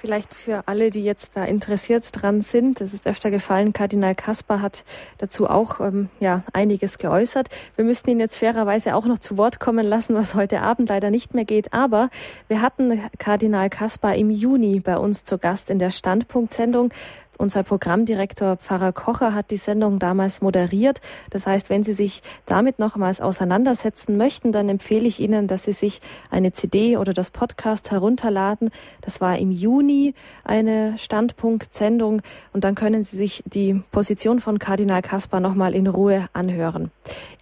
Vielleicht 0.05 0.35
für 0.35 0.67
alle, 0.67 0.91
die 0.91 1.03
jetzt 1.03 1.35
da 1.35 1.45
interessiert 1.45 2.03
dran 2.11 2.41
sind, 2.41 2.79
es 2.79 2.93
ist 2.93 3.07
öfter 3.07 3.31
gefallen, 3.31 3.73
Kardinal 3.73 4.13
Kaspar 4.13 4.61
hat 4.61 4.83
dazu 5.17 5.49
auch 5.49 5.79
ähm, 5.79 6.09
ja, 6.19 6.43
einiges 6.53 6.99
geäußert. 6.99 7.47
Wir 7.75 7.85
müssten 7.85 8.11
ihn 8.11 8.19
jetzt 8.19 8.37
fairerweise 8.37 8.93
auch 8.93 9.05
noch 9.05 9.17
zu 9.17 9.37
Wort 9.37 9.59
kommen 9.59 9.83
lassen, 9.83 10.13
was 10.13 10.35
heute 10.35 10.61
Abend 10.61 10.89
leider 10.89 11.09
nicht 11.09 11.33
mehr 11.33 11.45
geht. 11.45 11.73
Aber 11.73 12.09
wir 12.47 12.61
hatten 12.61 13.01
Kardinal 13.17 13.71
Kaspar 13.71 14.15
im 14.15 14.29
Juni 14.29 14.79
bei 14.79 14.97
uns 14.97 15.23
zu 15.23 15.39
Gast 15.39 15.71
in 15.71 15.79
der 15.79 15.89
Standpunktsendung. 15.89 16.93
Unser 17.37 17.63
Programmdirektor 17.63 18.57
Pfarrer 18.57 18.93
Kocher 18.93 19.33
hat 19.33 19.51
die 19.51 19.57
Sendung 19.57 19.99
damals 19.99 20.41
moderiert. 20.41 21.01
Das 21.29 21.47
heißt, 21.47 21.69
wenn 21.69 21.83
Sie 21.83 21.93
sich 21.93 22.21
damit 22.45 22.79
nochmals 22.79 23.21
auseinandersetzen 23.21 24.17
möchten, 24.17 24.51
dann 24.51 24.69
empfehle 24.69 25.07
ich 25.07 25.19
Ihnen, 25.19 25.47
dass 25.47 25.65
Sie 25.65 25.73
sich 25.73 25.99
eine 26.31 26.51
CD 26.51 26.97
oder 26.97 27.13
das 27.13 27.31
Podcast 27.31 27.91
herunterladen. 27.91 28.71
Das 29.01 29.21
war 29.21 29.37
im 29.37 29.51
Juni 29.51 30.13
eine 30.43 30.97
Standpunktsendung 30.97 32.21
und 32.53 32.63
dann 32.63 32.75
können 32.75 33.03
Sie 33.03 33.17
sich 33.17 33.43
die 33.45 33.81
Position 33.91 34.39
von 34.39 34.59
Kardinal 34.59 35.01
Kaspar 35.01 35.39
nochmal 35.39 35.75
in 35.75 35.87
Ruhe 35.87 36.29
anhören. 36.33 36.91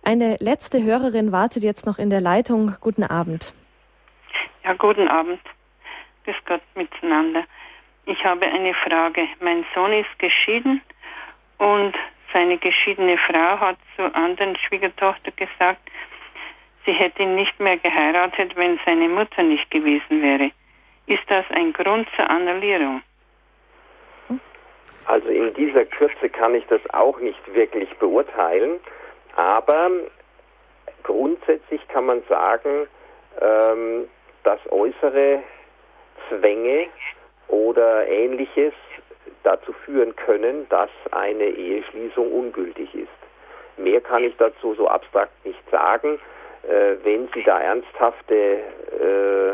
Eine 0.03 0.37
letzte 0.39 0.83
Hörerin 0.83 1.31
wartet 1.31 1.63
jetzt 1.63 1.85
noch 1.85 1.97
in 1.97 2.09
der 2.09 2.21
Leitung. 2.21 2.75
Guten 2.81 3.03
Abend. 3.03 3.53
Ja, 4.63 4.73
guten 4.73 5.07
Abend. 5.07 5.39
Grüß 6.25 6.35
Gott 6.45 6.61
miteinander. 6.75 7.43
Ich 8.05 8.23
habe 8.25 8.45
eine 8.45 8.73
Frage. 8.73 9.27
Mein 9.39 9.65
Sohn 9.73 9.93
ist 9.93 10.19
geschieden 10.19 10.81
und 11.57 11.95
seine 12.33 12.57
geschiedene 12.57 13.17
Frau 13.17 13.59
hat 13.59 13.77
zur 13.95 14.13
anderen 14.15 14.57
Schwiegertochter 14.57 15.31
gesagt, 15.31 15.81
sie 16.85 16.91
hätte 16.91 17.23
ihn 17.23 17.35
nicht 17.35 17.57
mehr 17.59 17.77
geheiratet, 17.77 18.55
wenn 18.55 18.79
seine 18.85 19.07
Mutter 19.07 19.43
nicht 19.43 19.69
gewesen 19.71 20.21
wäre. 20.21 20.51
Ist 21.05 21.23
das 21.27 21.45
ein 21.51 21.71
Grund 21.71 22.07
zur 22.15 22.29
Annullierung? 22.29 23.01
Also 25.05 25.29
in 25.29 25.53
dieser 25.53 25.85
Kürze 25.85 26.29
kann 26.29 26.55
ich 26.55 26.65
das 26.67 26.81
auch 26.93 27.19
nicht 27.19 27.53
wirklich 27.53 27.89
beurteilen, 27.97 28.79
aber 29.35 29.89
grundsätzlich 31.03 31.85
kann 31.89 32.05
man 32.05 32.23
sagen, 32.29 32.87
ähm, 33.41 34.07
dass 34.43 34.59
äußere 34.71 35.43
Zwänge 36.29 36.87
oder 37.47 38.07
ähnliches 38.07 38.73
dazu 39.43 39.73
führen 39.85 40.15
können, 40.15 40.67
dass 40.69 40.89
eine 41.11 41.45
Eheschließung 41.45 42.31
ungültig 42.31 42.93
ist. 42.95 43.09
Mehr 43.77 44.01
kann 44.01 44.23
ich 44.23 44.35
dazu 44.37 44.73
so 44.75 44.87
abstrakt 44.87 45.45
nicht 45.45 45.61
sagen. 45.69 46.19
Äh, 46.63 46.95
wenn 47.03 47.27
Sie 47.33 47.43
da 47.43 47.59
ernsthafte 47.59 48.35
äh, 48.35 49.53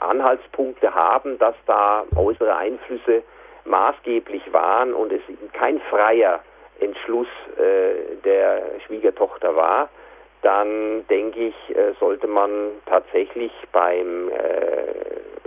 Anhaltspunkte 0.00 0.94
haben, 0.94 1.38
dass 1.38 1.54
da 1.66 2.04
äußere 2.16 2.56
Einflüsse 2.56 3.22
maßgeblich 3.64 4.52
waren 4.52 4.94
und 4.94 5.12
es 5.12 5.20
kein 5.52 5.80
freier 5.90 6.40
Entschluss 6.80 7.28
äh, 7.58 8.16
der 8.24 8.62
Schwiegertochter 8.86 9.54
war, 9.54 9.90
dann 10.42 11.06
denke 11.08 11.48
ich, 11.48 11.76
äh, 11.76 11.92
sollte 12.00 12.26
man 12.26 12.70
tatsächlich 12.86 13.52
beim 13.72 14.30
äh, 14.30 15.39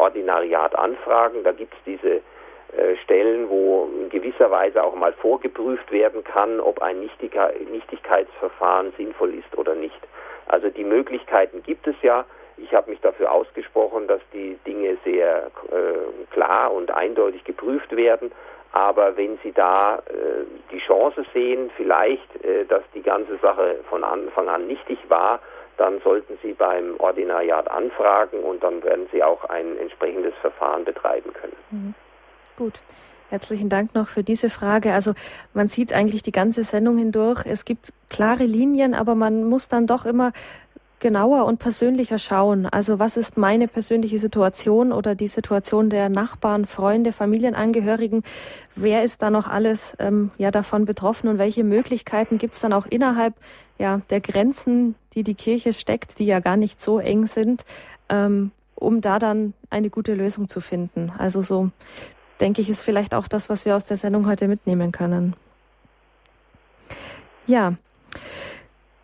Ordinariat 0.00 0.74
anfragen. 0.76 1.44
Da 1.44 1.52
gibt 1.52 1.74
es 1.74 1.80
diese 1.84 2.10
äh, 2.76 2.96
Stellen, 3.04 3.48
wo 3.48 3.88
in 4.00 4.08
gewisser 4.10 4.50
Weise 4.50 4.82
auch 4.82 4.94
mal 4.94 5.12
vorgeprüft 5.12 5.90
werden 5.92 6.24
kann, 6.24 6.60
ob 6.60 6.80
ein 6.82 7.00
Nichtigkeitsverfahren 7.00 8.92
sinnvoll 8.96 9.34
ist 9.34 9.58
oder 9.58 9.74
nicht. 9.74 10.00
Also 10.46 10.68
die 10.70 10.84
Möglichkeiten 10.84 11.62
gibt 11.62 11.86
es 11.86 11.96
ja. 12.02 12.24
Ich 12.56 12.74
habe 12.74 12.90
mich 12.90 13.00
dafür 13.00 13.32
ausgesprochen, 13.32 14.06
dass 14.06 14.20
die 14.32 14.58
Dinge 14.66 14.98
sehr 15.04 15.46
äh, 15.70 16.32
klar 16.32 16.72
und 16.72 16.90
eindeutig 16.90 17.44
geprüft 17.44 17.94
werden. 17.96 18.30
Aber 18.72 19.16
wenn 19.16 19.38
Sie 19.42 19.52
da 19.52 19.96
äh, 20.06 20.44
die 20.70 20.78
Chance 20.78 21.24
sehen, 21.34 21.70
vielleicht, 21.76 22.44
äh, 22.44 22.66
dass 22.66 22.82
die 22.94 23.02
ganze 23.02 23.36
Sache 23.38 23.80
von 23.88 24.04
Anfang 24.04 24.48
an 24.48 24.66
nichtig 24.66 24.98
war, 25.08 25.40
dann 25.80 25.98
sollten 26.02 26.38
Sie 26.42 26.52
beim 26.52 26.96
Ordinariat 26.98 27.70
anfragen 27.70 28.40
und 28.40 28.62
dann 28.62 28.82
werden 28.84 29.08
Sie 29.10 29.22
auch 29.22 29.44
ein 29.46 29.78
entsprechendes 29.78 30.34
Verfahren 30.42 30.84
betreiben 30.84 31.32
können. 31.32 31.56
Mhm. 31.70 31.94
Gut. 32.56 32.82
Herzlichen 33.30 33.68
Dank 33.68 33.94
noch 33.94 34.08
für 34.08 34.22
diese 34.22 34.50
Frage. 34.50 34.92
Also 34.92 35.12
man 35.54 35.68
sieht 35.68 35.94
eigentlich 35.94 36.22
die 36.22 36.32
ganze 36.32 36.64
Sendung 36.64 36.98
hindurch. 36.98 37.46
Es 37.46 37.64
gibt 37.64 37.92
klare 38.10 38.42
Linien, 38.42 38.92
aber 38.92 39.14
man 39.14 39.44
muss 39.44 39.68
dann 39.68 39.86
doch 39.86 40.04
immer 40.04 40.32
genauer 41.00 41.46
und 41.46 41.58
persönlicher 41.58 42.18
schauen. 42.18 42.66
Also 42.66 42.98
was 42.98 43.16
ist 43.16 43.36
meine 43.36 43.66
persönliche 43.66 44.18
Situation 44.18 44.92
oder 44.92 45.14
die 45.14 45.26
Situation 45.26 45.90
der 45.90 46.08
Nachbarn, 46.08 46.66
Freunde, 46.66 47.12
Familienangehörigen? 47.12 48.22
Wer 48.76 49.02
ist 49.02 49.22
da 49.22 49.30
noch 49.30 49.48
alles 49.48 49.96
ähm, 49.98 50.30
ja 50.38 50.50
davon 50.50 50.84
betroffen 50.84 51.28
und 51.28 51.38
welche 51.38 51.64
Möglichkeiten 51.64 52.38
gibt 52.38 52.54
es 52.54 52.60
dann 52.60 52.72
auch 52.72 52.86
innerhalb 52.86 53.34
ja 53.78 54.02
der 54.10 54.20
Grenzen, 54.20 54.94
die 55.14 55.24
die 55.24 55.34
Kirche 55.34 55.72
steckt, 55.72 56.18
die 56.18 56.26
ja 56.26 56.38
gar 56.40 56.56
nicht 56.56 56.80
so 56.80 56.98
eng 56.98 57.26
sind, 57.26 57.64
ähm, 58.08 58.52
um 58.74 59.00
da 59.00 59.18
dann 59.18 59.54
eine 59.70 59.90
gute 59.90 60.14
Lösung 60.14 60.46
zu 60.46 60.60
finden? 60.60 61.12
Also 61.18 61.42
so 61.42 61.70
denke 62.40 62.60
ich 62.60 62.70
ist 62.70 62.82
vielleicht 62.82 63.14
auch 63.14 63.28
das, 63.28 63.48
was 63.48 63.64
wir 63.64 63.76
aus 63.76 63.86
der 63.86 63.96
Sendung 63.96 64.26
heute 64.26 64.48
mitnehmen 64.48 64.92
können. 64.92 65.34
Ja. 67.46 67.74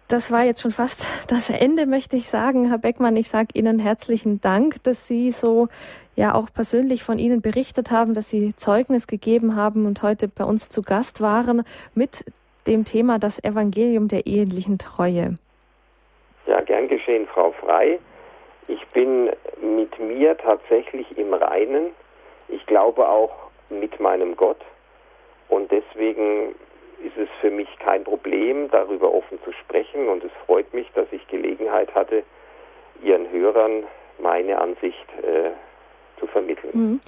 Das 0.09 0.31
war 0.31 0.45
jetzt 0.45 0.63
schon 0.63 0.71
fast 0.71 1.05
das 1.29 1.51
Ende, 1.51 1.85
möchte 1.85 2.15
ich 2.15 2.29
sagen. 2.29 2.69
Herr 2.69 2.79
Beckmann, 2.79 3.17
ich 3.17 3.27
sage 3.27 3.49
Ihnen 3.55 3.81
herzlichen 3.81 4.41
Dank, 4.41 4.77
dass 4.85 5.09
Sie 5.09 5.33
so 5.33 5.67
ja 6.15 6.33
auch 6.37 6.47
persönlich 6.55 7.03
von 7.03 7.19
Ihnen 7.19 7.43
berichtet 7.43 7.91
haben, 7.91 8.15
dass 8.15 8.31
Sie 8.31 8.55
Zeugnis 8.55 9.09
gegeben 9.09 9.57
haben 9.57 9.85
und 9.85 10.05
heute 10.05 10.29
bei 10.29 10.45
uns 10.45 10.69
zu 10.69 10.83
Gast 10.83 11.21
waren 11.21 11.65
mit 11.95 12.25
dem 12.69 12.85
Thema 12.85 13.19
das 13.19 13.43
Evangelium 13.43 14.07
der 14.07 14.27
ehelichen 14.27 14.79
Treue. 14.79 15.39
Ja, 16.47 16.61
gern 16.61 16.85
geschehen, 16.85 17.27
Frau 17.27 17.51
Frei. 17.51 17.99
Ich 18.69 18.87
bin 18.89 19.31
mit 19.61 19.99
mir 19.99 20.37
tatsächlich 20.39 21.19
im 21.19 21.35
Reinen. 21.35 21.91
Ich 22.47 22.65
glaube 22.67 23.09
auch 23.09 23.35
mit 23.71 23.99
meinem 23.99 24.37
Gott. 24.37 24.61
Und 25.49 25.69
deswegen 25.73 26.55
ist 27.05 27.17
es 27.17 27.29
für 27.41 27.51
mich 27.51 27.69
kein 27.79 28.05
Problem, 28.05 28.71
darüber 28.71 29.13
offen 29.13 29.39
zu 29.45 29.53
sprechen. 29.53 30.09
Und 30.09 30.25
es 30.25 30.33
freut 30.47 30.73
mich, 30.75 30.91
dass 30.95 31.07
ich 31.13 31.27
Gelegenheit 31.29 31.95
hatte, 31.95 32.23
Ihren 33.03 33.31
Hörern 33.31 33.85
meine 34.19 34.59
Ansicht 34.59 35.07
äh, 35.23 35.51
zu 36.19 36.27
vermitteln. 36.27 36.71
Mhm. 36.73 37.01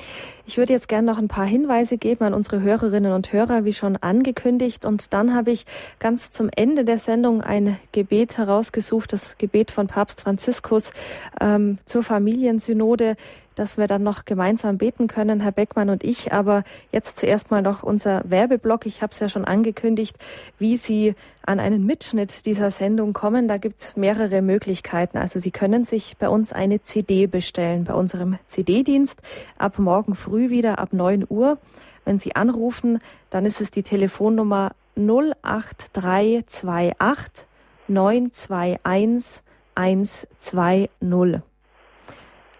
Ich 0.46 0.58
würde 0.58 0.72
jetzt 0.72 0.88
gerne 0.88 1.10
noch 1.10 1.18
ein 1.18 1.28
paar 1.28 1.46
Hinweise 1.46 1.98
geben 1.98 2.24
an 2.24 2.34
unsere 2.34 2.62
Hörerinnen 2.62 3.12
und 3.12 3.32
Hörer, 3.32 3.64
wie 3.64 3.72
schon 3.72 3.96
angekündigt. 3.96 4.84
Und 4.84 5.12
dann 5.12 5.34
habe 5.34 5.50
ich 5.50 5.64
ganz 5.98 6.30
zum 6.30 6.50
Ende 6.54 6.84
der 6.84 6.98
Sendung 6.98 7.42
ein 7.42 7.78
Gebet 7.92 8.38
herausgesucht, 8.38 9.12
das 9.12 9.38
Gebet 9.38 9.70
von 9.70 9.86
Papst 9.86 10.22
Franziskus 10.22 10.92
ähm, 11.40 11.78
zur 11.84 12.02
Familiensynode 12.02 13.16
dass 13.58 13.76
wir 13.76 13.86
dann 13.86 14.02
noch 14.02 14.24
gemeinsam 14.24 14.78
beten 14.78 15.08
können, 15.08 15.40
Herr 15.40 15.52
Beckmann 15.52 15.90
und 15.90 16.02
ich. 16.04 16.32
Aber 16.32 16.64
jetzt 16.92 17.18
zuerst 17.18 17.50
mal 17.50 17.62
noch 17.62 17.82
unser 17.82 18.22
Werbeblock. 18.24 18.86
Ich 18.86 19.02
habe 19.02 19.12
es 19.12 19.20
ja 19.20 19.28
schon 19.28 19.44
angekündigt, 19.44 20.16
wie 20.58 20.76
Sie 20.76 21.14
an 21.44 21.60
einen 21.60 21.86
Mitschnitt 21.86 22.46
dieser 22.46 22.70
Sendung 22.70 23.12
kommen. 23.12 23.48
Da 23.48 23.56
gibt 23.56 23.80
es 23.80 23.96
mehrere 23.96 24.42
Möglichkeiten. 24.42 25.18
Also 25.18 25.40
Sie 25.40 25.50
können 25.50 25.84
sich 25.84 26.16
bei 26.18 26.28
uns 26.28 26.52
eine 26.52 26.82
CD 26.82 27.26
bestellen, 27.26 27.84
bei 27.84 27.94
unserem 27.94 28.38
CD-Dienst 28.46 29.20
ab 29.58 29.78
morgen 29.78 30.14
früh 30.14 30.50
wieder 30.50 30.78
ab 30.78 30.92
9 30.92 31.26
Uhr. 31.28 31.58
Wenn 32.04 32.18
Sie 32.18 32.36
anrufen, 32.36 33.00
dann 33.30 33.44
ist 33.44 33.60
es 33.60 33.70
die 33.70 33.82
Telefonnummer 33.82 34.72
08328 34.96 37.46
921 37.88 39.42
120. 39.74 41.42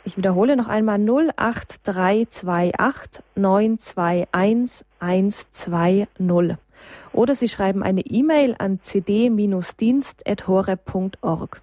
Ich 0.09 0.17
wiederhole 0.17 0.57
noch 0.57 0.67
einmal 0.69 0.99
08328 1.37 3.23
921 3.35 4.87
120. 5.01 6.57
Oder 7.13 7.35
Sie 7.35 7.49
schreiben 7.49 7.83
eine 7.83 8.01
E-Mail 8.01 8.57
an 8.59 8.81
cd-dienst.horeb.org. 8.81 11.61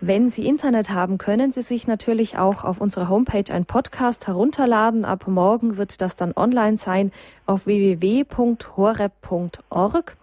Wenn 0.00 0.30
Sie 0.30 0.46
Internet 0.46 0.90
haben, 0.90 1.18
können 1.18 1.50
Sie 1.50 1.62
sich 1.62 1.88
natürlich 1.88 2.38
auch 2.38 2.62
auf 2.62 2.80
unserer 2.80 3.08
Homepage 3.08 3.52
ein 3.52 3.64
Podcast 3.64 4.28
herunterladen. 4.28 5.04
Ab 5.04 5.26
morgen 5.26 5.76
wird 5.76 6.00
das 6.00 6.14
dann 6.14 6.32
online 6.36 6.76
sein 6.76 7.10
auf 7.44 7.66
www.horeb.org 7.66 10.16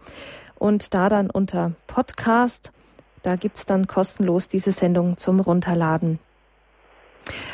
und 0.58 0.94
da 0.94 1.10
dann 1.10 1.30
unter 1.30 1.74
Podcast, 1.88 2.72
da 3.24 3.36
gibt's 3.36 3.66
dann 3.66 3.88
kostenlos 3.88 4.48
diese 4.48 4.72
Sendung 4.72 5.18
zum 5.18 5.42
Runterladen. 5.42 6.20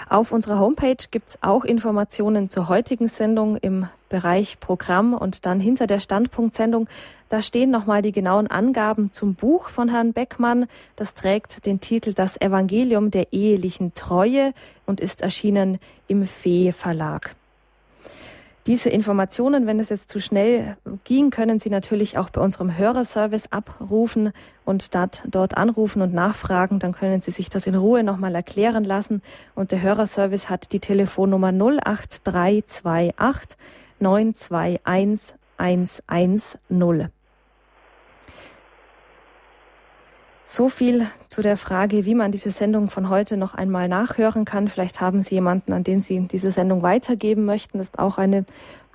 Auf 0.10 0.31
unserer 0.31 0.60
Homepage 0.60 0.95
gibt's 1.11 1.38
auch 1.41 1.65
Informationen 1.65 2.49
zur 2.49 2.69
heutigen 2.69 3.07
Sendung 3.07 3.57
im 3.57 3.88
Bereich 4.10 4.60
Programm 4.60 5.14
und 5.14 5.45
dann 5.45 5.60
hinter 5.60 5.85
der 5.85 5.99
Standpunktsendung, 5.99 6.88
da 7.30 7.41
stehen 7.41 7.72
nochmal 7.72 8.02
die 8.02 8.14
genauen 8.14 8.48
Angaben 8.48 9.11
zum 9.11 9.35
Buch 9.35 9.68
von 9.68 9.89
Herrn 9.89 10.14
Beckmann. 10.14 10.68
Das 10.95 11.14
trägt 11.14 11.65
den 11.65 11.81
Titel 11.81 12.14
Das 12.14 12.39
Evangelium 12.39 13.11
der 13.11 13.34
ehelichen 13.34 13.94
Treue 13.94 14.53
und 14.85 15.02
ist 15.02 15.22
erschienen 15.22 15.80
im 16.07 16.26
Fee 16.26 16.72
Verlag. 16.72 17.35
Diese 18.68 18.89
Informationen, 18.89 19.65
wenn 19.65 19.80
es 19.80 19.88
jetzt 19.88 20.10
zu 20.10 20.19
schnell 20.19 20.76
ging, 21.06 21.30
können 21.30 21.57
Sie 21.57 21.69
natürlich 21.69 22.18
auch 22.18 22.30
bei 22.30 22.41
unserem 22.41 22.77
Hörerservice 22.77 23.49
abrufen 23.49 24.34
und 24.65 24.94
dort, 24.94 25.23
dort 25.26 25.56
anrufen 25.56 26.02
und 26.02 26.14
nachfragen. 26.14 26.80
Dann 26.80 26.91
können 26.91 27.22
Sie 27.22 27.31
sich 27.31 27.49
das 27.49 27.65
in 27.65 27.76
Ruhe 27.76 28.03
nochmal 28.03 28.35
erklären 28.35 28.84
lassen. 28.84 29.22
Und 29.56 29.72
der 29.72 29.81
Hörerservice 29.81 30.49
hat 30.49 30.73
die 30.73 30.81
Telefonnummer 30.81 31.53
08328 31.53 33.57
921 33.99 35.35
110. 35.56 37.16
So 40.49 40.69
viel 40.69 41.07
zu 41.28 41.41
der 41.41 41.57
Frage, 41.57 42.06
wie 42.06 42.15
man 42.15 42.32
diese 42.32 42.52
Sendung 42.52 42.90
von 42.90 43.10
heute 43.10 43.36
noch 43.36 43.53
einmal 43.53 43.90
nachhören 43.90 44.45
kann. 44.45 44.69
Vielleicht 44.69 45.02
haben 45.02 45.22
Sie 45.22 45.36
jemanden, 45.36 45.74
an 45.74 45.84
den 45.84 45.99
Sie 45.99 46.22
diese 46.22 46.53
Sendung 46.53 46.84
weitergeben 46.84 47.44
möchten. 47.44 47.80
Das 47.80 47.88
ist 47.88 47.99
auch 47.99 48.18
eine 48.18 48.45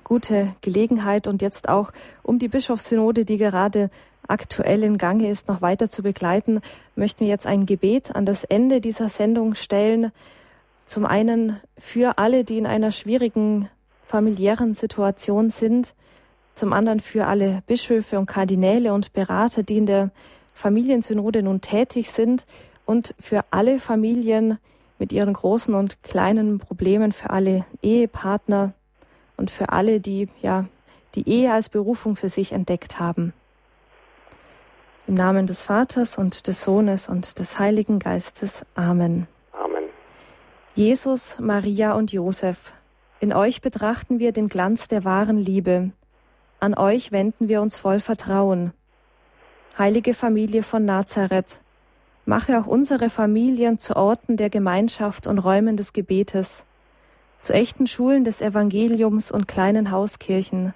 gute 0.03 0.55
Gelegenheit. 0.61 1.27
Und 1.27 1.43
jetzt 1.43 1.69
auch, 1.69 1.91
um 2.23 2.39
die 2.39 2.47
Bischofssynode, 2.47 3.23
die 3.23 3.37
gerade 3.37 3.91
aktuell 4.27 4.83
in 4.83 4.97
Gange 4.97 5.29
ist, 5.29 5.47
noch 5.47 5.61
weiter 5.61 5.91
zu 5.91 6.01
begleiten, 6.01 6.59
möchten 6.95 7.19
wir 7.19 7.27
jetzt 7.27 7.45
ein 7.45 7.67
Gebet 7.67 8.15
an 8.15 8.25
das 8.25 8.43
Ende 8.43 8.81
dieser 8.81 9.07
Sendung 9.07 9.53
stellen. 9.53 10.11
Zum 10.87 11.05
einen 11.05 11.59
für 11.77 12.17
alle, 12.17 12.45
die 12.45 12.57
in 12.57 12.65
einer 12.65 12.91
schwierigen 12.91 13.69
familiären 14.07 14.73
Situation 14.73 15.51
sind. 15.51 15.93
Zum 16.55 16.73
anderen 16.73 16.99
für 16.99 17.27
alle 17.27 17.61
Bischöfe 17.67 18.17
und 18.17 18.25
Kardinäle 18.25 18.91
und 18.91 19.13
Berater, 19.13 19.61
die 19.61 19.77
in 19.77 19.85
der 19.85 20.09
Familiensynode 20.53 21.43
nun 21.43 21.61
tätig 21.61 22.11
sind 22.11 22.45
und 22.85 23.15
für 23.19 23.45
alle 23.51 23.79
Familien 23.79 24.59
mit 24.99 25.11
ihren 25.11 25.33
großen 25.33 25.73
und 25.73 26.03
kleinen 26.03 26.59
Problemen, 26.59 27.11
für 27.11 27.29
alle 27.29 27.65
Ehepartner 27.81 28.73
und 29.37 29.51
für 29.51 29.69
alle, 29.69 29.99
die 29.99 30.29
ja 30.41 30.65
die 31.15 31.27
Ehe 31.27 31.51
als 31.51 31.69
Berufung 31.69 32.15
für 32.15 32.29
sich 32.29 32.51
entdeckt 32.51 32.99
haben. 32.99 33.33
Im 35.07 35.15
Namen 35.15 35.47
des 35.47 35.63
Vaters 35.63 36.17
und 36.17 36.47
des 36.47 36.63
Sohnes 36.63 37.09
und 37.09 37.37
des 37.39 37.59
Heiligen 37.59 37.99
Geistes. 37.99 38.65
Amen. 38.75 39.27
Amen. 39.51 39.83
Jesus, 40.75 41.39
Maria 41.39 41.93
und 41.93 42.13
Josef, 42.13 42.71
in 43.19 43.33
euch 43.33 43.61
betrachten 43.61 44.19
wir 44.19 44.31
den 44.31 44.47
Glanz 44.47 44.87
der 44.87 45.03
wahren 45.03 45.37
Liebe. 45.37 45.91
An 46.59 46.73
euch 46.73 47.11
wenden 47.11 47.49
wir 47.49 47.61
uns 47.61 47.77
voll 47.77 47.99
Vertrauen. 47.99 48.73
Heilige 49.75 50.13
Familie 50.13 50.61
von 50.61 50.85
Nazareth, 50.85 51.59
mache 52.25 52.59
auch 52.59 52.67
unsere 52.67 53.09
Familien 53.09 53.79
zu 53.79 53.95
Orten 53.95 54.37
der 54.37 54.51
Gemeinschaft 54.51 55.25
und 55.25 55.39
Räumen 55.39 55.77
des 55.77 55.93
Gebetes, 55.93 56.63
zu 57.41 57.53
echten 57.53 57.87
Schulen 57.87 58.23
des 58.23 58.39
Evangeliums 58.39 59.31
und 59.31 59.47
kleinen 59.47 59.89
Hauskirchen. 59.89 60.75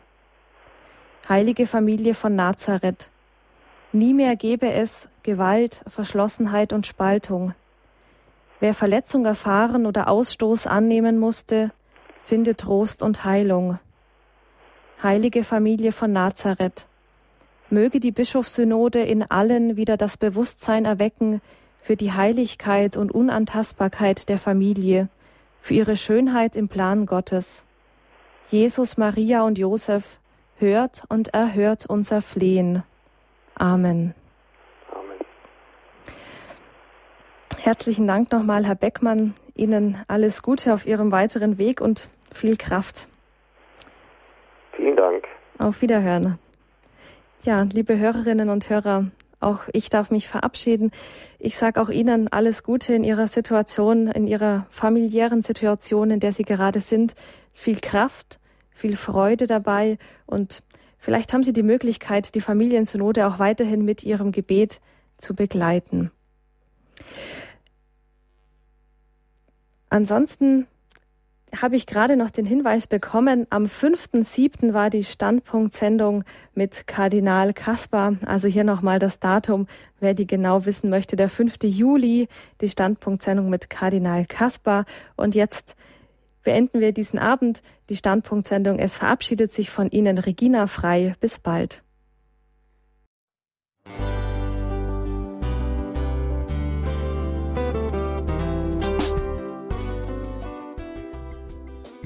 Heilige 1.29 1.67
Familie 1.67 2.15
von 2.15 2.35
Nazareth, 2.35 3.11
nie 3.91 4.15
mehr 4.15 4.35
gebe 4.35 4.71
es 4.71 5.09
Gewalt, 5.21 5.83
Verschlossenheit 5.87 6.73
und 6.73 6.87
Spaltung. 6.87 7.53
Wer 8.59 8.73
Verletzung 8.73 9.27
erfahren 9.27 9.85
oder 9.85 10.07
Ausstoß 10.07 10.65
annehmen 10.65 11.19
musste, 11.19 11.69
finde 12.23 12.55
Trost 12.55 13.03
und 13.03 13.25
Heilung. 13.25 13.77
Heilige 15.03 15.43
Familie 15.43 15.91
von 15.91 16.11
Nazareth, 16.11 16.87
möge 17.69 17.99
die 17.99 18.11
Bischofssynode 18.11 19.01
in 19.01 19.23
allen 19.23 19.75
wieder 19.75 19.97
das 19.97 20.17
Bewusstsein 20.17 20.85
erwecken 20.85 21.41
für 21.81 21.95
die 21.95 22.11
Heiligkeit 22.11 22.97
und 22.97 23.11
Unantastbarkeit 23.11 24.29
der 24.29 24.37
Familie, 24.37 25.09
für 25.59 25.73
ihre 25.73 25.95
Schönheit 25.95 26.55
im 26.55 26.67
Plan 26.67 27.05
Gottes. 27.05 27.65
Jesus, 28.49 28.97
Maria 28.97 29.43
und 29.43 29.57
Josef, 29.57 30.19
hört 30.57 31.03
und 31.09 31.33
erhört 31.33 31.85
unser 31.87 32.21
Flehen. 32.21 32.83
Amen. 33.55 34.13
Amen. 34.91 35.17
Herzlichen 37.59 38.07
Dank 38.07 38.31
nochmal, 38.31 38.65
Herr 38.65 38.75
Beckmann. 38.75 39.33
Ihnen 39.55 39.97
alles 40.07 40.41
Gute 40.43 40.73
auf 40.73 40.85
Ihrem 40.85 41.11
weiteren 41.11 41.57
Weg 41.57 41.81
und 41.81 42.09
viel 42.31 42.55
Kraft. 42.57 43.07
Vielen 44.73 44.95
Dank. 44.95 45.25
Auf 45.59 45.81
Wiederhören. 45.81 46.37
Ja, 47.43 47.61
liebe 47.61 47.97
Hörerinnen 47.97 48.49
und 48.49 48.69
Hörer, 48.69 49.11
auch 49.39 49.61
ich 49.71 49.89
darf 49.89 50.09
mich 50.09 50.27
verabschieden. 50.27 50.91
Ich 51.37 51.55
sage 51.55 51.79
auch 51.79 51.89
Ihnen 51.89 52.27
alles 52.27 52.63
Gute 52.63 52.93
in 52.93 53.03
Ihrer 53.03 53.27
Situation, 53.27 54.07
in 54.07 54.27
Ihrer 54.27 54.65
familiären 54.71 55.43
Situation, 55.43 56.09
in 56.09 56.19
der 56.19 56.31
Sie 56.31 56.43
gerade 56.43 56.79
sind. 56.79 57.13
Viel 57.53 57.79
Kraft, 57.79 58.39
viel 58.71 58.97
Freude 58.97 59.45
dabei 59.45 59.99
und 60.25 60.63
vielleicht 60.97 61.31
haben 61.31 61.43
Sie 61.43 61.53
die 61.53 61.63
Möglichkeit, 61.63 62.33
die 62.33 62.41
Familiensynode 62.41 63.27
auch 63.27 63.37
weiterhin 63.37 63.85
mit 63.85 64.03
Ihrem 64.03 64.31
Gebet 64.31 64.81
zu 65.17 65.35
begleiten. 65.35 66.11
Ansonsten 69.89 70.67
habe 71.55 71.75
ich 71.75 71.85
gerade 71.85 72.17
noch 72.17 72.29
den 72.29 72.45
Hinweis 72.45 72.87
bekommen, 72.87 73.47
am 73.49 73.65
5.7. 73.65 74.73
war 74.73 74.89
die 74.89 75.03
Standpunktsendung 75.03 76.23
mit 76.53 76.87
Kardinal 76.87 77.53
Kaspar. 77.53 78.15
Also 78.25 78.47
hier 78.47 78.63
nochmal 78.63 78.99
das 78.99 79.19
Datum, 79.19 79.67
wer 79.99 80.13
die 80.13 80.27
genau 80.27 80.65
wissen 80.65 80.89
möchte. 80.89 81.15
Der 81.15 81.29
5. 81.29 81.57
Juli, 81.63 82.27
die 82.61 82.67
Standpunktsendung 82.67 83.49
mit 83.49 83.69
Kardinal 83.69 84.25
Kaspar. 84.25 84.85
Und 85.15 85.35
jetzt 85.35 85.75
beenden 86.43 86.79
wir 86.79 86.91
diesen 86.91 87.19
Abend, 87.19 87.61
die 87.89 87.95
Standpunktsendung. 87.95 88.79
Es 88.79 88.97
verabschiedet 88.97 89.51
sich 89.51 89.69
von 89.69 89.89
Ihnen 89.89 90.17
Regina 90.17 90.67
Frei. 90.67 91.15
Bis 91.19 91.39
bald. 91.39 91.81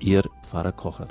Ihr 0.00 0.22
Pfarrer 0.42 0.72
Kocher. 0.72 1.08